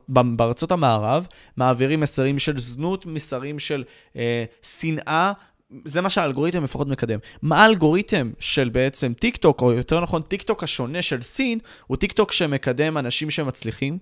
בארצות 0.08 0.72
המערב 0.72 1.26
מעבירים 1.56 2.00
מסרים 2.00 2.38
של 2.38 2.58
זנות, 2.58 3.06
מסרים 3.06 3.58
של 3.58 3.84
אה, 4.16 4.44
שנאה, 4.62 5.32
זה 5.84 6.00
מה 6.00 6.10
שהאלגוריתם 6.10 6.64
לפחות 6.64 6.88
מקדם. 6.88 7.18
מה 7.42 7.62
האלגוריתם 7.62 8.30
של 8.38 8.68
בעצם 8.68 9.12
טיק 9.12 9.36
טוק, 9.36 9.62
או 9.62 9.72
יותר 9.72 10.00
נכון 10.00 10.22
טיק 10.22 10.42
טוק 10.42 10.62
השונה 10.62 11.02
של 11.02 11.22
סין, 11.22 11.58
הוא 11.86 11.96
טיק 11.96 12.12
טוק 12.12 12.32
שמקדם 12.32 12.98
אנשים 12.98 13.30
שמצליחים. 13.30 13.98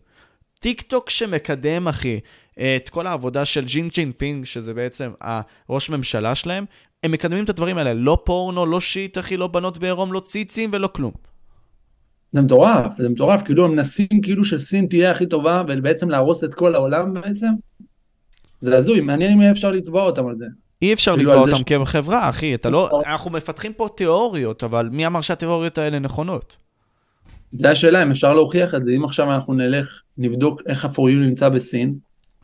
טיק 0.60 0.82
טוק 0.82 1.10
שמקדם, 1.10 1.88
אחי, 1.88 2.20
את 2.58 2.88
כל 2.88 3.06
העבודה 3.06 3.44
של 3.44 3.64
שי 3.64 3.88
ג'ין 3.88 4.12
פינג, 4.12 4.44
שזה 4.44 4.74
בעצם 4.74 5.10
הראש 5.20 5.90
ממשלה 5.90 6.34
שלהם, 6.34 6.64
הם 7.02 7.12
מקדמים 7.12 7.44
את 7.44 7.48
הדברים 7.48 7.78
האלה. 7.78 7.94
לא 7.94 8.22
פורנו, 8.24 8.66
לא 8.66 8.80
שיט, 8.80 9.18
אחי, 9.18 9.36
לא 9.36 9.46
בנות 9.46 9.78
בעירום, 9.78 10.12
לא 10.12 10.20
ציצים 10.20 10.70
ולא 10.72 10.88
כלום. 10.92 11.12
זה 12.32 12.42
מטורף, 12.42 12.96
זה 12.96 13.08
מטורף, 13.08 13.42
כאילו 13.42 13.64
הם 13.64 13.72
מנסים 13.72 14.20
כאילו 14.22 14.44
שסין 14.44 14.86
תהיה 14.86 15.10
הכי 15.10 15.26
טובה 15.26 15.62
ובעצם 15.68 16.10
להרוס 16.10 16.44
את 16.44 16.54
כל 16.54 16.74
העולם 16.74 17.14
בעצם. 17.14 17.48
זה 18.60 18.76
הזוי, 18.76 19.00
מעניין 19.00 19.32
אם 19.32 19.40
יהיה 19.40 19.52
אפשר 19.52 19.70
לתבוע 19.70 20.02
אותם 20.02 20.26
על 20.26 20.36
זה. 20.36 20.46
אי 20.82 20.92
אפשר 20.92 21.16
כאילו 21.16 21.30
לתבוע 21.30 21.44
אותם 21.46 21.56
ש... 21.56 21.62
כחברה, 21.62 22.28
אחי, 22.28 22.54
אתה 22.54 22.70
לא... 22.70 23.02
אנחנו 23.06 23.30
מפתחים 23.30 23.72
פה 23.72 23.88
תיאוריות, 23.96 24.64
אבל 24.64 24.88
מי 24.92 25.06
אמר 25.06 25.20
שהתיאוריות 25.20 25.78
האלה 25.78 25.98
נכונות? 25.98 26.56
זה 27.52 27.70
השאלה, 27.70 28.02
אם 28.02 28.10
אפשר 28.10 28.34
להוכיח 28.34 28.74
את 28.74 28.84
זה. 28.84 28.90
אם 28.96 29.04
עכשיו 29.04 29.32
אנחנו 29.32 29.54
נלך, 29.54 30.02
נבדוק 30.18 30.62
איך 30.66 30.84
ה-for 30.84 30.98
you 30.98 31.18
נמצא 31.20 31.48
בסין, 31.48 31.98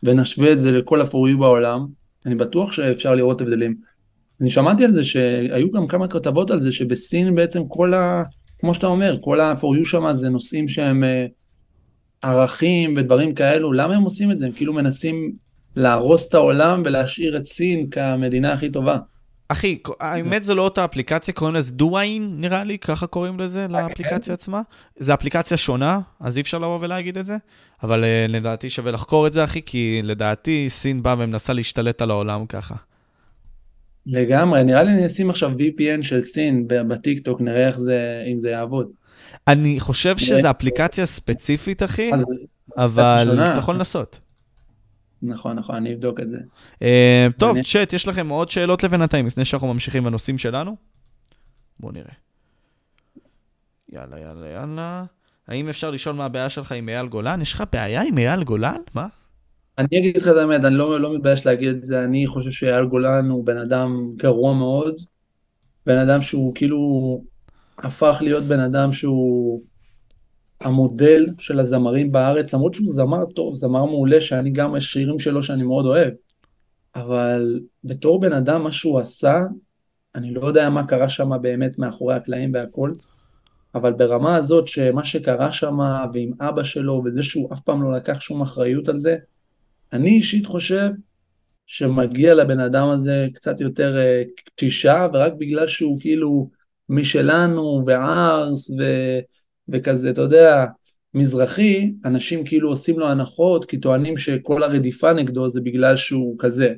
ונשווה 0.05 0.53
את 0.53 0.59
זה 0.59 0.73
לכל 0.73 1.01
you 1.01 1.39
בעולם, 1.39 1.87
אני 2.27 2.35
בטוח 2.35 2.73
שאפשר 2.73 3.15
לראות 3.15 3.41
הבדלים. 3.41 3.75
אני 4.41 4.51
שמעתי 4.51 4.85
על 4.85 4.95
זה 4.95 5.05
שהיו 5.05 5.71
גם 5.71 5.87
כמה 5.87 6.09
כתבות 6.09 6.51
על 6.51 6.61
זה, 6.61 6.73
שבסין 6.73 7.35
בעצם 7.35 7.63
כל 7.69 7.95
ה... 7.95 8.23
כמו 8.59 8.75
שאתה 8.75 8.87
אומר, 8.87 9.17
כל 9.21 9.41
ה-for 9.41 9.81
you 9.81 9.89
שם 9.89 10.15
זה 10.15 10.29
נושאים 10.29 10.69
שהם 10.69 11.05
אה, 11.05 11.27
ערכים 12.23 12.95
ודברים 12.97 13.35
כאלו, 13.35 13.73
למה 13.73 13.97
הם 13.97 14.03
עושים 14.03 14.31
את 14.31 14.39
זה? 14.39 14.47
הם 14.47 14.53
כאילו 14.53 14.73
מנסים 14.73 15.33
להרוס 15.77 16.29
את 16.29 16.35
העולם 16.35 16.83
ולהשאיר 16.85 17.37
את 17.37 17.45
סין 17.45 17.91
כמדינה 17.91 18.53
הכי 18.53 18.71
טובה. 18.71 18.99
אחי, 19.49 19.79
האמת 20.01 20.43
זה 20.43 20.55
לא 20.55 20.63
אותה 20.63 20.85
אפליקציה, 20.85 21.35
קוראים 21.35 21.55
לזה 21.57 21.73
דוויין, 21.73 22.35
נראה 22.39 22.65
לי, 22.65 22.79
ככה 22.79 23.07
קוראים 23.07 23.41
לזה, 23.41 23.65
אוקיי. 23.65 23.83
לאפליקציה 23.83 24.35
עצמה. 24.35 24.63
זו 24.99 25.15
אפליקציה 25.15 25.57
שונה, 25.57 26.01
אז 26.21 26.37
אי 26.37 26.43
אפשר 26.43 26.59
לבוא 26.59 26.79
ולהגיד 26.81 27.19
את 27.19 27.27
זה, 27.27 27.37
אבל 27.83 28.05
uh, 28.05 28.31
לדעתי 28.31 28.71
שווה 28.71 28.93
לחקור 28.93 29.27
את 29.27 29.33
זה, 29.33 29.45
אחי, 29.45 29.61
כי 29.67 30.01
לדעתי 30.05 30.67
סין 30.69 31.03
באה 31.03 31.15
ומנסה 31.15 31.53
להשתלט 31.53 32.03
על 32.03 32.11
העולם 32.11 32.47
ככה. 32.47 32.75
לגמרי, 34.07 34.65
נראה 34.65 34.83
לי 34.83 34.91
אני 34.91 35.07
אשים 35.07 35.31
עכשיו 35.31 35.51
VPN 35.51 36.03
של 36.03 36.21
סין 36.21 36.65
בטיקטוק, 36.69 37.41
נראה 37.41 37.67
איך 37.67 37.79
זה, 37.79 38.25
אם 38.33 38.39
זה 38.39 38.51
יעבוד. 38.51 38.91
אני 39.49 39.81
חושב 39.81 40.19
שזו 40.19 40.51
אפליקציה 40.51 41.07
ספציפית, 41.07 41.83
אחי, 41.83 42.11
אבל 42.77 43.51
אתה 43.53 43.59
יכול 43.59 43.75
לנסות. 43.75 44.21
נכון, 45.25 45.57
נכון, 45.57 45.77
אני 45.77 45.95
אבדוק 45.95 46.21
את 46.21 46.31
זה. 46.31 46.39
Uh, 46.75 47.33
טוב, 47.39 47.63
צ'אט, 47.63 47.93
יש 47.93 48.09
לכם 48.09 48.29
עוד 48.29 48.51
שאלות 48.51 48.83
לבינתיים, 48.83 49.27
לפני 49.27 49.45
שאנחנו 49.45 49.75
ממשיכים 49.75 50.05
בנושאים 50.05 50.39
שלנו? 50.39 50.77
בואו 51.81 51.93
נראה. 51.93 52.13
יאללה, 53.93 54.21
יאללה, 54.21 54.49
יאללה. 54.49 55.05
האם 55.49 55.69
אפשר 55.69 55.91
לשאול 55.91 56.15
מה 56.15 56.25
הבעיה 56.25 56.49
שלך 56.49 56.73
עם 56.73 56.89
אייל 56.89 57.07
גולן? 57.07 57.43
יש 57.43 57.53
לך 57.53 57.65
בעיה 57.73 58.03
עם 58.03 58.19
אייל 58.19 58.45
גולן? 58.45 58.81
מה? 58.95 59.07
אני 59.79 59.99
אגיד 59.99 60.17
לך 60.17 60.29
את 60.29 60.37
האמת, 60.37 60.65
אני 60.65 60.75
לא, 60.75 61.01
לא 61.01 61.15
מתבייש 61.15 61.47
להגיד 61.47 61.69
את 61.69 61.87
זה, 61.87 62.05
אני 62.05 62.27
חושב 62.27 62.51
שאייל 62.51 62.85
גולן 62.85 63.31
הוא 63.31 63.47
בן 63.47 63.57
אדם 63.57 64.13
גרוע 64.17 64.55
מאוד, 64.55 64.95
בן 65.87 65.99
אדם 65.99 66.21
שהוא 66.21 66.55
כאילו 66.55 66.79
הפך 67.79 68.19
להיות 68.21 68.45
בן 68.45 68.61
אדם 68.61 68.93
שהוא 68.93 69.63
המודל 70.65 71.27
של 71.39 71.61
הזמרים 71.61 72.13
בארץ, 72.13 72.55
למרות 72.55 72.75
שהוא 72.75 72.89
זמר 72.89 73.25
טוב, 73.25 73.55
זמר 73.55 73.85
מעולה, 73.85 74.21
שאני 74.21 74.51
גם, 74.51 74.77
יש 74.77 74.93
שירים 74.93 75.19
שלו 75.19 75.43
שאני 75.43 75.63
מאוד 75.63 75.87
אוהב, 75.87 76.13
אבל 76.95 77.61
בתור 77.85 78.21
בן 78.21 78.33
אדם, 78.33 78.63
מה 78.63 78.73
שהוא 78.73 78.99
עשה, 78.99 79.43
אני 80.15 80.35
לא 80.35 80.47
יודע 80.47 80.71
מה 80.71 80.87
קרה 80.87 81.09
שם 81.09 81.31
באמת 81.43 81.79
מאחורי 81.79 82.15
הקלעים 82.15 82.51
והכל, 82.55 82.93
אבל 83.75 83.93
ברמה 83.93 84.37
הזאת 84.37 84.69
שמה 84.69 85.05
שקרה 85.05 85.53
שם 85.53 85.79
ועם 86.15 86.33
אבא 86.41 86.63
שלו 86.63 87.03
וזה 87.05 87.23
שהוא 87.23 87.53
אף 87.53 87.61
פעם 87.61 87.83
לא 87.83 87.93
לקח 87.93 88.21
שום 88.21 88.43
אחריות 88.43 88.89
על 88.89 88.99
זה, 88.99 89.17
אני 89.93 90.09
אישית 90.09 90.47
חושב 90.47 90.91
שמגיע 91.67 92.35
לבן 92.35 92.61
אדם 92.61 92.89
הזה 92.89 93.27
קצת 93.35 93.61
יותר 93.61 93.97
קשישה, 94.57 95.07
ורק 95.13 95.33
בגלל 95.39 95.67
שהוא 95.67 96.01
כאילו 96.01 96.51
משלנו 96.89 97.83
וערס 97.87 98.71
ו... 98.71 98.83
וכזה, 99.69 100.11
אתה 100.11 100.21
יודע, 100.21 100.65
מזרחי, 101.15 101.93
אנשים 102.05 102.45
כאילו 102.45 102.69
עושים 102.69 102.99
לו 102.99 103.09
הנחות 103.09 103.65
כי 103.65 103.79
טוענים 103.79 104.17
שכל 104.17 104.63
הרדיפה 104.63 105.13
נגדו 105.13 105.49
זה 105.49 105.61
בגלל 105.61 105.97
שהוא 105.97 106.37
כזה. 106.39 106.75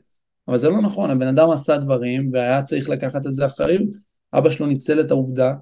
אבל 0.48 0.58
זה 0.58 0.68
לא 0.68 0.80
נכון, 0.80 1.10
הבן 1.10 1.26
אדם 1.26 1.50
עשה 1.50 1.78
דברים 1.78 2.30
והיה 2.32 2.62
צריך 2.62 2.88
לקחת 2.88 3.26
על 3.26 3.32
זה 3.32 3.46
אחריות. 3.46 3.88
אבא 4.34 4.50
שלו 4.50 4.66
ניצל 4.66 5.00
את 5.00 5.10
העובדה 5.10 5.54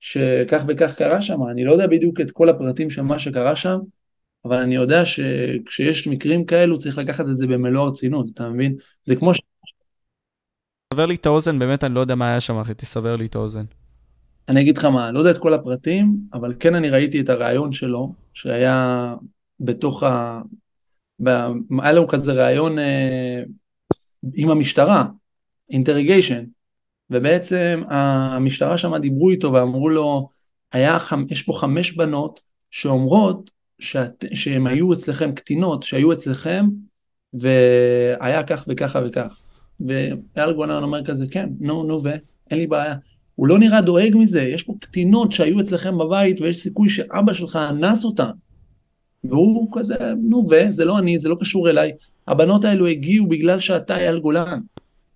שכך 0.00 0.64
וכך 0.68 0.94
קרה 0.94 1.22
שם, 1.22 1.38
אני 1.50 1.64
לא 1.64 1.72
יודע 1.72 1.86
בדיוק 1.86 2.20
את 2.20 2.30
כל 2.30 2.48
הפרטים 2.48 2.90
של 2.90 3.02
מה 3.02 3.18
שקרה 3.18 3.56
שם, 3.56 3.78
אבל 4.44 4.56
אני 4.56 4.74
יודע 4.74 5.04
שכשיש 5.04 6.08
מקרים 6.08 6.44
כאלו 6.44 6.78
צריך 6.78 6.98
לקחת 6.98 7.24
את 7.28 7.38
זה 7.38 7.46
במלוא 7.46 7.82
הרצינות, 7.82 8.26
אתה 8.34 8.48
מבין? 8.48 8.76
זה 9.04 9.16
כמו 9.16 9.34
ש... 9.34 9.40
תסבר 10.92 11.06
לי 11.06 11.14
את 11.14 11.26
האוזן, 11.26 11.58
באמת 11.58 11.84
אני 11.84 11.94
לא 11.94 12.00
יודע 12.00 12.14
מה 12.14 12.28
היה 12.28 12.40
שם, 12.40 12.58
אחי, 12.58 12.74
תסבר 12.74 13.16
לי 13.16 13.26
את 13.26 13.34
האוזן. 13.34 13.64
אני 14.48 14.60
אגיד 14.60 14.78
לך 14.78 14.84
מה, 14.84 15.12
לא 15.12 15.18
יודע 15.18 15.30
את 15.30 15.38
כל 15.38 15.54
הפרטים, 15.54 16.16
אבל 16.32 16.54
כן 16.60 16.74
אני 16.74 16.90
ראיתי 16.90 17.20
את 17.20 17.28
הריאיון 17.28 17.72
שלו, 17.72 18.14
שהיה 18.34 19.14
בתוך 19.60 20.02
ה... 20.02 20.40
היה 21.26 21.92
לנו 21.92 22.08
כזה 22.08 22.32
ראיון 22.32 22.78
אה, 22.78 23.42
עם 24.34 24.50
המשטרה, 24.50 25.04
אינטריגיישן, 25.70 26.44
ובעצם 27.10 27.82
המשטרה 27.88 28.78
שם 28.78 28.96
דיברו 28.96 29.30
איתו 29.30 29.52
ואמרו 29.52 29.88
לו, 29.88 30.28
היה, 30.72 30.98
יש 31.28 31.42
פה 31.42 31.52
חמש 31.52 31.92
בנות 31.92 32.40
שאומרות 32.70 33.50
שאת, 33.78 34.24
שהן 34.34 34.66
היו 34.66 34.92
אצלכם 34.92 35.32
קטינות, 35.32 35.82
שהיו 35.82 36.12
אצלכם, 36.12 36.66
והיה 37.32 38.42
כך 38.42 38.64
וככה 38.68 39.00
וכך. 39.06 39.40
ואייל 39.80 40.52
גולן 40.52 40.82
אומר 40.82 41.04
כזה, 41.04 41.26
כן, 41.30 41.48
נו, 41.60 41.82
נו, 41.82 42.02
ואין 42.02 42.60
לי 42.60 42.66
בעיה. 42.66 42.94
הוא 43.38 43.48
לא 43.48 43.58
נראה 43.58 43.80
דואג 43.80 44.16
מזה, 44.16 44.42
יש 44.42 44.62
פה 44.62 44.74
קטינות 44.80 45.32
שהיו 45.32 45.60
אצלכם 45.60 45.98
בבית 45.98 46.40
ויש 46.40 46.62
סיכוי 46.62 46.88
שאבא 46.88 47.32
שלך 47.32 47.58
אנס 47.70 48.04
אותן. 48.04 48.30
והוא 49.24 49.68
כזה, 49.72 49.94
נו 50.28 50.48
ו, 50.50 50.54
זה 50.70 50.84
לא 50.84 50.98
אני, 50.98 51.18
זה 51.18 51.28
לא 51.28 51.36
קשור 51.40 51.70
אליי. 51.70 51.92
הבנות 52.28 52.64
האלו 52.64 52.86
הגיעו 52.86 53.26
בגלל 53.26 53.58
שאתה 53.58 53.96
אייל 53.96 54.18
גולן. 54.18 54.60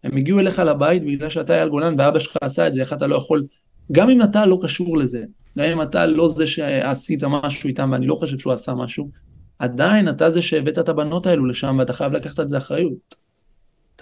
הם 0.05 0.17
הגיעו 0.17 0.41
אליך 0.41 0.59
לבית 0.59 1.03
בגלל 1.03 1.29
שאתה 1.29 1.55
אייל 1.55 1.69
גולן 1.69 1.95
ואבא 1.99 2.19
שלך 2.19 2.37
עשה 2.41 2.69
את 2.69 2.75
זה, 2.75 2.81
איך 2.81 2.93
אתה 2.93 3.07
לא 3.07 3.17
יכול, 3.17 3.47
גם 3.93 4.11
אם 4.11 4.23
אתה 4.23 4.47
לא 4.47 4.59
קשור 4.63 4.99
לזה, 4.99 5.23
גם 5.59 5.65
אם 5.65 5.83
אתה 5.83 6.07
לא 6.07 6.29
זה 6.29 6.47
שעשית 6.47 7.25
משהו 7.25 7.69
איתם, 7.69 7.89
ואני 7.93 8.07
לא 8.07 8.15
חושב 8.15 8.39
שהוא 8.39 8.53
עשה 8.53 8.75
משהו, 8.75 9.11
עדיין 9.59 10.09
אתה 10.09 10.31
זה 10.31 10.43
שהבאת 10.43 10.79
את 10.79 10.89
הבנות 10.89 11.27
האלו 11.27 11.47
לשם 11.47 11.77
ואתה 11.79 11.93
חייב 11.93 12.13
לקחת 12.13 12.41
את 12.41 12.49
זה 12.49 12.59
אחריות. 12.59 13.22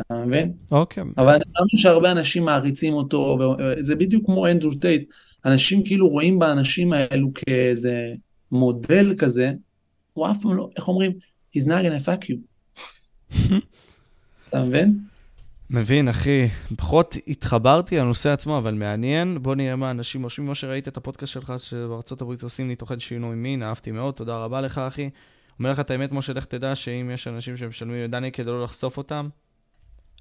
אתה 0.00 0.24
מבין? 0.26 0.52
אוקיי. 0.70 1.04
אבל 1.18 1.32
אני 1.32 1.44
מאמין 1.54 1.76
שהרבה 1.76 2.12
אנשים 2.12 2.44
מעריצים 2.44 2.94
אותו, 2.94 3.38
זה 3.80 3.96
בדיוק 3.96 4.26
כמו 4.26 4.46
אנדרו 4.46 4.74
טייט, 4.74 5.12
אנשים 5.44 5.84
כאילו 5.84 6.08
רואים 6.08 6.38
באנשים 6.38 6.92
האלו 6.92 7.30
כאיזה 7.34 8.12
מודל 8.52 9.14
כזה, 9.18 9.52
הוא 10.12 10.30
אף 10.30 10.38
פעם 10.42 10.54
לא, 10.54 10.70
איך 10.76 10.88
אומרים? 10.88 11.12
He's 11.56 11.62
not 11.62 11.66
gonna 11.66 12.06
fuck 12.06 12.24
you. 12.24 12.36
אתה 14.48 14.64
מבין? 14.64 14.98
מבין, 15.70 16.08
אחי. 16.08 16.48
פחות 16.76 17.16
התחברתי 17.28 17.98
לנושא 17.98 18.30
עצמו, 18.30 18.58
אבל 18.58 18.74
מעניין. 18.74 19.38
בוא 19.42 19.54
נראה 19.54 19.76
מה 19.76 19.90
אנשים 19.90 20.22
חושבים. 20.22 20.46
כמו 20.46 20.54
שראית 20.54 20.88
את 20.88 20.96
הפודקאסט 20.96 21.32
שלך, 21.32 21.52
שבארצות 21.58 22.22
הברית 22.22 22.42
עושים 22.42 22.68
לי 22.68 22.76
תוכן 22.76 23.00
שינוי 23.00 23.36
מין, 23.36 23.62
אהבתי 23.62 23.90
מאוד, 23.90 24.14
תודה 24.14 24.36
רבה 24.36 24.60
לך, 24.60 24.78
אחי. 24.78 25.10
אומר 25.58 25.70
לך 25.70 25.80
את 25.80 25.90
האמת, 25.90 26.12
משה, 26.12 26.32
לך 26.32 26.44
תדע 26.44 26.76
שאם 26.76 27.10
יש 27.14 27.28
אנשים 27.28 27.56
שמשלמים 27.56 28.04
לדני 28.04 28.32
כדי 28.32 28.50
לא 28.50 28.64
לחשוף 28.64 28.96
אותם, 28.96 29.28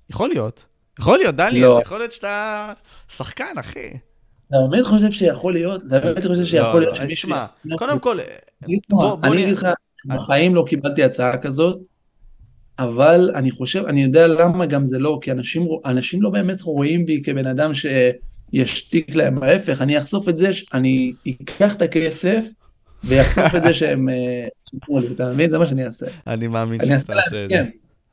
יכול 0.10 0.30
להיות. 0.30 0.66
יכול 1.00 1.18
להיות, 1.18 1.36
דניאל, 1.36 1.62
לא. 1.62 1.80
יכול 1.84 2.00
להיות 2.00 2.12
שאתה 2.12 2.74
שחקן, 3.10 3.58
אחי. 3.60 3.90
אתה 4.48 4.58
באמת 4.72 4.86
חושב 4.86 5.12
שיכול 5.12 5.54
להיות? 5.54 5.82
אתה 5.88 6.00
באמת 6.00 6.26
חושב 6.26 6.44
שיכול 6.44 6.82
להיות? 6.82 7.00
לא, 7.00 7.06
לא, 7.06 7.14
תשמע, 7.14 7.46
קודם 7.78 8.00
כל, 8.00 8.20
אני 9.24 9.44
אגיד 9.44 9.58
לך, 9.58 9.68
בחיים 10.06 10.56
לא 10.56 10.66
קיבלתי 10.68 11.04
הצעה 11.04 11.38
כזאת, 11.38 11.80
אבל 12.80 13.32
אני 13.36 13.52
חושב, 13.52 13.86
אני 13.86 14.04
יודע 14.04 14.28
למה 14.28 14.66
גם 14.66 14.86
זה 14.86 15.00
לא, 15.00 15.20
כי 15.22 15.32
אנשים, 15.32 15.68
אנשים 15.86 16.22
לא 16.22 16.30
באמת 16.30 16.62
רואים 16.62 17.06
בי 17.06 17.22
כבן 17.24 17.48
אדם 17.48 17.72
שישתיק 17.74 19.16
להם, 19.16 19.44
ההפך, 19.44 19.82
אני 19.82 19.98
אחשוף 19.98 20.30
את 20.30 20.38
זה, 20.38 20.50
אני 20.74 21.14
אקח 21.44 21.76
את 21.76 21.82
הכסף 21.82 22.46
ויחשוף 23.04 23.56
את 23.56 23.64
זה 23.64 23.74
שהם, 23.74 24.10
אה, 24.10 24.48
אתה 25.12 25.30
מבין? 25.30 25.50
זה 25.50 25.58
מה 25.58 25.68
שאני 25.68 25.86
אעשה. 25.86 26.06
אני 26.28 26.48
מאמין 26.48 26.80
שאתה 26.86 27.14
תעשה 27.14 27.46
את 27.46 27.50
זה. 27.50 27.64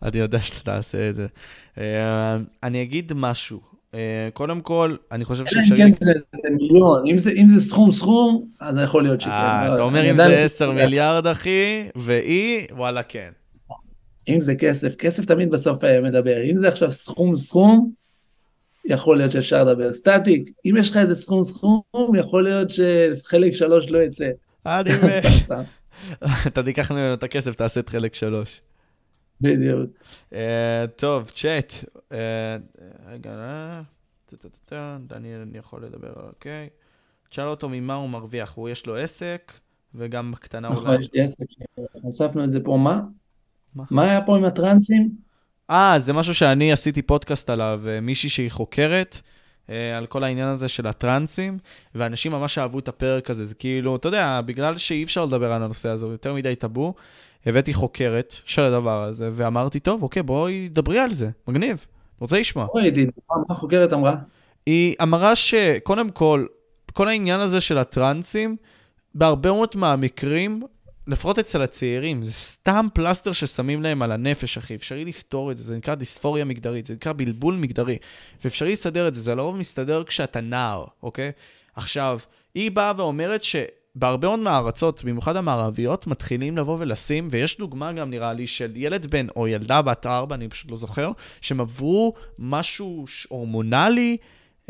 אני 0.06 0.18
יודע 0.18 0.40
שאתה 0.40 0.60
תעשה 0.60 1.08
את 1.08 1.14
זה. 1.14 1.26
אה, 1.78 2.36
אני 2.62 2.82
אגיד 2.82 3.12
משהו. 3.14 3.60
אה, 3.94 4.28
קודם 4.32 4.60
כל, 4.60 4.96
אני 5.12 5.24
חושב 5.24 5.44
שאפשר... 5.46 5.76
כן, 5.76 5.90
זה 5.90 6.50
מיליון. 6.50 7.04
אם 7.36 7.48
זה 7.48 7.60
סכום 7.60 7.92
סכום, 7.92 8.48
אז 8.60 8.76
יכול 8.84 9.02
להיות 9.02 9.20
שכן. 9.20 9.30
אתה 9.74 9.82
אומר 9.82 10.10
אם 10.10 10.16
זה 10.16 10.44
10 10.44 10.70
מיליארד, 10.72 11.26
אחי, 11.26 11.88
ואי, 11.96 12.66
וואלה, 12.70 13.02
כן. 13.02 13.30
אם 14.28 14.40
זה 14.40 14.54
כסף, 14.54 14.94
כסף 14.94 15.24
תמיד 15.24 15.50
בסוף 15.50 15.84
מדבר. 16.02 16.42
אם 16.50 16.54
זה 16.54 16.68
עכשיו 16.68 16.90
סכום 16.90 17.36
סכום, 17.36 17.90
יכול 18.84 19.16
להיות 19.16 19.30
שאפשר 19.30 19.64
לדבר. 19.64 19.92
סטטיק, 19.92 20.50
אם 20.66 20.74
יש 20.78 20.90
לך 20.90 20.96
איזה 20.96 21.14
סכום 21.14 21.44
סכום, 21.44 21.82
יכול 22.16 22.44
להיות 22.44 22.68
שחלק 22.70 23.52
שלוש 23.52 23.90
לא 23.90 23.98
יצא. 23.98 24.28
אני... 24.66 24.90
אתה 26.46 26.62
תיקח 26.62 26.92
ממנו 26.92 27.14
את 27.14 27.22
הכסף, 27.22 27.54
תעשה 27.54 27.80
את 27.80 27.88
חלק 27.88 28.14
שלוש. 28.14 28.60
בדיוק. 29.40 29.90
טוב, 30.96 31.30
צ'אט. 31.30 31.72
רגע, 33.06 33.30
דניאל, 35.06 35.40
אני 35.40 35.58
יכול 35.58 35.84
לדבר, 35.84 36.12
אוקיי. 36.28 36.68
תשאל 37.28 37.44
אותו 37.44 37.68
ממה 37.68 37.94
הוא 37.94 38.10
מרוויח, 38.10 38.54
הוא 38.54 38.68
יש 38.68 38.86
לו 38.86 38.96
עסק, 38.96 39.52
וגם 39.94 40.32
בקטנה 40.32 40.68
אולי... 40.68 40.80
נכון, 40.80 41.02
יש 41.02 41.08
לי 41.12 41.20
עסק, 41.20 41.44
הוספנו 41.92 42.44
את 42.44 42.50
זה 42.50 42.60
פה, 42.64 42.76
מה? 42.76 43.02
מה 43.90 44.02
היה 44.02 44.22
פה 44.22 44.36
עם 44.36 44.44
הטרנסים? 44.44 45.10
אה, 45.70 45.94
זה 45.98 46.12
משהו 46.12 46.34
שאני 46.34 46.72
עשיתי 46.72 47.02
פודקאסט 47.02 47.50
עליו, 47.50 47.82
מישהי 48.02 48.28
שהיא 48.28 48.50
חוקרת. 48.50 49.20
על 49.68 50.06
כל 50.06 50.24
העניין 50.24 50.48
הזה 50.48 50.68
של 50.68 50.86
הטרנסים, 50.86 51.58
ואנשים 51.94 52.32
ממש 52.32 52.58
אהבו 52.58 52.78
את 52.78 52.88
הפרק 52.88 53.30
הזה, 53.30 53.44
זה 53.44 53.54
כאילו, 53.54 53.96
אתה 53.96 54.08
יודע, 54.08 54.40
בגלל 54.46 54.76
שאי 54.76 55.04
אפשר 55.04 55.24
לדבר 55.24 55.52
על 55.52 55.62
הנושא 55.62 55.88
הזה, 55.88 56.04
הוא 56.04 56.12
יותר 56.12 56.34
מדי 56.34 56.54
טאבו, 56.54 56.94
הבאתי 57.46 57.74
חוקרת 57.74 58.34
של 58.44 58.64
הדבר 58.64 59.02
הזה, 59.02 59.30
ואמרתי, 59.32 59.80
טוב, 59.80 60.02
אוקיי, 60.02 60.22
בואי 60.22 60.68
דברי 60.72 60.98
על 60.98 61.12
זה, 61.12 61.30
מגניב, 61.48 61.86
רוצה 62.20 62.38
לשמוע. 62.38 62.66
בואי, 62.66 63.06
מה 63.28 63.36
החוקרת 63.50 63.92
אמרה? 63.92 64.16
היא 64.66 64.96
אמרה 65.02 65.36
שקודם 65.36 66.10
כל, 66.10 66.46
כל 66.92 67.08
העניין 67.08 67.40
הזה 67.40 67.60
של 67.60 67.78
הטרנסים, 67.78 68.56
בהרבה 69.14 69.52
מאוד 69.52 69.68
מהמקרים, 69.74 70.62
לפחות 71.06 71.38
אצל 71.38 71.62
הצעירים, 71.62 72.24
זה 72.24 72.32
סתם 72.32 72.86
פלסטר 72.94 73.32
ששמים 73.32 73.82
להם 73.82 74.02
על 74.02 74.12
הנפש, 74.12 74.58
אחי. 74.58 74.74
אפשרי 74.74 75.04
לפתור 75.04 75.50
את 75.50 75.56
זה, 75.58 75.64
זה 75.64 75.76
נקרא 75.76 75.94
דיספוריה 75.94 76.44
מגדרית, 76.44 76.86
זה 76.86 76.94
נקרא 76.94 77.12
בלבול 77.12 77.54
מגדרי. 77.54 77.98
ואפשרי 78.44 78.72
לסדר 78.72 79.08
את 79.08 79.14
זה, 79.14 79.20
זה 79.20 79.34
לרוב 79.34 79.56
מסתדר 79.56 80.04
כשאתה 80.04 80.40
נער, 80.40 80.84
אוקיי? 81.02 81.32
עכשיו, 81.76 82.18
היא 82.54 82.70
באה 82.70 82.92
ואומרת 82.96 83.44
ש... 83.44 83.56
בהרבה 83.98 84.28
מאוד 84.28 84.38
מהארצות, 84.38 85.04
במיוחד 85.04 85.36
המערביות, 85.36 86.06
מתחילים 86.06 86.56
לבוא 86.56 86.76
ולשים, 86.80 87.28
ויש 87.30 87.58
דוגמה 87.58 87.92
גם 87.92 88.10
נראה 88.10 88.32
לי 88.32 88.46
של 88.46 88.72
ילד 88.74 89.06
בן 89.06 89.26
או 89.36 89.48
ילדה 89.48 89.82
בת 89.82 90.06
ארבע, 90.06 90.34
אני 90.34 90.48
פשוט 90.48 90.70
לא 90.70 90.76
זוכר, 90.76 91.10
שהם 91.40 91.60
עברו 91.60 92.14
משהו 92.38 93.04
הורמונלי, 93.28 94.16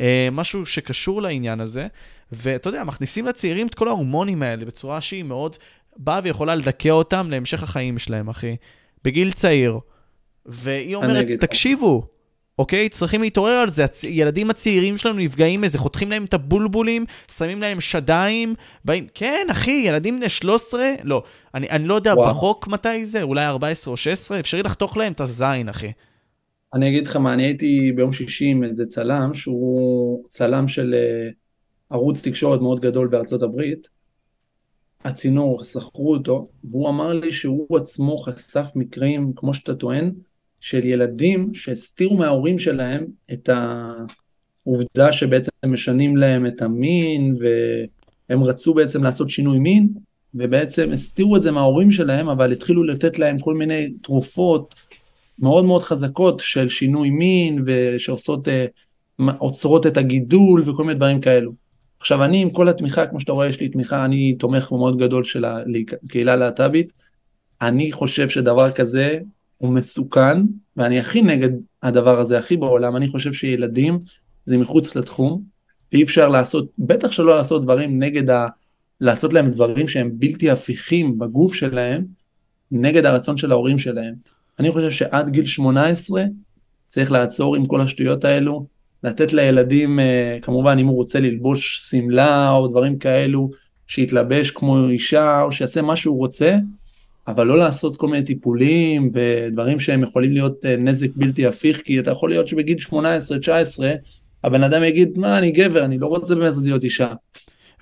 אה, 0.01 0.29
משהו 0.33 0.67
שקשור 0.67 1.23
לעניין 1.23 1.61
הזה, 1.61 1.87
ואתה 2.33 2.69
יודע, 2.69 2.85
מכניסים 2.85 3.27
לצעירים 3.27 3.67
את 3.67 3.75
כל 3.75 3.89
ההורמונים 3.89 4.43
האלה 4.43 4.65
בצורה 4.65 5.01
שהיא 5.01 5.23
מאוד 5.23 5.57
באה 5.99 6.21
ויכולה 6.23 6.55
לדכא 6.55 6.89
אותם 6.89 7.31
להמשך 7.31 7.63
החיים 7.63 7.99
שלהם, 7.99 8.29
אחי, 8.29 8.57
בגיל 9.05 9.33
צעיר. 9.33 9.79
והיא 10.47 10.97
אומרת, 10.97 11.27
תקשיבו, 11.41 12.07
אוקיי? 12.59 12.89
צריכים 12.89 13.23
להתעורר 13.23 13.53
על 13.53 13.71
זה. 13.71 13.87
הילדים 14.03 14.51
הצעירים 14.51 14.97
שלנו 14.97 15.19
נפגעים 15.19 15.61
מזה, 15.61 15.79
חותכים 15.79 16.11
להם 16.11 16.25
את 16.25 16.35
הבולבולים, 16.35 17.05
שמים 17.37 17.61
להם 17.61 17.81
שדיים, 17.81 18.55
באים... 18.85 19.07
כן, 19.15 19.47
אחי, 19.51 19.83
ילדים 19.87 20.17
בני 20.17 20.29
13? 20.29 20.95
לא. 21.05 21.23
אני, 21.55 21.71
אני 21.71 21.89
לא 21.89 21.95
יודע 21.95 22.15
וואו. 22.15 22.29
בחוק 22.29 22.69
מתי 22.69 23.05
זה, 23.05 23.23
אולי 23.23 23.47
14 23.47 23.93
או 23.93 23.97
16, 23.97 24.41
אפשרי 24.41 24.63
לחתוך 24.63 24.97
להם 24.97 25.13
את 25.13 25.21
הזין, 25.21 25.69
אחי. 25.69 25.93
אני 26.75 26.89
אגיד 26.89 27.07
לך 27.07 27.17
מה, 27.17 27.33
אני 27.33 27.43
הייתי 27.43 27.93
ביום 27.97 28.13
שישי 28.13 28.45
עם 28.45 28.65
איזה 28.65 28.87
צלם, 28.87 29.35
שהוא 29.35 30.25
צלם 30.29 30.69
של 30.69 30.95
uh, 30.95 31.35
ערוץ 31.91 32.29
תקשורת 32.29 32.61
מאוד 32.61 32.81
גדול 32.81 33.09
בארצות 33.09 33.43
הברית. 33.43 33.89
הצינור, 35.05 35.65
שכרו 35.65 36.13
אותו, 36.13 36.49
והוא 36.65 36.89
אמר 36.89 37.13
לי 37.13 37.33
שהוא 37.33 37.77
עצמו 37.77 38.19
חשף 38.19 38.69
מקרים, 38.75 39.33
כמו 39.37 39.55
שאתה 39.55 39.75
טוען, 39.75 40.13
של 40.61 40.85
ילדים 40.85 41.55
שהסתירו 41.55 42.17
מההורים 42.17 42.59
שלהם 42.59 43.07
את 43.33 43.49
העובדה 44.67 45.13
שבעצם 45.13 45.51
משנים 45.67 46.17
להם 46.17 46.47
את 46.47 46.63
המין, 46.63 47.37
והם 47.41 48.43
רצו 48.43 48.75
בעצם 48.75 49.03
לעשות 49.03 49.31
שינוי 49.31 49.59
מין, 49.59 49.89
ובעצם 50.35 50.93
הסתירו 50.93 51.37
את 51.37 51.43
זה 51.43 51.51
מההורים 51.51 51.91
שלהם, 51.91 52.29
אבל 52.29 52.53
התחילו 52.53 52.85
לתת 52.85 53.19
להם 53.19 53.39
כל 53.39 53.55
מיני 53.55 53.93
תרופות 54.03 54.75
מאוד 55.39 55.65
מאוד 55.65 55.83
חזקות 55.83 56.41
של 56.41 56.69
שינוי 56.69 57.11
מין, 57.11 57.65
ושעושות, 57.67 58.49
אה, 58.49 58.67
עוצרות 59.39 59.87
את 59.87 59.97
הגידול 59.97 60.63
וכל 60.67 60.85
מיני 60.85 60.99
דברים 60.99 61.21
כאלו. 61.21 61.66
עכשיו 62.07 62.25
אני 62.25 62.43
עם 62.43 62.51
כל 62.51 62.69
התמיכה, 62.69 63.07
כמו 63.07 63.21
שאתה 63.21 63.33
רואה 63.33 63.47
יש 63.47 63.61
לי 63.61 63.69
תמיכה, 63.69 64.05
אני 64.05 64.35
תומך 64.35 64.73
מאוד 64.73 64.99
גדול 64.99 65.25
של 65.25 65.45
הקהילה 65.45 66.33
הלהט"בית, 66.33 66.93
אני 67.63 67.93
חושב 67.93 68.29
שדבר 68.29 68.71
כזה 68.71 69.19
הוא 69.59 69.73
מסוכן, 69.73 70.43
ואני 70.77 71.01
הכי 71.01 71.23
נגד 71.23 71.49
הדבר 71.83 72.21
הזה, 72.21 72.39
הכי 72.39 72.57
בעולם, 72.57 72.97
אני 72.97 73.09
חושב 73.09 73.33
שילדים 73.33 73.99
זה 74.45 74.59
מחוץ 74.59 74.97
לתחום, 74.97 75.43
ואי 75.93 76.03
אפשר 76.03 76.29
לעשות, 76.29 76.69
בטח 76.79 77.13
שלא 77.13 77.37
לעשות 77.37 77.63
דברים 77.63 78.03
נגד 78.03 78.31
ה... 78.31 78.47
לעשות 79.01 79.33
להם 79.33 79.51
דברים 79.51 79.89
שהם 79.89 80.11
בלתי 80.15 80.51
הפיכים 80.51 81.19
בגוף 81.19 81.55
שלהם, 81.55 82.05
נגד 82.71 83.07
הרצון 83.07 83.37
של 83.37 83.53
ההורים 83.53 83.79
שלהם. 83.79 84.15
אני 84.59 84.71
חושב 84.71 84.91
שעד 84.91 85.31
גיל 85.31 85.45
18 85.45 86.25
צריך 86.85 87.13
לעצור 87.13 87.57
עם 87.57 87.65
כל 87.65 87.81
השטויות 87.81 88.25
האלו, 88.25 88.67
לתת 89.05 89.33
לילדים, 89.33 90.01
אה, 90.01 90.39
כמובן 90.43 90.79
אם 90.79 90.87
הוא 90.87 90.97
רוצה 90.97 91.21
ללבוש 91.21 91.81
שמלה 91.91 92.51
או 92.51 92.69
דברים 92.69 92.99
כאלו, 92.99 93.51
שיתלבש 93.87 94.51
כמו 94.51 94.89
אישה 94.89 95.43
או 95.43 95.53
שיעשה 95.53 95.83
מה 95.83 95.97
שהוא 95.97 96.19
רוצה, 96.19 96.57
אבל 97.29 97.47
לא 97.47 97.59
לעשות 97.59 97.97
כל 97.97 98.09
מיני 98.09 98.25
טיפולים 98.25 99.11
ודברים 99.15 99.79
שהם 99.79 100.03
יכולים 100.03 100.33
להיות 100.33 100.67
אה, 100.67 100.77
נזק 100.77 101.09
בלתי 101.17 101.47
הפיך, 101.47 101.81
כי 101.81 102.01
אתה 102.01 102.11
יכול 102.11 102.31
להיות 102.31 102.49
שבגיל 102.49 102.77
18-19 102.91 102.95
הבן 104.45 104.63
אדם 104.63 104.83
יגיד, 104.85 105.19
מה, 105.19 105.39
אני 105.39 105.53
גבר, 105.53 105.85
אני 105.85 105.99
לא 105.99 106.07
רוצה 106.07 106.35
באמת 106.35 106.53
להיות 106.63 106.85
אישה. 106.85 107.09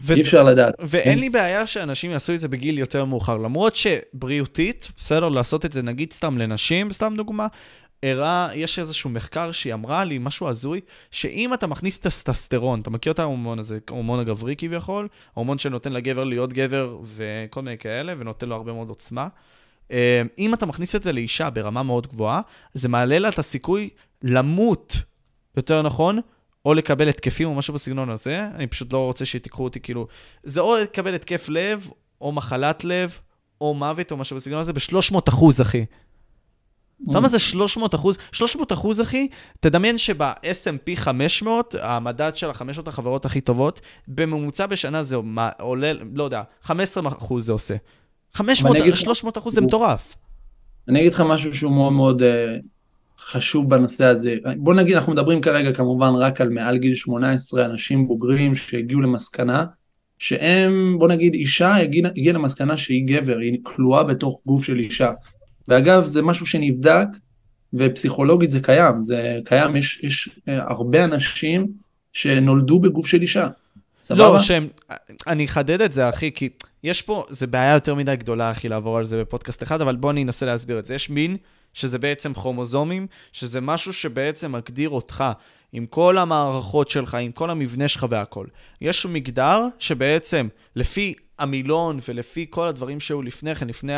ו- 0.02 0.14
אי 0.14 0.20
אפשר 0.20 0.42
לדעת. 0.42 0.74
ואין 0.80 1.14
כן? 1.14 1.18
לי 1.18 1.30
בעיה 1.30 1.66
שאנשים 1.66 2.10
יעשו 2.10 2.32
את 2.32 2.38
זה 2.38 2.48
בגיל 2.48 2.78
יותר 2.78 3.04
מאוחר, 3.04 3.38
למרות 3.38 3.76
שבריאותית, 3.76 4.88
בסדר, 4.96 5.28
לעשות 5.28 5.64
את 5.64 5.72
זה 5.72 5.82
נגיד 5.82 6.12
סתם 6.12 6.38
לנשים, 6.38 6.92
סתם 6.92 7.14
דוגמה, 7.16 7.46
הראה, 8.02 8.48
יש 8.54 8.78
איזשהו 8.78 9.10
מחקר 9.10 9.52
שהיא 9.52 9.74
אמרה 9.74 10.04
לי, 10.04 10.18
משהו 10.18 10.48
הזוי, 10.48 10.80
שאם 11.10 11.54
אתה 11.54 11.66
מכניס 11.66 11.98
טסטסטרון, 11.98 12.80
אתה 12.80 12.90
מכיר 12.90 13.12
את 13.12 13.18
ההורמון 13.18 13.58
הזה, 13.58 13.78
ההורמון 13.88 14.20
הגברי 14.20 14.54
כביכול, 14.58 15.08
ההורמון 15.36 15.58
שנותן 15.58 15.92
לגבר 15.92 16.24
להיות 16.24 16.52
גבר 16.52 16.98
וכל 17.04 17.62
מיני 17.62 17.78
כאלה, 17.78 18.14
ונותן 18.18 18.48
לו 18.48 18.56
הרבה 18.56 18.72
מאוד 18.72 18.88
עוצמה. 18.88 19.28
אה, 19.90 20.22
אם 20.38 20.54
אתה 20.54 20.66
מכניס 20.66 20.94
את 20.94 21.02
זה 21.02 21.12
לאישה 21.12 21.50
ברמה 21.50 21.82
מאוד 21.82 22.06
גבוהה, 22.06 22.40
זה 22.74 22.88
מעלה 22.88 23.18
לה 23.18 23.28
את 23.28 23.38
הסיכוי 23.38 23.88
למות, 24.22 24.96
יותר 25.56 25.82
נכון, 25.82 26.20
או 26.64 26.74
לקבל 26.74 27.08
התקפים 27.08 27.48
או 27.48 27.54
משהו 27.54 27.74
בסגנון 27.74 28.10
הזה, 28.10 28.46
אני 28.54 28.66
פשוט 28.66 28.92
לא 28.92 28.98
רוצה 28.98 29.24
שתיקחו 29.24 29.64
אותי 29.64 29.80
כאילו, 29.80 30.06
זה 30.42 30.60
או 30.60 30.76
לקבל 30.76 31.14
התקף 31.14 31.48
לב, 31.48 31.90
או 32.20 32.32
מחלת 32.32 32.84
לב, 32.84 33.20
או 33.60 33.74
מוות, 33.74 34.12
או 34.12 34.16
משהו 34.16 34.36
בסגנון 34.36 34.60
הזה, 34.60 34.72
ב-300 34.72 35.18
אחוז, 35.28 35.60
אחי. 35.60 35.84
אתה 37.02 37.10
יודע 37.10 37.20
מה 37.20 37.28
זה 37.28 37.38
300 37.38 37.94
אחוז? 37.94 38.18
300 38.32 38.72
אחוז, 38.72 39.00
אחי, 39.00 39.28
תדמיין 39.60 39.98
שב-S&P 39.98 40.96
500, 40.96 41.74
המדד 41.80 42.32
של 42.34 42.50
ה-500 42.50 42.80
החברות 42.86 43.24
הכי 43.24 43.40
טובות, 43.40 43.80
בממוצע 44.08 44.66
בשנה 44.66 45.02
זה 45.02 45.16
עולה, 45.60 45.92
לא 46.14 46.24
יודע, 46.24 46.42
15 46.62 47.08
אחוז 47.08 47.46
זה 47.46 47.52
עושה. 47.52 47.74
500, 48.32 48.76
300 48.94 49.38
אחוז 49.38 49.54
זה 49.54 49.60
מטורף. 49.60 50.16
אני 50.88 51.00
אגיד 51.00 51.12
לך 51.12 51.20
משהו 51.20 51.54
שהוא 51.54 51.72
מאוד 51.72 51.92
מאוד 51.92 52.22
uh, 52.22 52.24
חשוב 53.18 53.70
בנושא 53.70 54.04
הזה. 54.04 54.36
בוא 54.56 54.74
נגיד, 54.74 54.96
אנחנו 54.96 55.12
מדברים 55.12 55.40
כרגע 55.40 55.72
כמובן 55.72 56.14
רק 56.14 56.40
על 56.40 56.48
מעל 56.48 56.78
גיל 56.78 56.94
18 56.94 57.64
אנשים 57.64 58.08
בוגרים 58.08 58.54
שהגיעו 58.54 59.00
למסקנה, 59.00 59.64
שהם, 60.18 60.96
בוא 60.98 61.08
נגיד, 61.08 61.34
אישה 61.34 61.76
הגיעה 61.76 62.10
הגיע 62.10 62.32
למסקנה 62.32 62.76
שהיא 62.76 63.06
גבר, 63.06 63.38
היא 63.38 63.58
כלואה 63.62 64.02
בתוך 64.02 64.40
גוף 64.46 64.64
של 64.64 64.78
אישה. 64.78 65.12
ואגב, 65.68 66.04
זה 66.04 66.22
משהו 66.22 66.46
שנבדק, 66.46 67.06
ופסיכולוגית 67.74 68.50
זה 68.50 68.60
קיים, 68.60 69.02
זה 69.02 69.38
קיים, 69.44 69.76
יש, 69.76 70.00
יש 70.02 70.28
אה, 70.48 70.62
הרבה 70.68 71.04
אנשים 71.04 71.66
שנולדו 72.12 72.80
בגוף 72.80 73.06
של 73.06 73.22
אישה. 73.22 73.46
סבבה? 74.02 74.24
לא, 74.24 74.38
שהם, 74.38 74.68
אני 75.26 75.44
אחדד 75.44 75.80
את 75.80 75.92
זה, 75.92 76.08
אחי, 76.08 76.30
כי 76.34 76.48
יש 76.84 77.02
פה, 77.02 77.24
זה 77.28 77.46
בעיה 77.46 77.74
יותר 77.74 77.94
מדי 77.94 78.16
גדולה, 78.16 78.50
אחי, 78.50 78.68
לעבור 78.68 78.98
על 78.98 79.04
זה 79.04 79.20
בפודקאסט 79.20 79.62
אחד, 79.62 79.80
אבל 79.80 79.96
בוא 79.96 80.10
אני 80.10 80.22
אנסה 80.22 80.46
להסביר 80.46 80.78
את 80.78 80.86
זה. 80.86 80.94
יש 80.94 81.10
מין 81.10 81.36
שזה 81.74 81.98
בעצם 81.98 82.34
כרומוזומים, 82.34 83.06
שזה 83.32 83.60
משהו 83.60 83.92
שבעצם 83.92 84.52
מגדיר 84.52 84.88
אותך 84.88 85.24
עם 85.72 85.86
כל 85.86 86.18
המערכות 86.18 86.90
שלך, 86.90 87.14
עם 87.14 87.32
כל 87.32 87.50
המבנה 87.50 87.88
שלך 87.88 88.06
והכל. 88.10 88.46
יש 88.80 89.06
מגדר 89.06 89.66
שבעצם, 89.78 90.48
לפי 90.76 91.14
המילון 91.38 91.98
ולפי 92.08 92.46
כל 92.50 92.68
הדברים 92.68 93.00
שהיו 93.00 93.22
לפני 93.22 93.54
כן, 93.54 93.68
לפני 93.68 93.92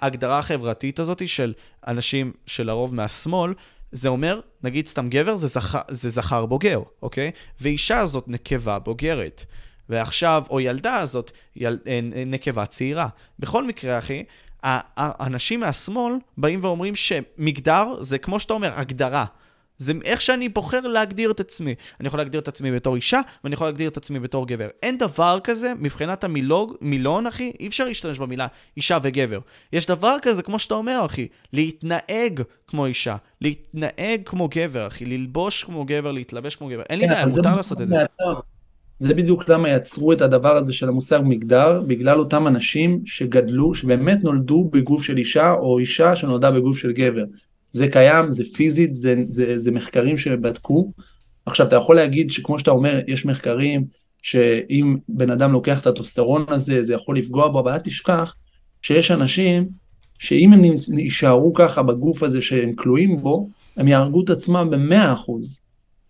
ההגדרה 0.00 0.38
החברתית 0.38 0.98
הזאת 0.98 1.28
של 1.28 1.52
אנשים 1.86 2.32
שלרוב 2.46 2.94
מהשמאל, 2.94 3.54
זה 3.92 4.08
אומר, 4.08 4.40
נגיד 4.62 4.88
סתם 4.88 5.08
גבר 5.08 5.36
זה, 5.36 5.46
זכ... 5.46 5.76
זה 5.88 6.10
זכר 6.10 6.46
בוגר, 6.46 6.82
אוקיי? 7.02 7.30
ואישה 7.60 8.06
זאת 8.06 8.24
נקבה 8.28 8.78
בוגרת. 8.78 9.44
ועכשיו, 9.88 10.44
או 10.50 10.60
ילדה 10.60 10.96
הזאת, 10.96 11.30
יל... 11.56 11.78
אה, 11.86 12.00
נקבה 12.26 12.66
צעירה. 12.66 13.08
בכל 13.38 13.64
מקרה, 13.64 13.98
אחי, 13.98 14.24
האנשים 14.62 15.60
מהשמאל 15.60 16.14
באים 16.38 16.60
ואומרים 16.62 16.94
שמגדר 16.96 17.96
זה, 18.00 18.18
כמו 18.18 18.40
שאתה 18.40 18.52
אומר, 18.52 18.72
הגדרה. 18.74 19.24
זה 19.78 19.92
איך 20.04 20.20
שאני 20.20 20.48
בוחר 20.48 20.80
להגדיר 20.80 21.30
את 21.30 21.40
עצמי. 21.40 21.74
אני 22.00 22.08
יכול 22.08 22.20
להגדיר 22.20 22.40
את 22.40 22.48
עצמי 22.48 22.72
בתור 22.72 22.96
אישה, 22.96 23.20
ואני 23.44 23.54
יכול 23.54 23.66
להגדיר 23.66 23.88
את 23.88 23.96
עצמי 23.96 24.20
בתור 24.20 24.46
גבר. 24.46 24.68
אין 24.82 24.98
דבר 24.98 25.38
כזה, 25.44 25.72
מבחינת 25.78 26.24
המילוג, 26.24 26.74
מילון, 26.80 27.26
אחי, 27.26 27.52
אי 27.60 27.66
אפשר 27.66 27.84
להשתמש 27.84 28.18
במילה 28.18 28.46
אישה 28.76 28.98
וגבר. 29.02 29.38
יש 29.72 29.86
דבר 29.86 30.16
כזה, 30.22 30.42
כמו 30.42 30.58
שאתה 30.58 30.74
אומר, 30.74 31.02
אחי, 31.06 31.28
להתנהג 31.52 32.42
כמו 32.66 32.86
אישה, 32.86 33.16
להתנהג 33.40 34.20
כמו 34.24 34.48
גבר, 34.54 34.86
אחי, 34.86 35.04
ללבוש 35.04 35.64
כמו 35.64 35.84
גבר, 35.84 36.12
להתלבש 36.12 36.56
כמו 36.56 36.68
גבר. 36.68 36.82
אין 36.82 36.98
לי 36.98 37.08
כן, 37.08 37.14
בעיה, 37.14 37.26
מותר 37.26 37.56
לעשות 37.56 37.80
את 37.80 37.88
זה. 37.88 37.94
זה 38.98 39.14
בדיוק 39.14 39.48
למה 39.48 39.68
יצרו 39.68 40.12
את 40.12 40.20
הדבר 40.20 40.56
הזה 40.56 40.72
של 40.72 40.88
המושג 40.88 41.20
מגדר, 41.24 41.82
בגלל 41.86 42.18
אותם 42.18 42.46
אנשים 42.46 43.02
שגדלו, 43.06 43.74
שבאמת 43.74 44.24
נולדו 44.24 44.64
בגוף 44.72 45.02
של 45.02 45.16
אישה, 45.16 45.52
או 45.52 45.78
אישה 45.78 46.16
שנולדה 46.16 46.50
בגוף 46.50 46.78
של 46.78 46.92
גבר. 46.92 47.24
זה 47.78 47.88
קיים, 47.88 48.32
זה 48.32 48.44
פיזית, 48.54 48.94
זה, 48.94 49.14
זה, 49.28 49.58
זה 49.58 49.70
מחקרים 49.70 50.16
שבדקו. 50.16 50.92
עכשיו, 51.46 51.66
אתה 51.66 51.76
יכול 51.76 51.96
להגיד 51.96 52.30
שכמו 52.30 52.58
שאתה 52.58 52.70
אומר, 52.70 53.00
יש 53.06 53.26
מחקרים 53.26 53.84
שאם 54.22 54.96
בן 55.08 55.30
אדם 55.30 55.52
לוקח 55.52 55.82
את 55.82 55.86
הטוסטרון 55.86 56.44
הזה, 56.48 56.84
זה 56.84 56.94
יכול 56.94 57.18
לפגוע 57.18 57.48
בו, 57.48 57.60
אבל 57.60 57.72
אל 57.72 57.78
תשכח 57.78 58.34
שיש 58.82 59.10
אנשים 59.10 59.68
שאם 60.18 60.52
הם 60.52 60.62
יישארו 60.98 61.52
ככה 61.54 61.82
בגוף 61.82 62.22
הזה 62.22 62.42
שהם 62.42 62.72
כלואים 62.72 63.16
בו, 63.16 63.48
הם 63.76 63.88
יהרגו 63.88 64.24
את 64.24 64.30
עצמם 64.30 64.68
במאה 64.70 65.12
אחוז. 65.12 65.60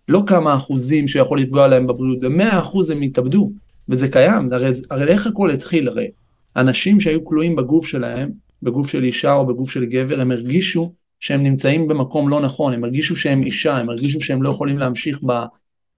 לא 0.09 0.23
כמה 0.27 0.55
אחוזים 0.55 1.09
שיכול 1.09 1.41
לפגוע 1.41 1.69
להם 1.69 1.87
בבריאות, 1.87 2.21
במאה 2.21 2.59
אחוז 2.59 2.91
הם 2.91 3.03
יתאבדו, 3.03 3.53
וזה 3.89 4.09
קיים, 4.09 4.53
הרי, 4.53 4.71
הרי 4.91 5.09
איך 5.09 5.27
הכל 5.27 5.51
התחיל? 5.51 5.89
הרי 5.89 6.09
אנשים 6.57 7.01
שהיו 7.01 7.25
כלואים 7.25 7.57
בגוף 7.57 7.87
שלהם, 7.87 8.31
בגוף 8.63 8.91
של 8.91 9.05
אישה 9.05 9.33
או 9.33 9.47
בגוף 9.47 9.71
של 9.71 9.85
גבר, 9.85 10.21
הם 10.21 10.31
הרגישו 10.31 10.93
שהם 11.21 11.43
נמצאים 11.43 11.89
במקום 11.89 12.29
לא 12.29 12.41
נכון, 12.41 12.73
הם 12.73 12.85
הרגישו 12.85 13.17
שהם 13.17 13.43
אישה, 13.43 13.77
הם 13.77 13.91
הרגישו 13.91 14.21
שהם 14.21 14.43
לא 14.43 14.49
יכולים 14.49 14.79
להמשיך 14.79 15.21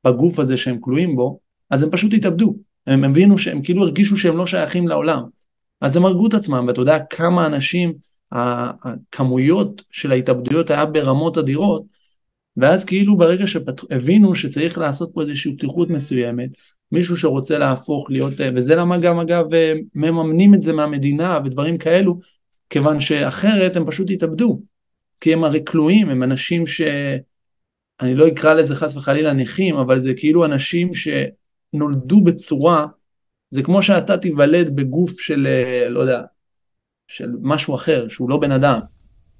בגוף 0.06 0.38
הזה 0.38 0.56
שהם 0.56 0.78
כלואים 0.80 1.16
בו, 1.16 1.38
אז 1.70 1.82
הם 1.82 1.90
פשוט 1.90 2.14
התאבדו. 2.14 2.56
הם 2.86 3.04
הבינו 3.04 3.38
שהם 3.38 3.62
כאילו 3.62 3.82
הרגישו 3.82 4.16
שהם 4.16 4.36
לא 4.36 4.46
שייכים 4.46 4.88
לעולם. 4.88 5.22
אז 5.80 5.96
הם 5.96 6.04
הרגו 6.04 6.26
את 6.26 6.34
עצמם, 6.34 6.64
ואתה 6.68 6.80
יודע 6.80 6.98
כמה 6.98 7.46
אנשים, 7.46 7.92
הכמויות 8.32 9.82
של 9.90 10.12
ההתאבדויות 10.12 10.70
היה 10.70 10.86
ברמות 10.86 11.38
אדירות, 11.38 11.82
ואז 12.56 12.84
כאילו 12.84 13.16
ברגע 13.16 13.46
שהבינו 13.46 14.34
שצריך 14.34 14.78
לעשות 14.78 15.10
פה 15.14 15.22
איזושהי 15.22 15.56
פתיחות 15.56 15.90
מסוימת, 15.90 16.50
מישהו 16.92 17.16
שרוצה 17.16 17.58
להפוך 17.58 18.10
להיות, 18.10 18.32
וזה 18.56 18.74
למה 18.74 18.96
גם 18.96 19.18
אגב 19.18 19.44
מממנים 19.94 20.54
את 20.54 20.62
זה 20.62 20.72
מהמדינה 20.72 21.38
ודברים 21.44 21.78
כאלו, 21.78 22.18
כיוון 22.70 23.00
שאחרת 23.00 23.76
הם 23.76 23.86
פשוט 23.86 24.10
יתאבדו. 24.10 24.60
כי 25.20 25.32
הם 25.32 25.44
הרי 25.44 25.62
כלואים, 25.66 26.08
הם 26.08 26.22
אנשים 26.22 26.66
ש... 26.66 26.80
אני 28.00 28.14
לא 28.14 28.28
אקרא 28.28 28.54
לזה 28.54 28.74
חס 28.74 28.96
וחלילה 28.96 29.32
נכים, 29.32 29.76
אבל 29.76 30.00
זה 30.00 30.12
כאילו 30.16 30.44
אנשים 30.44 30.90
שנולדו 30.94 32.24
בצורה, 32.24 32.86
זה 33.50 33.62
כמו 33.62 33.82
שאתה 33.82 34.16
תיוולד 34.16 34.76
בגוף 34.76 35.20
של, 35.20 35.46
אה, 35.46 35.88
לא 35.88 36.00
יודע, 36.00 36.22
של 37.08 37.30
משהו 37.42 37.74
אחר, 37.74 38.08
שהוא 38.08 38.30
לא 38.30 38.36
בן 38.36 38.52
אדם. 38.52 38.80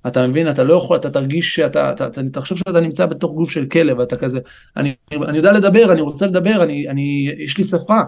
אתה 0.06 0.26
מבין? 0.26 0.50
אתה 0.50 0.64
לא 0.64 0.74
יכול, 0.74 0.96
אתה 0.96 1.10
תרגיש 1.10 1.54
שאתה, 1.54 1.92
אתה, 1.92 2.06
אתה, 2.06 2.20
תחשוב 2.32 2.58
שאתה 2.58 2.80
נמצא 2.80 3.06
בתוך 3.06 3.32
גוף 3.32 3.50
של 3.50 3.66
כלב, 3.66 4.00
אתה 4.00 4.16
כזה, 4.16 4.38
אני, 4.76 4.94
אני 5.12 5.36
יודע 5.36 5.52
לדבר, 5.52 5.92
אני 5.92 6.00
רוצה 6.00 6.26
לדבר, 6.26 6.62
אני, 6.62 6.88
אני, 6.88 7.28
יש 7.38 7.58
לי 7.58 7.64
שפה. 7.64 8.00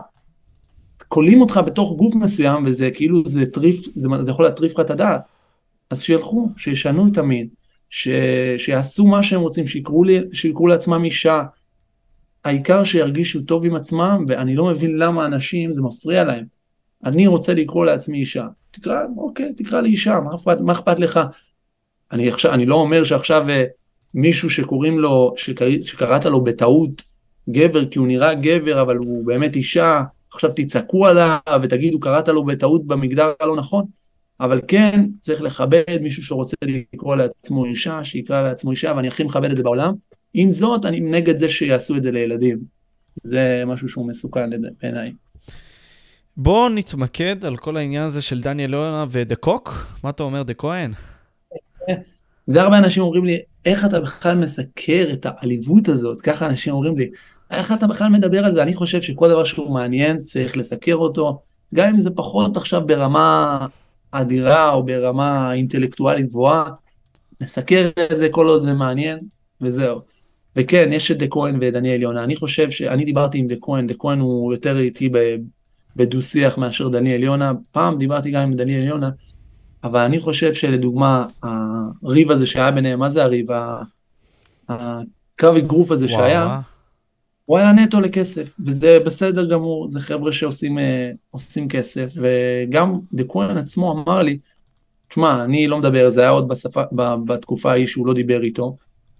כולאים 1.09 1.40
אותך 1.40 1.61
בתוך 1.66 1.97
גוף 1.97 2.15
מסוים, 2.15 2.66
וזה 2.66 2.90
כאילו, 2.94 3.23
זה 3.27 3.47
טריף, 3.47 3.77
זה, 3.94 4.09
זה 4.23 4.31
יכול 4.31 4.44
להטריף 4.44 4.73
לך 4.73 4.81
את 4.81 4.90
הדעת. 4.90 5.20
אז 5.90 6.03
שילכו, 6.03 6.49
שישנו 6.57 7.09
את 7.12 7.19
המין, 7.19 7.49
ש, 7.94 8.09
שיעשו 8.56 9.06
מה 9.06 9.23
שהם 9.23 9.40
רוצים, 9.40 9.66
שיקראו, 9.66 10.05
לי, 10.05 10.20
שיקראו 10.32 10.66
לעצמם 10.66 11.05
אישה. 11.05 11.43
העיקר 12.44 12.85
שירגישו 12.85 13.43
טוב 13.43 13.64
עם 13.64 13.74
עצמם, 13.74 14.24
ואני 14.28 14.56
לא 14.56 14.64
מבין 14.64 14.98
למה 14.98 15.27
אנשים, 15.27 15.73
זה 15.73 15.82
מפריע 15.82 16.24
להם. 16.24 16.44
אני 17.05 17.27
רוצה 17.27 17.55
לקרוא 17.55 17.85
לעצמי 17.85 18.19
אישה. 18.19 18.47
תקרא, 18.70 19.01
אוקיי, 19.16 19.52
תקרא 19.56 19.81
לי 19.81 19.89
אישה, 19.89 20.20
מה 20.20 20.35
אכפת, 20.35 20.56
מה 20.60 20.73
אכפת 20.73 20.98
לך? 20.98 21.20
אני, 22.12 22.28
עכשיו, 22.28 22.52
אני 22.52 22.66
לא 22.66 22.74
אומר 22.74 23.05
שעכשיו 23.05 23.48
אה, 23.48 23.64
מישהו 24.14 24.51
שקוראים 24.51 24.98
לו, 24.98 25.35
שקר, 25.36 25.66
שקראת 25.82 26.24
לו 26.24 26.44
בטעות 26.44 27.02
גבר, 27.51 27.85
כי 27.85 27.98
הוא 27.98 28.06
נראה 28.06 28.35
גבר, 28.35 28.82
אבל 28.82 28.97
הוא 28.97 29.27
באמת 29.27 29.56
אישה, 29.56 30.02
עכשיו 30.32 30.51
תצעקו 30.56 31.06
עליו 31.06 31.39
ותגידו, 31.62 32.01
קראת 32.01 32.28
לו 32.28 32.44
בטעות 32.44 32.86
במגדר 32.86 33.32
הלא 33.40 33.56
נכון. 33.56 33.85
אבל 34.40 34.60
כן, 34.68 35.06
צריך 35.20 35.42
לכבד 35.42 35.98
מישהו 36.00 36.22
שרוצה 36.24 36.56
לקרוא 36.62 37.16
לעצמו 37.16 37.64
אישה, 37.64 38.04
שיקרא 38.04 38.42
לעצמו 38.42 38.70
אישה, 38.70 38.92
ואני 38.96 39.09
הכי 39.09 39.24
מכבד 39.24 39.50
את 39.50 39.56
זה 39.56 39.62
בעולם. 39.62 39.94
עם 40.34 40.50
זאת, 40.50 40.84
אני 40.84 41.00
נגד 41.00 41.38
זה 41.38 41.48
שיעשו 41.48 41.96
את 41.96 42.02
זה 42.02 42.10
לילדים. 42.10 42.59
זה 43.22 43.62
משהו 43.66 43.88
שהוא 43.88 44.09
מסוכן 44.09 44.50
בעיניי. 44.82 45.12
בואו 46.36 46.68
נתמקד 46.68 47.44
על 47.44 47.56
כל 47.56 47.76
העניין 47.76 48.02
הזה 48.02 48.22
של 48.22 48.40
דניאל 48.40 48.72
יונה 48.72 49.04
ודה 49.10 49.34
קוק. 49.34 49.86
מה 50.04 50.10
אתה 50.10 50.22
אומר, 50.22 50.42
דה 50.42 50.54
כהן? 50.54 50.92
זה 52.46 52.62
הרבה 52.62 52.78
אנשים 52.78 53.02
אומרים 53.02 53.24
לי, 53.24 53.38
איך 53.64 53.84
אתה 53.84 54.00
בכלל 54.00 54.38
מסקר 54.38 55.09
את 55.12 55.26
העליבות 55.26 55.88
הזאת? 55.88 56.20
ככה 56.20 56.46
אנשים 56.46 56.72
אומרים 56.72 56.98
לי, 56.98 57.10
איך 57.50 57.72
אתה 57.72 57.86
בכלל 57.86 58.09
מדבר 58.09 58.44
על 58.44 58.52
זה? 58.52 58.62
אני 58.62 58.74
חושב 58.74 59.00
שכל 59.00 59.28
דבר 59.28 59.44
שהוא 59.44 59.74
מעניין, 59.74 60.20
צריך 60.20 60.56
לסקר 60.56 60.94
אותו, 60.94 61.42
גם 61.74 61.88
אם 61.88 61.98
זה 61.98 62.10
פחות 62.10 62.56
עכשיו 62.56 62.86
ברמה 62.86 63.66
אדירה 64.12 64.70
או 64.70 64.82
ברמה 64.82 65.52
אינטלקטואלית 65.52 66.28
גבוהה, 66.28 66.64
נסקר 67.40 67.90
את 68.12 68.18
זה 68.18 68.28
כל 68.28 68.47
עוד 68.47 68.62
זה 68.62 68.74
מעניין, 68.74 69.18
וזהו. 69.60 70.01
וכן, 70.56 70.90
יש 70.93 71.10
את 71.10 71.18
דה 71.18 71.26
כהן 71.30 71.59
ודניאל 71.60 72.02
יונה. 72.02 72.24
אני 72.24 72.36
חושב 72.36 72.70
שאני 72.70 73.05
דיברתי 73.05 73.39
עם 73.39 73.47
דה 73.47 73.55
כהן, 73.60 73.86
דה 73.86 73.94
כהן 73.98 74.20
הוא 74.20 74.52
יותר 74.52 74.78
איתי 74.78 75.10
בדו-שיח 75.97 76.59
מאשר 76.59 76.89
דניאל 76.89 77.22
יונה. 77.22 77.52
פעם 77.72 77.98
דיברתי 77.98 78.30
גם 78.30 78.43
עם 78.43 78.52
דניאל 78.52 78.84
יונה, 78.84 79.10
אבל 79.84 80.01
אני 80.01 80.18
חושב 80.18 80.55
שלדוגמה, 80.55 81.26
הריב 82.02 82.30
הזה 82.30 82.47
שהיה 82.47 82.70
ביניהם, 82.70 82.98
מה 82.98 83.10
זה 83.10 83.22
הריב? 83.22 83.47
הקרב 84.68 85.56
אגרוף 85.56 85.90
הזה 85.90 86.06
וואו. 86.06 86.18
שהיה, 86.18 86.60
הוא 87.44 87.59
היה 87.59 87.73
נטו 87.73 88.01
לכסף, 88.01 88.55
וזה 88.66 88.98
בסדר 89.06 89.48
גמור, 89.48 89.86
זה 89.86 90.01
חבר'ה 90.01 90.32
שעושים 90.32 90.78
uh, 90.78 91.69
כסף, 91.69 92.12
וגם 92.16 92.98
כהן 93.28 93.56
עצמו 93.56 93.93
אמר 93.93 94.23
לי, 94.23 94.39
תשמע, 95.09 95.44
אני 95.44 95.66
לא 95.66 95.78
מדבר, 95.78 96.10
זה 96.10 96.20
היה 96.20 96.31
עוד 96.31 96.48
בשפה, 96.48 96.82
בתקופה 97.27 97.70
ההיא 97.70 97.86
שהוא 97.86 98.06
לא 98.06 98.14
דיבר 98.14 98.43
איתו, 98.43 98.77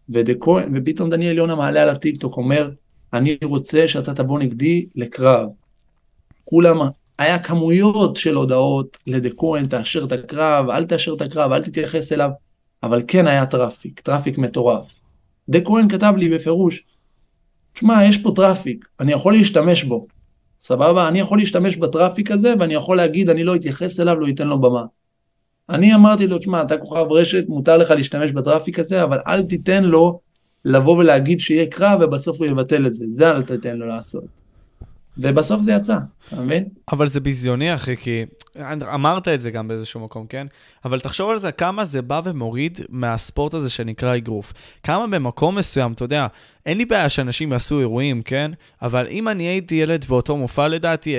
ודה 0.09 0.32
כהן, 0.40 0.73
ופתאום 0.74 1.11
דניאל 1.11 1.39
יונה 1.39 1.55
מעלה 1.55 1.82
עליו 1.82 1.97
טיק 1.97 2.16
טוק, 2.20 2.36
אומר, 2.36 2.70
אני 3.12 3.39
רוצה 3.44 3.89
שאתה 3.89 4.15
תבוא 4.15 4.39
נגדי 4.39 4.86
לקרב. 4.94 5.49
כולם 6.44 6.78
היה 7.19 7.39
כמויות 7.39 8.16
של 8.16 8.35
הודעות 8.35 8.99
לדה 9.07 9.28
כהן, 9.36 9.66
תאשר 9.66 10.05
את 10.05 10.12
הקרב, 10.12 10.70
אל 10.70 10.85
תאשר 10.85 11.15
את 11.15 11.20
הקרב, 11.20 11.53
אל 11.53 11.62
תתייחס 11.62 12.12
אליו, 12.12 12.31
אבל 12.82 13.03
כן 13.09 13.27
היה 13.27 13.47
טראפיק, 13.47 14.01
טראפיק 14.01 14.39
מטורף. 14.39 14.99
כהן 15.65 15.89
כתב 15.89 16.15
לי 16.16 16.28
בפירוש, 16.28 16.85
תשמע, 17.73 18.05
יש 18.05 18.16
פה 18.16 18.32
טראפיק, 18.36 18.85
אני 19.01 19.12
יכול 19.12 19.32
להשתמש 19.32 19.85
בו. 19.85 20.07
סבבה? 20.61 21.09
אני 21.09 21.20
יכול 21.20 21.39
להשתמש 21.39 21.77
בטראפיק 21.77 22.31
הזה, 22.31 22.55
ואני 22.61 22.74
יכול 22.74 22.97
להגיד, 22.97 23.31
אני 23.31 23.44
לא 23.44 23.55
אתייחס 23.55 24.01
אליו, 24.01 24.20
לא 24.20 24.28
אתן 24.28 24.49
לו 24.49 24.61
במה. 24.61 24.85
אני 25.69 25.94
אמרתי 25.94 26.27
לו, 26.27 26.39
תשמע, 26.39 26.62
אתה 26.62 26.78
כוכב 26.78 27.07
רשת, 27.11 27.44
מותר 27.49 27.77
לך 27.77 27.90
להשתמש 27.90 28.31
בטראפיק 28.31 28.78
הזה, 28.78 29.05
אבל 29.05 29.19
אל 29.27 29.43
תיתן 29.43 29.85
לו 29.85 30.20
לבוא 30.65 30.97
ולהגיד 30.97 31.40
שיהיה 31.40 31.66
קרב, 31.66 32.01
ובסוף 32.03 32.39
הוא 32.39 32.47
יבטל 32.47 32.86
את 32.86 32.94
זה. 32.94 33.05
זה 33.11 33.31
אל 33.31 33.43
תיתן 33.43 33.77
לו 33.77 33.86
לעשות. 33.86 34.24
ובסוף 35.19 35.61
זה 35.61 35.73
יצא, 35.73 35.97
אתה 36.28 36.40
מבין? 36.40 36.65
אבל 36.93 37.07
זה 37.07 37.20
ביזיוני, 37.20 37.74
אחי, 37.74 37.97
כי 37.97 38.24
אמרת 38.94 39.28
את 39.28 39.40
זה 39.40 39.51
גם 39.51 39.69
באיזשהו 39.69 40.01
מקום, 40.01 40.27
כן? 40.27 40.47
אבל 40.85 41.01
תחשוב 41.01 41.31
על 41.31 41.39
זה, 41.39 41.53
כמה 41.53 41.85
זה 41.85 42.03
בא 42.03 42.20
ומוריד 42.24 42.78
מהספורט 42.89 43.55
הזה 43.55 43.70
שנקרא 43.70 44.16
אגרוף. 44.16 44.53
כמה 44.82 45.07
במקום 45.07 45.59
מסוים, 45.59 45.93
אתה 45.93 46.05
יודע, 46.05 46.27
אין 46.66 46.78
לי 46.78 46.84
בעיה 46.84 47.09
שאנשים 47.09 47.52
יעשו 47.52 47.80
אירועים, 47.80 48.22
כן? 48.22 48.51
אבל 48.82 49.06
אם 49.10 49.28
אני 49.28 49.43
הייתי 49.43 49.74
ילד 49.74 50.05
באותו 50.05 50.36
מופע, 50.36 50.68
לדעתי, 50.68 51.16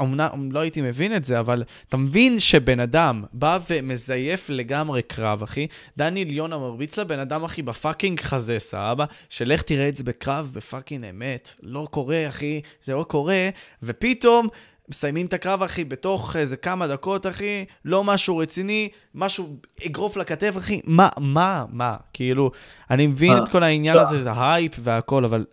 אמנם 0.00 0.52
לא 0.52 0.60
הייתי 0.60 0.80
מבין 0.80 1.16
את 1.16 1.24
זה, 1.24 1.40
אבל 1.40 1.62
אתה 1.88 1.96
מבין 1.96 2.40
שבן 2.40 2.80
אדם 2.80 3.24
בא 3.32 3.58
ומזייף 3.70 4.50
לגמרי 4.50 5.02
קרב, 5.02 5.42
אחי? 5.42 5.66
דניאל 5.96 6.30
יונה 6.30 6.58
מרביץ 6.58 6.98
לבן 6.98 7.18
אדם, 7.18 7.44
אחי, 7.44 7.62
ב 7.62 7.69
fucking 7.69 8.20
חזה, 8.20 8.58
סבבה? 8.58 9.04
שלך 9.28 9.62
תראה 9.62 9.88
את 9.88 9.96
זה 9.96 10.04
בקרב, 10.04 10.50
ב 10.52 10.59
fucking 10.59 11.04
אמת. 11.04 11.54
לא 11.62 11.88
קורה, 11.90 12.28
אחי, 12.28 12.60
זה 12.84 12.94
לא 12.94 13.04
קורה, 13.08 13.48
ופתאום... 13.82 14.48
מסיימים 14.88 15.26
את 15.26 15.32
הקרב, 15.32 15.62
אחי, 15.62 15.84
בתוך 15.84 16.36
איזה 16.36 16.56
כמה 16.56 16.86
דקות, 16.86 17.26
אחי, 17.26 17.64
לא 17.84 18.04
משהו 18.04 18.36
רציני, 18.36 18.88
משהו 19.14 19.56
אגרוף 19.86 20.16
לכתף, 20.16 20.54
אחי, 20.56 20.80
מה, 20.84 21.08
מה, 21.18 21.64
מה? 21.72 21.96
כאילו, 22.12 22.50
אני 22.90 23.06
מבין 23.06 23.32
אה, 23.32 23.38
את 23.38 23.48
כל 23.48 23.62
העניין 23.62 23.96
לא. 23.96 24.00
הזה, 24.00 24.30
ההייפ 24.30 24.72
והכל, 24.78 25.24
אבל 25.24 25.44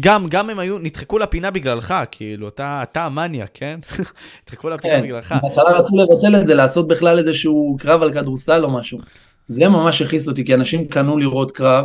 גם, 0.00 0.26
גם 0.28 0.50
הם 0.50 0.58
היו, 0.58 0.78
נדחקו 0.78 1.18
לפינה 1.18 1.50
בגללך, 1.50 1.94
כאילו, 2.10 2.48
אתה, 2.48 2.80
אתה 2.82 3.04
המאניה, 3.04 3.46
כן? 3.54 3.80
נדחקו 4.42 4.70
לפינה 4.70 4.94
כן, 4.94 5.02
בגללך. 5.02 5.34
בהתחלה 5.42 5.78
רצו 5.78 5.96
לבטל 5.96 6.40
את 6.40 6.46
זה, 6.46 6.54
לעשות 6.54 6.88
בכלל 6.88 7.18
איזשהו 7.18 7.76
קרב 7.80 8.02
על 8.02 8.12
כדורסל 8.12 8.64
או 8.64 8.70
משהו. 8.70 8.98
זה 9.46 9.68
ממש 9.68 10.02
הכעיס 10.02 10.28
אותי, 10.28 10.44
כי 10.44 10.54
אנשים 10.54 10.88
קנו 10.88 11.18
לראות 11.18 11.52
קרב, 11.52 11.84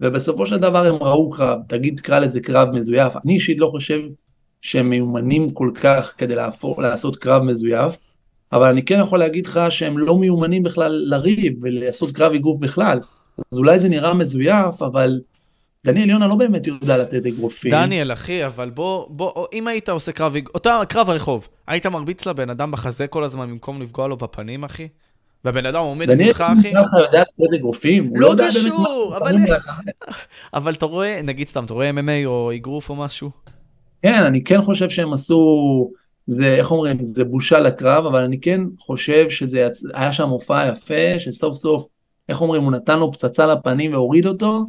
ובסופו 0.00 0.46
של 0.46 0.58
דבר 0.58 0.86
הם 0.86 0.94
ראו 0.94 1.30
קרב, 1.30 1.58
תגיד, 1.68 2.00
קרא 2.00 2.18
לזה 2.18 2.40
קרב 2.40 2.68
מזויף. 2.72 3.16
אני 3.24 3.34
אישית 3.34 3.58
לא 3.58 3.66
חושב 3.66 4.00
שהם 4.64 4.90
מיומנים 4.90 5.50
כל 5.50 5.70
כך 5.74 6.14
כדי 6.18 6.34
להפור, 6.34 6.82
לעשות 6.82 7.16
קרב 7.16 7.42
מזויף, 7.42 7.96
אבל 8.52 8.68
אני 8.68 8.82
כן 8.82 8.98
יכול 9.00 9.18
להגיד 9.18 9.46
לך 9.46 9.60
שהם 9.68 9.98
לא 9.98 10.16
מיומנים 10.18 10.62
בכלל 10.62 11.04
לריב 11.06 11.52
ולעשות 11.62 12.12
קרב 12.12 12.32
אגרוף 12.32 12.60
בכלל. 12.60 13.00
אז 13.52 13.58
אולי 13.58 13.78
זה 13.78 13.88
נראה 13.88 14.14
מזויף, 14.14 14.82
אבל 14.82 15.20
דניאל 15.84 16.10
יונה 16.10 16.26
לא 16.26 16.34
באמת 16.34 16.66
יודע 16.66 16.98
לתת 16.98 17.26
אגרופים. 17.26 17.70
דניאל, 17.70 18.12
אחי, 18.12 18.46
אבל 18.46 18.70
בוא, 18.70 19.06
בוא, 19.10 19.46
אם 19.52 19.68
היית 19.68 19.88
עושה 19.88 20.12
קרב, 20.12 20.34
אותה 20.54 20.80
קרב 20.88 21.10
הרחוב, 21.10 21.48
היית 21.66 21.86
מרביץ 21.86 22.26
לבן 22.26 22.50
אדם 22.50 22.70
בחזה 22.70 23.06
כל 23.06 23.24
הזמן 23.24 23.50
במקום 23.50 23.82
לפגוע 23.82 24.08
לו 24.08 24.16
בפנים, 24.16 24.64
אחי? 24.64 24.88
והבן 25.44 25.66
אדם 25.66 25.80
עומד 25.80 26.14
מולך, 26.14 26.40
אחי? 26.40 26.60
דניאל 26.60 26.74
יונה 26.74 27.00
יודע 27.00 27.20
לתת 27.20 27.54
אגרופים? 27.58 28.10
לא, 28.14 28.34
לא 28.34 28.42
קשור, 28.48 29.16
אבל... 29.16 29.36
אבל 30.54 30.72
אתה 30.72 30.86
רואה, 30.86 31.20
נגיד 31.22 31.48
סתם, 31.48 31.64
אתה 31.64 31.74
רואה 31.74 31.90
MMA 31.90 32.26
או 32.26 32.52
אגרוף 32.54 32.90
או 32.90 32.96
משהו? 32.96 33.30
כן, 34.04 34.22
אני 34.22 34.44
כן 34.44 34.62
חושב 34.62 34.88
שהם 34.88 35.12
עשו, 35.12 35.90
זה, 36.26 36.54
איך 36.54 36.70
אומרים, 36.70 37.04
זה 37.04 37.24
בושה 37.24 37.58
לקרב, 37.58 38.06
אבל 38.06 38.20
אני 38.20 38.40
כן 38.40 38.60
חושב 38.78 39.30
שזה. 39.30 39.68
היה 39.94 40.12
שם 40.12 40.28
מופע 40.28 40.68
יפה, 40.68 41.18
שסוף 41.18 41.54
סוף, 41.54 41.88
איך 42.28 42.40
אומרים, 42.40 42.62
הוא 42.62 42.72
נתן 42.72 42.98
לו 42.98 43.12
פצצה 43.12 43.46
לפנים 43.46 43.92
והוריד 43.92 44.26
אותו, 44.26 44.64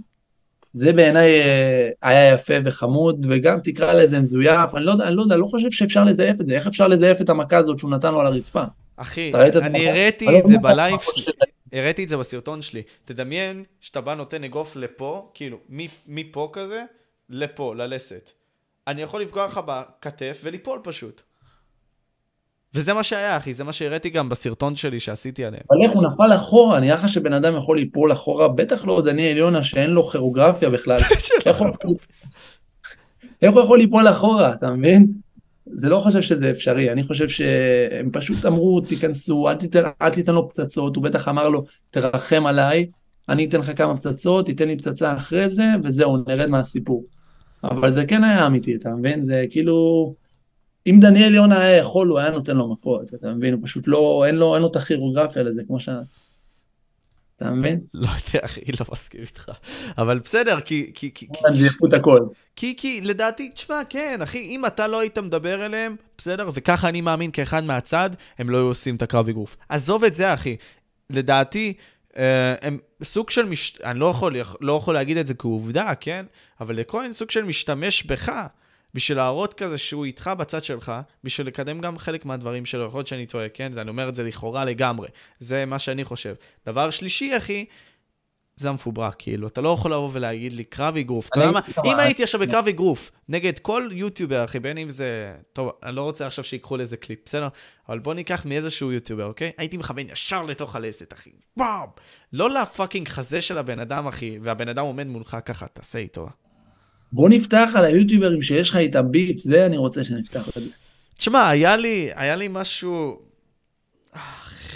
זה 0.74 0.94
בעיניי 0.94 1.41
אה, 1.41 1.90
היה 2.02 2.34
יפה 2.34 2.53
וחמוד, 2.66 3.26
וגם 3.30 3.60
תקרא 3.64 3.94
לזה 3.94 4.20
מזויף, 4.20 4.76
אני 4.76 4.86
לא 4.86 4.91
יודע, 4.91 5.07
אני 5.07 5.16
לא 5.16 5.22
יודע, 5.22 5.36
לא 5.36 5.45
חושב 5.45 5.72
שאפשר 5.72 6.03
לזייף 6.03 6.41
את 6.41 6.45
זה, 6.45 6.53
איך 6.53 6.68
אפשר 6.68 6.88
לזייף 6.88 7.22
את 7.22 7.30
המכה 7.30 7.57
הזאת 7.57 7.80
שהוא 7.80 7.91
נתן 7.91 8.14
לו 8.14 8.20
על 8.20 8.28
הרצפה? 8.28 8.64
אחי, 8.95 9.32
אני 9.62 9.90
הראיתי 9.90 10.40
את 10.40 10.48
זה 10.48 10.57
בלייב 10.57 10.99
שלי, 11.16 11.34
הראיתי 11.74 12.03
את 12.03 12.10
זה 12.10 12.18
בסרטון 12.18 12.62
שלי. 12.62 12.82
תדמיין 13.06 13.64
שאתה 13.82 14.02
בא 14.02 14.14
נותן 14.16 14.44
אגרוף 14.44 14.76
לפה, 14.76 15.32
כאילו, 15.34 15.57
מפה 16.07 16.49
כזה, 16.53 16.84
לפה, 17.30 17.76
ללסת. 17.76 18.32
אני 18.88 19.02
יכול 19.02 19.22
לפגוע 19.22 19.45
לך 19.45 19.60
בכתף 19.66 20.41
וליפול 20.44 20.80
פשוט. 20.84 21.22
וזה 22.74 22.94
מה 22.94 23.03
שהיה, 23.03 23.38
אחי, 23.38 23.53
זה 23.53 23.64
מה 23.64 23.74
שהראיתי 23.74 24.10
גם 24.10 24.30
בסרטון 24.30 24.76
שלי 24.76 24.99
שעשיתי 24.99 25.45
עליהם. 25.45 25.64
אבל 25.70 25.80
איך 25.84 25.91
הוא 25.91 26.03
נפל 26.03 26.36
אחורה, 26.36 26.80
נראה 26.80 26.95
לך 26.95 27.10
שבן 27.10 27.34
אדם 27.34 27.56
יכול 27.57 27.78
ליפול 27.78 28.12
אחורה, 28.12 28.48
בטח 28.48 28.86
לא 28.86 29.02
דניאל 29.06 29.38
יונה 29.38 29.64
שאין 29.64 29.90
לו 29.90 30.03
כירוגרפיה 30.03 30.70
בכלל. 30.70 30.98
איך 33.41 33.53
הוא 33.53 33.62
יכול 33.62 33.80
ליפול 33.80 34.10
אחורה, 34.10 34.53
אתה 34.53 34.70
מבין? 34.70 35.07
זה 35.66 35.90
לא 35.90 35.99
חושב 35.99 36.22
שזה 36.22 36.52
אפשרי, 36.52 36.91
אני 36.91 37.03
חושב 37.03 37.28
שהם 37.28 38.10
פשוט 38.14 38.45
אמרו, 38.45 38.82
תיכנסו, 38.82 39.49
אל 39.49 39.56
תיתן, 39.56 39.84
אל 40.02 40.10
תיתן 40.10 40.36
לו 40.36 40.49
פצצות, 40.49 40.95
הוא 40.95 41.03
בטח 41.03 41.28
אמר 41.28 41.49
לו, 41.49 41.64
תרחם 41.91 42.45
עליי, 42.45 42.86
אני 43.30 43.45
אתן 43.45 43.60
לך 43.60 43.78
כמה 43.78 43.98
פצצות, 43.98 44.45
תיתן 44.45 44.68
לי 44.68 44.78
פצצה 44.78 45.16
אחרי 45.16 45.49
זה, 45.49 45.64
וזהו, 45.84 46.18
נרד 46.28 46.49
מהסיפור. 46.49 47.03
אבל 47.72 47.92
זה 47.92 48.06
כן 48.06 48.24
היה 48.24 48.48
אמיתי, 48.48 48.76
אתה 48.76 48.90
מבין? 48.90 49.22
זה 49.22 49.44
כאילו... 49.50 50.16
אם 50.88 51.00
דניאל 51.02 51.36
יונה 51.36 51.62
היה 51.62 51.78
יכול, 51.78 52.08
הוא 52.08 52.20
היה 52.20 52.30
נותן 52.30 52.58
לו 52.58 52.72
מכות, 52.72 53.14
אתה 53.14 53.34
מבין? 53.34 53.54
הוא 53.54 53.62
פשוט 53.64 53.88
לא, 53.88 54.24
אין 54.28 54.36
לו, 54.36 54.54
אין 54.54 54.62
לו 54.62 54.68
את 54.68 54.76
הכירוגרפיה 54.76 55.44
לזה, 55.44 55.62
כמו 55.68 55.80
ש... 55.80 55.90
אתה 57.38 57.52
מבין? 57.52 57.80
לא 57.94 58.08
יודע, 58.08 58.46
אחי, 58.46 58.62
לא 58.80 58.86
מסכים 58.92 59.22
איתך. 59.22 59.52
אבל 59.98 60.20
בסדר, 60.20 60.60
כי... 60.62 60.92
כי, 60.94 61.14
כי, 61.14 61.28
זייפו 61.54 61.88
את 61.88 61.94
הכל. 61.94 62.20
כי, 62.56 62.74
כי 62.78 63.02
לדעתי, 63.02 63.50
תשמע, 63.50 63.82
כן, 63.90 64.20
אחי, 64.24 64.40
אם 64.40 64.66
אתה 64.66 64.88
לא 64.88 65.00
היית 65.00 65.18
מדבר 65.18 65.66
אליהם, 65.66 65.96
בסדר, 66.18 66.50
וככה 66.54 66.90
אני 66.90 67.02
מאמין 67.02 67.32
כאחד 67.32 67.64
מהצד, 67.64 68.10
הם 68.38 68.50
לא 68.50 68.58
היו 68.58 68.66
עושים 68.66 68.96
את 68.96 69.02
הקרב 69.02 69.30
אגרוף. 69.30 69.58
עזוב 69.70 70.04
את 70.04 70.14
זה, 70.14 70.34
אחי. 70.34 70.56
לדעתי, 71.10 71.74
אה, 72.18 72.56
הם 72.62 72.78
סוג 73.03 73.30
של, 73.30 73.45
מש... 73.45 73.81
אני 73.84 73.99
לא 73.99 74.05
יכול, 74.05 74.35
לא 74.61 74.73
יכול 74.73 74.93
להגיד 74.93 75.17
את 75.17 75.27
זה 75.27 75.34
כעובדה, 75.34 75.95
כן? 75.95 76.26
אבל 76.61 76.76
לכהן 76.76 77.11
סוג 77.11 77.31
של 77.31 77.43
משתמש 77.43 78.03
בך. 78.03 78.31
בשביל 78.93 79.17
להראות 79.17 79.53
כזה 79.53 79.77
שהוא 79.77 80.05
איתך 80.05 80.31
בצד 80.38 80.63
שלך, 80.63 80.91
בשביל 81.23 81.47
לקדם 81.47 81.81
גם 81.81 81.97
חלק 81.97 82.26
מהדברים 82.26 82.65
שלו, 82.65 82.85
יכול 82.85 82.97
להיות 82.97 83.07
שאני 83.07 83.26
טועה, 83.26 83.49
כן? 83.49 83.77
אני 83.77 83.89
אומר 83.89 84.09
את 84.09 84.15
זה 84.15 84.23
לכאורה 84.23 84.65
לגמרי. 84.65 85.07
זה 85.39 85.65
מה 85.65 85.80
שאני 85.80 86.03
חושב. 86.03 86.35
דבר 86.65 86.89
שלישי, 86.89 87.38
אחי, 87.38 87.65
זה 88.56 88.69
המפוברק, 88.69 89.15
כאילו, 89.18 89.48
אתה 89.48 89.61
לא 89.61 89.69
יכול 89.69 89.94
לבוא 89.94 90.10
ולהגיד 90.14 90.53
לי 90.53 90.64
קרב 90.64 90.98
אגרוף. 90.98 91.27
אתה 91.27 91.40
יודע 91.40 91.52
מה? 91.52 91.60
אם 91.86 91.99
הייתי 91.99 92.23
עכשיו 92.23 92.40
בקרב 92.41 92.68
אגרוף 92.68 93.11
נגד 93.30 93.60
כל 93.60 93.90
יוטיובר, 93.91 94.45
אחי, 94.45 94.60
בין 94.60 94.77
אם 94.77 94.90
זה... 94.90 95.34
טוב, 95.53 95.72
אני 95.84 95.95
לא 95.95 96.02
רוצה 96.02 96.27
עכשיו 96.27 96.44
שיקחו 96.44 96.77
לזה 96.77 96.98
קליפ, 96.98 97.19
בסדר? 97.26 97.48
אבל 97.90 97.99
בוא 97.99 98.14
ניקח 98.14 98.45
מאיזשהו 98.45 98.91
יוטיובר, 98.91 99.26
אוקיי? 99.26 99.52
הייתי 99.57 99.77
מכוון 99.77 100.06
ישר 100.11 100.44
לתוך 100.44 100.76
הלסת, 100.76 101.14
אחי. 101.14 101.30
וואו! 101.57 101.88
לא 102.34 102.49
לפאקינג 102.49 103.07
חזה 103.07 103.41
של 103.41 103.57
הבן 103.57 103.80
אדם, 103.80 104.07
אחי, 104.07 104.38
והבן 104.41 104.69
אדם 104.69 104.86
עומד 104.86 105.07
מולך 105.07 105.38
ככה, 105.45 105.68
תעשה 105.68 105.99
איתו. 105.99 106.27
בוא 107.11 107.30
נפתח 107.30 107.69
על 107.76 107.86
היוטיוברים 107.86 108.41
שיש 108.41 108.69
לך 108.69 108.76
איתם 108.76 109.11
ביף, 109.11 109.40
זה 109.40 109.65
אני 109.65 109.77
רוצה 109.77 110.03
שנפתח. 110.03 110.48
תשמע, 111.18 111.49
היה 111.49 111.76
לי, 111.76 112.10
היה 112.15 112.36
לי 112.36 112.48
משהו... 112.52 113.22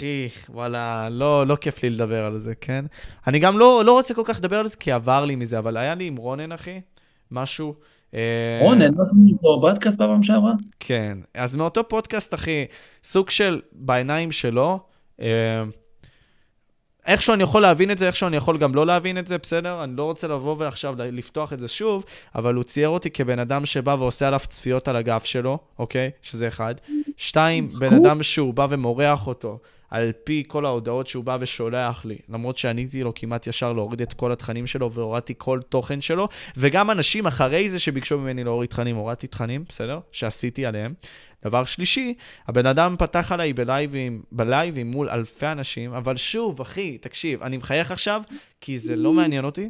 אחי, 0.00 0.28
וואלה, 0.48 1.08
לא, 1.10 1.46
לא 1.46 1.56
כיף 1.56 1.82
לי 1.82 1.90
לדבר 1.90 2.24
על 2.24 2.38
זה, 2.38 2.54
כן? 2.54 2.84
אני 3.26 3.38
גם 3.38 3.58
לא, 3.58 3.82
לא 3.84 3.92
רוצה 3.92 4.14
כל 4.14 4.22
כך 4.24 4.38
לדבר 4.38 4.58
על 4.58 4.66
זה, 4.66 4.76
כי 4.76 4.92
עבר 4.92 5.24
לי 5.24 5.36
מזה, 5.36 5.58
אבל 5.58 5.76
היה 5.76 5.94
לי 5.94 6.06
עם 6.06 6.16
רונן, 6.16 6.52
אחי, 6.52 6.80
משהו. 7.30 7.74
אה, 8.14 8.60
רונן, 8.62 8.90
עשינו 9.00 9.26
איתו 9.28 9.60
פודקאסט 9.60 9.98
בפעם 9.98 10.22
שעברה? 10.22 10.52
כן, 10.80 11.18
אז 11.34 11.56
מאותו 11.56 11.88
פודקאסט, 11.88 12.34
אחי, 12.34 12.64
סוג 13.04 13.30
של, 13.30 13.60
בעיניים 13.72 14.32
שלו, 14.32 14.78
אה, 15.20 15.62
איכשהו 17.06 17.34
אני 17.34 17.42
יכול 17.42 17.62
להבין 17.62 17.90
את 17.90 17.98
זה, 17.98 18.06
איכשהו 18.06 18.28
אני 18.28 18.36
יכול 18.36 18.58
גם 18.58 18.74
לא 18.74 18.86
להבין 18.86 19.18
את 19.18 19.26
זה, 19.26 19.38
בסדר? 19.38 19.84
אני 19.84 19.96
לא 19.96 20.04
רוצה 20.04 20.28
לבוא 20.28 20.56
ועכשיו 20.58 20.94
לפתוח 20.98 21.52
את 21.52 21.60
זה 21.60 21.68
שוב, 21.68 22.04
אבל 22.34 22.54
הוא 22.54 22.64
צייר 22.64 22.88
אותי 22.88 23.10
כבן 23.10 23.38
אדם 23.38 23.66
שבא 23.66 23.96
ועושה 23.98 24.26
עליו 24.26 24.40
צפיות 24.48 24.88
על 24.88 24.96
הגב 24.96 25.20
שלו, 25.24 25.58
אוקיי? 25.78 26.10
שזה 26.22 26.48
אחד. 26.48 26.74
שתיים, 27.16 27.66
בן 27.80 27.94
אדם 27.94 28.22
שהוא 28.22 28.54
בא 28.54 28.66
ומורח 28.70 29.26
אותו. 29.26 29.58
על 29.90 30.12
פי 30.24 30.44
כל 30.46 30.64
ההודעות 30.64 31.06
שהוא 31.06 31.24
בא 31.24 31.36
ושולח 31.40 32.04
לי, 32.04 32.18
למרות 32.28 32.56
שעניתי 32.56 33.02
לו 33.02 33.12
כמעט 33.14 33.46
ישר 33.46 33.72
להוריד 33.72 34.02
את 34.02 34.12
כל 34.12 34.32
התכנים 34.32 34.66
שלו 34.66 34.92
והורדתי 34.92 35.34
כל 35.38 35.60
תוכן 35.68 36.00
שלו, 36.00 36.28
וגם 36.56 36.90
אנשים 36.90 37.26
אחרי 37.26 37.70
זה 37.70 37.78
שביקשו 37.78 38.18
ממני 38.18 38.44
להוריד 38.44 38.70
תכנים, 38.70 38.96
הורדתי 38.96 39.26
תכנים, 39.26 39.64
בסדר? 39.68 40.00
שעשיתי 40.12 40.66
עליהם. 40.66 40.94
דבר 41.44 41.64
שלישי, 41.64 42.14
הבן 42.48 42.66
אדם 42.66 42.96
פתח 42.98 43.32
עליי 43.32 43.52
בלייבים, 43.52 44.22
בלייבים 44.32 44.90
מול 44.90 45.10
אלפי 45.10 45.46
אנשים, 45.46 45.94
אבל 45.94 46.16
שוב, 46.16 46.60
אחי, 46.60 46.98
תקשיב, 46.98 47.42
אני 47.42 47.56
מחייך 47.56 47.90
עכשיו, 47.90 48.22
כי 48.60 48.78
זה 48.78 48.96
לא 48.96 49.12
מעניין 49.12 49.44
אותי, 49.44 49.68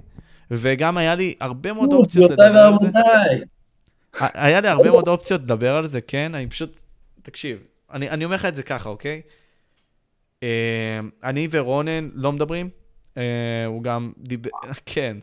וגם 0.51 0.97
היה 0.97 1.15
לי 1.15 1.35
הרבה 1.41 1.73
מאוד 1.73 1.93
אופציות 1.93 2.31
לדבר 2.31 2.45
על 2.45 2.75
זה. 2.79 2.87
היה 4.21 4.61
לי 4.61 4.69
הרבה 4.69 4.91
מאוד 4.91 5.09
אופציות 5.09 5.41
לדבר 5.43 5.77
על 5.77 5.87
זה, 5.87 6.01
כן? 6.01 6.35
אני 6.35 6.47
פשוט, 6.47 6.81
תקשיב, 7.23 7.59
אני, 7.93 8.11
אני 8.11 8.25
אומר 8.25 8.35
לך 8.35 8.47
את 8.47 8.57
זה 8.57 8.63
ככה, 8.63 8.89
אוקיי? 8.89 9.21
אה, 10.43 11.01
אני 11.25 11.49
ורונן 11.51 12.09
לא 12.15 12.33
מדברים, 12.33 12.69
אה, 13.17 13.65
הוא 13.67 13.83
גם 13.83 14.13
דיבר, 14.19 14.51
כן. 14.87 15.17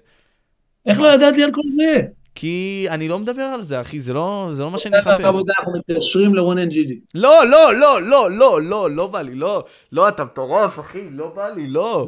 איך 0.85 0.99
לא 0.99 1.07
ידעתי 1.07 1.43
על 1.43 1.51
כל 1.51 1.61
זה? 1.77 2.01
כי 2.35 2.85
אני 2.89 3.07
לא 3.07 3.19
מדבר 3.19 3.41
על 3.41 3.61
זה, 3.61 3.81
אחי, 3.81 3.99
זה 3.99 4.13
לא, 4.13 4.49
זה 4.51 4.63
לא 4.63 4.71
מה 4.71 4.77
שאני 4.77 4.97
מחפש. 4.99 5.25
עבודה, 5.25 5.53
אנחנו 5.59 5.73
מתקשרים 5.89 6.35
לרונן 6.35 6.69
ג'יג'י. 6.69 6.99
לא, 7.15 7.45
לא, 7.47 7.75
לא, 7.75 8.01
לא, 8.01 8.31
לא, 8.31 8.61
לא, 8.61 8.91
לא 8.91 9.07
בא 9.07 9.21
לי, 9.21 9.35
לא, 9.35 9.63
לא, 9.91 10.09
אתה 10.09 10.25
מטורף, 10.25 10.79
אחי, 10.79 11.09
לא 11.11 11.31
בא 11.35 11.49
לי, 11.49 11.67
לא. 11.67 12.05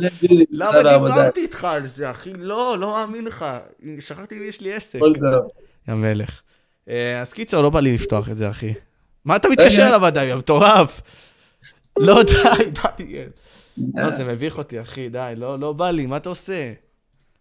למה 0.51 0.83
דיברתי 0.83 1.41
איתך 1.41 1.65
על 1.65 1.87
זה, 1.87 2.11
אחי? 2.11 2.33
לא, 2.37 2.77
לא 2.79 2.87
מאמין 2.87 3.25
לך. 3.25 3.45
שכחתי 3.99 4.37
אם 4.37 4.43
יש 4.43 4.61
לי 4.61 4.73
עסק. 4.73 4.99
יא 5.87 5.93
מלך. 5.93 6.41
אה, 6.89 7.21
אז 7.21 7.33
קיצר, 7.33 7.61
לא 7.61 7.69
בא 7.69 7.79
לי 7.79 7.93
לפתוח 7.93 8.29
את 8.29 8.37
זה, 8.37 8.49
אחי. 8.49 8.73
מה 9.25 9.35
אתה 9.35 9.49
מתקשר 9.49 9.87
אליו 9.87 10.05
עדיין, 10.05 10.37
מטורף? 10.37 11.01
לא, 11.99 12.23
די, 12.23 12.65
די. 12.97 13.23
לא, 13.95 14.09
זה 14.09 14.23
מביך 14.23 14.57
אותי, 14.57 14.81
אחי, 14.81 15.09
די, 15.09 15.33
לא, 15.37 15.59
לא 15.59 15.73
בא 15.73 15.91
לי, 15.91 16.05
מה 16.05 16.17
אתה 16.17 16.29
עושה? 16.29 16.73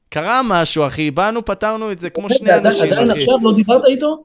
קרה 0.08 0.40
משהו, 0.44 0.86
אחי, 0.86 1.10
באנו, 1.10 1.44
פתרנו 1.44 1.92
את 1.92 2.00
זה 2.00 2.10
כמו 2.10 2.30
שני 2.30 2.54
אנשים, 2.54 2.84
אחי. 2.84 2.92
עדיין 2.92 3.10
עכשיו 3.10 3.38
לא 3.42 3.52
דיברת 3.54 3.84
איתו? 3.84 4.24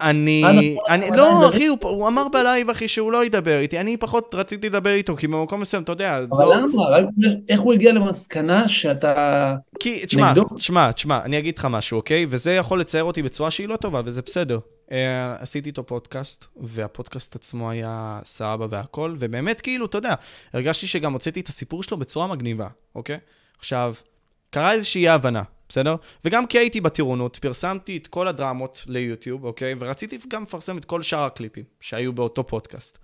אני, 0.00 0.76
אני, 0.88 1.10
לא, 1.16 1.48
אחי, 1.48 1.66
הוא, 1.66 1.78
הוא 1.82 2.08
אמר 2.08 2.28
בלייב, 2.28 2.70
אחי, 2.70 2.88
שהוא 2.88 3.12
לא 3.12 3.24
ידבר 3.24 3.58
איתי, 3.58 3.80
אני 3.80 3.96
פחות 3.96 4.34
רציתי 4.34 4.68
לדבר 4.68 4.94
איתו, 4.94 5.16
כי 5.16 5.26
במקום 5.26 5.60
מסוים, 5.60 5.82
אתה 5.82 5.92
יודע, 5.92 6.18
אבל 6.18 6.44
לא... 6.44 6.56
למה? 6.56 6.82
איך 7.48 7.60
הוא 7.60 7.72
הגיע 7.72 7.92
למסקנה 7.92 8.68
שאתה 8.68 9.54
כי, 9.80 10.06
תשמע, 10.06 10.32
תשמע, 10.56 10.92
תשמע, 10.92 11.20
אני 11.24 11.38
אגיד 11.38 11.58
לך 11.58 11.68
משהו, 11.70 11.96
אוקיי? 11.96 12.26
וזה 12.28 12.52
יכול 12.52 12.80
לצייר 12.80 13.04
אותי 13.04 13.22
בצורה 13.22 13.50
שהיא 13.50 13.68
לא 13.68 13.76
טובה, 13.76 14.00
וזה 14.04 14.22
בסדר. 14.22 14.58
Uh, 14.88 14.92
עשיתי 15.38 15.68
איתו 15.68 15.86
פודקאסט, 15.86 16.44
והפודקאסט 16.56 17.36
עצמו 17.36 17.70
היה 17.70 18.20
סבבה 18.24 18.66
והכל, 18.70 19.14
ובאמת, 19.18 19.60
כאילו, 19.60 19.86
אתה 19.86 19.98
יודע, 19.98 20.14
הרגשתי 20.52 20.86
שגם 20.86 21.12
הוצאתי 21.12 21.40
את 21.40 21.48
הסיפור 21.48 21.82
שלו 21.82 21.96
בצורה 21.96 22.26
מגניבה, 22.26 22.68
אוקיי? 22.94 23.18
עכשיו, 23.58 23.94
קרה 24.50 24.72
איזושהי 24.72 25.08
הבנה, 25.08 25.42
בסדר? 25.68 25.96
וגם 26.24 26.46
כי 26.46 26.58
הייתי 26.58 26.80
בטירונות, 26.80 27.36
פרסמתי 27.36 27.96
את 27.96 28.06
כל 28.06 28.28
הדרמות 28.28 28.84
ליוטיוב, 28.86 29.44
אוקיי? 29.44 29.74
ורציתי 29.78 30.18
גם 30.28 30.42
לפרסם 30.42 30.78
את 30.78 30.84
כל 30.84 31.02
שאר 31.02 31.24
הקליפים 31.24 31.64
שהיו 31.80 32.12
באותו 32.12 32.46
פודקאסט. 32.46 32.98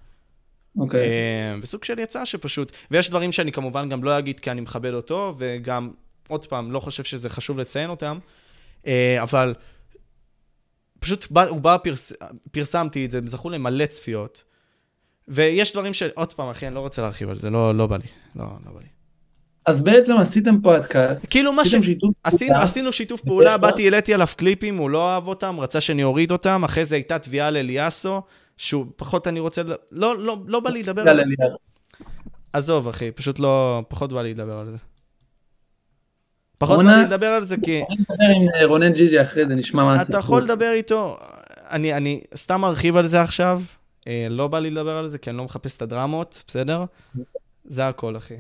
אוקיי. 0.78 1.08
Uh, 1.08 1.62
וסוג 1.62 1.84
של 1.84 1.98
יצא 1.98 2.24
שפשוט, 2.24 2.72
ויש 2.90 3.10
דברים 3.10 3.32
שאני 3.32 3.52
כמובן 3.52 3.88
גם 3.88 4.04
לא 4.04 4.18
אגיד 4.18 4.40
כי 4.40 4.50
אני 4.50 4.60
מכבד 4.60 4.92
אותו, 4.92 5.34
וגם, 5.38 5.90
עוד 6.28 6.46
פעם, 6.46 6.72
לא 6.72 6.80
חושב 6.80 7.04
שזה 7.04 7.28
חשוב 7.28 7.58
לציין 7.58 7.90
אותם, 7.90 8.18
uh, 8.82 8.86
אבל 9.22 9.54
פשוט 11.00 11.26
בא, 11.30 11.44
הוא 11.44 11.60
בא, 11.60 11.76
פרס, 11.76 12.12
פרסמתי 12.50 13.04
את 13.04 13.10
זה, 13.10 13.18
הם 13.18 13.26
זכו 13.26 13.50
למלא 13.50 13.86
צפיות. 13.86 14.44
ויש 15.28 15.72
דברים 15.72 15.94
ש... 15.94 16.02
עוד 16.02 16.32
פעם, 16.32 16.48
אחי, 16.48 16.66
אני 16.66 16.74
לא 16.74 16.80
רוצה 16.80 17.02
להרחיב 17.02 17.30
על 17.30 17.36
זה, 17.36 17.50
לא, 17.50 17.74
לא 17.74 17.86
בא 17.86 17.96
לי. 17.96 18.06
לא, 18.36 18.44
לא 18.66 18.72
בא 18.72 18.80
לי. 18.80 18.86
אז 19.66 19.82
בעצם 19.82 20.16
עשיתם 20.16 20.60
פודקאסט, 20.60 21.26
כאילו 21.30 21.52
מה 21.52 21.64
ש... 21.64 21.74
שיתוף 21.82 22.10
עשינו, 22.24 22.50
פעולה. 22.50 22.64
עשינו 22.64 22.92
שיתוף 22.92 23.20
פעולה, 23.20 23.58
באתי, 23.58 23.84
העליתי 23.84 24.14
עליו 24.14 24.26
קליפים, 24.36 24.76
הוא 24.76 24.90
לא 24.90 25.10
אהב 25.10 25.26
אותם, 25.26 25.60
רצה 25.60 25.80
שאני 25.80 26.04
אוריד 26.04 26.30
אותם, 26.30 26.64
אחרי 26.64 26.84
זה 26.84 26.94
הייתה 26.94 27.18
תביעה 27.18 27.50
לאליאסו, 27.50 28.22
שהוא 28.56 28.86
פחות 28.96 29.28
אני 29.28 29.40
רוצה, 29.40 29.62
לא, 29.90 30.18
לא, 30.18 30.36
לא 30.46 30.60
בא 30.60 30.70
לי 30.70 30.82
לדבר 30.82 31.08
על 31.08 31.16
זה. 31.16 31.44
עזוב, 32.52 32.88
אחי, 32.88 33.10
פשוט 33.10 33.38
לא, 33.38 33.82
פחות 33.88 34.12
בא 34.12 34.22
לי 34.22 34.34
לדבר 34.34 34.58
על 34.58 34.70
זה. 34.70 34.76
פחות 36.60 36.84
לי 36.84 37.04
לדבר 37.04 37.26
על 37.26 37.44
זה 37.44 37.56
כי... 37.64 37.82
אני 38.10 38.36
עם 38.36 38.46
אה, 38.54 38.66
רונן 38.66 38.92
ג'יג'י 38.92 39.22
אחרי 39.22 39.48
זה, 39.48 39.54
נשמע 39.54 39.84
מה 39.84 39.94
הסיפור. 39.94 40.10
אתה 40.10 40.18
יכול 40.18 40.42
לדבר 40.42 40.72
איתו, 40.72 41.18
אני, 41.70 41.94
אני 41.94 42.20
סתם 42.36 42.64
ארחיב 42.64 42.96
על 42.96 43.06
זה 43.06 43.22
עכשיו, 43.22 43.62
אה, 44.06 44.26
לא 44.30 44.48
בא 44.48 44.58
לי 44.58 44.70
לדבר 44.70 44.96
על 44.96 45.08
זה 45.08 45.18
כי 45.18 45.30
אני 45.30 45.38
לא 45.38 45.44
מחפש 45.44 45.76
את 45.76 45.82
הדרמות, 45.82 46.42
בסדר? 46.46 46.84
זה 47.64 47.88
הכל, 47.88 48.16
אחי. 48.16 48.34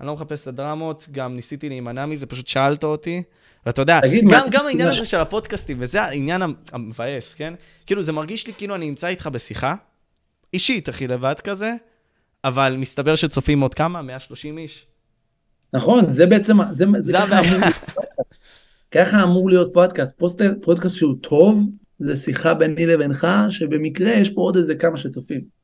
אני 0.00 0.06
לא 0.06 0.14
מחפש 0.14 0.42
את 0.42 0.46
הדרמות, 0.46 1.08
גם 1.12 1.36
ניסיתי 1.36 1.68
להימנע 1.68 2.06
מזה, 2.06 2.26
פשוט 2.26 2.48
שאלת 2.48 2.84
אותי. 2.84 3.22
ואתה 3.66 3.82
יודע, 3.82 4.00
גם, 4.30 4.46
גם 4.50 4.66
העניין 4.66 4.88
הזה 4.88 5.06
של 5.06 5.16
הפודקאסטים, 5.16 5.76
וזה 5.80 6.02
העניין 6.02 6.42
המבאס, 6.72 7.34
כן? 7.34 7.54
כאילו, 7.86 8.02
זה 8.02 8.12
מרגיש 8.12 8.46
לי 8.46 8.52
כאילו 8.52 8.74
אני 8.74 8.86
נמצא 8.86 9.06
איתך 9.06 9.26
בשיחה, 9.26 9.74
אישית, 10.54 10.88
אחי, 10.88 11.06
לבד 11.06 11.40
כזה, 11.44 11.74
אבל 12.44 12.76
מסתבר 12.78 13.14
שצופים 13.14 13.60
עוד 13.60 13.74
כמה? 13.74 14.02
130 14.02 14.58
איש. 14.58 14.86
נכון, 15.72 16.08
זה 16.08 16.26
בעצם, 16.26 16.56
זה, 16.70 16.84
זה 16.98 17.12
ככה, 17.12 17.38
אמור 17.40 17.70
ככה 18.90 19.22
אמור 19.22 19.50
להיות 19.50 19.70
פודקאסט. 19.72 20.18
פוסט, 20.18 20.42
פודקאסט 20.62 20.96
שהוא 20.96 21.14
טוב, 21.20 21.70
זה 21.98 22.16
שיחה 22.16 22.54
ביני 22.54 22.86
לבינך, 22.86 23.26
שבמקרה 23.50 24.12
יש 24.12 24.30
פה 24.30 24.40
עוד 24.40 24.56
איזה 24.56 24.74
כמה 24.74 24.96
שצופים. 24.96 25.60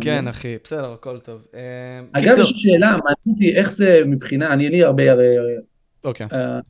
כן, 0.00 0.28
אחי, 0.28 0.56
בסדר, 0.64 0.92
הכל 0.92 1.18
טוב. 1.18 1.46
אה, 1.54 2.00
אגב, 2.12 2.38
יש 2.38 2.52
שאלה, 2.56 2.88
מעניין 2.90 3.16
אותי 3.28 3.56
איך 3.56 3.72
זה 3.72 4.00
מבחינה, 4.06 4.52
אני 4.52 4.64
אין 4.64 4.72
לי 4.72 4.82
הרבה 4.82 5.12
הרי... 5.12 5.36
אוקיי. 6.04 6.26
אה, 6.32 6.60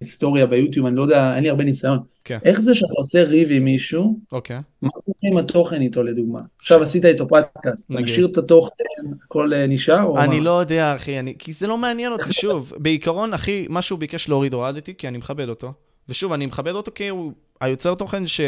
היסטוריה 0.00 0.46
ביוטיוב, 0.46 0.86
אני 0.86 0.96
לא 0.96 1.02
יודע, 1.02 1.34
אין 1.34 1.42
לי 1.42 1.50
הרבה 1.50 1.64
ניסיון. 1.64 1.98
כן. 2.24 2.38
איך 2.44 2.60
זה 2.60 2.74
שאתה 2.74 2.92
עושה 2.96 3.24
ריב 3.24 3.48
עם 3.50 3.64
מישהו, 3.64 4.18
אוקיי. 4.32 4.60
מה 4.82 4.90
קורה 4.90 5.16
עם 5.22 5.36
התוכן 5.36 5.80
איתו 5.80 6.02
לדוגמה? 6.02 6.40
עכשיו 6.58 6.82
עשית 6.82 7.04
איתו 7.04 7.28
פודקאסט, 7.28 7.90
אתה. 7.90 8.00
משאיר 8.00 8.26
את 8.26 8.38
התוכן, 8.38 8.84
הכל 9.24 9.54
אה, 9.54 9.66
נשאר? 9.66 10.02
או 10.02 10.18
אני 10.18 10.38
מה? 10.38 10.44
לא 10.44 10.60
יודע, 10.60 10.96
אחי, 10.96 11.18
אני... 11.18 11.34
כי 11.38 11.52
זה 11.52 11.66
לא 11.66 11.78
מעניין 11.78 12.12
אותי, 12.12 12.32
שוב. 12.32 12.72
בעיקרון, 12.82 13.34
אחי, 13.34 13.66
מה 13.68 13.82
שהוא 13.82 13.98
ביקש 13.98 14.28
להוריד, 14.28 14.54
הורדתי, 14.54 14.94
כי 14.94 15.08
אני 15.08 15.18
מכבד 15.18 15.48
אותו. 15.48 15.72
ושוב, 16.08 16.32
אני 16.32 16.46
מכבד 16.46 16.72
אותו 16.72 16.90
כי 16.94 17.08
הוא 17.08 17.32
היוצר 17.60 17.94
תוכן 17.94 18.26
ש... 18.26 18.40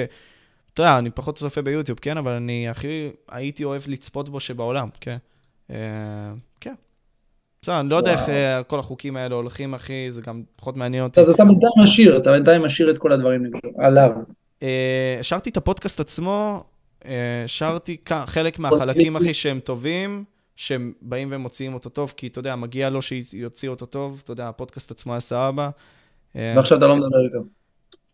אתה 0.74 0.82
יודע, 0.82 0.98
אני 0.98 1.10
פחות 1.10 1.38
צופה 1.38 1.62
ביוטיוב, 1.62 1.98
כן? 1.98 2.16
אבל 2.16 2.32
אני 2.32 2.68
הכי 2.68 3.10
הייתי 3.28 3.64
אוהב 3.64 3.82
לצפות 3.86 4.28
בו 4.28 4.40
שבעולם, 4.40 4.88
כן? 5.00 5.16
אה, 5.70 5.76
כן. 6.60 6.74
בסדר, 7.62 7.80
אני 7.80 7.88
לא 7.88 7.96
יודע 7.96 8.12
איך. 8.12 8.28
אה, 8.28 8.62
כל 8.62 8.78
החוקים 8.78 9.16
האלה 9.16 9.34
הולכים, 9.34 9.74
אחי, 9.74 10.06
זה 10.10 10.20
גם 10.20 10.42
פחות 10.56 10.76
מעניין 10.76 11.04
אותי. 11.04 11.20
אז 11.20 11.28
אתה 11.28 11.44
בינתיים 11.44 11.72
משאיר, 11.84 12.16
אתה 12.16 12.32
בינתיים 12.32 12.62
משאיר 12.62 12.90
את 12.90 12.98
כל 12.98 13.12
הדברים 13.12 13.42
עליו. 13.78 14.10
אה, 14.62 15.16
השארתי 15.20 15.50
את 15.50 15.56
הפודקאסט 15.56 16.00
עצמו, 16.00 16.64
אה, 17.04 17.42
השארתי 17.44 17.96
כ- 18.04 18.12
חלק 18.26 18.58
מהחלקים, 18.58 19.16
אחי, 19.16 19.34
שהם 19.34 19.60
טובים, 19.60 20.24
שהם 20.56 20.92
באים 21.02 21.28
ומוציאים 21.32 21.74
אותו 21.74 21.90
טוב, 21.90 22.14
כי 22.16 22.26
אתה 22.26 22.38
יודע, 22.38 22.56
מגיע 22.56 22.90
לו 22.90 23.02
שיוציאו 23.02 23.72
אותו 23.72 23.86
טוב, 23.86 24.20
אתה 24.24 24.32
יודע, 24.32 24.48
הפודקאסט 24.48 24.90
עצמו 24.90 25.12
היה 25.12 25.20
סבבה. 25.20 25.70
ועכשיו 26.34 26.78
אתה 26.78 26.86
לא 26.86 26.96
מדבר 26.96 27.24
איתו. 27.24 27.38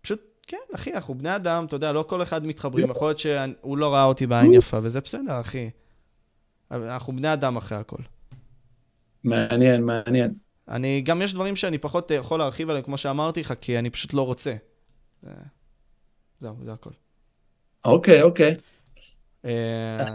פשוט, 0.03 0.21
כן, 0.47 0.57
אחי, 0.75 0.95
אנחנו 0.95 1.15
בני 1.15 1.37
אדם, 1.37 1.65
אתה 1.65 1.77
יודע, 1.77 1.93
לא 1.93 2.03
כל 2.09 2.23
אחד 2.23 2.47
מתחברים, 2.47 2.91
יכול 2.91 3.09
להיות 3.09 3.19
שהוא 3.19 3.79
לא 3.79 3.95
ראה 3.95 4.05
אותי 4.05 4.27
בעין 4.27 4.53
יפה, 4.55 4.79
וזה 4.83 5.01
בסדר, 5.01 5.41
אחי. 5.41 5.71
אנחנו 6.71 7.17
בני 7.17 7.33
אדם 7.33 7.57
אחרי 7.57 7.79
הכל. 7.79 8.03
מעניין, 9.27 9.85
מעניין. 9.85 10.35
אני, 10.69 11.01
גם 11.01 11.23
יש 11.23 11.35
דברים 11.35 11.57
שאני 11.57 11.79
פחות 11.79 12.13
אה, 12.13 12.17
יכול 12.17 12.39
להרחיב 12.39 12.71
עליהם, 12.71 12.85
כמו 12.85 12.97
שאמרתי 12.97 13.41
לך, 13.41 13.55
כי 13.61 13.79
אני 13.79 13.91
פשוט 13.91 14.15
לא 14.15 14.23
רוצה. 14.23 14.55
אה, 15.27 15.33
זהו, 16.41 16.57
זה 16.65 16.73
הכל. 16.73 16.91
אוקיי, 17.85 18.23
אוקיי. 18.23 18.55
אה, 19.47 20.07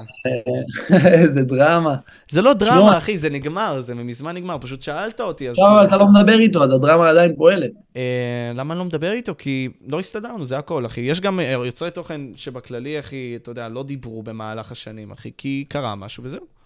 איזה 1.22 1.42
דרמה. 1.42 1.96
זה 2.30 2.42
לא 2.42 2.54
דרמה, 2.54 2.98
אחי, 2.98 3.18
זה 3.18 3.30
נגמר, 3.30 3.82
זה 3.82 3.96
מזמן 3.96 4.36
נגמר, 4.36 4.58
פשוט 4.62 4.82
שאלת 4.82 5.22
אותי, 5.22 5.50
אז... 5.50 5.56
עכשיו 5.60 5.84
אתה 5.84 5.98
לא 5.98 6.08
מדבר 6.08 6.40
איתו, 6.40 6.64
אז 6.64 6.72
הדרמה 6.72 7.10
עדיין 7.10 7.36
פועלת. 7.36 7.72
אה, 7.96 8.52
למה 8.56 8.74
אני 8.74 8.80
לא 8.80 8.86
מדבר 8.86 9.12
איתו? 9.12 9.34
כי 9.38 9.70
לא 9.88 10.00
הסתדרנו, 10.00 10.46
זה 10.46 10.58
הכל, 10.58 10.86
אחי. 10.86 11.02
יש 11.02 11.22
גם 11.22 11.40
אה, 11.40 11.46
יוצרי 11.66 11.92
תוכן 11.92 12.22
שבכללי, 12.36 13.00
אחי, 13.00 13.34
אתה 13.36 13.52
יודע, 13.52 13.70
לא 13.70 13.84
דיברו 13.84 14.24
במהלך 14.24 14.72
השנים, 14.72 15.12
אחי, 15.12 15.32
כי 15.38 15.66
קרה 15.70 15.96
משהו 15.96 16.24
וזהו. 16.24 16.61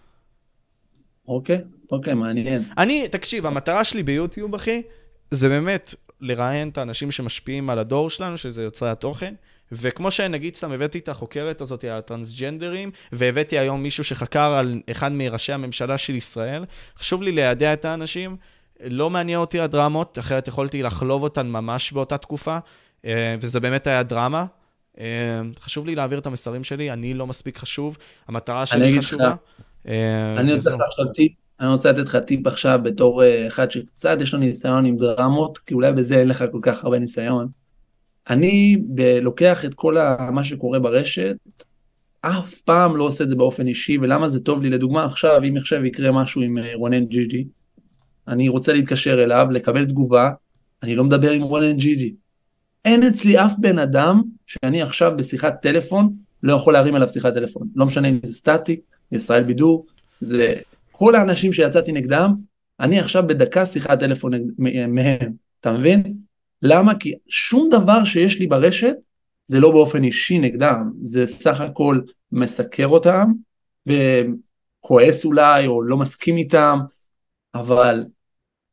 אוקיי, 1.28 1.60
אוקיי, 1.90 2.14
מעניין. 2.14 2.62
אני, 2.78 3.08
תקשיב, 3.08 3.46
המטרה 3.46 3.84
שלי 3.84 4.02
ביוטיוב, 4.02 4.54
אחי, 4.54 4.82
זה 5.30 5.48
באמת 5.48 5.94
לראיין 6.20 6.68
את 6.68 6.78
האנשים 6.78 7.10
שמשפיעים 7.10 7.70
על 7.70 7.78
הדור 7.78 8.10
שלנו, 8.10 8.36
שזה 8.38 8.62
יוצרי 8.62 8.90
התוכן. 8.90 9.34
וכמו 9.72 10.10
שנגיד 10.10 10.54
סתם 10.54 10.72
הבאתי 10.72 10.98
את 10.98 11.08
החוקרת 11.08 11.60
הזאת 11.60 11.84
על 11.84 11.98
הטרנסג'נדרים, 11.98 12.90
והבאתי 13.12 13.58
היום 13.58 13.82
מישהו 13.82 14.04
שחקר 14.04 14.52
על 14.52 14.80
אחד 14.90 15.12
מראשי 15.12 15.52
הממשלה 15.52 15.98
של 15.98 16.14
ישראל, 16.14 16.64
חשוב 16.98 17.22
לי 17.22 17.32
לידע 17.32 17.72
את 17.72 17.84
האנשים. 17.84 18.36
לא 18.84 19.10
מעניין 19.10 19.38
אותי 19.38 19.60
הדרמות, 19.60 20.18
אחרת 20.18 20.48
יכולתי 20.48 20.82
לחלוב 20.82 21.22
אותן 21.22 21.46
ממש 21.46 21.92
באותה 21.92 22.18
תקופה, 22.18 22.58
אה, 23.04 23.36
וזה 23.40 23.60
באמת 23.60 23.86
היה 23.86 24.02
דרמה. 24.02 24.44
אה, 25.00 25.40
חשוב 25.58 25.86
לי 25.86 25.94
להעביר 25.94 26.18
את 26.18 26.26
המסרים 26.26 26.64
שלי, 26.64 26.92
אני 26.92 27.14
לא 27.14 27.26
מספיק 27.26 27.58
חשוב, 27.58 27.98
המטרה 28.28 28.66
שלי 28.66 28.90
לך, 28.90 29.04
חשובה. 29.04 29.34
אני 30.38 30.54
רוצה 30.54 30.70
עכשיו 30.88 31.12
טיפ, 31.14 31.32
אני 31.60 31.68
רוצה 31.68 31.92
לתת 31.92 31.98
לך 32.02 32.16
טיפ 32.16 32.46
עכשיו 32.46 32.80
בתור 32.82 33.22
אה, 33.22 33.46
אחד 33.46 33.70
שקצת 33.70 34.16
יש 34.20 34.34
לו 34.34 34.40
ניסיון 34.40 34.86
עם 34.86 34.96
דרמות, 34.96 35.58
כי 35.58 35.74
אולי 35.74 35.92
בזה 35.92 36.18
אין 36.18 36.28
לך 36.28 36.44
כל 36.52 36.58
כך 36.62 36.84
הרבה 36.84 36.98
ניסיון. 36.98 37.48
אני 38.30 38.76
ב- 38.94 39.18
לוקח 39.22 39.64
את 39.64 39.74
כל 39.74 39.98
ה- 39.98 40.30
מה 40.30 40.44
שקורה 40.44 40.78
ברשת, 40.78 41.36
אף 42.20 42.54
פעם 42.54 42.96
לא 42.96 43.04
עושה 43.04 43.24
את 43.24 43.28
זה 43.28 43.34
באופן 43.34 43.66
אישי, 43.66 43.98
ולמה 43.98 44.28
זה 44.28 44.40
טוב 44.40 44.62
לי? 44.62 44.70
לדוגמה 44.70 45.04
עכשיו, 45.04 45.42
אם 45.48 45.56
עכשיו 45.56 45.84
יקרה 45.84 46.12
משהו 46.12 46.42
עם 46.42 46.58
אה, 46.58 46.72
רונן 46.74 47.04
ג'יג'י, 47.04 47.44
אני 48.28 48.48
רוצה 48.48 48.72
להתקשר 48.72 49.22
אליו, 49.24 49.46
לקבל 49.50 49.84
תגובה, 49.84 50.30
אני 50.82 50.96
לא 50.96 51.04
מדבר 51.04 51.30
עם 51.30 51.42
רונן 51.42 51.76
ג'יג'י. 51.76 52.14
אין 52.84 53.02
אצלי 53.02 53.44
אף 53.44 53.52
בן 53.58 53.78
אדם 53.78 54.22
שאני 54.46 54.82
עכשיו 54.82 55.12
בשיחת 55.16 55.62
טלפון, 55.62 56.12
לא 56.42 56.52
יכול 56.52 56.72
להרים 56.72 56.94
עליו 56.94 57.08
שיחת 57.08 57.34
טלפון. 57.34 57.68
לא 57.76 57.86
משנה 57.86 58.08
אם 58.08 58.18
זה 58.22 58.34
סטטי, 58.34 58.80
ישראל 59.12 59.42
בידור, 59.42 59.86
זה 60.20 60.54
כל 60.92 61.14
האנשים 61.14 61.52
שיצאתי 61.52 61.92
נגדם, 61.92 62.34
אני 62.80 62.98
עכשיו 62.98 63.26
בדקה 63.26 63.66
שיחת 63.66 64.00
טלפון 64.00 64.32
מהם, 64.58 65.32
אתה 65.60 65.72
מבין? 65.72 66.14
למה? 66.62 66.94
כי 66.94 67.14
שום 67.28 67.68
דבר 67.70 68.04
שיש 68.04 68.38
לי 68.38 68.46
ברשת 68.46 68.94
זה 69.46 69.60
לא 69.60 69.70
באופן 69.70 70.04
אישי 70.04 70.38
נגדם, 70.38 70.92
זה 71.02 71.26
סך 71.26 71.60
הכל 71.60 72.00
מסקר 72.32 72.86
אותם, 72.86 73.32
וכועס 73.86 75.24
אולי, 75.24 75.66
או 75.66 75.82
לא 75.82 75.96
מסכים 75.96 76.36
איתם, 76.36 76.78
אבל 77.54 78.04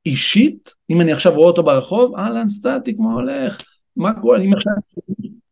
אישית, 0.06 0.74
אם 0.90 1.02
אני 1.02 1.12
עכשיו 1.12 1.34
רואה 1.34 1.48
אותו 1.48 1.64
ברחוב, 1.64 2.16
אהלן 2.16 2.50
סטטי, 2.50 2.96
כמו 2.96 3.14
הולך, 3.14 3.62
מה 3.96 4.22
קורה, 4.22 4.40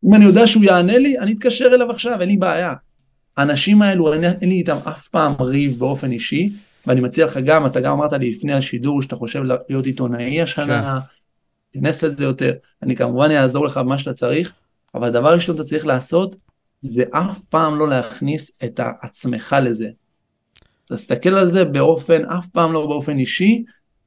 אם 0.04 0.14
אני 0.14 0.24
יודע 0.24 0.46
שהוא 0.46 0.64
יענה 0.64 0.98
לי, 0.98 1.18
אני 1.18 1.32
אתקשר 1.32 1.74
אליו 1.74 1.90
עכשיו, 1.90 2.20
אין 2.20 2.28
לי 2.28 2.36
בעיה. 2.36 2.74
האנשים 3.36 3.82
האלו, 3.82 4.12
אין, 4.12 4.24
אין 4.24 4.48
לי 4.48 4.54
איתם 4.54 4.76
אף 4.88 5.08
פעם 5.08 5.34
ריב 5.40 5.78
באופן 5.78 6.12
אישי, 6.12 6.50
ואני 6.86 7.00
מציע 7.00 7.26
לך 7.26 7.38
גם, 7.44 7.66
אתה 7.66 7.80
גם 7.80 7.92
אמרת 7.92 8.12
לי 8.12 8.30
לפני 8.30 8.52
השידור 8.52 9.02
שאתה 9.02 9.16
חושב 9.16 9.42
להיות 9.68 9.86
עיתונאי 9.86 10.42
השנה, 10.42 11.00
תיכנס 11.70 12.04
לזה 12.04 12.24
יותר, 12.24 12.52
אני 12.82 12.96
כמובן 12.96 13.30
אעזור 13.30 13.66
לך 13.66 13.76
במה 13.76 13.98
שאתה 13.98 14.14
צריך, 14.14 14.52
אבל 14.94 15.06
הדבר 15.06 15.34
ראשון 15.34 15.56
שאתה 15.56 15.68
צריך 15.68 15.86
לעשות, 15.86 16.36
זה 16.80 17.04
אף 17.10 17.38
פעם 17.38 17.78
לא 17.78 17.88
להכניס 17.88 18.50
את 18.64 18.80
עצמך 19.02 19.56
לזה. 19.62 19.88
תסתכל 20.92 21.34
על 21.34 21.48
זה 21.48 21.64
באופן, 21.64 22.24
אף 22.24 22.48
פעם 22.48 22.72
לא 22.72 22.86
באופן 22.86 23.18
אישי, 23.18 23.64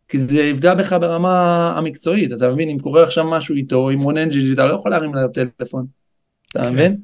כי 0.07 0.19
זה 0.19 0.41
יפגע 0.41 0.73
בך 0.73 0.93
ברמה 0.93 1.73
המקצועית, 1.77 2.31
אתה 2.31 2.49
מבין? 2.49 2.69
אם 2.69 2.80
קורה 2.80 3.03
עכשיו 3.03 3.30
משהו 3.30 3.56
איתו, 3.56 3.89
עם 3.89 4.02
רונן 4.02 4.30
ג'יג'י, 4.30 4.53
אתה 4.53 4.65
לא 4.65 4.73
יכול 4.73 4.91
להרים 4.91 5.15
עליו 5.15 5.30
טלפון, 5.57 5.85
אתה 6.49 6.64
כן. 6.64 6.73
מבין? 6.73 6.97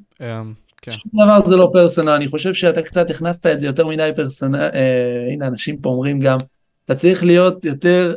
אה, 0.88 0.92
כן. 0.92 0.98
שום 0.98 1.24
דבר 1.24 1.46
זה 1.46 1.56
לא 1.56 1.70
פרסונל, 1.72 2.08
אני 2.10 2.28
חושב 2.28 2.54
שאתה 2.54 2.82
קצת 2.82 3.10
הכנסת 3.10 3.46
את 3.46 3.60
זה 3.60 3.66
יותר 3.66 3.86
מדי 3.86 4.10
פרסונל, 4.16 4.70
אה, 4.74 5.28
הנה 5.32 5.46
אנשים 5.46 5.76
פה 5.76 5.88
אומרים 5.88 6.20
גם, 6.20 6.38
אתה 6.84 6.94
צריך 6.94 7.24
להיות 7.24 7.64
יותר, 7.64 8.14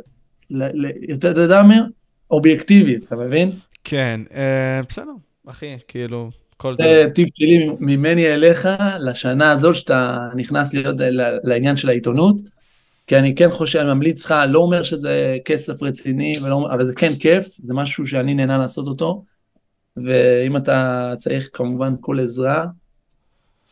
ל, 0.50 0.64
ל, 0.64 0.92
יותר, 1.10 1.32
אתה 1.32 1.42
יודע 1.42 1.64
מה? 1.64 1.80
אובייקטיבי, 2.32 2.96
אתה 2.96 3.16
מבין? 3.16 3.52
כן, 3.84 4.22
אה, 4.36 4.82
בסדר, 4.90 5.12
אחי, 5.48 5.78
כאילו, 5.88 6.30
כל 6.58 6.76
זה 6.78 7.08
טיפ 7.16 7.30
שלי 7.36 7.70
ממני 7.80 8.34
אליך 8.34 8.70
לשנה 9.00 9.52
הזאת 9.52 9.76
שאתה 9.76 10.28
נכנס 10.36 10.74
להיות 10.74 10.96
ל- 11.00 11.38
לעניין 11.44 11.78
של 11.78 11.90
העיתונות, 11.90 12.36
כי 13.08 13.18
אני 13.18 13.36
כן 13.36 13.50
חושב, 13.50 13.80
אני 13.80 13.94
ממליץ 13.94 14.26
לך, 14.26 14.36
לא 14.50 14.60
אומר 14.60 14.84
שזה 14.84 15.38
כסף 15.46 15.84
רציני, 15.84 16.34
ולא, 16.44 16.70
אבל 16.74 16.86
זה 16.86 16.94
כן 16.96 17.10
כיף, 17.20 17.48
זה 17.64 17.74
משהו 17.74 18.08
שאני 18.08 18.34
נהנה 18.34 18.58
לעשות 18.58 18.88
אותו, 18.88 19.24
ואם 19.98 20.58
אתה 20.58 21.14
צריך 21.18 21.50
כמובן 21.54 21.94
כל 22.02 22.20
עזרה, 22.20 22.66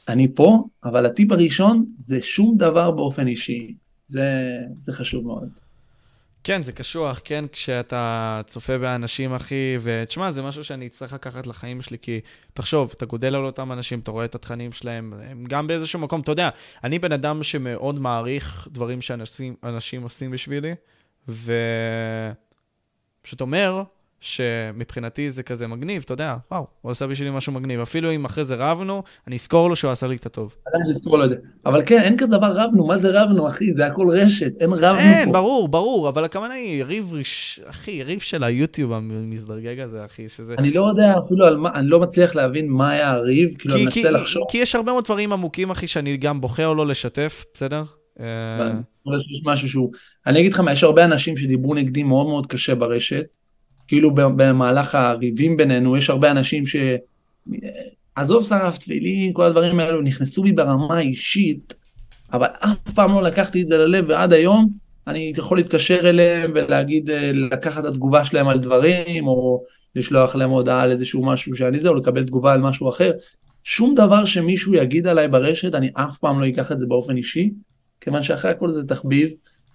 אני 0.07 0.27
פה, 0.35 0.63
אבל 0.83 1.05
הטיפ 1.05 1.31
הראשון 1.31 1.85
זה 1.97 2.21
שום 2.21 2.57
דבר 2.57 2.91
באופן 2.91 3.27
אישי, 3.27 3.75
זה, 4.07 4.57
זה 4.77 4.93
חשוב 4.93 5.25
מאוד. 5.25 5.49
כן, 6.43 6.63
זה 6.63 6.71
קשוח, 6.71 7.21
כן, 7.23 7.45
כשאתה 7.51 8.41
צופה 8.47 8.77
באנשים, 8.77 9.33
אחי, 9.33 9.77
ותשמע, 9.81 10.31
זה 10.31 10.41
משהו 10.41 10.63
שאני 10.63 10.87
אצטרך 10.87 11.13
לקחת 11.13 11.47
לחיים 11.47 11.81
שלי, 11.81 11.97
כי 12.01 12.19
תחשוב, 12.53 12.93
אתה 12.97 13.05
גודל 13.05 13.35
על 13.35 13.45
אותם 13.45 13.71
אנשים, 13.71 13.99
אתה 13.99 14.11
רואה 14.11 14.25
את 14.25 14.35
התכנים 14.35 14.71
שלהם, 14.71 15.13
הם 15.29 15.45
גם 15.47 15.67
באיזשהו 15.67 15.99
מקום, 15.99 16.21
אתה 16.21 16.31
יודע, 16.31 16.49
אני 16.83 16.99
בן 16.99 17.11
אדם 17.11 17.43
שמאוד 17.43 17.99
מעריך 17.99 18.67
דברים 18.71 19.01
שאנשים 19.01 19.55
אנשים 19.63 20.03
עושים 20.03 20.31
בשבילי, 20.31 20.75
ופשוט 21.27 21.41
אומר 23.41 23.83
שמבחינתי 24.23 25.29
זה 25.29 25.43
כזה 25.43 25.67
מגניב, 25.67 26.01
אתה 26.05 26.13
יודע, 26.13 26.35
וואו, 26.51 26.67
הוא 26.81 26.91
עשה 26.91 27.07
בשבילי 27.07 27.31
משהו 27.31 27.53
מגניב. 27.53 27.79
אפילו 27.79 28.11
אם 28.11 28.25
אחרי 28.25 28.45
זה 28.45 28.55
רבנו, 28.57 29.03
אני 29.27 29.35
אזכור 29.35 29.69
לו 29.69 29.75
שהוא 29.75 29.91
עשה 29.91 30.07
לי 30.07 30.15
את 30.15 30.25
הטוב. 30.25 30.55
עדיין 30.67 30.89
לזכור 30.89 31.17
לו 31.17 31.25
את 31.25 31.29
זה. 31.29 31.35
אבל 31.65 31.81
כן, 31.85 32.01
אין 32.01 32.17
כזה 32.17 32.37
דבר 32.37 32.51
רבנו, 32.55 32.87
מה 32.87 32.97
זה 32.97 33.21
רבנו, 33.21 33.47
אחי? 33.47 33.73
זה 33.73 33.85
הכל 33.85 34.07
רשת, 34.09 34.51
אין 34.59 34.69
רבנו 34.73 34.99
אין, 34.99 35.25
פה. 35.25 35.31
ברור, 35.31 35.67
ברור, 35.67 36.09
אבל 36.09 36.25
הכוונה 36.25 36.53
היא 36.53 36.83
ריב, 36.83 37.13
ריש... 37.13 37.61
אחי, 37.65 38.03
ריב 38.03 38.19
של 38.19 38.43
היוטיוב 38.43 38.93
המזדרגג 38.93 39.79
הזה, 39.79 40.05
אחי, 40.05 40.29
שזה... 40.29 40.55
אני 40.57 40.73
לא 40.73 40.89
יודע 40.89 41.13
אפילו 41.25 41.45
על 41.45 41.57
מה, 41.57 41.69
אני 41.73 41.87
לא 41.87 41.99
מצליח 41.99 42.35
להבין 42.35 42.69
מה 42.69 42.89
היה 42.89 43.11
הריב, 43.11 43.55
כאילו 43.59 43.75
אני 43.75 43.85
מנסה 43.85 44.11
לחשוב. 44.11 44.43
כי 44.49 44.57
יש 44.57 44.75
הרבה 44.75 44.91
מאוד 44.91 45.03
דברים 45.03 45.33
עמוקים, 45.33 45.71
אחי, 45.71 45.87
שאני 45.87 46.17
גם 46.17 46.41
בוחר 46.41 46.73
לא 46.73 46.87
לשתף, 46.87 47.43
בסדר? 47.53 47.83
אה, 48.19 48.71
שיש 49.19 49.41
משהו 49.45 49.69
שהוא... 49.69 49.91
אני 50.27 50.39
אגיד 50.39 50.53
לך 50.53 50.61
יש 50.71 50.83
הרבה 50.83 51.05
אנשים 51.05 51.37
שדיברו 51.37 51.73
נגדי 51.75 52.03
מאוד 52.03 52.27
מאוד 52.27 52.47
קשה 52.47 52.75
ברשת, 52.75 53.25
כאילו 53.87 54.11
במהלך 54.13 54.95
הריבים 54.95 55.57
בינינו, 55.57 55.97
יש 55.97 56.09
הרבה 56.09 56.31
אנשים 56.31 56.65
ש... 56.65 56.75
עזוב 58.15 58.43
שרף 58.43 58.77
תפילין, 58.77 59.33
כל 59.33 59.43
הדברים 59.43 59.79
האלו, 59.79 60.01
נכנסו 60.01 60.43
בי 60.43 60.51
ברמה 60.51 60.97
האישית, 60.97 61.73
אבל 62.33 62.47
אף 62.59 62.91
פעם 62.95 63.13
לא 63.13 63.23
לקחתי 63.23 63.61
את 63.61 63.67
זה 63.67 63.77
ללב, 63.77 64.05
ועד 64.07 64.33
היום 64.33 64.69
אני 65.07 65.33
יכול 65.37 65.57
להתקשר 65.57 66.09
אליהם 66.09 66.51
ולהגיד, 66.55 67.09
אה, 67.09 67.31
לקחת 67.33 67.85
את 67.85 67.89
התגובה 67.89 68.25
שלהם 68.25 68.47
על 68.47 68.59
דברים, 68.59 69.27
או 69.27 69.63
לשלוח 69.95 70.35
להם 70.35 70.49
הודעה 70.49 70.81
על 70.81 70.91
איזשהו 70.91 71.25
משהו 71.25 71.55
שאני 71.55 71.79
זה, 71.79 71.89
או 71.89 71.95
לקבל 71.95 72.23
תגובה 72.23 72.53
על 72.53 72.61
משהו 72.61 72.89
אחר. 72.89 73.11
שום 73.63 73.95
דבר 73.95 74.25
שמישהו 74.25 74.73
יגיד 74.73 75.07
עליי 75.07 75.27
ברשת, 75.27 75.75
אני 75.75 75.89
אף 75.93 76.17
פעם 76.17 76.39
לא 76.39 76.47
אקח 76.47 76.71
את 76.71 76.79
זה 76.79 76.85
באופן 76.85 77.17
אישי, 77.17 77.51
כיוון 78.01 78.21
שאחרי 78.21 78.51
הכל 78.51 78.71
זה 78.71 78.83
תחביב, 78.83 79.29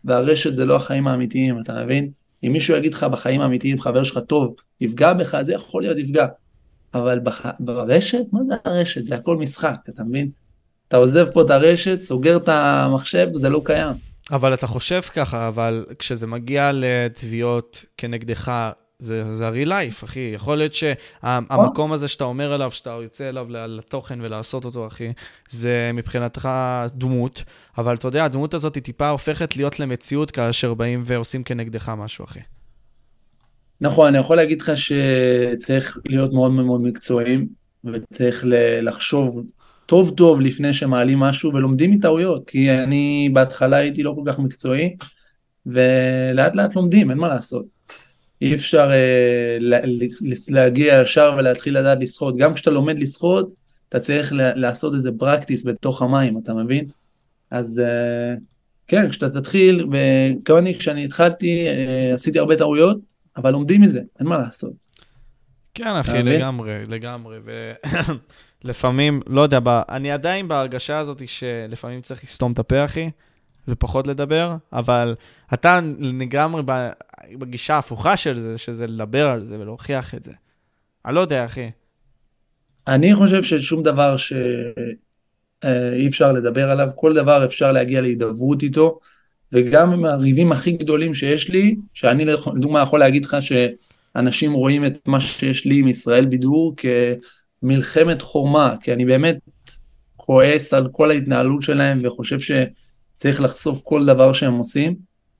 והרשת 0.04 0.56
זה 0.56 0.64
לא 0.64 0.76
החיים 0.76 1.08
האמיתיים, 1.08 1.60
אתה 1.60 1.84
מבין? 1.84 2.10
אם 2.46 2.52
מישהו 2.52 2.76
יגיד 2.76 2.94
לך 2.94 3.04
בחיים 3.04 3.40
האמיתיים, 3.40 3.80
חבר 3.80 4.04
שלך 4.04 4.18
טוב, 4.18 4.54
יפגע 4.80 5.12
בך, 5.12 5.42
זה 5.42 5.52
יכול 5.52 5.82
להיות 5.82 5.98
יפגע. 5.98 6.26
אבל 6.94 7.18
בח... 7.18 7.46
ברשת, 7.60 8.24
מה 8.32 8.40
זה 8.48 8.54
הרשת? 8.64 9.06
זה 9.06 9.14
הכל 9.14 9.36
משחק, 9.36 9.76
אתה 9.88 10.04
מבין? 10.04 10.30
אתה 10.88 10.96
עוזב 10.96 11.26
פה 11.32 11.42
את 11.42 11.50
הרשת, 11.50 12.02
סוגר 12.02 12.36
את 12.36 12.48
המחשב, 12.48 13.28
זה 13.34 13.48
לא 13.48 13.62
קיים. 13.64 13.94
אבל 14.30 14.54
אתה 14.54 14.66
חושב 14.66 15.00
ככה, 15.00 15.48
אבל 15.48 15.86
כשזה 15.98 16.26
מגיע 16.26 16.70
לתביעות 16.74 17.84
כנגדך, 17.96 18.70
זה, 19.00 19.34
זה 19.34 19.46
הרי 19.46 19.64
לייף, 19.64 20.04
אחי. 20.04 20.30
יכול 20.34 20.58
להיות 20.58 20.74
שהמקום 20.74 21.92
הזה 21.92 22.08
שאתה 22.08 22.24
אומר 22.24 22.52
עליו, 22.52 22.70
שאתה 22.70 22.90
יוצא 23.02 23.28
אליו 23.28 23.46
לתוכן 23.50 24.20
ולעשות 24.20 24.64
אותו, 24.64 24.86
אחי, 24.86 25.12
זה 25.48 25.90
מבחינתך 25.94 26.48
דמות, 26.94 27.44
אבל 27.78 27.94
אתה 27.94 28.08
יודע, 28.08 28.24
הדמות 28.24 28.54
הזאת 28.54 28.74
היא 28.74 28.82
טיפה 28.82 29.08
הופכת 29.08 29.56
להיות 29.56 29.80
למציאות 29.80 30.30
כאשר 30.30 30.74
באים 30.74 31.02
ועושים 31.04 31.42
כנגדך 31.42 31.88
משהו, 31.88 32.24
אחי. 32.24 32.40
נכון, 33.80 34.06
אני 34.06 34.18
יכול 34.18 34.36
להגיד 34.36 34.62
לך 34.62 34.72
שצריך 34.76 35.98
להיות 36.06 36.32
מאוד 36.32 36.52
מאוד 36.52 36.80
מקצועיים, 36.80 37.48
וצריך 37.84 38.44
לחשוב 38.82 39.42
טוב 39.86 40.14
טוב 40.16 40.40
לפני 40.40 40.72
שמעלים 40.72 41.18
משהו 41.18 41.54
ולומדים 41.54 41.90
מטעויות, 41.90 42.46
כי 42.46 42.70
אני 42.70 43.30
בהתחלה 43.32 43.76
הייתי 43.76 44.02
לא 44.02 44.14
כל 44.16 44.32
כך 44.32 44.38
מקצועי, 44.38 44.96
ולאט 45.66 46.54
לאט 46.54 46.76
לומדים, 46.76 47.10
אין 47.10 47.18
מה 47.18 47.28
לעשות. 47.28 47.77
אי 48.42 48.54
אפשר 48.54 48.90
אה, 48.92 49.58
להגיע 50.48 51.00
ישר 51.02 51.34
ולהתחיל 51.38 51.78
לדעת 51.78 52.00
לשחות. 52.00 52.36
גם 52.36 52.54
כשאתה 52.54 52.70
לומד 52.70 53.02
לשחות, 53.02 53.52
אתה 53.88 54.00
צריך 54.00 54.32
לעשות 54.36 54.94
איזה 54.94 55.10
פרקטיס 55.18 55.66
בתוך 55.66 56.02
המים, 56.02 56.38
אתה 56.38 56.54
מבין? 56.54 56.84
אז 57.50 57.78
אה, 57.78 58.34
כן, 58.86 59.08
כשאתה 59.08 59.30
תתחיל, 59.30 59.86
וגם 59.92 60.56
אני, 60.56 60.78
כשאני 60.78 61.04
התחלתי, 61.04 61.66
אה, 61.66 62.14
עשיתי 62.14 62.38
הרבה 62.38 62.56
טעויות, 62.56 62.98
אבל 63.36 63.50
לומדים 63.50 63.80
מזה, 63.80 64.00
אין 64.18 64.26
מה 64.26 64.38
לעשות. 64.38 64.72
כן, 65.74 65.96
אחי, 66.00 66.22
לגמרי, 66.22 66.82
לגמרי. 66.88 67.38
ולפעמים, 68.64 69.20
לא 69.36 69.40
יודע, 69.40 69.58
אני 69.88 70.12
עדיין 70.12 70.48
בהרגשה 70.48 70.98
הזאת 70.98 71.28
שלפעמים 71.28 72.00
צריך 72.00 72.24
לסתום 72.24 72.52
את 72.52 72.58
הפה, 72.58 72.84
אחי. 72.84 73.10
ופחות 73.68 74.06
לדבר, 74.06 74.56
אבל 74.72 75.14
אתה 75.54 75.80
לגמרי 75.98 76.62
בגישה 77.38 77.74
ההפוכה 77.74 78.16
של 78.16 78.40
זה, 78.40 78.58
שזה 78.58 78.86
לדבר 78.86 79.28
על 79.28 79.40
זה 79.40 79.60
ולהוכיח 79.60 80.14
את 80.14 80.24
זה. 80.24 80.32
אני 81.06 81.14
לא 81.14 81.20
יודע, 81.20 81.44
אחי. 81.44 81.70
אני 82.86 83.14
חושב 83.14 83.42
ששום 83.42 83.82
דבר 83.82 84.16
שאי 84.16 84.38
אה, 85.64 86.06
אפשר 86.08 86.32
לדבר 86.32 86.70
עליו, 86.70 86.90
כל 86.94 87.14
דבר 87.14 87.44
אפשר 87.44 87.72
להגיע 87.72 88.00
להידברות 88.00 88.62
איתו, 88.62 88.98
וגם 89.52 89.92
עם 89.92 90.04
הריבים 90.04 90.52
הכי 90.52 90.72
גדולים 90.72 91.14
שיש 91.14 91.50
לי, 91.50 91.76
שאני 91.94 92.24
לדוגמה 92.24 92.82
יכול 92.82 93.00
להגיד 93.00 93.24
לך 93.24 93.36
שאנשים 93.40 94.52
רואים 94.52 94.86
את 94.86 94.98
מה 95.06 95.20
שיש 95.20 95.64
לי 95.64 95.78
עם 95.78 95.88
ישראל 95.88 96.26
בידור 96.26 96.74
כמלחמת 97.62 98.22
חורמה, 98.22 98.74
כי 98.82 98.92
אני 98.92 99.04
באמת 99.04 99.38
כועס 100.16 100.74
על 100.74 100.88
כל 100.92 101.10
ההתנהלות 101.10 101.62
שלהם 101.62 101.98
וחושב 102.02 102.40
ש... 102.40 102.50
צריך 103.18 103.40
לחשוף 103.40 103.82
כל 103.84 104.06
דבר 104.06 104.32
שהם 104.32 104.54
עושים, 104.54 104.96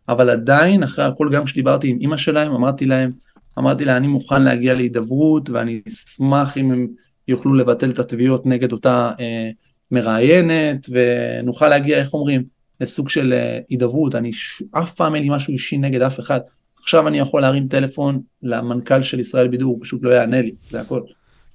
אבל 0.09 0.31
עדיין, 0.31 0.83
אחרי 0.83 1.05
הכל, 1.05 1.29
גם 1.33 1.45
כשדיברתי 1.45 1.89
עם 1.89 1.99
אימא 2.01 2.17
שלהם, 2.17 2.53
אמרתי 2.53 2.87
להם, 2.87 3.11
אמרתי 3.59 3.85
לה, 3.85 3.97
אני 3.97 4.07
מוכן 4.07 4.43
להגיע 4.43 4.75
להידברות, 4.75 5.51
ואני 5.51 5.81
אשמח 5.89 6.59
אם 6.59 6.73
הם 6.73 6.87
יוכלו 7.29 7.55
לבטל 7.55 7.91
את 7.91 7.99
התביעות 7.99 8.47
נגד 8.47 8.73
אותה 8.73 9.11
אה, 9.21 9.51
מראיינת, 9.91 10.87
ונוכל 10.91 11.69
להגיע, 11.69 11.99
איך 11.99 12.15
אומרים, 12.15 12.45
לסוג 12.81 13.09
של 13.09 13.33
אה, 13.33 13.59
הידברות. 13.69 14.15
אני, 14.15 14.33
ש... 14.33 14.63
אף 14.71 14.93
פעם 14.93 15.15
אין 15.15 15.23
לי 15.23 15.29
משהו 15.31 15.53
אישי 15.53 15.79
נגד 15.79 16.03
אף 16.03 16.21
אחד. 16.21 16.41
עכשיו 16.81 17.09
אני 17.09 17.19
יכול 17.19 17.43
להרים 17.43 17.69
טלפון 17.69 18.21
למנכ"ל 18.43 19.03
של 19.03 19.21
ישראל 19.21 19.49
בידור, 19.49 19.73
הוא 19.73 19.79
פשוט 19.83 20.03
לא 20.03 20.11
יענה 20.11 20.43
לי, 20.43 20.55
זה 20.71 20.81
הכל. 20.81 21.03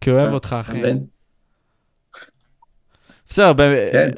כי 0.02 0.10
הוא 0.10 0.20
אוהב 0.20 0.34
אותך, 0.34 0.56
אחי. 0.62 0.82
בסדר, 3.30 3.54
כן. 3.92 4.10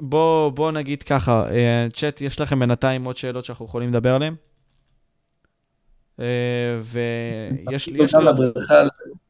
בוא, 0.00 0.50
בוא 0.50 0.72
נגיד 0.72 1.02
ככה, 1.02 1.50
אה, 1.50 1.86
צ'אט, 1.92 2.20
יש 2.20 2.40
לכם 2.40 2.58
בינתיים 2.58 3.04
עוד 3.04 3.16
שאלות 3.16 3.44
שאנחנו 3.44 3.64
יכולים 3.64 3.90
לדבר 3.90 4.14
עליהן? 4.14 4.34
אה, 6.20 6.78
ויש 6.82 7.88
לי... 7.88 8.04
יש 8.04 8.14
לי... 8.14 8.24
לבריכה 8.24 8.74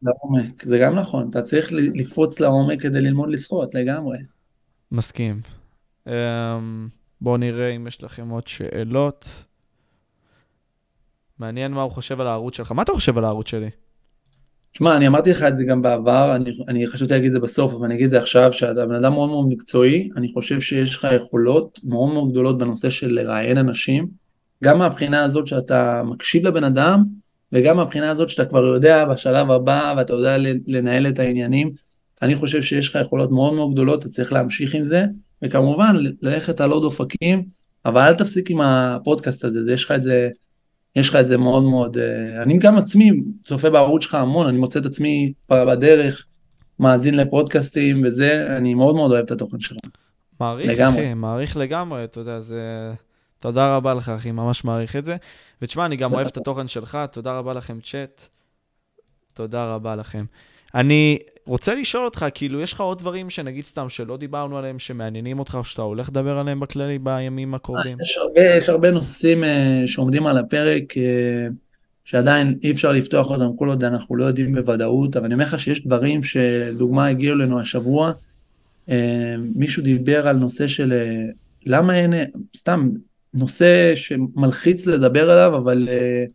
לעומק, 0.03 0.65
זה 0.65 0.79
גם 0.79 0.99
נכון, 0.99 1.31
אתה 1.31 1.43
צריך 1.43 1.69
לקפוץ 1.73 2.41
לעומק 2.41 2.83
כדי 2.83 3.01
ללמוד 3.01 3.31
לשחות, 3.31 3.75
לגמרי. 3.75 4.19
מסכים. 4.93 5.41
אה, 6.09 6.59
בואו 7.21 7.37
נראה 7.37 7.69
אם 7.69 7.87
יש 7.87 8.03
לכם 8.03 8.29
עוד 8.29 8.49
שאלות. 8.49 9.45
מעניין 11.39 11.73
מה 11.73 11.83
הוא 11.83 11.93
חושב 11.93 12.21
על 12.21 12.27
הערוץ 12.27 12.57
שלך. 12.57 12.73
מה 12.73 12.83
אתה 12.83 12.93
חושב 12.93 13.19
על 13.19 13.25
הערוץ 13.25 13.49
שלי? 13.49 13.71
שמע, 14.73 14.97
אני 14.97 15.07
אמרתי 15.07 15.31
לך 15.31 15.43
את 15.43 15.57
זה 15.57 15.65
גם 15.65 15.83
בעבר, 15.83 16.37
אני, 16.37 16.51
אני 16.69 16.87
חשבתי 16.87 17.13
להגיד 17.13 17.27
את 17.27 17.33
זה 17.33 17.41
בסוף, 17.41 17.75
אבל 17.75 17.85
אני 17.85 17.95
אגיד 17.95 18.05
את 18.05 18.11
זה 18.11 18.19
עכשיו, 18.19 18.53
שאתה 18.53 18.87
בן 18.87 18.95
אדם 18.95 19.13
מאוד 19.13 19.29
מאוד 19.29 19.49
מקצועי, 19.49 20.09
אני 20.17 20.29
חושב 20.33 20.61
שיש 20.61 20.97
לך 20.97 21.09
יכולות 21.17 21.81
מאוד 21.85 22.13
מאוד 22.13 22.31
גדולות 22.31 22.59
בנושא 22.59 22.91
של 22.91 23.13
לראיין 23.13 23.59
אנשים, 23.59 24.09
גם 24.65 24.79
מהבחינה 24.79 25.25
הזאת 25.25 25.47
שאתה 25.47 26.03
מקשיב 26.05 26.47
לבן 26.47 26.65
אדם, 26.65 27.05
וגם 27.53 27.77
מהבחינה 27.77 28.11
הזאת 28.11 28.29
שאתה 28.29 28.45
כבר 28.45 28.65
יודע 28.65 29.05
בשלב 29.05 29.51
הבא, 29.51 29.95
ואתה 29.97 30.13
יודע 30.13 30.37
לנהל 30.67 31.07
את 31.07 31.19
העניינים. 31.19 31.73
אני 32.23 32.35
חושב 32.35 32.63
שיש 32.63 32.89
לך 32.89 32.99
יכולות 33.01 33.31
מאוד 33.31 33.55
מאוד 33.55 33.73
גדולות, 33.73 34.01
אתה 34.01 34.09
צריך 34.09 34.33
להמשיך 34.33 34.75
עם 34.75 34.85
זה, 34.85 35.05
וכמובן 35.45 35.97
ללכת 36.23 36.61
על 36.61 36.71
עוד 36.71 36.85
אופקים, 36.85 37.45
אבל 37.85 38.01
אל 38.01 38.15
תפסיק 38.15 38.51
עם 38.51 38.61
הפודקאסט 38.61 39.45
הזה, 39.45 39.73
יש 39.73 39.85
לך 39.85 39.91
את 39.91 40.03
זה 40.03 40.29
יש 40.97 41.09
לך 41.09 41.17
את 41.17 41.27
זה 41.27 41.37
מאוד 41.37 41.63
מאוד, 41.63 41.99
אה, 41.99 42.43
אני 42.43 42.59
גם 42.59 42.79
עצמי 42.79 43.11
צופה 43.41 43.71
בערוץ 43.71 44.03
שלך 44.03 44.15
המון, 44.15 44.47
אני 44.47 44.59
מוצא 44.59 44.79
את 44.79 44.87
עצמי 44.87 45.33
בדרך, 45.51 46.27
מאזין 46.79 47.15
לפודקאסטים 47.15 48.03
וזה, 48.07 48.57
אני 48.57 48.75
מאוד 48.75 48.95
מאוד 48.95 49.11
אוהב 49.11 49.25
את 49.25 49.31
התוכן 49.31 49.61
שלך. 49.61 49.79
מעריך, 50.41 50.71
לגמרי. 50.71 51.05
אחי, 51.05 51.15
מעריך 51.15 51.57
לגמרי, 51.57 52.05
אתה 52.05 52.21
יודע, 52.21 52.41
זה... 52.41 52.93
תודה 53.39 53.77
רבה 53.77 53.95
לך, 53.95 54.09
אחי, 54.09 54.33
ממש 54.33 54.65
מעריך 54.65 54.97
את 54.97 55.05
זה. 55.05 55.17
ותשמע, 55.63 55.87
אני 55.87 55.97
גם 55.97 56.15
אוהב 56.15 56.27
את 56.27 56.37
התוכן 56.37 56.69
שלך, 56.69 56.99
תודה 57.13 57.33
רבה 57.33 57.55
לכם, 57.55 57.79
צ'אט. 57.81 58.27
תודה 59.35 59.75
רבה 59.75 59.97
לכם. 59.97 60.25
אני 60.75 61.19
רוצה 61.51 61.75
לשאול 61.75 62.05
אותך, 62.05 62.27
כאילו, 62.35 62.61
יש 62.61 62.73
לך 62.73 62.81
עוד 62.81 62.99
דברים 62.99 63.31
שנגיד 63.31 63.65
סתם 63.65 63.89
שלא 63.89 64.17
דיברנו 64.17 64.59
עליהם, 64.59 64.79
שמעניינים 64.79 65.39
אותך, 65.39 65.55
או 65.55 65.65
שאתה 65.65 65.83
הולך 65.83 66.09
לדבר 66.09 66.39
עליהם 66.39 66.61
בכללי 66.61 66.99
בימים 66.99 67.55
הקרובים? 67.55 67.99
יש 68.01 68.17
הרבה, 68.17 68.41
יש 68.59 68.69
הרבה 68.69 68.91
נושאים 68.91 69.45
uh, 69.45 69.47
שעומדים 69.87 70.27
על 70.27 70.39
הפרק, 70.39 70.93
uh, 70.93 71.53
שעדיין 72.05 72.59
אי 72.63 72.71
אפשר 72.71 72.93
לפתוח 72.93 73.31
אותם 73.31 73.57
כל 73.57 73.69
עוד 73.69 73.85
אנחנו 73.85 74.17
לא 74.17 74.25
יודעים 74.25 74.55
בוודאות, 74.55 75.17
אבל 75.17 75.25
אני 75.25 75.35
אומר 75.35 75.45
לך 75.45 75.59
שיש 75.59 75.87
דברים 75.87 76.23
שלדוגמה 76.23 77.07
הגיעו 77.07 77.37
אלינו 77.37 77.61
השבוע, 77.61 78.13
uh, 78.87 78.91
מישהו 79.55 79.83
דיבר 79.83 80.29
על 80.29 80.37
נושא 80.37 80.69
של 80.69 80.93
uh, 80.93 81.35
למה 81.67 81.95
אין, 81.95 82.13
סתם, 82.57 82.91
נושא 83.35 83.93
שמלחיץ 83.95 84.87
לדבר 84.87 85.31
עליו, 85.31 85.59
אבל 85.59 85.89
uh, 85.89 86.31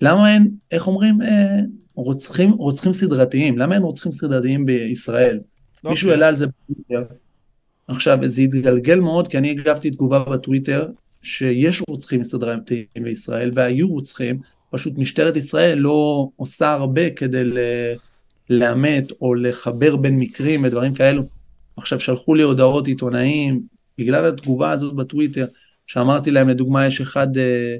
למה 0.00 0.34
אין, 0.34 0.50
איך 0.72 0.86
אומרים, 0.86 1.20
uh, 1.22 1.83
רוצחים, 1.94 2.50
רוצחים 2.50 2.92
סדרתיים, 2.92 3.58
למה 3.58 3.74
אין 3.74 3.82
רוצחים 3.82 4.12
סדרתיים 4.12 4.66
בישראל? 4.66 5.36
Okay. 5.36 5.76
אוקיי. 5.76 5.90
מישהו 5.90 6.10
העלה 6.10 6.28
על 6.28 6.34
זה 6.34 6.46
בטוויטר. 6.46 7.04
עכשיו, 7.88 8.18
זה 8.26 8.42
התגלגל 8.42 9.00
מאוד, 9.00 9.28
כי 9.28 9.38
אני 9.38 9.50
הגבתי 9.50 9.90
תגובה 9.90 10.18
בטוויטר, 10.18 10.88
שיש 11.22 11.82
רוצחים 11.88 12.24
סדרתיים 12.24 12.84
בישראל, 13.02 13.50
והיו 13.54 13.88
רוצחים, 13.88 14.40
פשוט 14.70 14.98
משטרת 14.98 15.36
ישראל 15.36 15.78
לא 15.78 16.28
עושה 16.36 16.72
הרבה 16.72 17.10
כדי 17.10 17.44
לאמת 18.50 19.12
או 19.20 19.34
לחבר 19.34 19.96
בין 19.96 20.18
מקרים 20.18 20.64
ודברים 20.64 20.94
כאלו. 20.94 21.22
עכשיו, 21.76 22.00
שלחו 22.00 22.34
לי 22.34 22.42
הודעות 22.42 22.86
עיתונאים, 22.86 23.60
בגלל 23.98 24.24
התגובה 24.24 24.70
הזאת 24.70 24.94
בטוויטר, 24.94 25.46
שאמרתי 25.86 26.30
להם, 26.30 26.48
לדוגמה, 26.48 26.86
יש 26.86 27.00
אחד... 27.00 27.36
אה, 27.36 27.76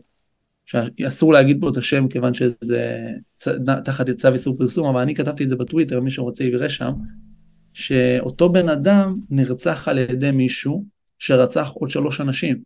שאסור 0.64 1.32
להגיד 1.32 1.58
פה 1.60 1.68
את 1.68 1.76
השם 1.76 2.08
כיוון 2.08 2.34
שזה 2.34 2.98
תחת 3.84 4.10
צו 4.10 4.32
איסור 4.32 4.58
פרסום, 4.58 4.86
אבל 4.88 5.00
אני 5.00 5.14
כתבתי 5.14 5.44
את 5.44 5.48
זה 5.48 5.56
בטוויטר, 5.56 6.00
מי 6.00 6.10
שרוצה 6.10 6.44
יראה 6.44 6.68
שם, 6.68 6.92
שאותו 7.72 8.48
בן 8.48 8.68
אדם 8.68 9.16
נרצח 9.30 9.88
על 9.88 9.98
ידי 9.98 10.30
מישהו 10.30 10.84
שרצח 11.18 11.70
עוד 11.70 11.90
שלוש 11.90 12.20
אנשים, 12.20 12.62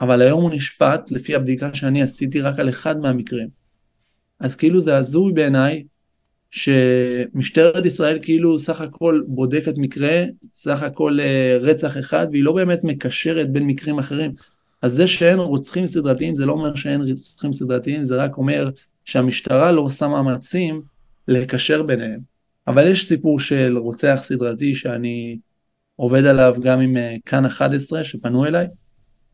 אבל 0.00 0.22
היום 0.22 0.42
הוא 0.42 0.50
נשפט, 0.50 1.10
לפי 1.10 1.34
הבדיקה 1.34 1.74
שאני 1.74 2.02
עשיתי, 2.02 2.40
רק 2.40 2.58
על 2.58 2.68
אחד 2.68 2.98
מהמקרים. 2.98 3.48
אז 4.40 4.56
כאילו 4.56 4.80
זה 4.80 4.96
הזוי 4.96 5.32
בעיניי, 5.32 5.84
שמשטרת 6.50 7.86
ישראל 7.86 8.18
כאילו 8.22 8.58
סך 8.58 8.80
הכל 8.80 9.22
בודקת 9.26 9.74
מקרה, 9.76 10.24
סך 10.54 10.82
הכל 10.82 11.20
אה, 11.20 11.56
רצח 11.60 11.98
אחד, 11.98 12.26
והיא 12.30 12.44
לא 12.44 12.52
באמת 12.52 12.84
מקשרת 12.84 13.52
בין 13.52 13.66
מקרים 13.66 13.98
אחרים. 13.98 14.32
אז 14.82 14.92
זה 14.92 15.06
שאין 15.06 15.38
רוצחים 15.38 15.86
סדרתיים 15.86 16.34
זה 16.34 16.46
לא 16.46 16.52
אומר 16.52 16.74
שאין 16.74 17.00
רוצחים 17.10 17.52
סדרתיים, 17.52 18.04
זה 18.04 18.16
רק 18.16 18.36
אומר 18.36 18.70
שהמשטרה 19.04 19.72
לא 19.72 19.80
עושה 19.80 20.08
מאמצים 20.08 20.82
לקשר 21.28 21.82
ביניהם. 21.82 22.20
אבל 22.66 22.90
יש 22.90 23.08
סיפור 23.08 23.40
של 23.40 23.78
רוצח 23.78 24.20
סדרתי 24.24 24.74
שאני 24.74 25.38
עובד 25.96 26.24
עליו 26.24 26.54
גם 26.60 26.80
עם 26.80 26.96
אה, 26.96 27.14
כאן 27.26 27.46
11 27.46 28.04
שפנו 28.04 28.46
אליי, 28.46 28.66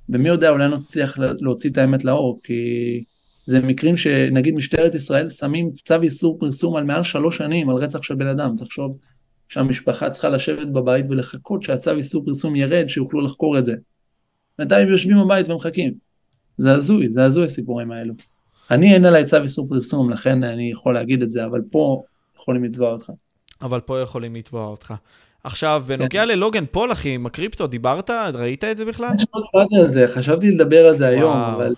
ומי 0.08 0.28
יודע 0.28 0.50
אולי 0.50 0.68
נצליח 0.68 1.18
להוציא 1.18 1.70
את 1.70 1.78
האמת 1.78 2.04
לאור, 2.04 2.40
כי 2.44 3.04
זה 3.46 3.60
מקרים 3.60 3.96
שנגיד 3.96 4.54
משטרת 4.54 4.94
ישראל 4.94 5.28
שמים 5.28 5.70
צו 5.72 6.02
איסור 6.02 6.38
פרסום 6.40 6.76
על 6.76 6.84
מעל 6.84 7.02
שלוש 7.02 7.36
שנים 7.36 7.70
על 7.70 7.76
רצח 7.76 8.02
של 8.02 8.14
בן 8.14 8.26
אדם, 8.26 8.54
תחשוב 8.58 8.98
שהמשפחה 9.48 10.10
צריכה 10.10 10.28
לשבת 10.28 10.68
בבית 10.68 11.06
ולחכות 11.08 11.62
שהצו 11.62 11.90
איסור 11.90 12.24
פרסום 12.24 12.56
ירד, 12.56 12.86
שיוכלו 12.86 13.20
לחקור 13.20 13.58
את 13.58 13.66
זה. 13.66 13.74
בינתיים 14.62 14.88
יושבים 14.88 15.18
בבית 15.24 15.48
ומחכים. 15.48 15.92
זה 16.58 16.74
הזוי, 16.74 17.08
זה 17.08 17.24
הזוי 17.24 17.44
הסיפורים 17.44 17.92
האלו. 17.92 18.14
אני 18.70 18.94
אין 18.94 19.04
עליי 19.04 19.24
צו 19.24 19.36
איסור 19.42 19.68
פרסום, 19.68 20.10
לכן 20.10 20.44
אני 20.44 20.70
יכול 20.70 20.94
להגיד 20.94 21.22
את 21.22 21.30
זה, 21.30 21.44
אבל 21.44 21.60
פה 21.70 22.02
יכולים 22.36 22.64
לתבוע 22.64 22.92
אותך. 22.92 23.10
אבל 23.62 23.80
פה 23.80 24.00
יכולים 24.00 24.36
לתבוע 24.36 24.66
אותך. 24.66 24.94
עכשיו, 25.44 25.82
בנוגע 25.86 26.22
כן. 26.22 26.28
ללוגן 26.28 26.64
פול, 26.70 26.92
אחי, 26.92 27.14
עם 27.14 27.26
הקריפטו, 27.26 27.66
דיברת? 27.66 28.10
ראית 28.10 28.64
את 28.64 28.76
זה 28.76 28.84
בכלל? 28.84 29.06
אני 29.06 29.16
לא 29.54 29.80
על 29.80 29.86
זה, 29.86 30.06
חשבתי 30.14 30.50
לדבר 30.50 30.86
על 30.86 30.96
זה 30.96 31.04
וואו. 31.04 31.16
היום, 31.16 31.36
אבל... 31.36 31.74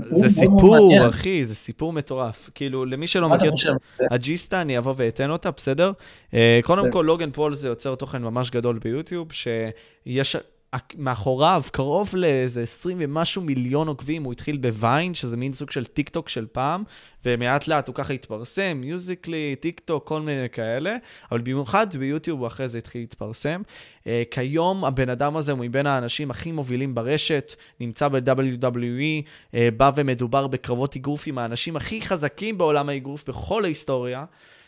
זה 0.00 0.28
סיפור, 0.28 1.08
אחי, 1.08 1.46
זה 1.46 1.54
סיפור 1.54 1.92
מטורף. 1.92 2.50
כאילו, 2.54 2.84
למי 2.84 3.06
שלא 3.06 3.28
מכיר, 3.28 3.52
ה 4.10 4.18
gist, 4.18 4.60
אני 4.60 4.78
אבוא 4.78 4.94
ואתן 4.96 5.30
אותה, 5.30 5.50
בסדר? 5.50 5.92
אה, 6.34 6.60
קודם 6.62 6.84
כן. 6.84 6.90
כל, 6.90 7.04
לוגן 7.06 7.30
פול 7.30 7.54
זה 7.54 7.68
יוצר 7.68 7.94
תוכן 7.94 8.22
ממש 8.22 8.50
גדול 8.50 8.78
ביוטיוב, 8.78 9.32
שיש 9.32 10.36
מאחוריו 10.98 11.62
קרוב 11.72 12.10
לאיזה 12.14 12.62
20 12.62 12.96
ומשהו 13.00 13.42
מיליון 13.42 13.88
עוקבים, 13.88 14.24
הוא 14.24 14.32
התחיל 14.32 14.56
ב 14.56 14.66
Vine, 14.66 15.14
שזה 15.14 15.36
מין 15.36 15.52
סוג 15.52 15.70
של 15.70 15.84
טיק 15.84 16.08
טוק 16.08 16.28
של 16.28 16.46
פעם, 16.52 16.82
ומאט 17.24 17.68
לאט 17.68 17.88
הוא 17.88 17.94
ככה 17.94 18.12
התפרסם, 18.12 18.76
מיוזיקלי, 18.80 19.56
טיק 19.60 19.80
טוק, 19.80 20.08
כל 20.08 20.20
מיני 20.20 20.48
כאלה, 20.48 20.96
אבל 21.30 21.40
במיוחד 21.40 21.86
ביוטיוב 21.96 22.40
הוא 22.40 22.46
אחרי 22.46 22.68
זה 22.68 22.78
התחיל 22.78 23.00
להתפרסם. 23.00 23.62
Uh, 24.02 24.06
כיום 24.30 24.84
הבן 24.84 25.08
אדם 25.08 25.36
הזה 25.36 25.52
הוא 25.52 25.60
מבין 25.60 25.86
האנשים 25.86 26.30
הכי 26.30 26.52
מובילים 26.52 26.94
ברשת, 26.94 27.54
נמצא 27.80 28.08
ב-WWE, 28.08 29.22
uh, 29.22 29.54
אה, 29.54 29.68
בא 29.76 29.90
ומדובר 29.96 30.46
בקרבות 30.46 30.96
אגרוף 30.96 31.26
עם 31.26 31.38
האנשים 31.38 31.76
הכי 31.76 32.02
חזקים 32.02 32.58
בעולם 32.58 32.88
האגרוף 32.88 33.28
בכל 33.28 33.64
ההיסטוריה. 33.64 34.24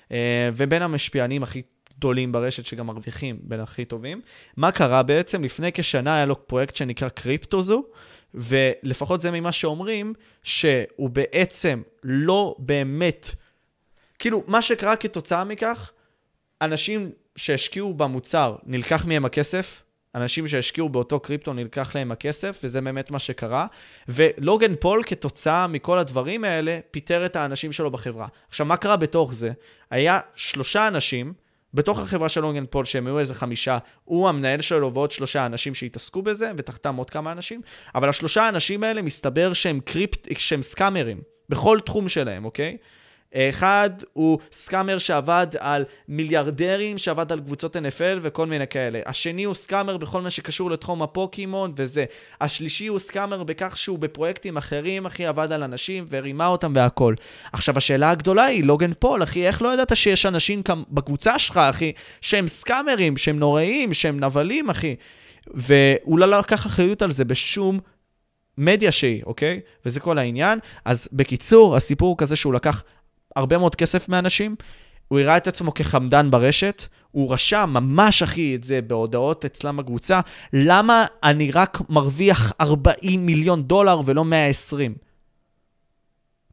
Uh, 0.09 0.13
ובין 0.57 0.83
המשפיענים 0.83 1.43
הכי 1.43 1.63
גדולים 1.99 2.33
ברשת 2.33 2.65
שגם 2.65 2.87
מרוויחים 2.87 3.39
בין 3.43 3.61
הכי 3.61 3.85
טובים. 3.85 4.21
מה 4.57 4.73
קרה 4.73 5.03
בעצם? 5.03 5.45
לפני 5.45 5.73
כשנה 5.73 6.17
היה 6.17 6.27
לו 6.27 6.47
פרויקט 6.47 6.77
שנקרא 6.77 7.09
קריפטוזו, 7.09 7.85
ולפחות 8.35 9.21
זה 9.21 9.31
ממה 9.31 9.53
שאומרים, 9.53 10.15
שהוא 10.43 11.11
בעצם 11.11 11.83
לא 12.03 12.57
באמת, 12.59 13.31
כאילו, 14.19 14.45
מה 14.47 14.63
שקרה 14.63 14.97
כתוצאה 14.97 15.45
מכך, 15.45 15.93
אנשים 16.63 17.11
שהשקיעו 17.37 17.95
במוצר, 17.95 18.57
נלקח 18.67 19.05
מהם 19.07 19.25
הכסף, 19.25 19.83
אנשים 20.15 20.49
שהשקיעו 20.49 20.89
באותו 20.89 21.21
קריפטו 21.21 21.53
נלקח 21.53 21.95
להם 21.95 22.13
הכסף, 22.13 22.61
וזה 22.65 22.81
באמת 22.81 23.11
מה 23.11 23.19
שקרה. 23.19 23.67
ולוגן 24.09 24.75
פול, 24.81 25.03
כתוצאה 25.07 25.67
מכל 25.67 25.99
הדברים 25.99 26.45
האלה, 26.45 26.79
פיטר 26.91 27.27
את 27.27 27.37
האנשים 27.37 27.73
שלו 27.73 27.91
בחברה. 27.91 28.27
עכשיו, 28.49 28.67
מה 28.67 28.77
קרה 28.77 28.97
בתוך 28.97 29.35
זה? 29.35 29.51
היה 29.91 30.21
שלושה 30.35 30.89
אנשים 30.89 31.33
בתוך 31.77 31.99
החברה 31.99 32.29
של 32.29 32.41
לונגן 32.41 32.65
פול, 32.71 32.85
שהם 32.85 33.07
היו 33.07 33.19
איזה 33.19 33.35
חמישה, 33.35 33.79
הוא 34.05 34.29
המנהל 34.29 34.61
שלו 34.61 34.95
ועוד 34.95 35.11
שלושה 35.11 35.47
אנשים 35.47 35.75
שהתעסקו 35.75 36.23
בזה, 36.23 36.53
ותחתם 36.57 36.97
עוד 36.97 37.11
כמה 37.11 37.33
אנשים, 37.33 37.61
אבל 37.95 38.09
השלושה 38.09 38.43
האנשים 38.43 38.85
האלה, 38.85 39.03
מסתבר 39.03 39.53
שהם 39.53 39.81
קריפט, 39.81 40.29
שהם 40.39 40.63
scammer 40.63 41.03
ים, 41.03 41.21
בכל 41.49 41.79
תחום 41.85 42.09
שלהם, 42.09 42.45
אוקיי? 42.45 42.77
אחד 43.35 43.91
הוא 44.13 44.39
scammer 44.53 44.99
שעבד 44.99 45.47
על 45.59 45.85
מיליארדרים, 46.09 46.99
שעבד 46.99 47.33
על 47.33 47.41
קבוצות 47.41 47.77
NFL 47.77 48.19
וכל 48.23 48.47
מיני 48.47 48.67
כאלה. 48.67 49.01
השני 49.07 49.45
הוא 49.45 49.55
scammer 49.55 49.97
בכל 49.97 50.21
מה 50.21 50.31
שקשור 50.31 50.71
לתחום 50.71 51.03
הפוקימון 51.03 51.73
וזה. 51.77 52.05
השלישי 52.41 52.87
הוא 52.87 52.99
scammer 52.99 53.43
בכך 53.43 53.77
שהוא 53.77 53.99
בפרויקטים 53.99 54.57
אחרים, 54.57 55.07
אחי, 55.07 55.27
עבד 55.27 55.53
על 55.53 55.63
אנשים 55.63 56.07
ורימה 56.11 56.47
אותם 56.47 56.73
והכל. 56.75 57.15
עכשיו, 57.53 57.77
השאלה 57.77 58.11
הגדולה 58.11 58.45
היא, 58.45 58.65
לוגן 58.65 58.93
פול, 58.99 59.23
אחי, 59.23 59.47
איך 59.47 59.63
לא 59.63 59.75
ידעת 59.75 59.97
שיש 59.97 60.27
אנשים 60.27 60.63
כאן 60.63 60.83
בקבוצה 60.91 61.39
שלך, 61.39 61.57
אחי, 61.57 61.93
שהם 62.21 62.49
סקאמרים, 62.49 63.17
שהם 63.17 63.39
נוראים, 63.39 63.95
שהם 63.95 64.25
נבלים, 64.25 64.71
אחי? 64.71 64.97
והוא 65.55 66.19
לא 66.19 66.39
לקח 66.39 66.67
אחריות 66.67 67.03
על 67.03 67.13
זה 67.13 67.25
בשום 67.25 67.79
מדיה 68.59 68.93
שהיא, 68.93 69.23
אוקיי? 69.27 69.61
וזה 69.87 70.01
כל 70.01 70.19
העניין. 70.19 70.59
אז 70.85 71.09
בקיצור, 71.13 71.77
הסיפור 71.77 72.09
הוא 72.09 72.19
כזה 72.19 72.37
שהוא 72.37 72.55
לקח 72.55 72.83
הרבה 73.37 73.59
מאוד 73.59 73.75
כסף 73.75 74.09
מאנשים, 74.09 74.57
הוא 75.09 75.19
הראה 75.19 75.37
את 75.37 75.47
עצמו 75.47 75.75
כחמדן 75.75 76.31
ברשת, 76.31 76.83
הוא 77.11 77.33
רשם 77.33 77.71
ממש, 77.73 78.23
אחי, 78.23 78.55
את 78.55 78.65
זה 78.65 78.83
בהודעות 78.83 79.45
אצלם 79.45 79.77
בקבוצה, 79.77 80.21
למה 80.53 81.07
אני 81.23 81.51
רק 81.51 81.79
מרוויח 81.89 82.53
40 82.61 83.27
מיליון 83.27 83.63
דולר 83.63 84.01
ולא 84.05 84.25
120? 84.25 84.95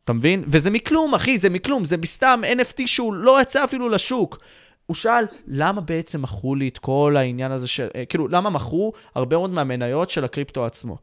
אתה 0.04 0.14
מבין? 0.14 0.44
וזה 0.48 0.72
מכלום, 0.72 1.16
אחי, 1.16 1.38
זה 1.38 1.50
מכלום, 1.50 1.86
זה 1.86 1.98
בסתם 1.98 2.42
NFT 2.58 2.88
שהוא 2.88 3.14
לא 3.14 3.42
יצא 3.42 3.64
אפילו 3.64 3.90
לשוק. 3.90 4.40
הוא 4.86 4.96
שאל, 4.96 5.26
למה 5.48 5.82
בעצם 5.82 6.22
מכרו 6.22 6.56
לי 6.56 6.68
את 6.68 6.78
כל 6.78 7.16
העניין 7.18 7.52
הזה 7.52 7.68
של... 7.68 7.88
אה, 7.96 8.06
כאילו, 8.06 8.28
למה 8.28 8.50
מכרו 8.50 8.94
הרבה 9.16 9.38
מאוד 9.38 9.50
מהמניות 9.50 10.10
של 10.10 10.24
הקריפטו 10.24 10.66
עצמו? 10.66 10.98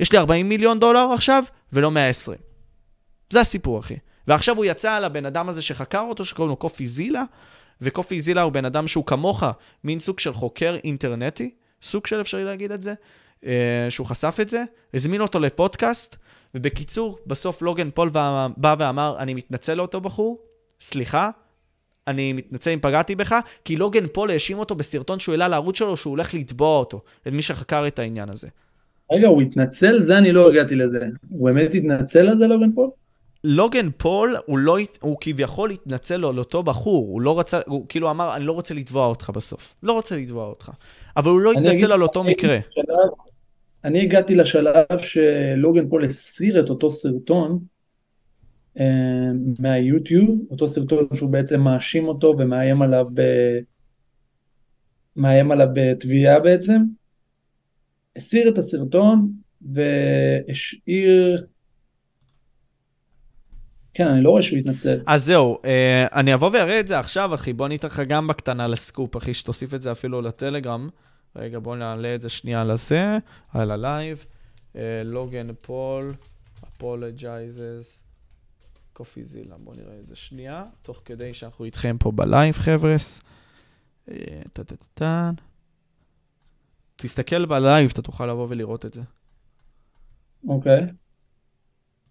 יש 0.00 0.12
לי 0.12 0.18
40 0.18 0.48
מיליון 0.48 0.80
דולר 0.80 1.08
עכשיו, 1.12 1.44
ולא 1.72 1.90
120. 1.90 2.38
זה 3.30 3.40
הסיפור, 3.40 3.78
אחי. 3.78 3.96
ועכשיו 4.28 4.56
הוא 4.56 4.64
יצא 4.64 4.92
על 4.92 5.04
הבן 5.04 5.26
אדם 5.26 5.48
הזה 5.48 5.62
שחקר 5.62 6.00
אותו, 6.00 6.24
שקוראים 6.24 6.50
לו 6.50 6.56
קופי 6.56 6.86
זילה, 6.86 7.24
וקופי 7.80 8.20
זילה 8.20 8.42
הוא 8.42 8.52
בן 8.52 8.64
אדם 8.64 8.88
שהוא 8.88 9.04
כמוך, 9.04 9.44
מין 9.84 10.00
סוג 10.00 10.18
של 10.18 10.32
חוקר 10.32 10.76
אינטרנטי, 10.84 11.50
סוג 11.82 12.06
של 12.06 12.20
אפשרי 12.20 12.44
להגיד 12.44 12.72
את 12.72 12.82
זה, 12.82 12.94
אה, 13.46 13.86
שהוא 13.90 14.06
חשף 14.06 14.36
את 14.40 14.48
זה, 14.48 14.64
הזמין 14.94 15.20
אותו 15.20 15.40
לפודקאסט, 15.40 16.16
ובקיצור, 16.54 17.18
בסוף 17.26 17.62
לוגן 17.62 17.90
פול 17.90 18.10
בא 18.56 18.76
ואמר, 18.78 19.16
אני 19.18 19.34
מתנצל 19.34 19.74
לאותו 19.74 20.00
בחור, 20.00 20.38
סליחה, 20.80 21.30
אני 22.06 22.32
מתנצל 22.32 22.70
אם 22.70 22.78
פגעתי 22.82 23.14
בך, 23.14 23.34
כי 23.64 23.76
לוגן 23.76 24.06
פול 24.06 24.30
האשים 24.30 24.58
אותו 24.58 24.74
בסרטון 24.74 25.18
שהוא 25.18 25.32
העלה 25.32 25.48
לערוץ 25.48 25.78
שלו, 25.78 25.96
שהוא 25.96 26.10
הולך 26.10 26.34
לתבוע 26.34 26.78
אותו, 26.78 27.02
את 27.26 27.32
מי 27.32 27.42
שחקר 27.42 27.86
את 27.86 27.98
העניין 27.98 28.28
הזה. 28.28 28.48
רגע, 29.12 29.28
הוא 29.28 29.42
התנצל? 29.42 29.98
זה 29.98 30.18
אני 30.18 30.32
לא 30.32 30.48
הגעתי 30.48 30.74
לזה. 30.74 30.98
הוא 31.28 31.50
באמת 31.50 31.74
התנצל 31.74 32.28
על 32.28 32.38
זה, 32.38 32.46
לוגן 32.46 32.72
פול? 32.74 32.90
לוגן 33.44 33.88
פול, 33.96 34.36
הוא, 34.46 34.58
לא, 34.58 34.78
הוא 35.00 35.16
כביכול 35.20 35.70
התנצל 35.70 36.16
לו 36.16 36.28
על 36.28 36.38
אותו 36.38 36.62
בחור, 36.62 37.06
הוא 37.08 37.20
לא 37.20 37.38
רצה, 37.38 37.60
הוא 37.66 37.86
כאילו 37.88 38.10
אמר, 38.10 38.36
אני 38.36 38.44
לא 38.44 38.52
רוצה 38.52 38.74
לתבוע 38.74 39.06
אותך 39.06 39.30
בסוף. 39.34 39.74
לא 39.82 39.92
רוצה 39.92 40.16
לתבוע 40.16 40.46
אותך. 40.46 40.70
אבל 41.16 41.30
הוא 41.30 41.40
לא 41.40 41.52
התנצל 41.52 41.92
על 41.92 42.02
אותו 42.02 42.24
מקרה. 42.24 42.58
שלב, 42.70 42.84
אני 43.84 44.02
הגעתי 44.02 44.34
לשלב 44.34 44.98
שלוגן 44.98 45.88
פול 45.88 46.04
הסיר 46.04 46.60
את 46.60 46.70
אותו 46.70 46.90
סרטון 46.90 47.58
אה, 48.78 48.84
מהיוטיוב, 49.58 50.40
אותו 50.50 50.68
סרטון 50.68 51.06
שהוא 51.14 51.30
בעצם 51.30 51.60
מאשים 51.60 52.08
אותו 52.08 52.34
ומאיים 52.38 52.82
עליו 52.82 53.06
ב... 53.14 53.22
מאיים 55.16 55.52
עליו 55.52 55.68
בתביעה 55.74 56.40
בעצם. 56.40 56.82
הסיר 58.16 58.48
את 58.48 58.58
הסרטון 58.58 59.32
והשאיר 59.62 61.46
כן, 63.96 64.06
אני 64.08 64.22
לא 64.22 64.30
רואה 64.30 64.42
שהוא 64.42 64.58
יתנצל. 64.58 65.00
אז 65.06 65.24
זהו, 65.24 65.58
אה, 65.64 66.06
אני 66.12 66.34
אבוא 66.34 66.50
ואראה 66.52 66.80
את 66.80 66.88
זה 66.88 66.98
עכשיו, 66.98 67.34
אחי. 67.34 67.52
בוא 67.52 67.68
ניתן 67.68 67.88
לך 67.88 68.02
גם 68.08 68.26
בקטנה 68.26 68.66
לסקופ, 68.66 69.16
אחי, 69.16 69.34
שתוסיף 69.34 69.74
את 69.74 69.82
זה 69.82 69.92
אפילו 69.92 70.22
לטלגרם. 70.22 70.88
רגע, 71.36 71.58
בוא 71.58 71.76
נעלה 71.76 72.14
את 72.14 72.22
זה 72.22 72.28
שנייה 72.28 72.64
לזה, 72.64 73.18
על 73.52 73.70
הלייב. 73.70 74.26
לוגן 75.04 75.48
פול, 75.60 76.14
apologizes, 76.62 78.02
Coffeezilla. 78.92 79.56
בוא 79.58 79.74
נראה 79.74 80.00
את 80.00 80.06
זה 80.06 80.16
שנייה, 80.16 80.64
תוך 80.82 81.02
כדי 81.04 81.34
שאנחנו 81.34 81.64
איתכם 81.64 81.96
פה 81.98 82.10
בלייב, 82.10 82.54
חבר'ס. 82.54 83.20
טה-טה-טה. 84.52 85.30
תסתכל 86.96 87.46
בלייב, 87.46 87.90
אתה 87.92 88.02
תוכל 88.02 88.26
לבוא 88.26 88.46
ולראות 88.50 88.86
את 88.86 88.94
זה. 88.94 89.00
אוקיי. 90.48 90.80
Okay. 90.80 91.05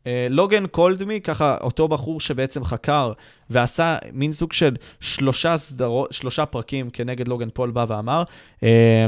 אה, 0.07 0.27
Logan 0.29 0.67
called 0.67 1.03
me, 1.03 1.21
ככה 1.21 1.57
אותו 1.61 1.87
בחור 1.87 2.19
שבעצם 2.19 2.63
חקר 2.63 3.13
ועשה 3.49 3.97
מין 4.13 4.31
סוג 4.31 4.53
של 4.53 4.75
שלושה 4.99 5.57
סדרות, 5.57 6.13
שלושה 6.13 6.45
פרקים 6.45 6.89
כנגד 6.89 7.27
לוגן 7.27 7.49
פול 7.49 7.71
בא 7.71 7.85
ואמר, 7.87 8.23
אה, 8.63 9.05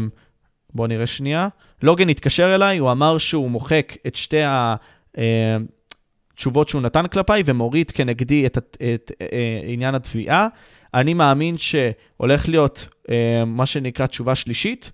בואו 0.74 0.88
נראה 0.88 1.08
שנייה. 1.08 1.48
לוגן 1.82 2.10
התקשר 2.10 2.56
אליי, 2.56 2.78
הוא 2.78 2.92
אמר 2.92 3.18
שהוא 3.18 3.50
מוחק 3.52 3.94
את 4.08 4.16
שתי 4.16 4.42
התשובות 6.34 6.68
אה, 6.68 6.72
שהוא 6.72 6.82
נתן 6.82 7.08
כלפיי 7.08 7.44
ומוריד 7.46 7.92
כנגדי 7.92 8.46
את, 8.46 8.58
את, 8.58 8.78
את, 8.94 9.12
את 9.12 9.32
עניין 9.64 9.96
התביעה. 9.96 10.48
אני 10.94 11.14
מאמין 11.14 11.56
שהולך 11.58 12.50
להיות 12.50 12.88
מה 13.48 13.66
שנקרא 13.66 14.06
תשובה 14.06 14.36
שלישית. 14.36 14.92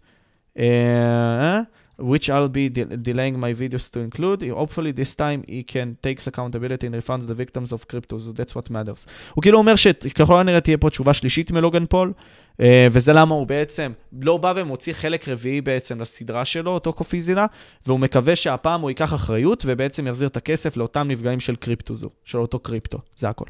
Which 2.11 2.29
I'll 2.29 2.53
be 2.59 2.65
de- 2.77 2.97
delaying 3.09 3.35
my 3.45 3.53
videos 3.53 3.85
to 3.93 3.99
include. 4.07 4.39
Hopefully 4.61 4.91
this 4.91 5.15
time 5.15 5.39
he 5.47 5.63
can 5.73 5.87
takes 6.07 6.27
accountability 6.31 6.85
and 6.87 6.95
refunds 7.01 7.25
the 7.31 7.37
victims 7.43 7.69
of 7.75 7.87
crypto, 7.91 8.17
so 8.17 8.31
that's 8.31 8.53
what 8.55 8.69
matters. 8.69 9.05
הוא 9.33 9.41
כאילו 9.41 9.57
אומר 9.57 9.75
שככל 9.75 10.37
הנראה 10.37 10.61
תהיה 10.61 10.77
פה 10.77 10.89
תשובה 10.89 11.13
שלישית 11.13 11.51
מלוגן 11.51 11.85
פול, 11.85 12.13
אה, 12.61 12.87
וזה 12.91 13.13
למה 13.13 13.35
הוא 13.35 13.47
בעצם 13.47 13.91
לא 14.21 14.37
בא 14.37 14.53
ומוציא 14.55 14.93
חלק 14.93 15.27
רביעי 15.27 15.61
בעצם 15.61 16.01
לסדרה 16.01 16.45
שלו, 16.45 16.71
אותו 16.71 16.93
קופיזילה, 16.93 17.45
והוא 17.85 17.99
מקווה 17.99 18.35
שהפעם 18.35 18.81
הוא 18.81 18.89
ייקח 18.89 19.13
אחריות 19.13 19.63
ובעצם 19.67 20.07
יחזיר 20.07 20.27
את 20.27 20.37
הכסף 20.37 20.77
לאותם 20.77 21.07
נפגעים 21.07 21.39
של 21.39 21.55
קריפטוזו, 21.55 22.09
של 22.23 22.37
אותו 22.37 22.59
קריפטו, 22.59 22.97
זה 23.15 23.29
הכל. 23.29 23.45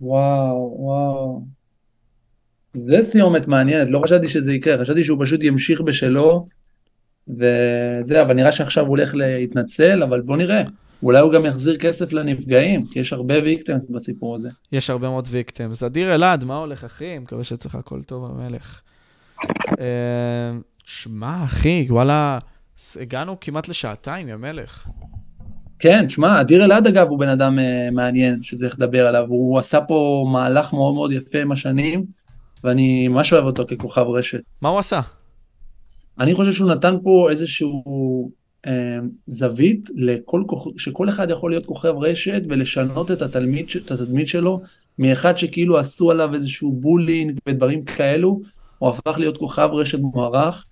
וואו, 0.00 0.76
וואו. 0.78 1.42
זה 2.74 3.02
סיומת 3.02 3.48
מעניינת, 3.48 3.90
לא 3.90 3.98
חשבתי 3.98 4.28
שזה 4.28 4.52
יקרה, 4.52 4.78
חשבתי 4.78 5.04
שהוא 5.04 5.18
פשוט 5.24 5.42
ימשיך 5.42 5.80
בשלו, 5.80 6.46
וזה, 7.28 8.22
אבל 8.22 8.34
נראה 8.34 8.52
שעכשיו 8.52 8.84
הוא 8.84 8.90
הולך 8.90 9.14
להתנצל, 9.14 10.02
אבל 10.02 10.20
בוא 10.20 10.36
נראה. 10.36 10.62
אולי 11.02 11.20
הוא 11.20 11.32
גם 11.32 11.46
יחזיר 11.46 11.76
כסף 11.76 12.12
לנפגעים, 12.12 12.86
כי 12.86 12.98
יש 12.98 13.12
הרבה 13.12 13.34
ויקטמס 13.42 13.90
בסיפור 13.90 14.36
הזה. 14.36 14.48
יש 14.72 14.90
הרבה 14.90 15.08
מאוד 15.08 15.28
ויקטמס. 15.30 15.82
אדיר 15.82 16.14
אלעד, 16.14 16.44
מה 16.44 16.56
הולך, 16.56 16.84
אחי? 16.84 17.18
מקווה 17.18 17.44
שאצלך 17.44 17.74
הכל 17.74 18.02
טוב, 18.02 18.24
המלך. 18.24 18.80
אה, 19.80 20.56
שמע, 20.84 21.44
אחי, 21.44 21.86
וואלה, 21.90 22.38
הגענו 23.00 23.36
כמעט 23.40 23.68
לשעתיים, 23.68 24.28
יא 24.28 24.36
מלך. 24.36 24.88
כן, 25.78 26.08
שמע, 26.08 26.40
אדיר 26.40 26.64
אלעד 26.64 26.86
אגב 26.86 27.08
הוא 27.08 27.18
בן 27.18 27.28
אדם 27.28 27.58
uh, 27.58 27.94
מעניין 27.94 28.42
שצריך 28.42 28.74
לדבר 28.74 29.06
עליו, 29.06 29.24
הוא 29.28 29.58
עשה 29.58 29.80
פה 29.80 30.26
מהלך 30.32 30.72
מאוד 30.72 30.94
מאוד 30.94 31.12
יפה 31.12 31.38
עם 31.38 31.52
השנים, 31.52 32.04
ואני 32.64 33.08
ממש 33.08 33.32
אוהב 33.32 33.44
אותו 33.44 33.64
ככוכב 33.66 34.02
רשת. 34.02 34.40
מה 34.62 34.68
הוא 34.68 34.78
עשה? 34.78 35.00
אני 36.20 36.34
חושב 36.34 36.52
שהוא 36.52 36.70
נתן 36.70 36.96
פה 37.02 37.28
איזשהו 37.30 38.30
אה, 38.66 38.98
זווית 39.26 39.90
לכל 39.94 40.42
כוכ... 40.46 40.68
שכל 40.78 41.08
אחד 41.08 41.30
יכול 41.30 41.50
להיות 41.50 41.66
כוכב 41.66 41.94
רשת 42.00 42.42
ולשנות 42.48 43.10
את, 43.10 43.22
התלמיד, 43.22 43.66
את 43.84 43.90
התדמית 43.90 44.28
שלו 44.28 44.60
מאחד 44.98 45.36
שכאילו 45.36 45.78
עשו 45.78 46.10
עליו 46.10 46.34
איזשהו 46.34 46.72
bullying 46.72 47.38
ודברים 47.48 47.84
כאלו, 47.84 48.40
הוא 48.78 48.88
הפך 48.88 49.18
להיות 49.18 49.38
כוכב 49.38 49.68
רשת 49.72 49.98
מוערך, 50.00 50.66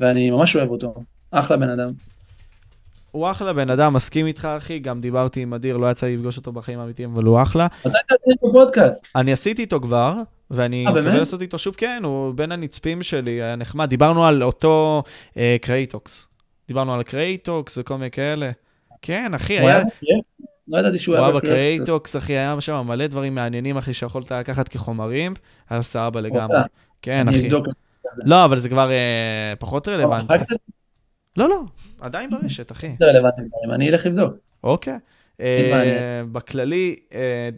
ואני 0.00 0.30
ממש 0.30 0.56
אוהב 0.56 0.70
אותו. 0.70 0.94
אחלה 1.30 1.56
בן 1.56 1.68
אדם. 1.68 2.11
הוא 3.12 3.30
אחלה 3.30 3.52
בן 3.52 3.70
אדם, 3.70 3.92
מסכים 3.92 4.26
איתך 4.26 4.48
אחי, 4.58 4.78
גם 4.78 5.00
דיברתי 5.00 5.40
עם 5.40 5.54
אדיר, 5.54 5.76
לא 5.76 5.90
יצא 5.90 6.06
לי 6.06 6.16
לפגוש 6.16 6.36
אותו 6.36 6.52
בחיים 6.52 6.78
האמיתיים, 6.78 7.12
אבל 7.14 7.24
הוא 7.24 7.42
אחלה. 7.42 7.66
מתי 7.86 7.88
אתה 8.06 8.14
עשית 8.20 8.40
פודקאסט? 8.52 9.16
אני 9.16 9.32
עשיתי 9.32 9.62
איתו 9.62 9.80
כבר, 9.80 10.14
ואני 10.50 10.86
אה? 10.86 10.92
מקווה 10.92 11.18
לעשות 11.18 11.42
איתו 11.42 11.58
שוב, 11.58 11.74
כן, 11.74 12.00
הוא 12.04 12.34
בין 12.34 12.52
הנצפים 12.52 13.02
שלי, 13.02 13.30
היה 13.30 13.56
נחמד. 13.56 13.88
דיברנו 13.88 14.26
על 14.26 14.42
אותו 14.42 15.02
אה, 15.36 15.56
קרייטוקס. 15.60 16.28
דיברנו 16.68 16.94
על 16.94 17.02
קרייטוקס 17.02 17.78
וכל 17.78 17.96
מיני 17.96 18.10
כאלה. 18.10 18.50
כן, 19.02 19.34
אחי, 19.34 19.58
היה... 19.58 19.82
לא 20.68 20.78
ידעתי 20.78 20.98
שהוא 20.98 21.16
הוא 21.16 21.26
היה. 21.26 21.34
בקרייטוקס, 21.34 22.16
אחי, 22.16 22.32
היה 22.32 22.60
שם 22.60 22.84
מלא 22.86 23.06
דברים 23.06 23.34
מעניינים, 23.34 23.76
אחי, 23.76 23.94
שיכולת 23.94 24.32
לקחת 24.32 24.68
כחומרים. 24.68 25.34
היה 25.70 25.82
סבבה 25.82 26.20
לגמרי. 26.20 26.46
וואלה, 26.46 26.64
כן, 27.02 27.28
אחי. 27.28 27.48
לא, 28.24 28.44
אבל 28.44 28.58
זה 28.58 28.68
כבר 28.68 28.90
אה, 28.90 29.52
פחות 29.58 29.88
רלוונטי. 29.88 30.34
לא, 31.36 31.48
לא, 31.48 31.62
עדיין 32.00 32.30
ברשת, 32.30 32.72
אחי. 32.72 32.90
זה 32.98 33.04
רלוונטי 33.04 33.42
אני 33.74 33.88
אלך 33.88 34.06
לבדוק. 34.06 34.34
אוקיי. 34.64 34.98
אה. 35.40 36.22
בכללי, 36.32 36.96
אה, 37.14 37.48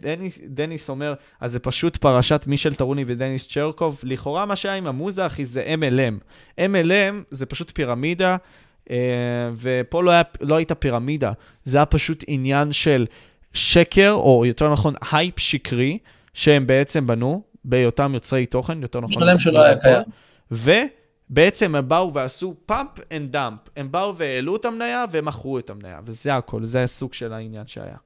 דניס- 0.49 0.89
אומר, 0.89 1.13
אז 1.41 1.51
זה 1.51 1.59
פשוט 1.59 1.97
פרשת 1.97 2.43
מישל 2.47 2.75
טרוני 2.75 3.03
ודניס 3.07 3.47
צ'רקוב. 3.47 3.99
לכאורה 4.03 4.45
מה 4.45 4.55
שהיה 4.55 4.75
עם 4.75 4.87
המוזה, 4.87 5.25
אחי, 5.25 5.45
זה 5.45 5.75
MLM. 5.79 6.23
MLM 6.59 7.15
זה 7.31 7.45
פשוט 7.45 7.71
פירמידה, 7.75 8.37
אה, 8.91 8.95
ופה 9.55 10.03
לא, 10.03 10.11
היה, 10.11 10.21
לא 10.41 10.55
הייתה 10.55 10.75
פירמידה, 10.75 11.31
זה 11.63 11.77
היה 11.77 11.85
פשוט 11.85 12.23
עניין 12.27 12.71
של 12.71 13.05
שקר, 13.53 14.11
או 14.11 14.45
יותר 14.45 14.71
נכון, 14.71 14.93
הייפ 15.11 15.39
שקרי, 15.39 15.97
שהם 16.33 16.67
בעצם 16.67 17.07
בנו, 17.07 17.41
בהיותם 17.65 18.11
יוצרי 18.13 18.45
תוכן, 18.45 18.81
יותר 18.81 18.99
נכון. 18.99 19.23
שלם 19.23 19.39
שלא 19.39 19.63
היה 19.63 19.75
קיים. 19.75 20.01
ובעצם 21.29 21.75
הם 21.75 21.89
באו 21.89 22.13
ועשו 22.13 22.55
pump 22.65 22.89
and 23.11 23.31
dump. 23.31 23.59
הם 23.77 23.91
באו 23.91 24.17
והעלו 24.17 24.55
את 24.55 24.65
המניה 24.65 25.05
והם 25.11 25.25
מכרו 25.25 25.59
את 25.59 25.69
המניה, 25.69 25.99
וזה 26.05 26.35
הכל, 26.35 26.65
זה 26.65 26.83
הסוג 26.83 27.13
של 27.13 27.33
העניין 27.33 27.67
שהיה. 27.67 27.97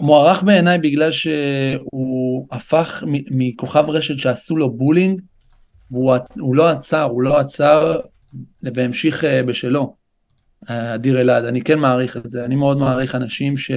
מוערך 0.00 0.42
בעיניי 0.42 0.78
בגלל 0.78 1.10
שהוא 1.10 2.46
הפך 2.50 3.04
מכוכב 3.30 3.84
רשת 3.88 4.18
שעשו 4.18 4.56
לו 4.56 4.70
bullying, 4.70 5.20
והוא 5.90 6.56
לא 6.56 6.68
עצר, 6.68 7.02
הוא 7.02 7.22
לא 7.22 7.38
עצר 7.38 8.00
והמשיך 8.62 9.24
אה, 9.24 9.42
בשלו. 9.42 9.96
אדיר 10.66 11.20
אלעד, 11.20 11.44
אני 11.44 11.62
כן 11.62 11.78
מעריך 11.78 12.16
את 12.16 12.30
זה, 12.30 12.44
אני 12.44 12.56
מאוד 12.56 12.78
מעריך 12.78 13.14
אנשים 13.14 13.56
ש... 13.56 13.70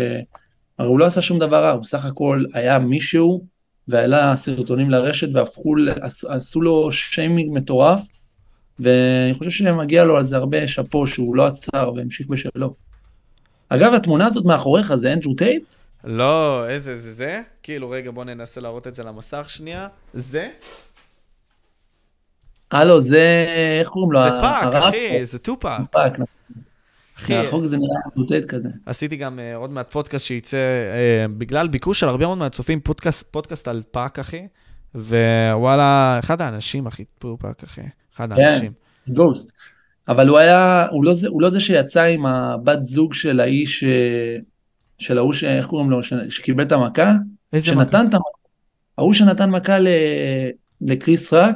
הרי 0.80 0.90
הוא 0.90 1.00
לא 1.00 1.06
עשה 1.06 1.22
שום 1.22 1.40
דבר 1.40 1.64
רע, 1.64 1.72
הוא 1.72 1.84
סך 1.84 2.06
הכל 2.06 2.44
היה 2.54 2.80
מישהו 2.80 3.46
והעלה 3.88 4.36
סרטונים 4.36 4.90
לרשת 4.90 5.28
והפכו, 5.34 5.76
עשו 6.28 6.62
לו 6.62 6.92
שיימינג 6.92 7.54
מטורף, 7.54 8.02
ואני 8.80 9.34
חושב 9.34 9.50
שמגיע 9.50 10.04
לו 10.04 10.18
על 10.18 10.24
זה 10.24 10.38
הרבה 10.38 10.68
שאפו 10.68 11.08
שהוא 11.08 11.36
לא 11.36 11.48
עצר 11.48 11.92
והמשיך 11.96 12.28
בשלו. 12.28 12.74
אגב, 13.70 13.94
התמונה 13.94 14.26
הזאת 14.26 14.46
מאחוריך 14.46 14.96
זה 14.96 15.14
אנדרו 15.14 15.34
טייט? 15.34 15.64
לא, 16.04 16.70
איזה, 16.70 16.96
זה 16.96 17.14
זה? 17.14 17.42
כאילו, 17.64 17.90
רגע, 17.90 18.12
בוא 18.12 18.24
ננסה 18.24 18.62
להראות 18.62 18.88
את 18.88 18.96
זה 18.96 19.04
למסך 19.04 19.46
שנייה. 19.50 19.88
זה? 20.14 20.50
הלו, 22.72 23.02
זה, 23.02 23.46
איך 23.80 23.88
קוראים 23.88 24.12
לו? 24.12 24.20
זה 24.24 24.30
פאק. 24.42 24.74
אחי, 24.74 25.26
זה 25.26 25.40
טופאק. 25.40 25.70
פאק, 27.16 27.24
אחי, 27.24 27.42
מהחוק 27.42 27.66
זה 27.66 27.78
נראה 27.78 27.98
מוטט 28.16 28.46
כזה. 28.46 28.70
עשיתי 28.86 29.16
גם 29.16 29.40
אה, 29.40 29.56
עוד 29.56 29.72
מעט 29.72 29.92
פודקאסט 29.92 30.26
שייצא, 30.26 30.58
אה, 30.58 31.26
בגלל 31.38 31.68
ביקוש 31.68 32.00
של 32.00 32.08
הרבה 32.08 32.26
מאוד 32.26 32.38
מהצופים, 32.38 32.80
פודקאסט, 32.80 33.24
פודקאסט 33.32 33.68
על 33.68 33.82
פאק, 33.92 34.20
אחי. 34.20 34.48
ווואלה, 34.96 36.20
אחד 36.20 36.42
האנשים, 36.42 36.88
אחי, 36.88 37.04
טופאק, 37.20 37.64
אחי. 37.64 37.82
אחד 38.16 38.34
כן. 38.34 38.42
האנשים. 38.42 38.72
גוסט. 39.08 39.52
אבל 40.08 40.28
הוא 40.28 40.38
היה, 40.38 40.88
הוא 40.92 41.06
לא 41.06 41.14
זה, 41.14 41.28
הוא 41.28 41.42
לא 41.42 41.50
זה 41.50 41.60
שיצא 41.60 42.04
עם 42.04 42.26
הבת 42.26 42.82
זוג 42.86 43.14
של 43.14 43.40
האיש, 43.40 43.84
אה, 43.84 44.36
של 45.00 45.18
ההוא, 45.18 45.34
איך 45.44 45.66
קוראים 45.66 45.90
לו, 45.92 46.04
ש- 46.04 46.14
שקיבל 46.30 46.64
את 46.64 46.72
המכה? 46.72 47.14
איזה 47.54 47.66
שנתן 47.66 48.06
את 48.10 48.14
המכה. 48.14 48.30
ההוא 48.98 49.14
שנתן 49.14 49.50
מכה 49.50 49.80
ל- 49.80 49.88
לקריס 50.82 51.34
רוק. 51.34 51.56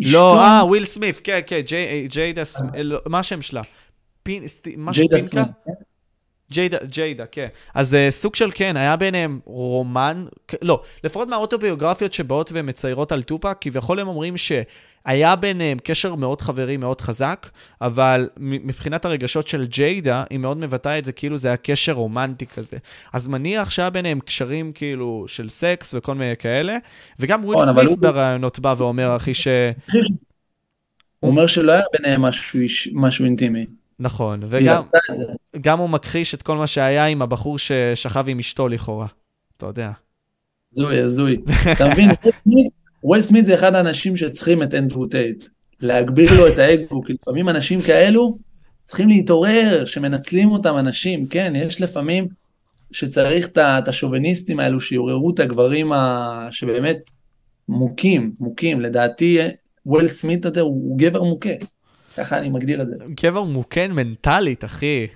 לא, 0.00 0.40
אה, 0.40 0.64
וויל 0.66 0.84
סמית, 0.84 1.20
כן, 1.24 1.40
כן, 1.46 1.60
ג'יי- 1.66 2.06
ג'יידה, 2.08 2.42
לא, 2.82 2.98
מה 3.06 3.18
השם 3.18 3.42
שלה? 3.42 3.60
פין, 4.28 4.46
סט- 4.46 4.68
משהו 4.76 5.08
ג'יידה 5.08 5.18
פינקט? 5.28 5.44
סמית. 5.64 5.76
ג'יידה, 6.52 6.78
ג'יידה, 6.84 7.26
כן. 7.26 7.46
אז 7.74 7.94
אה, 7.94 8.10
סוג 8.10 8.34
של 8.34 8.50
כן, 8.54 8.76
היה 8.76 8.96
ביניהם 8.96 9.40
רומן, 9.44 10.24
לא, 10.62 10.82
לפחות 11.04 11.28
מהאוטוביוגרפיות 11.28 12.12
שבאות 12.12 12.50
ומציירות 12.54 13.12
על 13.12 13.22
טופק, 13.22 13.56
כביכול 13.60 14.00
הם 14.00 14.08
אומרים 14.08 14.34
שהיה 14.36 15.36
ביניהם 15.36 15.78
קשר 15.84 16.14
מאוד 16.14 16.40
חברי, 16.40 16.76
מאוד 16.76 17.00
חזק, 17.00 17.48
אבל 17.80 18.28
מבחינת 18.36 19.04
הרגשות 19.04 19.48
של 19.48 19.66
ג'יידה, 19.66 20.24
היא 20.30 20.38
מאוד 20.38 20.56
מבטאה 20.56 20.98
את 20.98 21.04
זה 21.04 21.12
כאילו 21.12 21.36
זה 21.36 21.48
היה 21.48 21.56
קשר 21.56 21.92
רומנטי 21.92 22.46
כזה. 22.46 22.76
אז 23.12 23.26
מניח 23.28 23.70
שהיה 23.70 23.90
ביניהם 23.90 24.20
קשרים 24.20 24.72
כאילו 24.72 25.24
של 25.28 25.48
סקס 25.48 25.94
וכל 25.94 26.14
מיני 26.14 26.36
כאלה, 26.36 26.76
וגם 27.18 27.44
וויל 27.44 27.58
נכון, 27.62 27.86
הוא- 27.86 27.98
בראיונות 27.98 28.58
בא 28.58 28.74
ואומר, 28.78 29.16
אחי, 29.16 29.34
ש... 29.34 29.48
הוא 31.20 31.30
אומר 31.30 31.46
שלא 31.46 31.72
היה 31.72 31.82
ביניהם 31.92 32.22
משהו, 32.22 32.60
משהו 32.92 33.24
אינטימי. 33.24 33.66
נכון, 34.00 34.40
וגם 35.56 35.78
הוא 35.78 35.88
מכחיש 35.90 36.34
את 36.34 36.42
כל 36.42 36.56
מה 36.56 36.66
שהיה 36.66 37.06
עם 37.06 37.22
הבחור 37.22 37.58
ששכב 37.58 38.24
עם 38.28 38.38
אשתו 38.38 38.68
לכאורה. 38.68 39.06
אתה 39.56 39.66
יודע. 39.66 39.90
הזוי, 40.72 41.00
הזוי. 41.00 41.36
אתה 41.72 41.88
מבין? 41.88 42.08
וויל 43.04 43.22
סמית- 43.22 43.44
זה 43.44 43.54
אחד 43.54 43.74
האנשים 43.74 44.16
שצריכים 44.16 44.62
את 44.62 44.74
אנדרו 44.74 45.06
טייט. 45.06 45.44
להגביר 45.80 46.30
לו 46.40 46.48
את 46.48 46.58
האגו, 46.58 47.02
כי 47.02 47.12
לפעמים 47.12 47.48
אנשים 47.48 47.82
כאלו 47.82 48.38
צריכים 48.84 49.08
להתעורר, 49.08 49.84
שמנצלים 49.84 50.50
אותם 50.50 50.78
אנשים. 50.78 51.26
כן, 51.26 51.52
יש 51.56 51.80
לפעמים 51.80 52.28
שצריך 52.92 53.48
את 53.58 53.88
השוביניסטים 53.88 54.60
האלו 54.60 54.80
שיעוררו 54.80 55.30
את 55.30 55.38
הגברים 55.40 55.92
ה... 55.92 56.48
שבאמת 56.50 56.96
מוכים, 57.68 58.32
מוכים. 58.40 58.80
לדעתי, 58.80 59.38
וויל 59.86 60.08
סמית 60.08 60.46
הזה 60.46 60.60
הוא 60.60 60.98
גבר 60.98 61.22
מוכה. 61.22 61.50
ככה 62.18 62.38
אני 62.38 62.48
מגדיר 62.50 62.82
את 62.82 62.86
זה. 62.86 62.94
גבר 63.08 63.42
מוכה 63.42 63.92
מנטלית, 63.92 64.64
אחי. 64.64 65.06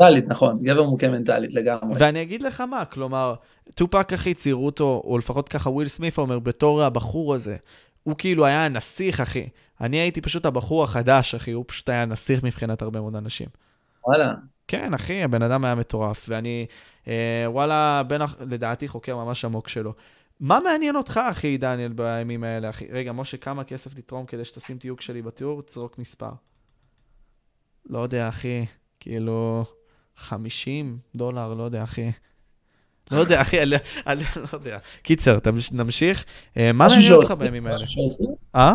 מנטלית, 0.00 0.28
נכון, 0.28 0.58
גבר 0.62 0.82
מוכה 0.82 1.08
מנטלית 1.08 1.54
לגמרי. 1.54 1.94
ואני 1.98 2.22
אגיד 2.22 2.42
לך 2.42 2.60
מה, 2.60 2.84
כלומר, 2.84 3.34
טופק 3.74 4.12
אחי 4.12 4.34
ציירו 4.34 4.66
אותו, 4.66 5.02
או 5.04 5.18
לפחות 5.18 5.48
ככה 5.48 5.70
וויל 5.70 5.88
סמית 5.88 6.18
אומר, 6.18 6.38
בתור 6.38 6.82
הבחור 6.82 7.34
הזה. 7.34 7.56
הוא 8.02 8.14
כאילו 8.18 8.46
היה 8.46 8.64
הנסיך, 8.64 9.20
אחי. 9.20 9.48
אני 9.80 9.96
הייתי 9.96 10.20
פשוט 10.20 10.46
הבחור 10.46 10.84
החדש, 10.84 11.34
אחי, 11.34 11.52
הוא 11.52 11.64
פשוט 11.68 11.88
היה 11.88 12.04
נסיך 12.04 12.42
מבחינת 12.42 12.82
הרבה 12.82 13.00
מאוד 13.00 13.16
אנשים. 13.16 13.46
וואלה. 14.06 14.32
כן, 14.68 14.94
אחי, 14.94 15.22
הבן 15.22 15.42
אדם 15.42 15.64
היה 15.64 15.74
מטורף, 15.74 16.26
ואני, 16.28 16.66
אה, 17.08 17.44
וואלה, 17.46 18.02
הח- 18.20 18.36
לדעתי 18.40 18.88
חוקר 18.88 19.16
ממש 19.16 19.44
עמוק 19.44 19.68
שלו. 19.68 19.92
מה 20.40 20.60
מעניין 20.64 20.96
אותך, 20.96 21.20
אחי, 21.30 21.58
דניאל, 21.58 21.92
בימים 21.92 22.44
האלה, 22.44 22.70
אחי? 22.70 22.86
רגע, 22.90 23.12
משה, 23.12 23.36
כמה 23.36 23.64
כסף 23.64 23.94
תתרום 23.94 24.26
כדי 24.26 24.44
שתשים 24.44 24.78
תיוג 24.78 25.00
שלי 25.00 25.22
בתיאור? 25.22 25.62
תזרוק 25.62 25.98
מספר. 25.98 26.30
לא 27.90 27.98
יודע, 27.98 28.28
אחי, 28.28 28.64
כאילו, 29.00 29.64
50 30.16 30.98
דולר, 31.14 31.54
לא 31.54 31.62
יודע, 31.62 31.82
אחי. 31.82 32.10
לא 33.10 33.16
יודע, 33.18 33.40
אחי, 33.40 33.62
אני 33.62 33.70
לא 34.36 34.48
יודע. 34.52 34.78
קיצר, 35.02 35.38
נמשיך. 35.72 36.24
אה, 36.56 36.72
מה 36.72 36.86
משהו 36.86 36.96
מעניין 36.98 37.12
אותך 37.14 37.28
שעושה- 37.28 37.34
בימים 37.44 37.66
האלה? 37.66 37.84
אה? 38.54 38.74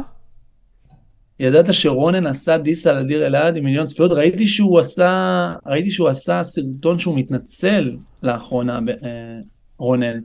ידעת 1.40 1.66
שרונן 1.74 2.28
עשה 2.28 2.58
דיס 2.58 2.88
על 2.88 2.98
אדיר 2.98 3.26
אלעד 3.28 3.56
עם 3.58 3.64
מיליון 3.66 3.86
צפיות? 3.86 4.12
ראיתי 4.12 4.48
שהוא 4.48 4.80
עשה, 4.80 5.54
ראיתי 5.66 5.92
שהוא 5.92 6.08
עשה 6.10 6.44
סרטון 6.44 7.00
שהוא 7.00 7.18
מתנצל 7.20 7.98
לאחרונה, 8.24 8.80
אה, 8.90 9.40
רונן. 9.78 10.20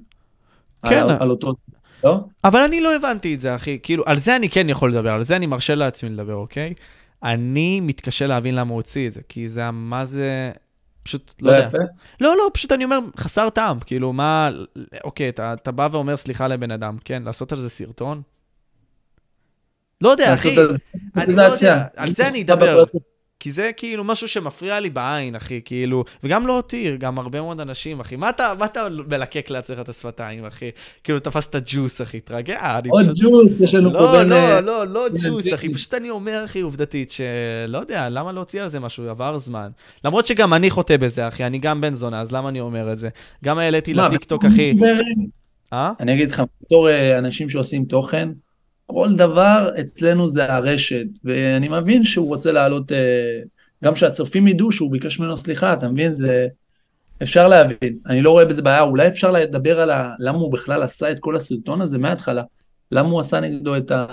כן. 0.88 0.98
על, 0.98 1.16
על 1.20 1.30
אותו, 1.30 1.54
לא? 2.04 2.20
אבל 2.44 2.60
אני 2.60 2.80
לא 2.80 2.96
הבנתי 2.96 3.34
את 3.34 3.40
זה, 3.40 3.54
אחי. 3.54 3.78
כאילו, 3.82 4.04
על 4.06 4.18
זה 4.18 4.36
אני 4.36 4.48
כן 4.48 4.68
יכול 4.68 4.90
לדבר, 4.90 5.10
על 5.10 5.22
זה 5.22 5.36
אני 5.36 5.46
מרשה 5.46 5.74
לעצמי 5.74 6.10
לדבר, 6.10 6.34
אוקיי? 6.34 6.74
אני 7.22 7.80
מתקשה 7.80 8.26
להבין 8.26 8.54
למה 8.54 8.70
הוא 8.70 8.76
הוציא 8.76 9.08
את 9.08 9.12
זה, 9.12 9.20
כי 9.28 9.48
זה, 9.48 9.70
מה 9.70 10.04
זה... 10.04 10.50
פשוט, 11.02 11.34
לא, 11.40 11.52
לא 11.52 11.56
יודע. 11.56 11.68
יפה? 11.68 11.78
לא, 12.20 12.36
לא, 12.36 12.50
פשוט 12.54 12.72
אני 12.72 12.84
אומר, 12.84 12.98
חסר 13.16 13.50
טעם. 13.50 13.78
כאילו, 13.80 14.12
מה... 14.12 14.50
אוקיי, 15.04 15.28
אתה, 15.28 15.52
אתה 15.52 15.72
בא 15.72 15.88
ואומר 15.92 16.16
סליחה 16.16 16.48
לבן 16.48 16.70
אדם, 16.70 16.96
כן? 17.04 17.22
לעשות 17.22 17.52
על 17.52 17.58
זה 17.58 17.68
סרטון? 17.68 18.22
לא 20.00 20.10
יודע, 20.10 20.34
אחי. 20.34 20.56
אני 21.16 21.34
לא. 21.34 21.42
יודע, 21.42 21.84
על 21.96 22.10
זה 22.10 22.28
אני 22.28 22.42
אדבר. 22.42 22.84
כי 23.47 23.52
זה 23.52 23.70
כאילו 23.77 24.05
משהו 24.05 24.28
שמפריע 24.28 24.81
לי 24.81 24.90
בעין, 24.90 25.35
אחי, 25.35 25.60
כאילו, 25.64 26.05
וגם 26.24 26.47
לא 26.47 26.56
אותי, 26.56 26.97
גם 26.98 27.18
הרבה 27.18 27.40
מאוד 27.40 27.60
אנשים, 27.60 28.01
אחי. 28.01 28.16
מה 28.16 28.31
אתה, 28.31 28.52
מה 28.59 28.64
אתה 28.64 28.86
מלקק 29.09 29.51
לעצמך 29.51 29.78
את 29.81 29.89
השפתיים, 29.89 30.44
אחי? 30.44 30.70
כאילו, 31.05 31.18
תפסת 31.18 31.62
ג'וס, 31.66 32.02
אחי, 32.02 32.20
תרגע, 32.20 32.78
אני 32.78 32.89
עוד 32.89 33.02
פשוט... 33.02 33.16
ג'וס, 33.20 33.60
יש 33.60 33.74
לנו 33.74 33.93
פה 33.93 33.98
לא, 33.98 34.18
בין... 34.18 34.28
לא, 34.28 34.35
אה, 34.35 34.60
לא, 34.60 34.86
לא 34.86 35.09
בין 35.09 35.31
ג'וס, 35.31 35.55
אחי. 35.55 35.73
פשוט 35.74 35.94
אני 35.94 36.10
אומר, 36.10 36.43
אחי, 36.44 36.60
עובדתית, 36.60 37.10
שלא 37.10 37.78
יודע, 37.78 38.09
למה 38.09 38.32
להוציא 38.32 38.62
על 38.62 38.68
זה 38.68 38.81
משהו, 38.81 39.09
עבר 39.09 39.39
זמן. 39.39 39.68
למרות 40.05 40.27
שגם 40.27 40.55
אני 40.55 40.70
חוטא 40.70 40.97
בזה, 40.97 41.28
אחי, 41.28 41.44
אני 41.44 41.59
גם 41.59 41.81
בן 41.81 41.94
זונה, 41.94 42.20
אז 42.20 42.32
למה 42.32 42.48
אני 42.48 42.60
אומר 42.60 42.93
את 42.93 42.98
זה? 42.98 43.09
גם 43.44 43.59
העליתי 43.59 43.94
לטיקטוק, 43.94 44.44
אחי. 44.44 44.73
אה? 45.73 45.93
אני 46.01 46.14
אגיד 46.14 46.31
לך, 46.31 46.43
בתור 46.62 46.89
אה, 46.89 47.18
אנשים 47.18 47.48
שעושים 47.48 47.85
תוכן, 47.85 48.28
כל 48.86 49.08
דבר 49.16 49.70
אצלנו 49.80 50.28
זה 50.28 50.52
הרשת, 50.52 51.06
ואני 51.24 51.68
מבין 51.68 52.04
שהוא 52.04 52.28
רוצה 52.28 52.52
להעלות, 52.52 52.92
אה, 52.92 53.40
גם 53.84 53.96
שהצופים 53.96 54.48
ידעו 54.48 54.72
שהוא 54.72 54.92
ביקש 54.92 55.20
ממנו 55.20 55.36
סליחה, 55.36 55.72
אתה 55.72 55.88
מבין? 55.88 56.14
זה... 56.14 56.46
אפשר 57.22 57.48
להבין, 57.48 57.98
אני 58.06 58.22
לא 58.22 58.30
רואה 58.30 58.44
בזה 58.44 58.62
בעיה, 58.62 58.80
אולי 58.80 59.08
אפשר 59.08 59.30
לדבר 59.30 59.80
על 59.80 59.90
ה... 59.90 60.14
למה 60.18 60.38
הוא 60.38 60.52
בכלל 60.52 60.82
עשה 60.82 61.10
את 61.10 61.20
כל 61.20 61.36
הסרטון 61.36 61.80
הזה 61.80 61.98
מההתחלה, 61.98 62.42
למה 62.92 63.08
הוא 63.08 63.20
עשה 63.20 63.40
נגדו 63.40 63.76
את 63.76 63.90
ה... 63.90 64.06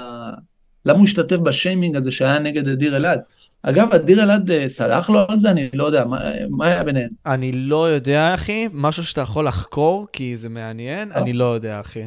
למה 0.85 0.97
הוא 0.97 1.05
השתתף 1.05 1.37
בשיימינג 1.37 1.95
הזה 1.95 2.11
שהיה 2.11 2.39
נגד 2.39 2.67
אדיר 2.67 2.95
אלעד? 2.95 3.19
אגב, 3.63 3.93
אדיר 3.93 4.23
אלעד 4.23 4.51
אה, 4.51 4.69
סלח 4.69 5.09
לו 5.09 5.25
על 5.27 5.37
זה? 5.37 5.49
אני 5.49 5.69
לא 5.73 5.83
יודע, 5.83 6.05
מה, 6.05 6.21
מה 6.49 6.65
היה 6.65 6.83
ביניהם? 6.83 7.09
אני 7.25 7.51
לא 7.51 7.89
יודע, 7.89 8.33
אחי, 8.33 8.67
משהו 8.73 9.03
שאתה 9.03 9.21
יכול 9.21 9.47
לחקור, 9.47 10.07
כי 10.13 10.37
זה 10.37 10.49
מעניין. 10.49 11.11
אני 11.11 11.33
לא 11.33 11.45
יודע, 11.45 11.79
אחי. 11.79 12.03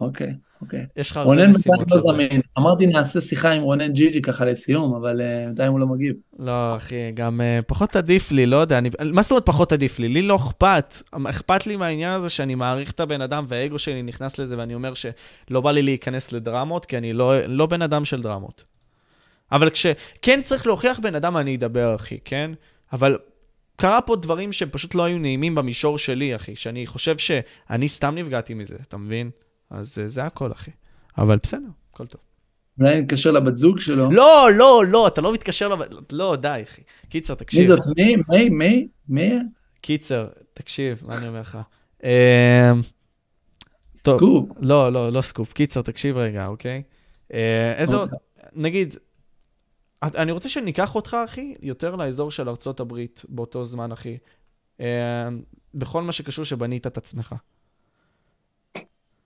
אוקיי, 0.00 0.34
אוקיי. 0.62 0.86
יש 0.96 1.10
לך 1.10 1.16
הרבה 1.16 1.28
רונן 1.28 1.52
בינתיים 1.52 1.74
משימות 1.74 1.90
לא. 1.90 1.98
זמין. 2.00 2.40
אמרתי 2.58 2.86
נעשה 2.86 3.20
שיחה 3.20 3.50
עם 3.50 3.62
רונן 3.62 3.92
ג'יג'י 3.92 4.22
ככה 4.22 4.44
לסיום, 4.44 4.94
אבל 4.94 5.20
אה, 5.20 5.44
בינתיים 5.46 5.72
הוא 5.72 5.80
לא 5.80 5.86
מגיב. 5.86 6.14
לא, 6.38 6.76
אחי, 6.76 7.12
גם 7.14 7.40
uh, 7.40 7.62
פחות 7.62 7.96
עדיף 7.96 8.32
לי, 8.32 8.46
לא 8.46 8.56
יודע, 8.56 8.78
אני... 8.78 8.90
מה 9.12 9.22
זאת 9.22 9.30
אומרת 9.30 9.46
פחות 9.46 9.72
עדיף 9.72 9.98
לי? 9.98 10.08
לי 10.08 10.22
לא 10.22 10.36
אכפת. 10.36 10.96
אכפת 11.24 11.66
לי 11.66 11.76
מהעניין 11.76 12.12
הזה 12.12 12.28
שאני 12.28 12.54
מעריך 12.54 12.90
את 12.90 13.00
הבן 13.00 13.20
אדם 13.20 13.44
והאגו 13.48 13.78
שלי 13.78 14.02
נכנס 14.02 14.38
לזה, 14.38 14.58
ואני 14.58 14.74
אומר 14.74 14.92
שלא 14.94 15.60
בא 15.60 15.72
לי 15.72 15.82
להיכנס 15.82 16.32
לדרמות, 16.32 16.86
כי 16.86 16.98
אני 16.98 17.12
לא, 17.12 17.40
לא 17.46 17.66
בן 17.66 17.82
אדם 17.82 18.04
של 18.04 18.22
דרמות. 18.22 18.64
אבל 19.52 19.70
כשכן 19.70 20.42
צריך 20.42 20.66
להוכיח 20.66 20.98
בן 20.98 21.14
אדם, 21.14 21.36
אני 21.36 21.56
אדבר, 21.56 21.94
אחי, 21.94 22.18
כן? 22.24 22.50
אבל 22.92 23.18
קרה 23.76 24.00
פה 24.00 24.16
דברים 24.16 24.52
שפשוט 24.52 24.94
לא 24.94 25.04
היו 25.04 25.18
נעימים 25.18 25.54
במישור 25.54 25.98
שלי, 25.98 26.36
אחי, 26.36 26.56
שאני 26.56 26.86
חושב 26.86 27.18
שאני 27.18 27.88
סתם 27.88 28.14
נפגעתי 28.14 28.54
מזה, 28.54 28.76
אתה 28.88 28.96
מבין? 28.96 29.30
אז 29.70 29.98
אה, 29.98 30.08
זה 30.08 30.24
הכל, 30.24 30.52
אחי. 30.52 30.70
אבל 31.18 31.38
בסדר, 31.42 31.68
הכל 31.92 32.06
טוב. 32.06 32.20
אולי 32.80 33.00
נתקשר 33.00 33.30
לבת 33.30 33.56
זוג 33.56 33.80
שלו. 33.80 34.10
לא, 34.10 34.48
לא, 34.56 34.82
לא, 34.86 35.08
אתה 35.08 35.20
לא 35.20 35.32
מתקשר 35.32 35.68
ל... 35.68 35.82
לא, 36.12 36.36
די, 36.36 36.60
אחי. 36.64 36.82
קיצר, 37.08 37.34
תקשיב. 37.34 37.60
מי 37.60 37.66
זאת? 37.68 37.78
מי? 37.96 38.14
מי? 38.28 38.48
מי? 38.48 38.88
מי? 39.08 39.38
קיצר, 39.80 40.28
תקשיב, 40.54 41.02
מה 41.06 41.16
אני 41.16 41.28
אומר 41.28 41.40
לך? 41.40 41.58
טוב, 44.02 44.16
סקופ. 44.18 44.48
לא, 44.60 44.92
לא, 44.92 45.12
לא 45.12 45.20
סקופ. 45.20 45.52
קיצר, 45.52 45.82
תקשיב 45.82 46.16
רגע, 46.16 46.46
אוקיי? 46.46 46.82
אה, 47.32 47.72
איזה 47.76 47.96
עוד, 47.96 48.10
נגיד, 48.52 48.96
אני 50.02 50.32
רוצה 50.32 50.48
שניקח 50.48 50.94
אותך, 50.94 51.16
אחי, 51.24 51.54
יותר 51.62 51.96
לאזור 51.96 52.30
של 52.30 52.48
ארצות 52.48 52.80
הברית 52.80 53.24
באותו 53.28 53.64
זמן, 53.64 53.92
אחי. 53.92 54.18
אה, 54.80 55.28
בכל 55.74 56.02
מה 56.02 56.12
שקשור 56.12 56.44
שבנית 56.44 56.86
את 56.86 56.96
עצמך. 56.96 57.34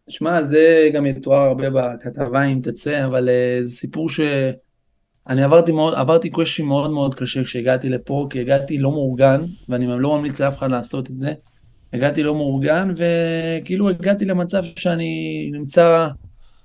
שמע, 0.09 0.43
זה 0.43 0.90
גם 0.94 1.06
יתואר 1.06 1.39
הרבה 1.39 1.70
בכתבה 1.70 2.44
אם 2.44 2.60
תצא, 2.62 3.06
אבל 3.06 3.28
אה, 3.28 3.59
זה 3.62 3.70
סיפור 3.70 4.10
ש... 4.10 4.20
אני 5.28 5.43
עברתי 5.43 5.72
מאוד, 5.72 5.94
עברתי 5.94 6.31
קושי 6.31 6.62
מאוד 6.62 6.90
מאוד 6.90 7.14
קשה 7.14 7.44
כשהגעתי 7.44 7.89
לפה, 7.89 8.26
כי 8.31 8.40
הגעתי 8.40 8.78
לא 8.78 8.90
מאורגן, 8.90 9.40
ואני 9.68 9.86
לא 9.86 10.18
ממליץ 10.18 10.40
לאף 10.40 10.59
אחד 10.59 10.70
לעשות 10.70 11.10
את 11.10 11.20
זה. 11.20 11.32
הגעתי 11.93 12.22
לא 12.22 12.35
מאורגן, 12.35 12.94
וכאילו 12.97 13.89
הגעתי 13.89 14.24
למצב 14.24 14.64
שאני 14.64 15.48
נמצא, 15.52 16.09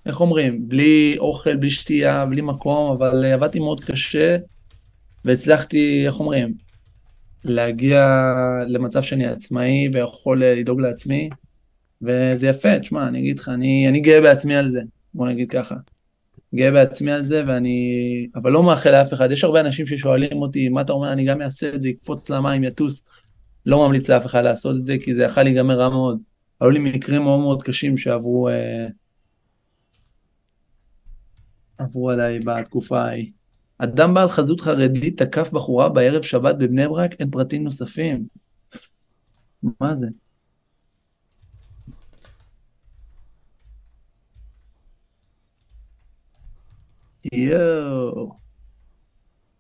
איך 0.06 0.22
אומרים, 0.22 0.70
בלי 0.70 1.16
אוכל, 1.20 1.56
בלי 1.56 1.70
שתייה, 1.70 2.26
בלי 2.26 2.42
מקום, 2.42 2.92
אבל 2.92 3.26
אה, 3.26 3.34
עבדתי 3.34 3.60
מאוד 3.60 3.84
קשה, 3.84 4.38
והצלחתי, 5.26 6.06
איך 6.06 6.20
אומרים, 6.20 6.54
להגיע 7.44 8.24
למצב 8.68 9.02
שאני 9.02 9.28
עצמאי 9.28 9.90
ויכול 9.94 10.44
אה, 10.44 10.56
לדאוג 10.56 10.82
לעצמי, 10.82 11.30
וזה 12.02 12.48
יפה, 12.48 12.80
תשמע, 12.80 13.08
אני 13.08 13.20
אגיד 13.20 13.40
לך, 13.40 13.50
אני, 13.50 13.88
אני 13.88 14.00
גאה 14.00 14.22
בעצמי 14.22 14.56
על 14.56 14.72
זה, 14.72 14.82
בוא 15.14 15.28
נגיד 15.28 15.50
ככה. 15.50 15.76
גאה 16.56 16.72
בעצמי 16.72 17.12
על 17.12 17.24
זה, 17.24 17.44
ואני... 17.48 18.28
אבל 18.36 18.52
לא 18.52 18.64
מאחל 18.64 18.92
לאף 18.92 19.14
אחד. 19.14 19.32
יש 19.32 19.44
הרבה 19.44 19.60
אנשים 19.60 19.86
ששואלים 19.86 20.42
אותי, 20.42 20.70
מה 20.70 20.82
אתה 20.82 20.94
אומר, 20.94 21.12
אני 21.12 21.26
גם 21.26 21.42
אעשה 21.42 21.76
את 21.76 21.82
זה, 21.82 21.90
יקפוץ 21.90 22.30
למים, 22.30 22.64
יטוס. 22.64 23.06
לא 23.66 23.88
ממליץ 23.88 24.10
לאף 24.10 24.26
אחד 24.26 24.44
לעשות 24.44 24.76
את 24.76 24.86
זה, 24.86 24.96
כי 25.02 25.16
זה 25.16 25.24
יכול 25.24 25.44
להיגמר 25.44 25.80
רע 25.80 25.90
מאוד. 25.90 26.20
היו 26.62 26.70
לי 26.70 26.80
מקרים 26.80 27.24
מאוד 27.24 27.40
מאוד 27.40 27.64
קשים 27.64 27.98
שעברו 27.98 28.50
אה, 28.50 28.88
עברו 31.78 32.10
עליי 32.10 32.40
בתקופה 32.40 33.02
ההיא. 33.02 33.32
אדם 33.78 34.14
בעל 34.14 34.30
חזות 34.30 34.62
חרדית 34.62 35.22
תקף 35.22 35.52
בחורה 35.52 35.90
בערב 35.90 36.22
שבת 36.22 36.56
בבני 36.56 36.88
ברק, 36.88 37.16
אין 37.20 37.30
פרטים 37.30 37.64
נוספים. 37.64 38.26
מה 39.82 39.96
זה? 39.96 40.08
יואו. 47.34 48.32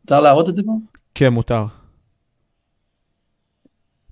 מותר 0.03 0.19
להראות 0.21 0.49
את 0.49 0.55
זה 0.55 0.61
פה? 0.65 0.71
כן, 1.15 1.29
מותר. 1.29 1.65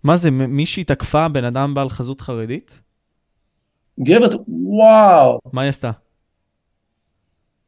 מה 0.03 0.17
זה, 0.17 0.31
מישהי 0.31 0.83
תקפה 0.83 1.29
בן 1.29 1.43
אדם 1.43 1.73
בעל 1.73 1.89
חזות 1.89 2.21
חרדית? 2.21 2.79
גבר, 3.99 4.27
וואו, 4.47 5.39
מה 5.53 5.61
היא 5.61 5.69
עשתה? 5.69 5.91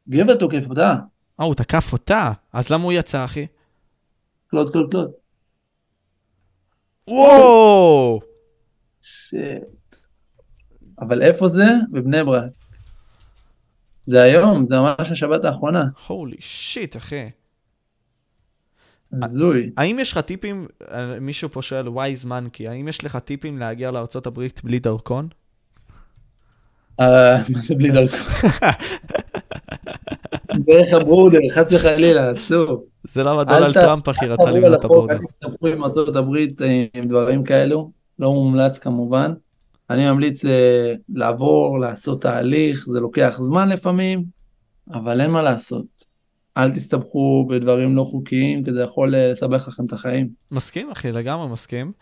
גבר 0.08 0.36
תוקף 0.36 0.70
אותה. 0.70 0.94
אה, 1.40 1.44
הוא 1.44 1.54
תקף 1.54 1.92
אותה. 1.92 2.32
אז 2.52 2.70
למה 2.70 2.84
הוא 2.84 2.92
יצא, 2.92 3.24
אחי? 3.24 3.46
קלוט, 4.46 4.72
קלוט, 4.72 4.90
קלוט. 4.90 5.10
וואו! 7.08 8.20
שיט. 9.02 9.96
אבל 11.00 11.22
איפה 11.22 11.48
זה? 11.48 11.64
בבני 11.92 12.24
ברק. 12.24 12.50
זה 14.10 14.22
היום, 14.22 14.66
זה 14.66 14.76
ממש 14.76 15.10
השבת 15.10 15.44
האחרונה. 15.44 15.84
הולי 16.06 16.36
שיט, 16.40 16.96
אחי. 16.96 17.30
הזוי. 19.22 19.70
האם 19.76 19.98
יש 19.98 20.12
לך 20.12 20.18
טיפים, 20.18 20.66
אה, 20.92 21.20
מישהו 21.20 21.48
פה 21.48 21.62
שואל, 21.62 21.88
וואי 21.88 22.16
זמן 22.16 22.46
כי, 22.52 22.68
האם 22.68 22.88
יש 22.88 23.04
לך 23.04 23.16
טיפים 23.16 23.58
להגיע 23.58 23.90
לארה"ב 23.90 24.46
בלי 24.64 24.78
דרכון? 24.78 25.28
אה, 27.00 27.36
מה 27.48 27.58
זה 27.58 27.74
בלי 27.74 27.90
דרכון? 27.90 28.50
דרך 30.66 30.92
הברודר, 30.92 31.38
חס 31.50 31.72
וחלילה, 31.72 32.32
אסור. 32.32 32.84
זה 33.04 33.22
למה 33.22 33.44
דונלד 33.44 33.74
טראמפ, 33.74 34.08
אל 34.08 34.12
רצה 34.32 34.42
תעברו 34.42 34.56
על 34.56 34.62
לבנות 34.62 34.78
את 34.80 34.84
החוק, 34.84 34.96
הבורדר. 34.96 35.14
אל 35.14 35.18
תסתבכו 35.18 35.66
עם 35.66 35.84
ארצות 35.84 36.16
הברית 36.16 36.62
אה, 36.62 36.84
עם 36.94 37.04
דברים 37.04 37.44
כאלו, 37.44 37.90
לא 38.18 38.32
מומלץ 38.32 38.78
כמובן. 38.78 39.32
אני 39.90 40.10
ממליץ 40.10 40.44
אה, 40.44 40.92
לעבור, 41.08 41.80
לעשות 41.80 42.22
תהליך, 42.22 42.86
זה 42.88 43.00
לוקח 43.00 43.38
זמן 43.40 43.68
לפעמים, 43.68 44.24
אבל 44.92 45.20
אין 45.20 45.30
מה 45.30 45.42
לעשות. 45.42 46.10
אל 46.56 46.72
תסתבכו 46.72 47.46
בדברים 47.50 47.96
לא 47.96 48.04
חוקיים, 48.04 48.64
כי 48.64 48.72
זה 48.72 48.82
יכול 48.82 49.14
אה, 49.14 49.30
לסבך 49.30 49.68
לכם 49.68 49.86
את 49.86 49.92
החיים. 49.92 50.28
מסכים, 50.50 50.90
אחי, 50.90 51.12
לגמרי 51.12 51.48
מסכים. 51.48 51.92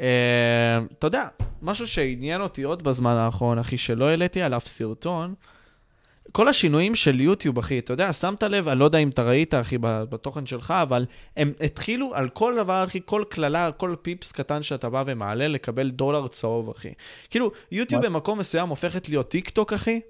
אה, 0.00 0.78
אתה 0.98 1.06
יודע, 1.06 1.28
משהו 1.62 1.86
שעניין 1.86 2.40
אותי 2.40 2.62
עוד 2.62 2.82
בזמן 2.82 3.14
האחרון, 3.14 3.58
אחי, 3.58 3.78
שלא 3.78 4.08
העליתי 4.08 4.42
עליו 4.42 4.60
סרטון, 4.60 5.34
כל 6.36 6.48
השינויים 6.48 6.94
של 6.94 7.20
יוטיוב, 7.20 7.58
אחי, 7.58 7.78
אתה 7.78 7.92
יודע, 7.92 8.12
שמת 8.12 8.42
לב, 8.42 8.68
אני 8.68 8.78
לא 8.78 8.84
יודע 8.84 8.98
אם 8.98 9.08
אתה 9.08 9.22
ראית, 9.22 9.54
אחי, 9.54 9.78
בתוכן 9.80 10.46
שלך, 10.46 10.74
אבל 10.82 11.04
הם 11.36 11.52
התחילו 11.60 12.14
על 12.14 12.28
כל 12.28 12.54
דבר, 12.56 12.84
אחי, 12.84 13.00
כל 13.04 13.22
קללה, 13.28 13.70
כל 13.76 13.94
פיפס 14.02 14.32
קטן 14.32 14.62
שאתה 14.62 14.90
בא 14.90 15.02
ומעלה, 15.06 15.48
לקבל 15.48 15.90
דולר 15.90 16.28
צהוב, 16.28 16.70
אחי. 16.70 16.92
כאילו, 17.30 17.50
יוטיוב 17.72 18.02
מה? 18.02 18.08
במקום 18.08 18.38
מסוים 18.38 18.68
הופכת 18.68 19.08
להיות 19.08 19.28
טיק 19.28 19.50
טוק, 19.50 19.72
אחי, 19.72 20.00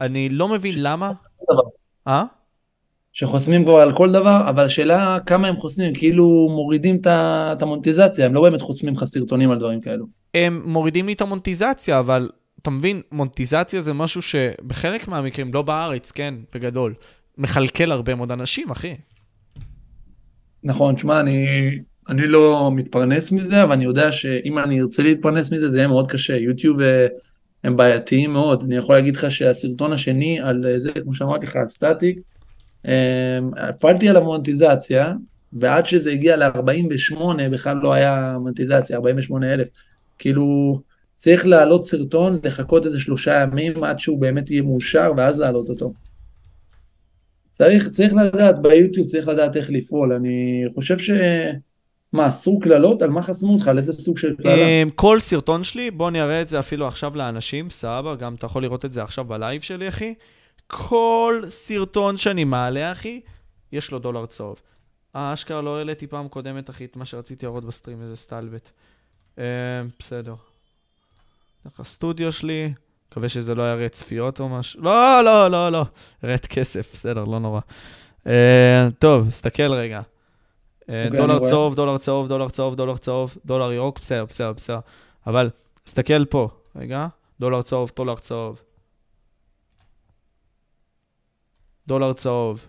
אני 0.00 0.28
לא 0.28 0.48
מבין 0.48 0.74
למה. 0.76 1.12
אה? 2.08 2.24
שחוסמים 3.12 3.64
כבר 3.64 3.76
על 3.76 3.96
כל 3.96 4.12
דבר, 4.12 4.48
אבל 4.48 4.64
השאלה 4.64 5.18
כמה 5.26 5.48
הם 5.48 5.56
חוסמים, 5.56 5.94
כאילו 5.94 6.48
מורידים 6.50 7.00
את 7.04 7.62
המונטיזציה, 7.62 8.26
הם 8.26 8.34
לא 8.34 8.42
באמת 8.42 8.60
חוסמים 8.60 8.94
לך 8.94 9.04
סרטונים 9.04 9.50
על 9.50 9.58
דברים 9.58 9.80
כאלו. 9.80 10.06
הם 10.34 10.62
מורידים 10.64 11.06
לי 11.06 11.12
את 11.12 11.20
המונטיזציה, 11.20 11.98
אבל 11.98 12.28
אתה 12.62 12.70
מבין, 12.70 13.00
מונטיזציה 13.12 13.80
זה 13.80 13.92
משהו 13.92 14.22
שבחלק 14.22 15.08
מהמקרים, 15.08 15.54
לא 15.54 15.62
בארץ, 15.62 16.10
כן, 16.10 16.34
בגדול, 16.54 16.94
מכלכל 17.38 17.92
הרבה 17.92 18.14
מאוד 18.14 18.32
אנשים, 18.32 18.70
אחי. 18.70 18.94
נכון, 20.64 20.94
תשמע, 20.94 21.20
אני, 21.20 21.46
אני 22.08 22.26
לא 22.26 22.70
מתפרנס 22.72 23.32
מזה, 23.32 23.62
אבל 23.62 23.72
אני 23.72 23.84
יודע 23.84 24.12
שאם 24.12 24.58
אני 24.58 24.80
ארצה 24.80 25.02
להתפרנס 25.02 25.52
מזה, 25.52 25.68
זה 25.68 25.76
יהיה 25.76 25.88
מאוד 25.88 26.10
קשה. 26.10 26.36
יוטיוב 26.36 26.80
אה, 26.80 27.06
הם 27.64 27.76
בעייתיים 27.76 28.32
מאוד. 28.32 28.62
אני 28.64 28.76
יכול 28.76 28.94
להגיד 28.94 29.16
לך 29.16 29.30
שהסרטון 29.30 29.92
השני 29.92 30.40
על 30.40 30.64
אה, 30.68 30.78
זה, 30.78 30.90
כמו 31.02 31.14
שאמרתי 31.14 31.46
לך, 31.46 31.56
על 31.56 31.68
סטטיק, 31.68 32.18
אה, 32.86 33.38
הפעלתי 33.56 34.08
על 34.08 34.16
המונטיזציה, 34.16 35.14
ועד 35.52 35.86
שזה 35.86 36.10
הגיע 36.10 36.36
ל-48 36.36 37.22
בכלל 37.52 37.76
לא 37.76 37.92
היה 37.92 38.36
מונטיזציה, 38.40 38.96
48 38.96 39.54
אלף. 39.54 39.68
כאילו, 40.18 40.80
צריך 41.20 41.46
להעלות 41.46 41.84
סרטון, 41.84 42.38
לחכות 42.44 42.86
איזה 42.86 43.00
שלושה 43.00 43.42
ימים 43.42 43.84
עד 43.84 43.98
שהוא 43.98 44.20
באמת 44.20 44.50
יהיה 44.50 44.62
מאושר, 44.62 45.12
ואז 45.16 45.38
להעלות 45.40 45.68
אותו. 45.68 45.92
צריך, 47.52 47.88
צריך 47.88 48.12
לדעת, 48.12 48.62
ביוטיוב 48.62 49.06
צריך 49.06 49.28
לדעת 49.28 49.56
איך 49.56 49.70
לפעול. 49.70 50.12
אני 50.12 50.64
חושב 50.74 50.98
ש... 50.98 51.10
מה, 52.12 52.28
אסור 52.28 52.62
קללות? 52.62 53.02
על 53.02 53.10
מה 53.10 53.22
חסמו 53.22 53.52
אותך? 53.52 53.68
על 53.68 53.78
איזה 53.78 53.92
סוג 53.92 54.18
של 54.18 54.36
קללה? 54.36 54.54
אמ, 54.54 54.90
כל 54.94 55.20
סרטון 55.20 55.64
שלי, 55.64 55.90
בוא 55.90 56.08
אני 56.08 56.20
אראה 56.20 56.42
את 56.42 56.48
זה 56.48 56.58
אפילו 56.58 56.88
עכשיו 56.88 57.16
לאנשים, 57.16 57.70
סבבה, 57.70 58.14
גם 58.14 58.34
אתה 58.34 58.46
יכול 58.46 58.62
לראות 58.62 58.84
את 58.84 58.92
זה 58.92 59.02
עכשיו 59.02 59.24
בלייב 59.24 59.60
שלי, 59.60 59.88
אחי. 59.88 60.14
כל 60.66 61.42
סרטון 61.48 62.16
שאני 62.16 62.44
מעלה, 62.44 62.92
אחי, 62.92 63.20
יש 63.72 63.90
לו 63.90 63.98
דולר 63.98 64.26
צהוב. 64.26 64.60
אשכרה 65.12 65.62
לא 65.62 65.78
העליתי 65.78 66.06
פעם 66.06 66.28
קודמת, 66.28 66.70
אחי, 66.70 66.84
את 66.84 66.96
מה 66.96 67.04
שרציתי 67.04 67.46
להראות 67.46 67.64
ב 67.64 67.69
stream, 67.69 68.02
איזה 68.02 68.16
סטלבט. 68.16 68.70
אה, 69.38 69.44
בסדר. 69.98 70.34
דרך 71.64 71.80
הסטודיו 71.80 72.32
שלי, 72.32 72.72
מקווה 73.08 73.28
שזה 73.28 73.54
לא 73.54 73.72
יראה 73.72 73.88
צפיות 73.88 74.40
או 74.40 74.48
משהו. 74.48 74.82
לא, 74.82 75.20
לא, 75.24 75.48
לא, 75.48 75.72
לא. 75.72 75.84
הראית 76.22 76.46
כסף, 76.46 76.92
בסדר, 76.92 77.24
לא 77.24 77.38
נורא. 77.38 77.60
אה, 78.24 78.30
טוב, 78.98 79.30
סתכל 79.30 79.72
רגע. 79.72 80.00
אה, 80.00 80.84
okay, 80.84 81.16
דולר 81.16 81.38
צהוב, 81.38 81.74
דולר 81.74 81.98
צהוב, 81.98 82.28
דולר 82.28 82.48
צהוב, 82.48 82.74
דולר 82.74 82.96
צהוב, 82.96 83.36
דולר 83.44 83.72
ירוק, 83.72 83.98
בסדר, 83.98 84.24
בסדר, 84.24 84.52
בסדר. 84.52 84.78
אבל, 85.26 85.50
סתכל 85.86 86.24
פה, 86.24 86.48
רגע. 86.76 87.06
דולר 87.40 87.62
צהוב, 87.62 87.92
דולר 87.96 88.16
צהוב. 88.16 88.62
דולר 91.86 92.12
צהוב. 92.12 92.66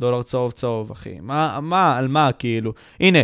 דולר 0.00 0.22
צהוב 0.22 0.52
צהוב, 0.52 0.90
אחי. 0.90 1.20
מה, 1.20 1.58
מה, 1.62 1.96
על 1.96 2.08
מה, 2.08 2.32
כאילו? 2.32 2.72
הנה, 3.00 3.18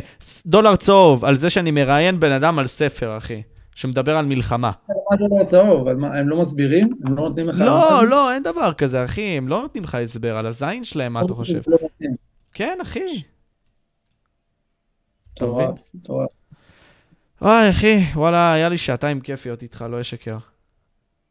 דולר 0.47 0.77
צהוב, 0.77 1.24
על 1.24 1.37
זה 1.37 1.51
שאני 1.51 1.70
מראיין 1.70 2.20
בן 2.20 2.33
אדם 2.33 2.59
על 2.59 2.66
ספר, 2.66 3.16
אחי. 3.16 3.43
שמדבר 3.74 4.16
על 4.16 4.27
מלחמה. 4.27 4.70
צהוב? 5.47 5.89
הם 5.89 6.28
לא 6.28 6.40
מסבירים? 6.40 6.90
הם 7.05 7.16
לא 7.16 7.23
נותנים 7.23 7.49
לך... 7.49 7.61
לא, 7.61 8.07
לא, 8.09 8.32
אין 8.32 8.43
דבר 8.43 8.73
כזה, 8.73 9.05
אחי. 9.05 9.23
הם 9.23 9.49
לא 9.49 9.62
נותנים 9.62 9.85
לך 9.85 9.94
הסבר 9.94 10.36
על 10.36 10.47
הזין 10.47 10.85
שלהם, 10.85 11.12
מה 11.12 11.23
אתה 11.23 11.35
חושב? 11.35 11.61
לא 11.66 11.77
כן, 12.53 12.78
אחי. 12.82 13.23
מטורף, 15.32 15.90
מטורף. 15.94 16.31
וואי, 17.43 17.70
אחי, 17.70 17.99
וואלה, 18.15 18.53
היה 18.53 18.69
לי 18.69 18.78
שעתיים 18.78 19.20
כיפיות 19.20 19.62
איתך, 19.62 19.85
לא 19.90 20.01
אשקר. 20.01 20.39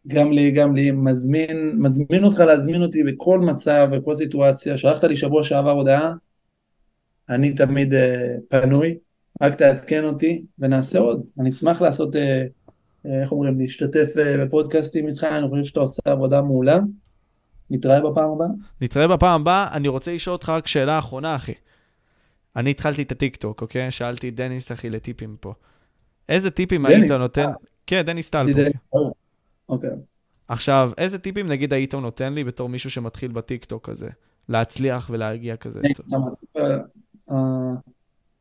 גם 0.07 0.31
לי, 0.31 0.51
גם 0.51 0.75
לי. 0.75 0.91
מזמין, 0.91 1.75
מזמין 1.77 2.23
אותך 2.23 2.39
להזמין 2.39 2.81
אותי 2.81 3.03
בכל 3.03 3.39
מצב, 3.39 3.87
בכל 3.91 4.13
סיטואציה. 4.13 4.77
שלחת 4.77 5.03
לי 5.03 5.15
שבוע 5.15 5.43
שעבר 5.43 5.71
הודעה, 5.71 6.13
אני 7.29 7.53
תמיד 7.53 7.93
uh, 7.93 7.97
פנוי. 8.49 8.97
רק 9.41 9.55
תעדכן 9.55 10.03
אותי 10.03 10.45
ונעשה 10.59 10.99
עוד. 10.99 11.23
אני 11.39 11.49
אשמח 11.49 11.81
לעשות, 11.81 12.15
אה, 12.15 12.43
אה, 13.05 13.21
איך 13.21 13.31
אומרים, 13.31 13.59
להשתתף 13.59 14.09
אה, 14.17 14.45
בפודקאסטים 14.45 15.07
איתך, 15.07 15.23
אני 15.23 15.49
חושב 15.49 15.63
שאתה 15.63 15.79
עושה 15.79 16.01
עבודה 16.05 16.41
מעולה. 16.41 16.79
נתראה 17.69 18.01
בפעם 18.01 18.31
הבאה. 18.31 18.47
נתראה 18.81 19.07
בפעם 19.07 19.41
הבאה. 19.41 19.67
אני 19.73 19.87
רוצה 19.87 20.13
לשאול 20.13 20.33
אותך 20.33 20.49
רק 20.49 20.67
שאלה 20.67 20.99
אחרונה, 20.99 21.35
אחי. 21.35 21.53
אני 22.55 22.71
התחלתי 22.71 23.01
את 23.01 23.11
הטיקטוק, 23.11 23.61
אוקיי? 23.61 23.91
שאלתי 23.91 24.29
את 24.29 24.35
דניס, 24.35 24.71
אחי, 24.71 24.89
לטיפים 24.89 25.35
פה. 25.39 25.53
איזה 26.29 26.51
טיפים 26.51 26.85
היית 26.85 27.11
נותן... 27.11 27.45
כן, 27.87 28.01
דניס 28.01 28.29
טל. 28.29 28.45
אוקיי. 29.69 29.89
עכשיו, 30.47 30.91
איזה 30.97 31.19
טיפים 31.19 31.47
נגיד 31.47 31.73
היית 31.73 31.95
נותן 31.95 32.33
לי 32.33 32.43
בתור 32.43 32.69
מישהו 32.69 32.91
שמתחיל 32.91 33.31
בטיקטוק 33.31 33.89
הזה? 33.89 34.09
להצליח 34.49 35.09
ולהגיע 35.13 35.55
כזה. 35.55 35.79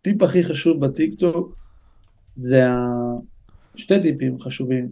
הטיפ 0.00 0.22
הכי 0.22 0.44
חשוב 0.44 0.86
בטיקטוק 0.86 1.56
זה 2.34 2.66
שתי 3.76 4.02
טיפים 4.02 4.40
חשובים. 4.40 4.88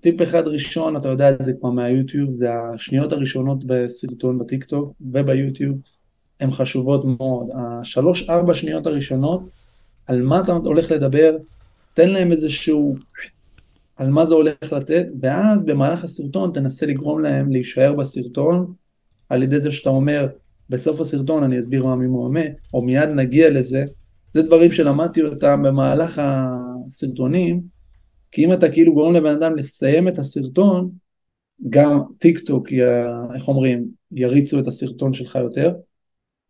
טיפ 0.00 0.22
אחד 0.22 0.42
ראשון, 0.46 0.96
אתה 0.96 1.08
יודע 1.08 1.30
את 1.30 1.44
זה 1.44 1.52
כבר 1.60 1.70
מהיוטיוב, 1.70 2.32
זה 2.32 2.48
השניות 2.54 3.12
הראשונות 3.12 3.64
בסרטון 3.64 4.38
בטיקטוק 4.38 4.92
וביוטיוב, 5.00 5.78
הן 6.40 6.50
חשובות 6.50 7.04
מאוד. 7.04 7.48
השלוש 7.54 8.30
ארבע 8.30 8.54
שניות 8.54 8.86
הראשונות, 8.86 9.50
על 10.06 10.22
מה 10.22 10.40
אתה 10.40 10.52
הולך 10.52 10.90
לדבר, 10.90 11.36
תן 11.94 12.10
להם 12.10 12.32
איזשהו, 12.32 12.96
על 13.96 14.10
מה 14.10 14.26
זה 14.26 14.34
הולך 14.34 14.72
לתת, 14.72 15.06
ואז 15.20 15.64
במהלך 15.64 16.04
הסרטון 16.04 16.52
תנסה 16.54 16.86
לגרום 16.86 17.22
להם 17.22 17.52
להישאר 17.52 17.94
בסרטון, 17.94 18.72
על 19.28 19.42
ידי 19.42 19.60
זה 19.60 19.70
שאתה 19.70 19.90
אומר, 19.90 20.28
בסוף 20.70 21.00
הסרטון 21.00 21.42
אני 21.42 21.60
אסביר 21.60 21.84
מה 21.84 21.96
ממומה, 21.96 22.40
או 22.74 22.82
מיד 22.82 23.08
נגיע 23.08 23.50
לזה. 23.50 23.84
זה 24.34 24.42
דברים 24.42 24.70
שלמדתי 24.70 25.22
אותם 25.22 25.62
במהלך 25.62 26.22
הסרטונים, 26.24 27.62
כי 28.30 28.44
אם 28.44 28.52
אתה 28.52 28.68
כאילו 28.68 28.94
גורם 28.94 29.14
לבן 29.14 29.32
אדם 29.32 29.56
לסיים 29.56 30.08
את 30.08 30.18
הסרטון, 30.18 30.90
גם 31.68 32.00
טיק 32.18 32.38
טוק, 32.38 32.68
איך 33.34 33.48
אומרים, 33.48 33.88
יריצו 34.12 34.58
את 34.58 34.66
הסרטון 34.66 35.12
שלך 35.12 35.34
יותר, 35.34 35.74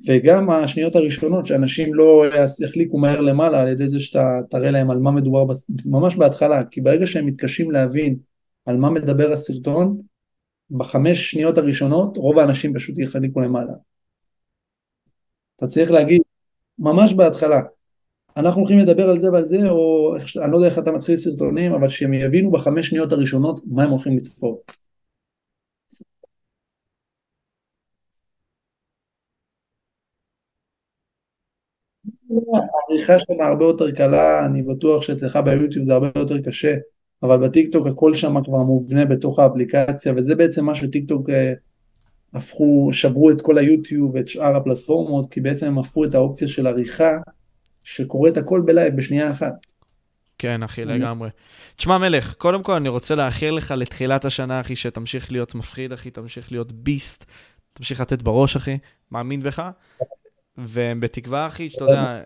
וגם 0.07 0.51
השניות 0.51 0.97
הראשונות 0.97 1.47
שאנשים 1.47 1.95
לא 1.95 2.25
יחליקו 2.65 2.99
מהר 2.99 3.21
למעלה 3.21 3.61
על 3.61 3.69
ידי 3.69 3.89
זה 3.89 4.01
שאתה 4.01 4.39
תראה 4.51 4.71
להם 4.71 4.91
על 4.91 4.99
מה 4.99 5.11
מדובר, 5.11 5.55
ממש 5.87 6.17
בהתחלה, 6.17 6.65
כי 6.65 6.81
ברגע 6.81 7.07
שהם 7.07 7.27
מתקשים 7.27 7.71
להבין 7.71 8.17
על 8.67 8.77
מה 8.77 8.91
מדבר 8.91 9.33
הסרטון, 9.33 10.01
בחמש 10.71 11.31
שניות 11.31 11.59
הראשונות 11.59 12.17
רוב 12.17 12.39
האנשים 12.39 12.75
פשוט 12.75 12.99
יחליקו 12.99 13.41
למעלה. 13.41 13.73
אתה 15.59 15.67
צריך 15.67 15.91
להגיד, 15.91 16.23
ממש 16.79 17.15
בהתחלה, 17.15 17.61
אנחנו 18.37 18.61
הולכים 18.61 18.79
לדבר 18.79 19.11
על 19.11 19.19
זה 19.19 19.33
ועל 19.33 19.47
זה, 19.47 19.71
או 19.71 20.15
אני 20.45 20.53
לא 20.53 20.57
יודע 20.57 20.69
איך 20.69 20.79
אתה 20.79 20.93
מתחיל 20.93 21.17
סרטונים, 21.17 21.73
אבל 21.73 21.89
שהם 21.89 22.15
יבינו 22.15 22.51
בחמש 22.51 22.89
שניות 22.89 23.13
הראשונות 23.13 23.61
מה 23.67 23.83
הם 23.83 23.91
הולכים 23.91 24.17
לצפות. 24.17 24.73
העריכה 32.31 33.19
שם 33.19 33.41
הרבה 33.41 33.65
יותר 33.65 33.91
קלה, 33.91 34.47
אני 34.47 34.63
בטוח 34.63 35.03
שאצלך 35.03 35.39
ביוטיוב 35.45 35.85
זה 35.85 35.95
הרבה 35.95 36.11
יותר 36.17 36.43
קשה, 36.43 36.75
אבל 37.23 37.49
בטיקטוק 37.49 37.87
הכל 37.87 38.15
שם 38.15 38.45
כבר 38.45 38.59
מובנה 38.59 39.05
בתוך 39.05 39.39
האפליקציה, 39.39 40.13
וזה 40.17 40.35
בעצם 40.35 40.65
מה 40.65 40.75
שטיקטוק 40.75 41.31
אה, 41.31 41.53
הפכו, 42.35 42.91
שברו 42.93 43.31
את 43.31 43.41
כל 43.41 43.59
היוטיוב 43.59 44.15
ואת 44.15 44.29
שאר 44.29 44.57
הפלטפורמות, 44.57 45.33
כי 45.33 45.41
בעצם 45.41 45.67
הם 45.67 45.79
הפכו 45.79 46.05
את 46.05 46.15
האופציה 46.15 46.49
של 46.49 46.67
עריכה, 46.67 47.19
שקורית 47.85 48.37
הכל 48.37 48.63
בלייב 48.65 48.97
בשנייה 48.97 49.31
אחת. 49.31 49.53
כן, 50.39 50.63
אחי, 50.63 50.85
לגמרי. 50.85 51.29
תשמע, 51.77 51.99
מלך, 51.99 52.35
קודם 52.35 52.63
כל 52.63 52.73
אני 52.73 52.89
רוצה 52.89 53.15
לאחל 53.15 53.51
לך 53.51 53.75
לתחילת 53.77 54.25
השנה, 54.25 54.61
אחי, 54.61 54.77
שתמשיך 54.77 55.33
להיות 55.33 55.55
מפחיד, 55.55 55.93
אחי, 55.93 56.11
תמשיך 56.11 56.53
להיות 56.53 56.73
ביסט, 56.73 57.25
תמשיך 57.73 58.01
לתת 58.01 58.23
בראש, 58.23 58.57
אחי, 58.57 58.79
מאמין 59.13 59.43
בך. 59.43 59.63
ובתקווה, 60.59 61.47
אחי, 61.47 61.71
שאתה 61.71 61.85
יודע, 61.85 62.21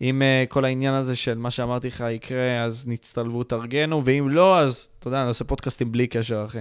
אם 0.00 0.22
uh, 0.22 0.48
כל 0.48 0.64
העניין 0.64 0.94
הזה 0.94 1.16
של 1.16 1.38
מה 1.38 1.50
שאמרתי 1.50 1.86
לך 1.86 2.04
יקרה, 2.10 2.64
אז 2.64 2.88
נצטלבו, 2.88 3.44
תארגנו, 3.44 4.02
ואם 4.04 4.28
לא, 4.28 4.60
אז 4.60 4.88
אתה 4.98 5.08
יודע, 5.08 5.24
נעשה 5.24 5.44
פודקאסטים 5.44 5.92
בלי 5.92 6.06
קשר, 6.06 6.44
אחי. 6.44 6.58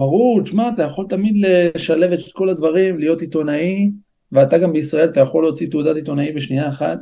ברור, 0.00 0.42
תשמע, 0.42 0.68
אתה 0.68 0.82
יכול 0.82 1.06
תמיד 1.08 1.34
לשלב 1.36 2.12
את 2.12 2.18
כל 2.32 2.48
הדברים, 2.48 2.98
להיות 2.98 3.20
עיתונאי, 3.20 3.90
ואתה 4.32 4.58
גם 4.58 4.72
בישראל, 4.72 5.08
אתה 5.08 5.20
יכול 5.20 5.44
להוציא 5.44 5.70
תעודת 5.70 5.96
עיתונאי 5.96 6.32
בשנייה 6.32 6.68
אחת, 6.68 6.98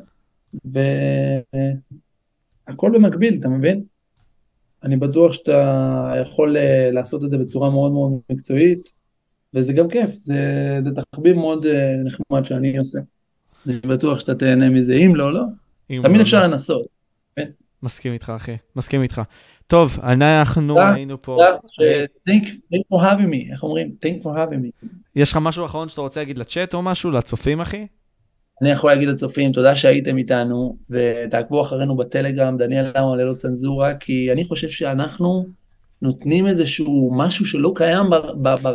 הכל 2.69 2.91
במקביל, 2.95 3.35
אתה 3.41 3.49
מבין? 3.49 3.83
אני 4.83 4.97
בטוח 4.97 5.33
שאתה 5.33 6.12
יכול 6.20 6.57
אה, 6.57 6.91
לעשות 6.91 7.25
את 7.25 7.31
זה 7.31 7.39
בצורה 7.39 7.70
מאוד 7.70 7.93
מאוד 7.93 8.12
מקצועית, 8.31 8.93
וזה 9.55 9.73
גם 9.73 9.89
כיף, 9.89 10.11
זה, 10.15 10.41
זה 10.85 10.91
תחביב 10.91 11.37
מאוד 11.37 11.66
אה, 11.66 11.97
נחמד 12.05 12.45
שאני 12.45 12.79
עושה. 12.79 12.99
אני 13.66 13.77
בטוח 13.77 14.20
שאתה 14.20 14.35
תהנה 14.35 14.70
מזה, 14.70 14.93
אם 14.93 15.16
לא, 15.16 15.35
לא. 15.35 15.43
תמיד 15.87 16.16
לא, 16.16 16.23
אפשר 16.23 16.41
לא. 16.41 16.47
לנסות. 16.47 16.87
מסכים 17.83 18.12
איתך, 18.12 18.33
אחי. 18.37 18.57
מסכים 18.77 19.03
איתך. 19.03 19.23
טוב, 19.69 19.99
אנחנו 20.03 20.81
היינו 20.81 21.23
פה. 21.23 21.36
תודה, 21.77 22.05
Thank 22.28 22.45
thank 22.45 22.95
for 22.95 23.01
having 23.01 23.31
me, 23.31 23.53
איך 23.53 23.62
אומרים? 23.62 23.95
Thank 24.05 24.23
for 24.23 24.27
having 24.27 24.85
me. 24.85 24.86
יש 25.16 25.31
לך 25.31 25.39
משהו 25.43 25.66
אחרון 25.66 25.89
שאתה 25.89 26.01
רוצה 26.01 26.20
להגיד 26.20 26.39
לצ'אט 26.39 26.74
או 26.74 26.82
משהו? 26.82 27.11
לצופים, 27.11 27.61
אחי? 27.61 27.86
אני 28.62 28.70
יכול 28.70 28.90
להגיד 28.90 29.09
לצופים, 29.09 29.53
תודה 29.53 29.77
שהייתם 29.77 30.19
איתנו, 30.19 30.77
ותעקבו 30.90 31.62
אחרינו 31.62 31.97
בטלגרם, 31.97 32.57
דניאל 32.57 32.93
עמרם 32.97 33.16
ללא 33.16 33.35
צנזורה, 33.35 33.95
כי 33.95 34.32
אני 34.32 34.45
חושב 34.45 34.69
שאנחנו 34.69 35.47
נותנים 36.03 36.47
איזשהו 36.47 37.11
משהו 37.15 37.47
שלא 37.47 37.73
קיים 37.74 38.07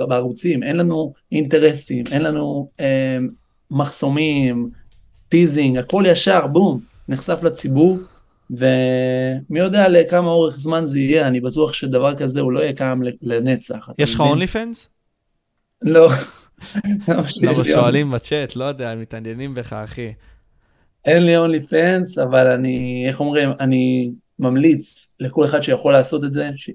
בערוצים, 0.08 0.64
אין 0.64 0.78
לנו 0.78 1.14
אינטרסים, 1.32 2.04
אין 2.12 2.22
לנו 2.22 2.70
אה, 2.80 3.18
מחסומים, 3.72 4.70
teasing, 5.30 5.78
הכל 5.78 6.04
ישר, 6.08 6.48
בום, 6.48 6.80
נחשף 7.10 7.44
לציבור, 7.44 7.98
ומי 8.58 9.60
יודע 9.60 9.88
לכמה 9.88 10.30
אורך 10.30 10.56
זמן 10.60 10.88
זה 10.88 11.00
יהיה, 11.00 11.28
אני 11.28 11.42
בטוח 11.42 11.74
שדבר 11.74 12.16
כזה 12.16 12.40
הוא 12.42 12.52
לא 12.52 12.60
יהיה 12.60 12.74
קיים 12.74 13.02
לנצח. 13.22 13.90
יש 13.98 14.14
לך? 14.14 14.20
OnlyFans? 14.20 14.88
לא. 15.82 16.10
למה 17.08 17.58
לי 17.58 17.64
שואלים 17.64 18.12
בצ'אט, 18.12 18.56
לא 18.56 18.64
יודע, 18.64 18.96
מתעניינים 18.96 19.54
בך, 19.54 19.74
אחי. 19.74 20.14
אין 21.06 21.26
לי 21.26 21.38
אונלי 21.38 21.62
פנס, 21.62 22.18
אבל 22.18 22.48
אני, 22.48 23.06
איך 23.08 23.20
אומרים, 23.20 23.50
אני 23.60 24.12
ממליץ 24.40 25.16
לכל 25.20 25.46
אחד 25.46 25.62
שיכול 25.62 25.94
לעשות 25.94 26.24
את 26.24 26.34
זה, 26.34 26.50
ש... 26.56 26.70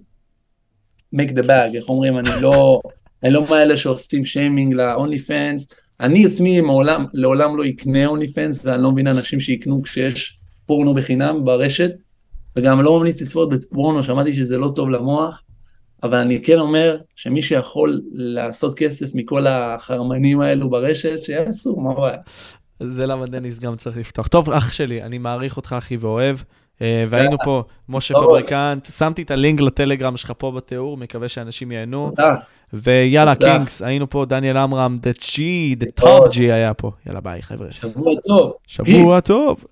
make 1.15 1.31
the 1.31 1.43
bag, 1.43 1.77
איך 1.77 1.89
אומרים, 1.89 2.19
אני 2.19 2.31
לא, 2.41 2.81
אני 3.23 3.33
לא 3.33 3.45
מאלה 3.51 3.77
שעושים 3.77 4.25
שיימינג 4.25 4.75
לאונלי 4.75 5.19
פנס, 5.19 5.67
אני 6.01 6.27
עצמי 6.27 6.61
מעולם, 6.61 7.07
לעולם 7.13 7.57
לא 7.57 7.65
אקנה 7.69 8.07
אונלי 8.07 8.33
פנס, 8.33 8.67
ואני 8.67 8.83
לא 8.83 8.93
מבין 8.93 9.07
אנשים 9.07 9.41
שיקנו 9.41 9.83
כשיש 9.83 10.38
פורנו 10.69 10.95
בחינם 10.95 11.45
ברשת, 11.45 11.91
וגם 12.57 12.83
לא 12.83 12.99
ממליץ 12.99 13.23
לצפות 13.23 13.49
בפורנו, 13.49 14.03
שמעתי 14.03 14.33
שזה 14.33 14.59
לא 14.59 14.73
טוב 14.75 14.91
למוח, 14.91 15.43
אבל 16.03 16.19
אני 16.19 16.43
כן 16.43 16.59
אומר 16.59 16.97
שמי 17.17 17.43
שיכול 17.43 18.01
לעשות 18.13 18.75
כסף 18.75 19.15
מכל 19.15 19.47
החרמנים 19.47 20.41
האלו 20.41 20.71
ברשת, 20.71 21.25
שיעשו, 21.25 21.77
מה 21.77 21.93
הבעיה? 21.93 22.19
זה 22.81 23.07
למה 23.07 23.27
דניס 23.27 23.59
גם 23.59 23.77
צריך 23.77 23.97
לפתוח. 23.97 24.27
טוב, 24.27 24.51
אח 24.51 24.73
שלי, 24.73 25.03
אני 25.03 25.19
מעריך 25.19 25.57
אותך, 25.57 25.75
אחי, 25.79 25.97
ואוהב. 25.97 26.37
אה, 26.83 27.05
והיינו 27.09 27.37
פה, 27.45 27.63
משה 27.89 28.15
טוב. 28.15 28.25
פבריקנט, 28.25 28.87
שמתי 28.93 29.23
את 29.23 29.31
הלינק 29.31 29.61
לטלגרם 29.61 30.17
שלך 30.17 30.33
פה 30.39 30.51
בתיאור, 30.51 30.97
מקווה 30.97 31.29
שאנשים 31.29 31.73
ייהנו. 31.73 32.11
ויאללה. 32.73 33.35
Kings, 33.35 33.83
היינו 33.83 34.11
פה, 34.11 34.25
דניאל 34.25 34.57
עמרם, 34.57 34.99
The 35.03 35.19
G, 35.23 35.37
The 35.81 35.91
טוב. 35.95 36.27
Top 36.27 36.33
G 36.33 36.39
היה 36.39 36.75
פה. 36.75 36.91
יאללה, 37.07 37.21
ביי, 37.21 37.43
חבר'ה. 37.43 37.69
שבוע 37.73 38.13
טוב. 38.27 38.53
שבוע. 38.67 39.21
טוב. 39.21 39.65